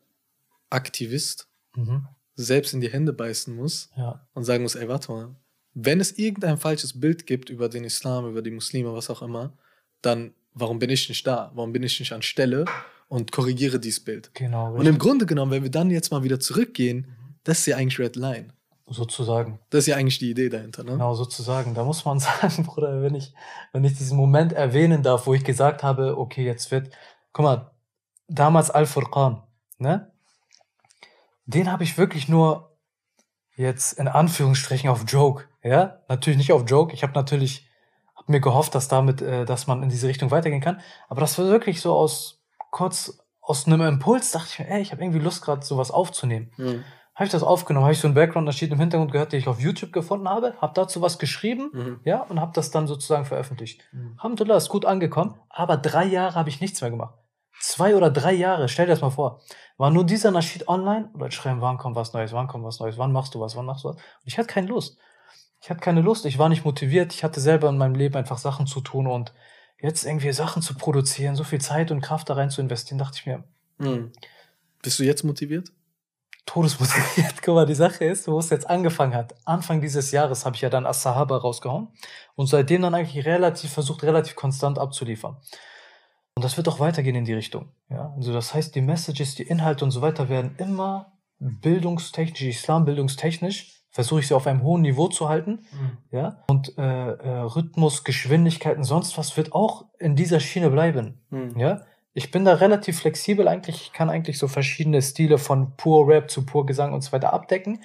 Aktivist 0.69 1.47
mhm. 1.75 2.07
selbst 2.35 2.73
in 2.73 2.81
die 2.81 2.89
Hände 2.89 3.13
beißen 3.13 3.55
muss 3.55 3.89
und 4.33 4.43
sagen 4.43 4.63
muss, 4.63 4.75
ey, 4.75 4.87
warte 4.89 5.11
mal, 5.11 5.35
wenn 5.73 5.99
es 5.99 6.17
irgendein 6.17 6.57
falsches 6.57 6.99
Bild 6.99 7.25
gibt 7.25 7.49
über 7.49 7.69
den 7.69 7.83
Islam, 7.83 8.29
über 8.29 8.41
die 8.41 8.51
Muslime, 8.51 8.93
was 8.93 9.09
auch 9.09 9.21
immer, 9.21 9.53
dann 10.01 10.33
warum 10.53 10.79
bin 10.79 10.89
ich 10.89 11.09
nicht 11.09 11.25
da? 11.25 11.51
Warum 11.53 11.73
bin 11.73 11.83
ich 11.83 11.99
nicht 11.99 12.13
an 12.13 12.21
Stelle 12.21 12.65
und 13.07 13.31
korrigiere 13.31 13.79
dieses 13.79 14.03
Bild? 14.03 14.31
Genau. 14.33 14.67
Richtig. 14.67 14.79
Und 14.79 14.85
im 14.87 14.99
Grunde 14.99 15.25
genommen, 15.25 15.51
wenn 15.51 15.63
wir 15.63 15.71
dann 15.71 15.89
jetzt 15.89 16.11
mal 16.11 16.23
wieder 16.23 16.39
zurückgehen, 16.39 17.15
das 17.43 17.59
ist 17.59 17.65
ja 17.67 17.77
eigentlich 17.77 17.99
Red 17.99 18.15
Line. 18.15 18.49
Sozusagen. 18.87 19.59
Das 19.69 19.79
ist 19.79 19.87
ja 19.87 19.95
eigentlich 19.95 20.19
die 20.19 20.31
Idee 20.31 20.49
dahinter, 20.49 20.83
ne? 20.83 20.91
Genau, 20.91 21.15
sozusagen. 21.15 21.73
Da 21.73 21.83
muss 21.83 22.03
man 22.05 22.19
sagen, 22.19 22.63
Bruder, 22.65 23.01
wenn 23.01 23.15
ich, 23.15 23.33
wenn 23.71 23.83
ich 23.83 23.97
diesen 23.97 24.17
Moment 24.17 24.53
erwähnen 24.53 25.03
darf, 25.03 25.25
wo 25.25 25.33
ich 25.33 25.43
gesagt 25.43 25.83
habe, 25.83 26.17
okay, 26.17 26.45
jetzt 26.45 26.69
wird, 26.71 26.89
guck 27.31 27.43
mal, 27.43 27.71
damals 28.27 28.71
Al-Furqan, 28.71 29.41
ne? 29.77 30.11
Den 31.45 31.71
habe 31.71 31.83
ich 31.83 31.97
wirklich 31.97 32.29
nur 32.29 32.77
jetzt 33.55 33.93
in 33.93 34.07
Anführungsstrichen 34.07 34.89
auf 34.89 35.05
Joke, 35.07 35.45
ja? 35.63 36.01
Natürlich 36.09 36.37
nicht 36.37 36.51
auf 36.51 36.69
Joke. 36.69 36.93
Ich 36.93 37.03
habe 37.03 37.13
natürlich 37.13 37.67
hab 38.23 38.29
mir 38.29 38.41
gehofft, 38.41 38.73
dass 38.73 38.87
damit, 38.87 39.21
äh, 39.21 39.45
dass 39.45 39.67
man 39.67 39.83
in 39.83 39.89
diese 39.89 40.07
Richtung 40.07 40.31
weitergehen 40.31 40.61
kann. 40.61 40.81
Aber 41.09 41.21
das 41.21 41.37
war 41.37 41.45
wirklich 41.45 41.81
so 41.81 41.93
aus 41.93 42.41
kurz 42.71 43.19
aus 43.43 43.67
einem 43.67 43.81
Impuls 43.81 44.31
dachte 44.31 44.47
ich 44.51 44.59
mir, 44.59 44.69
ey, 44.69 44.81
ich 44.81 44.91
habe 44.91 45.03
irgendwie 45.03 45.19
Lust 45.19 45.43
gerade 45.43 45.65
sowas 45.65 45.91
aufzunehmen. 45.91 46.51
Mhm. 46.57 46.83
Habe 47.13 47.25
ich 47.25 47.31
das 47.31 47.43
aufgenommen, 47.43 47.83
habe 47.83 47.93
ich 47.93 47.99
so 47.99 48.07
einen 48.07 48.15
Background, 48.15 48.47
da 48.47 48.53
steht 48.53 48.71
im 48.71 48.79
Hintergrund 48.79 49.11
gehört, 49.11 49.33
den 49.33 49.39
ich 49.39 49.47
auf 49.47 49.59
YouTube 49.59 49.91
gefunden 49.91 50.27
habe, 50.27 50.55
habe 50.59 50.73
dazu 50.73 51.01
was 51.01 51.19
geschrieben, 51.19 51.69
mhm. 51.73 51.99
ja, 52.05 52.21
und 52.21 52.39
habe 52.39 52.53
das 52.55 52.71
dann 52.71 52.87
sozusagen 52.87 53.25
veröffentlicht. 53.25 53.83
Mhm. 53.91 54.15
Alhamdulillah, 54.17 54.57
ist 54.57 54.69
gut 54.69 54.85
angekommen, 54.85 55.35
aber 55.49 55.77
drei 55.77 56.05
Jahre 56.05 56.35
habe 56.35 56.49
ich 56.49 56.61
nichts 56.61 56.81
mehr 56.81 56.89
gemacht. 56.89 57.15
Zwei 57.59 57.95
oder 57.95 58.09
drei 58.09 58.33
Jahre, 58.33 58.67
stell 58.67 58.87
dir 58.87 58.93
das 58.93 59.01
mal 59.01 59.11
vor. 59.11 59.41
War 59.77 59.91
nur 59.91 60.05
dieser 60.05 60.31
Nasheed 60.31 60.67
online 60.67 61.11
oder 61.13 61.29
schreiben, 61.29 61.61
wann 61.61 61.77
kommt 61.77 61.95
was 61.95 62.13
Neues, 62.13 62.33
wann 62.33 62.47
kommt 62.47 62.63
was 62.63 62.79
Neues, 62.79 62.97
wann 62.97 63.11
machst 63.11 63.35
du 63.35 63.41
was, 63.41 63.55
wann 63.55 63.65
machst 63.65 63.83
du 63.83 63.89
was. 63.89 63.95
Und 63.97 64.03
ich 64.25 64.37
hatte 64.37 64.47
keine 64.47 64.67
Lust 64.67 64.97
ich 65.63 65.69
hatte 65.69 65.79
keine 65.79 66.01
Lust, 66.01 66.25
ich 66.25 66.37
war 66.37 66.49
nicht 66.49 66.65
motiviert, 66.65 67.13
ich 67.13 67.23
hatte 67.23 67.39
selber 67.39 67.69
in 67.69 67.77
meinem 67.77 67.95
Leben 67.95 68.15
einfach 68.17 68.37
Sachen 68.37 68.67
zu 68.67 68.81
tun 68.81 69.07
und 69.07 69.33
jetzt 69.81 70.03
irgendwie 70.03 70.33
Sachen 70.33 70.61
zu 70.61 70.75
produzieren, 70.75 71.37
so 71.37 71.45
viel 71.45 71.61
Zeit 71.61 71.89
und 71.89 72.01
Kraft 72.01 72.29
da 72.29 72.33
rein 72.33 72.49
zu 72.49 72.59
investieren, 72.59 72.97
dachte 72.97 73.19
ich 73.19 73.25
mir. 73.25 73.45
Hm. 73.79 74.11
Bist 74.81 74.99
du 74.99 75.03
jetzt 75.03 75.23
motiviert? 75.23 75.71
Todesmotiviert. 76.45 77.41
Guck 77.41 77.55
mal, 77.55 77.65
die 77.65 77.75
Sache 77.75 78.03
ist, 78.03 78.27
wo 78.27 78.37
es 78.39 78.49
jetzt 78.49 78.69
angefangen 78.69 79.15
hat. 79.15 79.35
Anfang 79.45 79.79
dieses 79.79 80.11
Jahres 80.11 80.45
habe 80.45 80.57
ich 80.57 80.61
ja 80.61 80.69
dann 80.69 80.85
As-Sahaba 80.85 81.37
rausgehauen 81.37 81.87
und 82.35 82.47
seitdem 82.47 82.81
dann 82.81 82.93
eigentlich 82.93 83.25
relativ 83.25 83.71
versucht, 83.71 84.03
relativ 84.03 84.35
konstant 84.35 84.77
abzuliefern. 84.77 85.37
Und 86.35 86.43
das 86.43 86.57
wird 86.57 86.67
auch 86.67 86.81
weitergehen 86.81 87.15
in 87.15 87.23
die 87.23 87.33
Richtung. 87.33 87.71
Ja? 87.89 88.13
Also 88.17 88.33
das 88.33 88.53
heißt, 88.53 88.75
die 88.75 88.81
Messages, 88.81 89.35
die 89.35 89.43
Inhalte 89.43 89.85
und 89.85 89.91
so 89.91 90.01
weiter 90.01 90.27
werden 90.27 90.55
immer 90.57 91.13
bildungstechnisch, 91.39 92.41
islambildungstechnisch, 92.41 93.82
versuche 93.93 94.21
ich 94.21 94.27
sie 94.27 94.33
auf 94.33 94.47
einem 94.47 94.63
hohen 94.63 94.81
Niveau 94.81 95.07
zu 95.07 95.29
halten. 95.29 95.65
Mhm. 95.71 95.97
Ja? 96.11 96.43
Und 96.47 96.77
äh, 96.79 96.81
äh, 96.81 97.39
Rhythmus, 97.41 98.03
Geschwindigkeiten, 98.03 98.83
sonst 98.83 99.17
was 99.19 99.37
wird 99.37 99.53
auch 99.53 99.85
in 99.99 100.15
dieser 100.15 100.39
Schiene 100.39 100.71
bleiben. 100.71 101.21
Mhm. 101.29 101.57
Ja? 101.57 101.81
Ich 102.13 102.31
bin 102.31 102.43
da 102.43 102.55
relativ 102.55 102.99
flexibel 102.99 103.47
eigentlich. 103.47 103.81
Ich 103.81 103.93
kann 103.93 104.09
eigentlich 104.09 104.39
so 104.39 104.47
verschiedene 104.47 105.01
Stile 105.01 105.37
von 105.37 105.75
pur 105.77 106.07
Rap 106.07 106.31
zu 106.31 106.43
pur 106.43 106.65
Gesang 106.65 106.91
und 106.91 107.01
so 107.01 107.11
weiter 107.11 107.33
abdecken. 107.33 107.83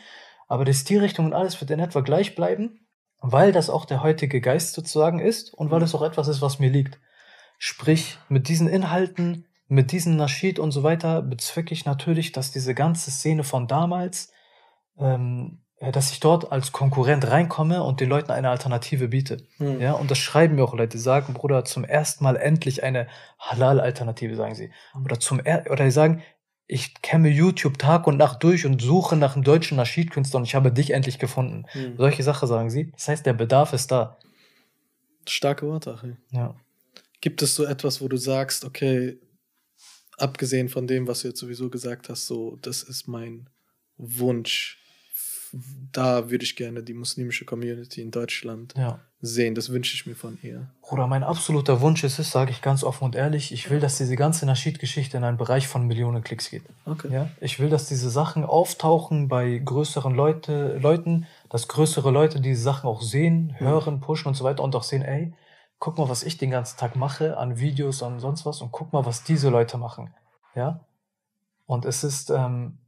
Aber 0.49 0.65
die 0.65 0.73
Stilrichtung 0.73 1.27
und 1.27 1.35
alles 1.35 1.61
wird 1.61 1.71
in 1.71 1.79
etwa 1.79 2.01
gleich 2.01 2.35
bleiben, 2.35 2.81
weil 3.21 3.53
das 3.53 3.69
auch 3.69 3.85
der 3.85 4.03
heutige 4.03 4.41
Geist 4.41 4.73
sozusagen 4.73 5.19
ist 5.19 5.53
und 5.53 5.71
weil 5.71 5.83
es 5.83 5.95
auch 5.95 6.03
etwas 6.03 6.29
ist, 6.29 6.41
was 6.41 6.59
mir 6.59 6.71
liegt. 6.71 6.99
Sprich, 7.59 8.19
mit 8.31 8.49
diesen 8.49 8.67
Inhalten, 8.67 9.47
mit 9.67 9.93
diesem 9.93 10.17
Naschid 10.17 10.59
und 10.59 10.71
so 10.71 10.83
weiter 10.83 11.21
bezwecke 11.21 11.75
ich 11.75 11.85
natürlich, 11.85 12.33
dass 12.33 12.51
diese 12.51 12.75
ganze 12.75 13.11
Szene 13.11 13.45
von 13.45 13.67
damals, 13.67 14.33
ähm, 14.99 15.61
dass 15.81 16.11
ich 16.11 16.19
dort 16.21 16.51
als 16.51 16.73
Konkurrent 16.73 17.29
reinkomme 17.29 17.83
und 17.83 18.01
den 18.01 18.09
Leuten 18.09 18.33
eine 18.33 18.51
Alternative 18.51 19.09
biete. 19.09 19.39
Hm. 19.59 19.81
Ja, 19.81 19.93
und 19.93 20.11
das 20.11 20.19
schreiben 20.19 20.57
mir 20.57 20.65
auch 20.65 20.75
Leute, 20.75 20.97
die 20.97 21.03
sagen, 21.03 21.35
Bruder, 21.35 21.65
zum 21.65 21.85
ersten 21.85 22.25
Mal 22.25 22.37
endlich 22.37 22.83
eine 22.83 23.07
Halal-Alternative, 23.39 24.35
sagen 24.35 24.55
sie. 24.55 24.73
Hm. 24.93 25.05
Oder 25.05 25.21
zum 25.21 25.41
er 25.41 25.71
oder 25.71 25.85
die 25.85 25.91
sagen, 25.91 26.23
ich 26.67 27.01
kämme 27.01 27.29
YouTube 27.29 27.79
Tag 27.79 28.07
und 28.07 28.17
Nacht 28.17 28.43
durch 28.43 28.67
und 28.67 28.83
suche 28.83 29.17
nach 29.17 29.35
einem 29.35 29.45
deutschen 29.45 29.77
Naschid-Künstler 29.77 30.39
und 30.39 30.45
ich 30.45 30.55
habe 30.55 30.73
dich 30.73 30.91
endlich 30.91 31.19
gefunden. 31.19 31.65
Hm. 31.69 31.97
Solche 31.97 32.23
Sachen 32.25 32.49
sagen 32.49 32.71
sie. 32.71 32.91
Das 32.93 33.09
heißt, 33.09 33.25
der 33.25 33.33
Bedarf 33.35 33.73
ist 33.73 33.91
da. 33.93 34.19
Starke 35.29 35.67
Worte, 35.67 35.95
Achim. 35.95 36.17
Ja. 36.33 36.57
Gibt 37.21 37.43
es 37.43 37.55
so 37.55 37.65
etwas, 37.65 38.01
wo 38.01 38.09
du 38.09 38.17
sagst, 38.17 38.65
okay, 38.65 39.19
abgesehen 40.17 40.69
von 40.69 40.87
dem, 40.87 41.07
was 41.07 41.23
du 41.23 41.29
jetzt 41.29 41.41
sowieso 41.41 41.71
gesagt 41.71 42.09
hast, 42.09 42.27
so, 42.27 42.57
das 42.63 42.83
ist 42.83 43.07
mein 43.07 43.49
Wunsch. 43.97 44.79
Da 45.93 46.31
würde 46.31 46.45
ich 46.45 46.57
gerne 46.57 46.83
die 46.83 46.95
muslimische 46.95 47.45
Community 47.45 48.03
in 48.03 48.11
Deutschland 48.11 48.75
ja. 48.77 49.01
sehen. 49.21 49.55
Das 49.55 49.71
wünsche 49.71 49.95
ich 49.95 50.07
mir 50.07 50.15
von 50.15 50.39
ihr. 50.43 50.69
Bruder, 50.83 51.07
mein 51.07 51.23
absoluter 51.23 51.81
Wunsch 51.81 52.05
ist 52.05 52.19
es, 52.19 52.31
sage 52.31 52.51
ich 52.51 52.61
ganz 52.61 52.85
offen 52.85 53.05
und 53.05 53.17
ehrlich, 53.17 53.53
ich 53.53 53.71
will, 53.71 53.81
dass 53.81 53.97
diese 53.97 54.17
ganze 54.17 54.47
Naschid-Geschichte 54.47 55.17
in 55.17 55.25
einen 55.25 55.37
Bereich 55.37 55.69
von 55.69 55.87
Millionen 55.87 56.23
Klicks 56.23 56.51
geht. 56.51 56.63
Okay. 56.85 57.13
Ja? 57.13 57.31
Ich 57.41 57.59
will, 57.59 57.71
dass 57.71 57.87
diese 57.87 58.11
Sachen 58.11 58.45
auftauchen 58.45 59.29
bei 59.29 59.59
größeren 59.59 60.15
Leute, 60.15 60.79
Leuten, 60.79 61.27
dass 61.49 61.69
größere 61.69 62.11
Leute 62.11 62.41
diese 62.41 62.63
Sachen 62.63 62.89
auch 62.89 63.03
sehen, 63.03 63.55
hören, 63.59 64.01
pushen 64.01 64.29
und 64.29 64.35
so 64.35 64.45
weiter 64.45 64.63
und 64.63 64.75
auch 64.77 64.83
sehen, 64.83 65.03
ey, 65.03 65.33
guck 65.79 65.99
mal, 65.99 66.09
was 66.09 66.23
ich 66.23 66.39
den 66.39 66.51
ganzen 66.51 66.79
Tag 66.79 66.97
mache 66.97 67.37
an 67.37 67.59
Videos 67.59 68.03
und 68.03 68.21
sonst 68.21 68.45
was 68.45 68.61
und 68.61 68.73
guck 68.73 68.93
mal, 68.93 69.07
was 69.07 69.25
diese 69.25 69.49
Leute 69.49 69.79
machen. 69.79 70.13
Ja? 70.55 70.81
Und 71.67 71.85
es 71.85 72.03
ist, 72.03 72.31
ähm, 72.31 72.79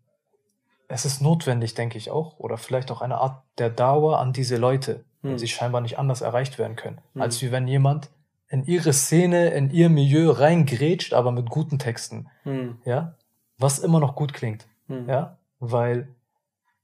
es 0.91 1.05
ist 1.05 1.23
notwendig, 1.23 1.75
denke 1.75 1.97
ich 1.97 2.11
auch, 2.11 2.39
oder 2.39 2.57
vielleicht 2.59 2.91
auch 2.91 3.01
eine 3.01 3.19
Art 3.19 3.43
der 3.59 3.71
Dauer 3.71 4.19
an 4.19 4.33
diese 4.33 4.57
Leute, 4.57 5.05
hm. 5.23 5.31
weil 5.31 5.39
sie 5.39 5.49
scheinbar 5.49 5.81
nicht 5.81 5.99
anders 5.99 6.21
erreicht 6.21 6.59
werden 6.59 6.77
können, 6.77 6.99
hm. 7.15 7.23
als 7.23 7.41
wie 7.43 7.53
wenn 7.53 7.69
jemand 7.69 8.11
in 8.49 8.65
ihre 8.65 8.93
Szene, 8.93 9.51
in 9.51 9.71
ihr 9.71 9.89
Milieu 9.89 10.31
reingrätscht, 10.31 11.15
aber 11.15 11.31
mit 11.31 11.49
guten 11.49 11.79
Texten. 11.79 12.29
Hm. 12.43 12.79
Ja? 12.85 13.15
Was 13.59 13.79
immer 13.79 14.01
noch 14.01 14.17
gut 14.17 14.33
klingt. 14.33 14.67
Hm. 14.89 15.09
Ja? 15.09 15.39
Weil 15.61 16.09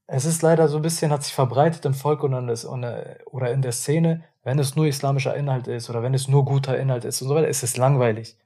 es 0.07 0.25
ist 0.25 0.43
leider 0.43 0.69
so 0.69 0.77
ein 0.77 0.83
bisschen, 0.83 1.11
hat 1.11 1.25
sich 1.25 1.35
verbreitet 1.35 1.85
im 1.85 1.95
Volk 1.95 2.23
und 2.23 2.33
in 2.33 2.47
das, 2.47 2.65
oder 2.65 3.51
in 3.51 3.63
der 3.63 3.73
Szene, 3.73 4.23
wenn 4.45 4.61
es 4.61 4.77
nur 4.77 4.87
islamischer 4.87 5.35
Inhalt 5.35 5.67
ist 5.67 5.91
oder 5.91 6.05
wenn 6.05 6.15
es 6.15 6.29
nur 6.29 6.45
guter 6.45 6.79
Inhalt 6.79 7.05
ist 7.05 7.21
und 7.23 7.29
so 7.29 7.35
weiter, 7.35 7.49
ist 7.49 7.65
es 7.65 7.77
langweilig. 7.77 8.37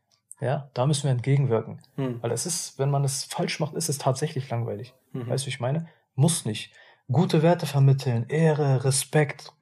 Ja, 0.40 0.70
da 0.74 0.86
müssen 0.86 1.04
wir 1.04 1.10
entgegenwirken. 1.10 1.80
Hm. 1.96 2.22
Weil 2.22 2.32
es 2.32 2.46
ist, 2.46 2.78
wenn 2.78 2.90
man 2.90 3.04
es 3.04 3.24
falsch 3.24 3.60
macht, 3.60 3.74
ist 3.74 3.88
es 3.88 3.98
tatsächlich 3.98 4.48
langweilig. 4.48 4.94
Mhm. 5.12 5.28
Weißt 5.28 5.44
du, 5.44 5.46
wie 5.46 5.50
ich 5.50 5.60
meine? 5.60 5.88
Muss 6.14 6.44
nicht. 6.44 6.72
Gute 7.10 7.42
Werte 7.42 7.66
vermitteln, 7.66 8.26
Ehre, 8.28 8.84
Respekt, 8.84 9.52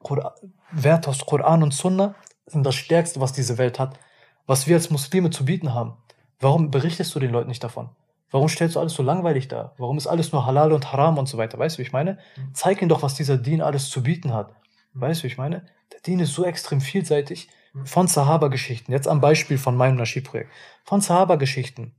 Werte 0.71 1.09
aus 1.09 1.25
Koran 1.25 1.63
und 1.63 1.73
Sunna 1.73 2.15
sind 2.45 2.65
das 2.65 2.75
Stärkste, 2.75 3.19
was 3.19 3.33
diese 3.33 3.57
Welt 3.57 3.79
hat. 3.79 3.99
Was 4.45 4.67
wir 4.67 4.75
als 4.75 4.89
Muslime 4.89 5.29
zu 5.31 5.45
bieten 5.45 5.73
haben. 5.73 5.97
Warum 6.39 6.71
berichtest 6.71 7.13
du 7.13 7.19
den 7.19 7.31
Leuten 7.31 7.49
nicht 7.49 7.63
davon? 7.63 7.89
Warum 8.31 8.47
stellst 8.47 8.75
du 8.75 8.79
alles 8.79 8.93
so 8.93 9.03
langweilig 9.03 9.47
dar? 9.47 9.73
Warum 9.77 9.97
ist 9.97 10.07
alles 10.07 10.31
nur 10.31 10.45
Halal 10.45 10.71
und 10.71 10.93
Haram 10.93 11.17
und 11.17 11.27
so 11.27 11.37
weiter? 11.37 11.57
Weißt 11.57 11.77
du, 11.77 11.79
wie 11.79 11.87
ich 11.87 11.91
meine? 11.91 12.19
Mhm. 12.37 12.53
Zeig 12.53 12.81
ihnen 12.81 12.89
doch, 12.89 13.01
was 13.01 13.15
dieser 13.15 13.37
Dien 13.37 13.61
alles 13.61 13.89
zu 13.89 14.03
bieten 14.03 14.33
hat. 14.33 14.53
Weißt 14.93 15.21
du, 15.21 15.23
wie 15.23 15.31
ich 15.31 15.37
meine? 15.37 15.65
Der 15.91 15.99
Dien 16.01 16.19
ist 16.19 16.33
so 16.33 16.45
extrem 16.45 16.81
vielseitig. 16.81 17.49
Von 17.83 18.07
Sahaba-Geschichten, 18.07 18.91
jetzt 18.91 19.07
am 19.07 19.21
Beispiel 19.21 19.57
von 19.57 19.75
meinem 19.77 19.95
Nasheed-Projekt. 19.97 20.51
Von 20.83 21.01
Sahaba-Geschichten. 21.01 21.93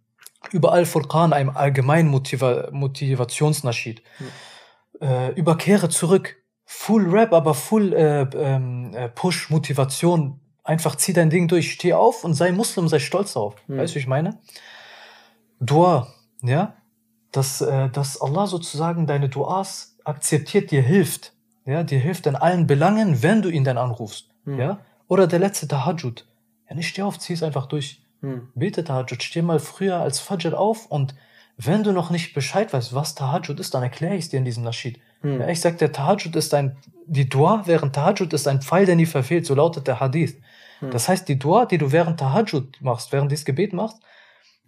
Über 0.52 0.72
Al-Furqan, 0.72 1.32
einem 1.32 1.50
allgemeinen 1.50 2.08
Motiva 2.08 2.68
Motivationsnaschid. 2.72 4.02
Mhm. 4.18 5.06
Äh, 5.06 5.30
über 5.32 5.56
Kehre 5.56 5.88
zurück. 5.88 6.36
Full 6.64 7.08
Rap, 7.10 7.32
aber 7.32 7.54
Full 7.54 7.92
äh, 7.92 8.22
ähm, 8.34 8.94
äh, 8.94 9.08
Push, 9.08 9.50
Motivation. 9.50 10.40
Einfach 10.64 10.96
zieh 10.96 11.12
dein 11.12 11.30
Ding 11.30 11.46
durch. 11.46 11.72
Steh 11.72 11.92
auf 11.92 12.24
und 12.24 12.34
sei 12.34 12.52
Muslim, 12.52 12.88
sei 12.88 12.98
stolz 12.98 13.34
darauf. 13.34 13.56
Mhm. 13.66 13.78
Weißt 13.78 13.94
du, 13.94 13.98
ich 13.98 14.06
meine? 14.06 14.40
Dua, 15.60 16.12
ja? 16.42 16.74
Dass, 17.32 17.60
äh, 17.60 17.90
dass 17.90 18.20
Allah 18.20 18.46
sozusagen 18.46 19.06
deine 19.06 19.28
Duas 19.28 19.98
akzeptiert, 20.04 20.70
dir 20.70 20.82
hilft 20.82 21.32
ja, 21.64 21.82
dir 21.82 21.98
hilft 21.98 22.26
in 22.26 22.36
allen 22.36 22.66
Belangen, 22.66 23.22
wenn 23.22 23.42
du 23.42 23.48
ihn 23.48 23.64
dann 23.64 23.78
anrufst, 23.78 24.30
hm. 24.44 24.58
ja. 24.58 24.78
Oder 25.10 25.26
der 25.26 25.40
letzte 25.40 25.66
Tahajjud. 25.66 26.24
Ja, 26.68 26.76
nicht 26.76 26.86
steh 26.86 27.02
auf, 27.02 27.18
zieh 27.18 27.32
es 27.32 27.42
einfach 27.42 27.66
durch. 27.66 28.00
Hm. 28.20 28.48
Bete 28.54 28.84
Tahajjud, 28.84 29.20
steh 29.20 29.42
mal 29.42 29.58
früher 29.58 29.96
als 29.96 30.20
Fajr 30.20 30.56
auf 30.56 30.86
und 30.86 31.16
wenn 31.56 31.82
du 31.82 31.90
noch 31.90 32.10
nicht 32.10 32.32
Bescheid 32.32 32.72
weißt, 32.72 32.94
was 32.94 33.16
Tahajjud 33.16 33.58
ist, 33.58 33.74
dann 33.74 33.82
erkläre 33.82 34.14
ich 34.14 34.26
es 34.26 34.28
dir 34.28 34.38
in 34.38 34.44
diesem 34.44 34.62
Naschid. 34.62 35.00
Hm. 35.22 35.40
Ja, 35.40 35.48
ich 35.48 35.60
sag, 35.60 35.78
der 35.78 35.90
Tahajjud 35.90 36.36
ist 36.36 36.54
ein, 36.54 36.76
die 37.06 37.28
Dua 37.28 37.62
während 37.66 37.92
Tahajjud 37.92 38.32
ist 38.32 38.46
ein 38.46 38.62
Pfeil, 38.62 38.86
der 38.86 38.94
nie 38.94 39.04
verfehlt, 39.04 39.46
so 39.46 39.56
lautet 39.56 39.88
der 39.88 39.98
Hadith. 39.98 40.40
Hm. 40.78 40.92
Das 40.92 41.08
heißt, 41.08 41.28
die 41.28 41.40
Dua, 41.40 41.66
die 41.66 41.78
du 41.78 41.90
während 41.90 42.20
Tahajjud 42.20 42.78
machst, 42.80 43.10
während 43.10 43.32
dieses 43.32 43.44
Gebet 43.44 43.72
machst, 43.72 43.98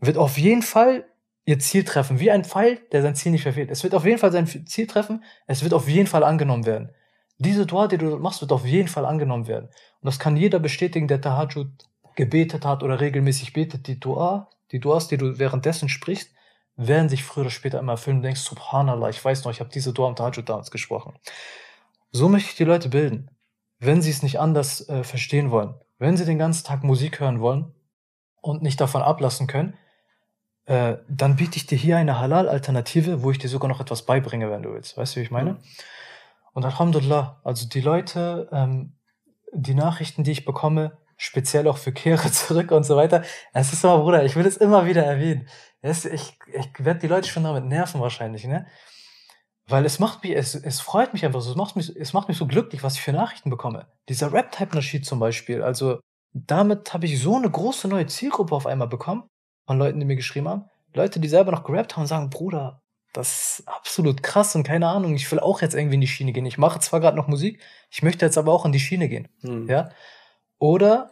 wird 0.01 0.19
auf 0.19 0.39
jeden 0.39 0.63
Fall 0.63 1.05
ihr 1.45 1.61
Ziel 1.61 1.85
treffen, 1.85 2.19
wie 2.19 2.33
ein 2.33 2.45
Pfeil, 2.45 2.81
der 2.91 3.03
sein 3.03 3.15
Ziel 3.15 3.31
nicht 3.31 3.43
verfehlt. 3.43 3.71
Es 3.71 3.85
wird 3.85 3.95
auf 3.95 4.05
jeden 4.05 4.19
Fall 4.19 4.33
sein 4.33 4.49
Ziel 4.67 4.89
treffen, 4.89 5.23
es 5.47 5.63
wird 5.63 5.73
auf 5.73 5.89
jeden 5.89 6.09
Fall 6.09 6.25
angenommen 6.25 6.67
werden. 6.67 6.91
Diese 7.43 7.67
Dua, 7.67 7.89
die 7.89 7.99
du 7.99 8.17
machst, 8.19 8.41
wird 8.41 8.53
auf 8.53 8.65
jeden 8.65 8.89
Fall 8.89 9.05
angenommen 9.05 9.49
werden. 9.49 9.67
Und 9.67 10.07
das 10.07 10.21
kann 10.21 10.37
jeder 10.37 10.61
bestätigen, 10.61 11.09
der 11.09 11.21
Tahajjud 11.21 11.69
gebetet 12.15 12.65
hat 12.65 12.85
oder 12.85 13.01
regelmäßig 13.01 13.53
betet. 13.53 13.89
Die 13.89 13.99
Dua, 13.99 14.49
die 14.71 14.79
Duas, 14.79 15.09
die 15.09 15.17
du 15.17 15.39
währenddessen 15.39 15.89
sprichst, 15.89 16.31
werden 16.77 17.09
sich 17.09 17.25
früher 17.25 17.43
oder 17.43 17.51
später 17.51 17.81
immer 17.81 17.93
erfüllen. 17.93 18.19
Du 18.19 18.23
denkst, 18.23 18.43
Subhanallah, 18.43 19.09
ich 19.09 19.23
weiß 19.25 19.45
noch, 19.45 19.51
ich 19.51 19.59
habe 19.59 19.71
diese 19.71 19.93
Dua 19.93 20.09
am 20.09 20.17
Tahajjud 20.17 20.49
damals 20.49 20.71
gesprochen. 20.71 21.19
So 22.13 22.29
möchte 22.29 22.51
ich 22.51 22.57
die 22.57 22.65
Leute 22.65 22.89
bilden. 22.89 23.29
Wenn 23.81 24.03
sie 24.03 24.11
es 24.11 24.23
nicht 24.23 24.39
anders 24.39 24.89
äh, 24.89 25.03
verstehen 25.03 25.51
wollen, 25.51 25.75
wenn 25.99 26.17
sie 26.17 26.25
den 26.25 26.39
ganzen 26.39 26.65
Tag 26.65 26.85
Musik 26.85 27.19
hören 27.19 27.41
wollen 27.41 27.75
und 28.41 28.63
nicht 28.63 28.81
davon 28.81 29.03
ablassen 29.03 29.49
können, 29.49 29.75
äh, 30.67 30.99
dann 31.09 31.35
biete 31.35 31.57
ich 31.57 31.67
dir 31.67 31.77
hier 31.77 31.97
eine 31.97 32.21
Halal-Alternative, 32.21 33.25
wo 33.25 33.33
ich 33.33 33.39
dir 33.39 33.49
sogar 33.49 33.69
noch 33.69 33.81
etwas 33.81 34.03
beibringe, 34.03 34.49
wenn 34.49 34.63
du 34.63 34.73
willst. 34.73 34.97
Weißt 34.97 35.17
du, 35.17 35.21
wie 35.21 35.25
ich 35.25 35.33
meine? 35.33 35.55
Mhm. 35.55 35.59
Und 36.53 36.65
Alhamdulillah, 36.65 37.41
also 37.45 37.69
die 37.69 37.81
Leute, 37.81 38.49
ähm, 38.53 38.97
die 39.53 39.75
Nachrichten, 39.75 40.25
die 40.25 40.33
ich 40.33 40.45
bekomme, 40.45 40.99
speziell 41.17 41.69
auch 41.69 41.79
für 41.79 41.93
Kehre 41.93 42.31
zurück 42.33 42.71
und 42.71 42.85
so 42.85 42.97
weiter, 42.97 43.23
es 43.53 43.73
ist 43.73 43.85
immer, 43.85 43.99
Bruder, 43.99 44.25
ich 44.25 44.37
will 44.37 44.47
es 44.47 44.57
immer 44.57 44.87
wieder 44.87 45.05
erwähnen. 45.05 45.49
Es, 45.81 46.05
ich 46.05 46.39
ich 46.47 46.85
werde 46.85 47.01
die 47.01 47.07
Leute 47.09 47.29
schon 47.29 47.45
damit 47.45 47.65
nerven 47.65 48.01
wahrscheinlich, 48.01 48.45
ne? 48.45 48.67
Weil 49.69 49.85
es 49.85 49.99
macht 49.99 50.23
mich, 50.25 50.33
es, 50.33 50.55
es 50.55 50.81
freut 50.81 51.13
mich 51.13 51.25
einfach 51.25 51.41
so, 51.41 51.51
es 51.51 51.57
macht 51.57 51.77
mich, 51.77 51.95
es 51.97 52.13
macht 52.13 52.29
mich 52.29 52.37
so 52.37 52.47
glücklich, 52.47 52.83
was 52.83 52.95
ich 52.97 53.03
für 53.03 53.13
Nachrichten 53.13 53.49
bekomme. 53.49 53.87
Dieser 54.09 54.33
Rap-Type-Nasheed 54.33 55.07
zum 55.07 55.21
Beispiel, 55.21 55.63
also 55.63 56.01
damit 56.35 56.93
habe 56.93 57.07
ich 57.07 57.21
so 57.21 57.37
eine 57.37 57.51
große 57.51 57.89
neue 57.89 58.07
Zielgruppe 58.07 58.55
auf 58.55 58.67
einmal 58.67 58.89
bekommen 58.89 59.25
von 59.67 59.79
Leuten, 59.79 60.01
die 60.01 60.07
mir 60.07 60.17
geschrieben 60.17 60.49
haben. 60.49 60.65
Leute, 60.95 61.21
die 61.21 61.29
selber 61.29 61.53
noch 61.53 61.65
gerappt 61.65 61.97
haben, 61.97 62.07
sagen, 62.07 62.31
Bruder, 62.31 62.82
das 63.13 63.59
ist 63.59 63.69
absolut 63.69 64.23
krass 64.23 64.55
und 64.55 64.63
keine 64.63 64.89
Ahnung, 64.89 65.15
ich 65.15 65.31
will 65.31 65.41
auch 65.41 65.61
jetzt 65.61 65.75
irgendwie 65.75 65.97
in 65.97 66.01
die 66.01 66.07
Schiene 66.07 66.33
gehen. 66.33 66.47
Ich 66.47 66.59
mache 66.59 66.81
zwar 66.81 67.01
gerade 67.01 67.17
noch 67.17 67.29
Musik, 67.29 67.61
ich 67.91 68.03
möchte 68.03 68.25
jetzt 68.25 68.39
aber 68.39 68.53
auch 68.53 68.65
in 68.65 68.73
die 68.73 68.81
Schiene 68.81 69.09
gehen. 69.09 69.29
Hm. 69.41 69.69
Ja? 69.69 69.91
Oder, 70.59 71.11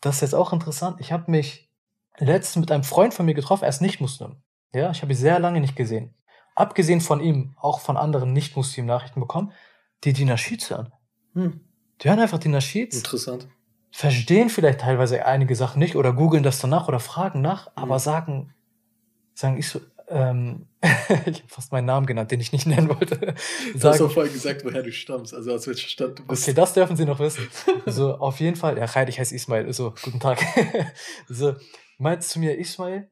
das 0.00 0.16
ist 0.16 0.20
jetzt 0.22 0.34
auch 0.34 0.52
interessant, 0.52 0.96
ich 1.00 1.12
habe 1.12 1.30
mich 1.30 1.70
letztens 2.18 2.62
mit 2.62 2.72
einem 2.72 2.84
Freund 2.84 3.14
von 3.14 3.26
mir 3.26 3.34
getroffen, 3.34 3.64
er 3.64 3.70
ist 3.70 3.82
nicht 3.82 4.00
Muslim. 4.00 4.36
Ja, 4.74 4.90
ich 4.90 5.02
habe 5.02 5.12
ihn 5.12 5.18
sehr 5.18 5.38
lange 5.38 5.60
nicht 5.60 5.76
gesehen. 5.76 6.14
Abgesehen 6.54 7.00
von 7.00 7.20
ihm, 7.20 7.54
auch 7.58 7.80
von 7.80 7.96
anderen 7.96 8.32
Nicht-Muslim-Nachrichten 8.32 9.20
bekommen, 9.20 9.52
die 10.04 10.12
die 10.12 10.24
Nasheeds 10.24 10.70
hören. 10.70 10.92
Hm. 11.34 11.60
Die 12.00 12.08
hören 12.08 12.20
einfach 12.20 12.38
die 12.38 12.48
Nasheeds. 12.48 12.96
Interessant 12.96 13.48
verstehen 13.92 14.48
vielleicht 14.48 14.80
teilweise 14.80 15.24
einige 15.26 15.54
Sachen 15.54 15.78
nicht 15.78 15.96
oder 15.96 16.12
googeln 16.14 16.42
das 16.42 16.58
danach 16.58 16.88
oder 16.88 16.98
fragen 16.98 17.42
nach, 17.42 17.70
aber 17.74 17.96
mhm. 17.96 18.00
sagen, 18.00 18.54
sagen 19.34 19.58
ich 19.58 19.68
so, 19.68 19.80
ähm, 20.08 20.66
ich 21.26 21.40
habe 21.40 21.48
fast 21.48 21.72
meinen 21.72 21.86
Namen 21.86 22.06
genannt, 22.06 22.30
den 22.30 22.40
ich 22.40 22.52
nicht 22.52 22.66
nennen 22.66 22.88
wollte. 22.88 23.34
Du 23.74 23.88
hast 23.88 24.00
auch 24.00 24.10
vorhin 24.10 24.32
gesagt, 24.32 24.64
woher 24.64 24.82
du 24.82 24.92
stammst, 24.92 25.34
also 25.34 25.54
aus 25.54 25.66
welcher 25.66 25.88
Stadt 25.88 26.18
du 26.18 26.26
bist. 26.26 26.42
Okay, 26.42 26.54
das 26.54 26.72
dürfen 26.72 26.96
sie 26.96 27.04
noch 27.04 27.18
wissen. 27.18 27.48
so, 27.86 28.14
auf 28.16 28.40
jeden 28.40 28.56
Fall, 28.56 28.78
ja, 28.78 28.84
Reid, 28.84 29.08
ich 29.08 29.18
heiße 29.18 29.34
Ismail, 29.34 29.72
so, 29.72 29.94
guten 30.02 30.20
Tag. 30.20 30.40
so, 31.28 31.54
meinte 31.98 32.26
zu 32.26 32.38
mir, 32.40 32.58
Ismail, 32.58 33.10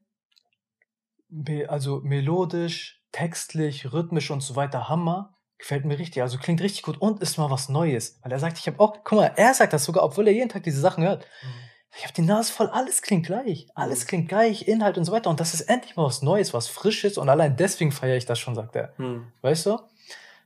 also 1.69 2.01
melodisch, 2.03 3.03
textlich, 3.13 3.93
rhythmisch 3.93 4.31
und 4.31 4.43
so 4.43 4.57
weiter, 4.57 4.89
Hammer. 4.89 5.37
Gefällt 5.59 5.85
mir 5.85 5.99
richtig, 5.99 6.23
also 6.23 6.39
klingt 6.39 6.63
richtig 6.63 6.83
gut 6.83 6.97
und 6.99 7.21
ist 7.21 7.37
mal 7.37 7.51
was 7.51 7.69
Neues. 7.69 8.19
Weil 8.23 8.33
er 8.33 8.39
sagt, 8.39 8.59
ich 8.59 8.67
habe 8.67 8.81
auch, 8.81 8.97
guck 9.05 9.19
mal, 9.19 9.33
er 9.37 9.53
sagt 9.53 9.75
das 9.75 9.85
sogar, 9.85 10.05
obwohl 10.05 10.27
er 10.27 10.33
jeden 10.33 10.49
Tag 10.49 10.63
diese 10.63 10.81
Sachen 10.81 11.05
hört. 11.05 11.27
Mhm. 11.43 11.70
Ich 11.97 12.05
habe 12.05 12.15
die 12.15 12.23
Nase 12.23 12.53
voll, 12.53 12.69
alles 12.69 13.03
klingt 13.03 13.27
gleich. 13.27 13.67
Alles 13.75 14.05
mhm. 14.05 14.09
klingt 14.09 14.29
gleich, 14.29 14.69
Inhalt 14.69 14.97
und 14.97 15.05
so 15.05 15.13
weiter. 15.13 15.31
Und 15.31 15.41
das 15.41 15.55
ist 15.55 15.63
endlich 15.63 15.97
mal 15.97 16.05
was 16.05 16.23
Neues, 16.23 16.55
was 16.55 16.69
Frisches. 16.69 17.19
Und 17.19 17.29
allein 17.29 17.57
deswegen 17.57 17.93
feiere 17.93 18.17
ich 18.17 18.27
das 18.27 18.39
schon, 18.39 18.55
sagt 18.55 18.77
er. 18.77 18.93
Mhm. 18.99 19.27
Weißt 19.43 19.67
du? 19.67 19.79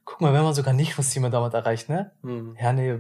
Guck 0.05 0.21
mal, 0.21 0.33
wenn 0.33 0.43
man 0.43 0.55
sogar 0.55 0.75
nicht 0.75 0.99
was 0.99 1.15
jemand 1.15 1.35
damit 1.35 1.55
erreicht, 1.55 1.89
ne? 1.89 2.13
Mhm. 2.23 2.57
Ja, 2.61 2.73
nee, 2.73 2.99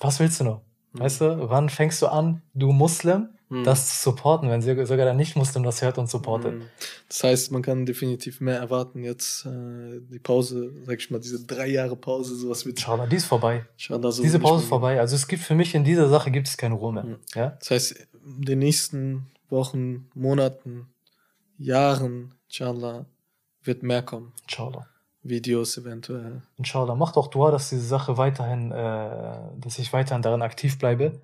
was 0.00 0.20
willst 0.20 0.40
du 0.40 0.44
noch? 0.44 0.62
Mhm. 0.92 1.00
Weißt 1.00 1.20
du, 1.20 1.50
wann 1.50 1.68
fängst 1.68 2.00
du 2.02 2.08
an, 2.08 2.42
du 2.54 2.72
Muslim, 2.72 3.30
hm. 3.50 3.64
das 3.64 3.88
zu 3.88 4.10
supporten, 4.10 4.48
wenn 4.48 4.62
sogar 4.62 4.86
der 5.04 5.14
Nicht-Muslim 5.14 5.64
das 5.64 5.82
hört 5.82 5.98
und 5.98 6.08
supportet. 6.08 6.52
Hm. 6.52 6.62
Das 7.08 7.24
heißt, 7.24 7.52
man 7.52 7.62
kann 7.62 7.84
definitiv 7.84 8.40
mehr 8.40 8.58
erwarten 8.58 9.02
jetzt. 9.02 9.44
Äh, 9.44 10.00
die 10.08 10.20
Pause, 10.20 10.72
sag 10.84 11.00
ich 11.00 11.10
mal, 11.10 11.18
diese 11.18 11.44
drei 11.44 11.66
Jahre 11.66 11.96
Pause, 11.96 12.36
sowas 12.36 12.64
wird. 12.64 12.80
Schau 12.80 13.04
die 13.06 13.16
ist 13.16 13.26
vorbei. 13.26 13.66
Schau 13.76 14.00
so 14.10 14.22
diese 14.22 14.38
Pause 14.38 14.62
ist 14.62 14.68
vorbei. 14.68 15.00
Also 15.00 15.16
es 15.16 15.26
gibt 15.26 15.42
für 15.42 15.54
mich 15.54 15.74
in 15.74 15.82
dieser 15.82 16.08
Sache 16.08 16.30
gibt 16.30 16.46
es 16.46 16.56
keine 16.56 16.76
Ruhe 16.76 16.92
mehr. 16.92 17.02
Hm. 17.02 17.16
Ja? 17.34 17.56
Das 17.58 17.70
heißt, 17.70 18.08
in 18.24 18.42
den 18.42 18.60
nächsten 18.60 19.26
Wochen, 19.48 20.08
Monaten, 20.14 20.86
Jahren, 21.58 22.34
inshallah, 22.46 23.06
wird 23.64 23.82
mehr 23.82 24.02
kommen. 24.02 24.32
Inshallah. 24.44 24.86
Videos 25.22 25.76
eventuell. 25.76 26.42
Inshallah. 26.56 26.94
Mach 26.94 27.12
doch 27.12 27.26
Dua, 27.26 27.50
dass 27.50 27.68
diese 27.68 27.84
Sache 27.84 28.16
weiterhin, 28.16 28.70
äh, 28.72 29.36
dass 29.58 29.78
ich 29.78 29.92
weiterhin 29.92 30.22
daran 30.22 30.40
aktiv 30.40 30.78
bleibe. 30.78 31.20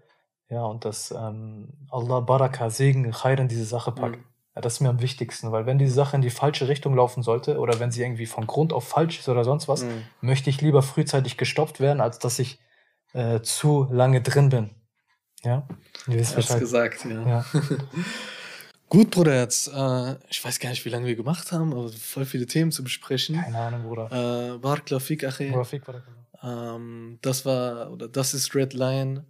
Ja, 0.48 0.64
und 0.64 0.84
dass 0.84 1.10
ähm, 1.10 1.68
Allah 1.90 2.20
Baraka, 2.20 2.70
Segen, 2.70 3.10
Khair 3.10 3.38
in 3.38 3.48
diese 3.48 3.64
Sache 3.64 3.92
packt. 3.92 4.18
Mhm. 4.18 4.24
Ja, 4.54 4.62
das 4.62 4.74
ist 4.74 4.80
mir 4.80 4.88
am 4.88 5.00
wichtigsten, 5.00 5.52
weil 5.52 5.66
wenn 5.66 5.78
diese 5.78 5.92
Sache 5.92 6.16
in 6.16 6.22
die 6.22 6.30
falsche 6.30 6.68
Richtung 6.68 6.94
laufen 6.94 7.22
sollte 7.22 7.58
oder 7.58 7.78
wenn 7.78 7.90
sie 7.90 8.02
irgendwie 8.02 8.26
von 8.26 8.46
Grund 8.46 8.72
auf 8.72 8.88
falsch 8.88 9.18
ist 9.18 9.28
oder 9.28 9.44
sonst 9.44 9.68
was, 9.68 9.84
mhm. 9.84 10.04
möchte 10.20 10.48
ich 10.48 10.62
lieber 10.62 10.82
frühzeitig 10.82 11.36
gestoppt 11.36 11.80
werden, 11.80 12.00
als 12.00 12.18
dass 12.18 12.38
ich 12.38 12.58
äh, 13.12 13.40
zu 13.42 13.86
lange 13.90 14.22
drin 14.22 14.48
bin. 14.48 14.70
Ja, 15.44 15.66
ihr 16.08 16.14
wisst 16.14 16.36
Bescheid. 16.36 16.60
gesagt, 16.60 17.04
ja. 17.04 17.28
ja. 17.28 17.44
Gut, 18.88 19.10
Bruder, 19.10 19.38
jetzt, 19.38 19.68
äh, 19.68 20.14
ich 20.28 20.44
weiß 20.44 20.60
gar 20.60 20.70
nicht, 20.70 20.84
wie 20.84 20.90
lange 20.90 21.06
wir 21.06 21.16
gemacht 21.16 21.50
haben, 21.50 21.72
aber 21.72 21.88
voll 21.88 22.24
viele 22.24 22.46
Themen 22.46 22.70
zu 22.70 22.84
besprechen. 22.84 23.40
Keine 23.40 23.58
Ahnung, 23.58 23.82
Bruder. 23.82 24.54
Äh, 24.54 24.58
Barak 24.58 24.88
Fik, 25.02 25.24
Achi. 25.24 25.52
Ähm, 26.42 27.18
das 27.20 27.44
war, 27.44 27.90
oder 27.90 28.08
das 28.08 28.32
ist 28.32 28.54
Red 28.54 28.74
Lion. 28.74 29.26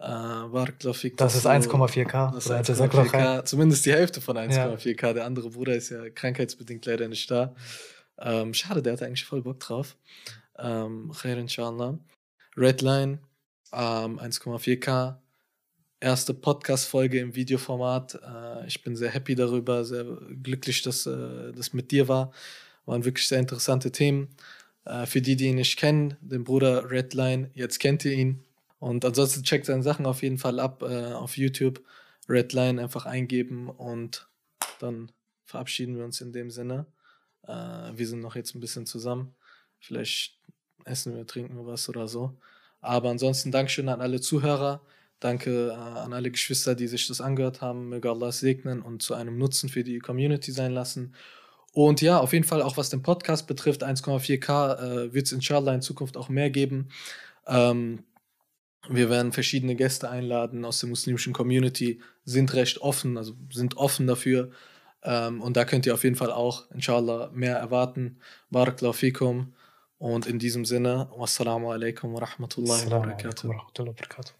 Äh, 0.00 0.48
Barak 0.48 0.76
Fik. 0.94 1.16
Das, 1.16 1.34
das 1.34 1.44
ist 1.44 1.46
1,4K. 1.46 2.32
Das 2.32 2.46
ist 2.46 2.52
1,4K. 2.52 3.44
Zumindest 3.44 3.84
die 3.84 3.92
Hälfte 3.92 4.20
von 4.20 4.36
1,4K. 4.36 5.06
Ja. 5.06 5.12
Der 5.12 5.24
andere 5.26 5.50
Bruder 5.50 5.74
ist 5.74 5.90
ja 5.90 6.08
krankheitsbedingt 6.10 6.86
leider 6.86 7.06
nicht 7.08 7.30
da. 7.30 7.54
Ähm, 8.18 8.54
schade, 8.54 8.82
der 8.82 8.94
hatte 8.94 9.06
eigentlich 9.06 9.24
voll 9.24 9.42
Bock 9.42 9.60
drauf. 9.60 9.96
Ähm, 10.58 11.12
Khair 11.20 11.38
inshallah. 11.38 11.98
Red 12.56 12.82
Line, 12.82 13.18
ähm, 13.72 14.18
1,4K 14.18 15.18
erste 16.00 16.32
Podcast-Folge 16.34 17.20
im 17.20 17.34
Videoformat. 17.34 18.14
Äh, 18.14 18.66
ich 18.66 18.82
bin 18.82 18.96
sehr 18.96 19.10
happy 19.10 19.34
darüber, 19.34 19.84
sehr 19.84 20.04
glücklich, 20.42 20.82
dass 20.82 21.06
äh, 21.06 21.52
das 21.52 21.72
mit 21.72 21.90
dir 21.90 22.08
war. 22.08 22.32
Waren 22.86 23.04
wirklich 23.04 23.28
sehr 23.28 23.38
interessante 23.38 23.92
Themen. 23.92 24.28
Äh, 24.84 25.06
für 25.06 25.20
die, 25.20 25.36
die 25.36 25.48
ihn 25.48 25.56
nicht 25.56 25.78
kennen, 25.78 26.16
den 26.20 26.44
Bruder 26.44 26.90
Redline, 26.90 27.50
jetzt 27.54 27.78
kennt 27.78 28.04
ihr 28.04 28.12
ihn. 28.12 28.42
Und 28.80 29.04
ansonsten 29.04 29.44
checkt 29.44 29.66
seine 29.66 29.84
Sachen 29.84 30.06
auf 30.06 30.22
jeden 30.22 30.38
Fall 30.38 30.58
ab 30.58 30.82
auf 30.82 31.36
YouTube. 31.36 31.84
Redline 32.28 32.80
einfach 32.80 33.06
eingeben 33.06 33.68
und 33.68 34.28
dann 34.78 35.12
verabschieden 35.44 35.96
wir 35.96 36.04
uns 36.04 36.20
in 36.20 36.32
dem 36.32 36.50
Sinne. 36.50 36.86
wir 37.46 38.06
sind 38.06 38.20
noch 38.20 38.36
jetzt 38.36 38.54
ein 38.54 38.60
bisschen 38.60 38.86
zusammen. 38.86 39.34
Vielleicht 39.80 40.38
essen 40.84 41.16
wir, 41.16 41.26
trinken 41.26 41.56
wir 41.56 41.66
was 41.66 41.88
oder 41.88 42.08
so. 42.08 42.38
Aber 42.80 43.10
ansonsten 43.10 43.50
Dankeschön 43.50 43.88
an 43.88 44.00
alle 44.00 44.20
Zuhörer. 44.20 44.80
Danke 45.20 45.68
äh, 45.68 45.72
an 45.72 46.14
alle 46.14 46.30
Geschwister, 46.30 46.74
die 46.74 46.88
sich 46.88 47.06
das 47.06 47.20
angehört 47.20 47.60
haben. 47.60 47.90
Möge 47.90 48.08
Allah 48.08 48.32
segnen 48.32 48.80
und 48.80 49.02
zu 49.02 49.14
einem 49.14 49.36
Nutzen 49.36 49.68
für 49.68 49.84
die 49.84 49.98
Community 49.98 50.50
sein 50.50 50.72
lassen. 50.72 51.14
Und 51.72 52.00
ja, 52.00 52.18
auf 52.18 52.32
jeden 52.32 52.46
Fall 52.46 52.62
auch 52.62 52.76
was 52.76 52.90
den 52.90 53.02
Podcast 53.02 53.46
betrifft, 53.46 53.84
1,4K 53.84 54.78
äh, 54.78 55.14
wird 55.14 55.26
es 55.26 55.32
inshallah 55.32 55.74
in 55.74 55.82
Zukunft 55.82 56.16
auch 56.16 56.28
mehr 56.28 56.50
geben. 56.50 56.88
Ähm, 57.46 58.02
wir 58.88 59.10
werden 59.10 59.32
verschiedene 59.32 59.76
Gäste 59.76 60.08
einladen 60.08 60.64
aus 60.64 60.80
der 60.80 60.88
muslimischen 60.88 61.32
Community, 61.32 62.00
sind 62.24 62.54
recht 62.54 62.78
offen, 62.80 63.18
also 63.18 63.34
sind 63.50 63.76
offen 63.76 64.06
dafür. 64.06 64.50
Ähm, 65.02 65.40
und 65.40 65.56
da 65.56 65.64
könnt 65.64 65.86
ihr 65.86 65.94
auf 65.94 66.04
jeden 66.04 66.16
Fall 66.16 66.32
auch, 66.32 66.70
inshallah, 66.70 67.30
mehr 67.32 67.56
erwarten. 67.56 68.18
Barakallahu 68.50 68.94
fikum. 68.94 69.52
Und 69.98 70.26
in 70.26 70.38
diesem 70.38 70.64
Sinne, 70.64 71.10
wassalamu 71.14 71.70
alaikum 71.70 72.14
wa 72.14 72.20
rahmatullahi 72.20 72.90
wa 72.90 73.00
barakatuh. 73.00 74.39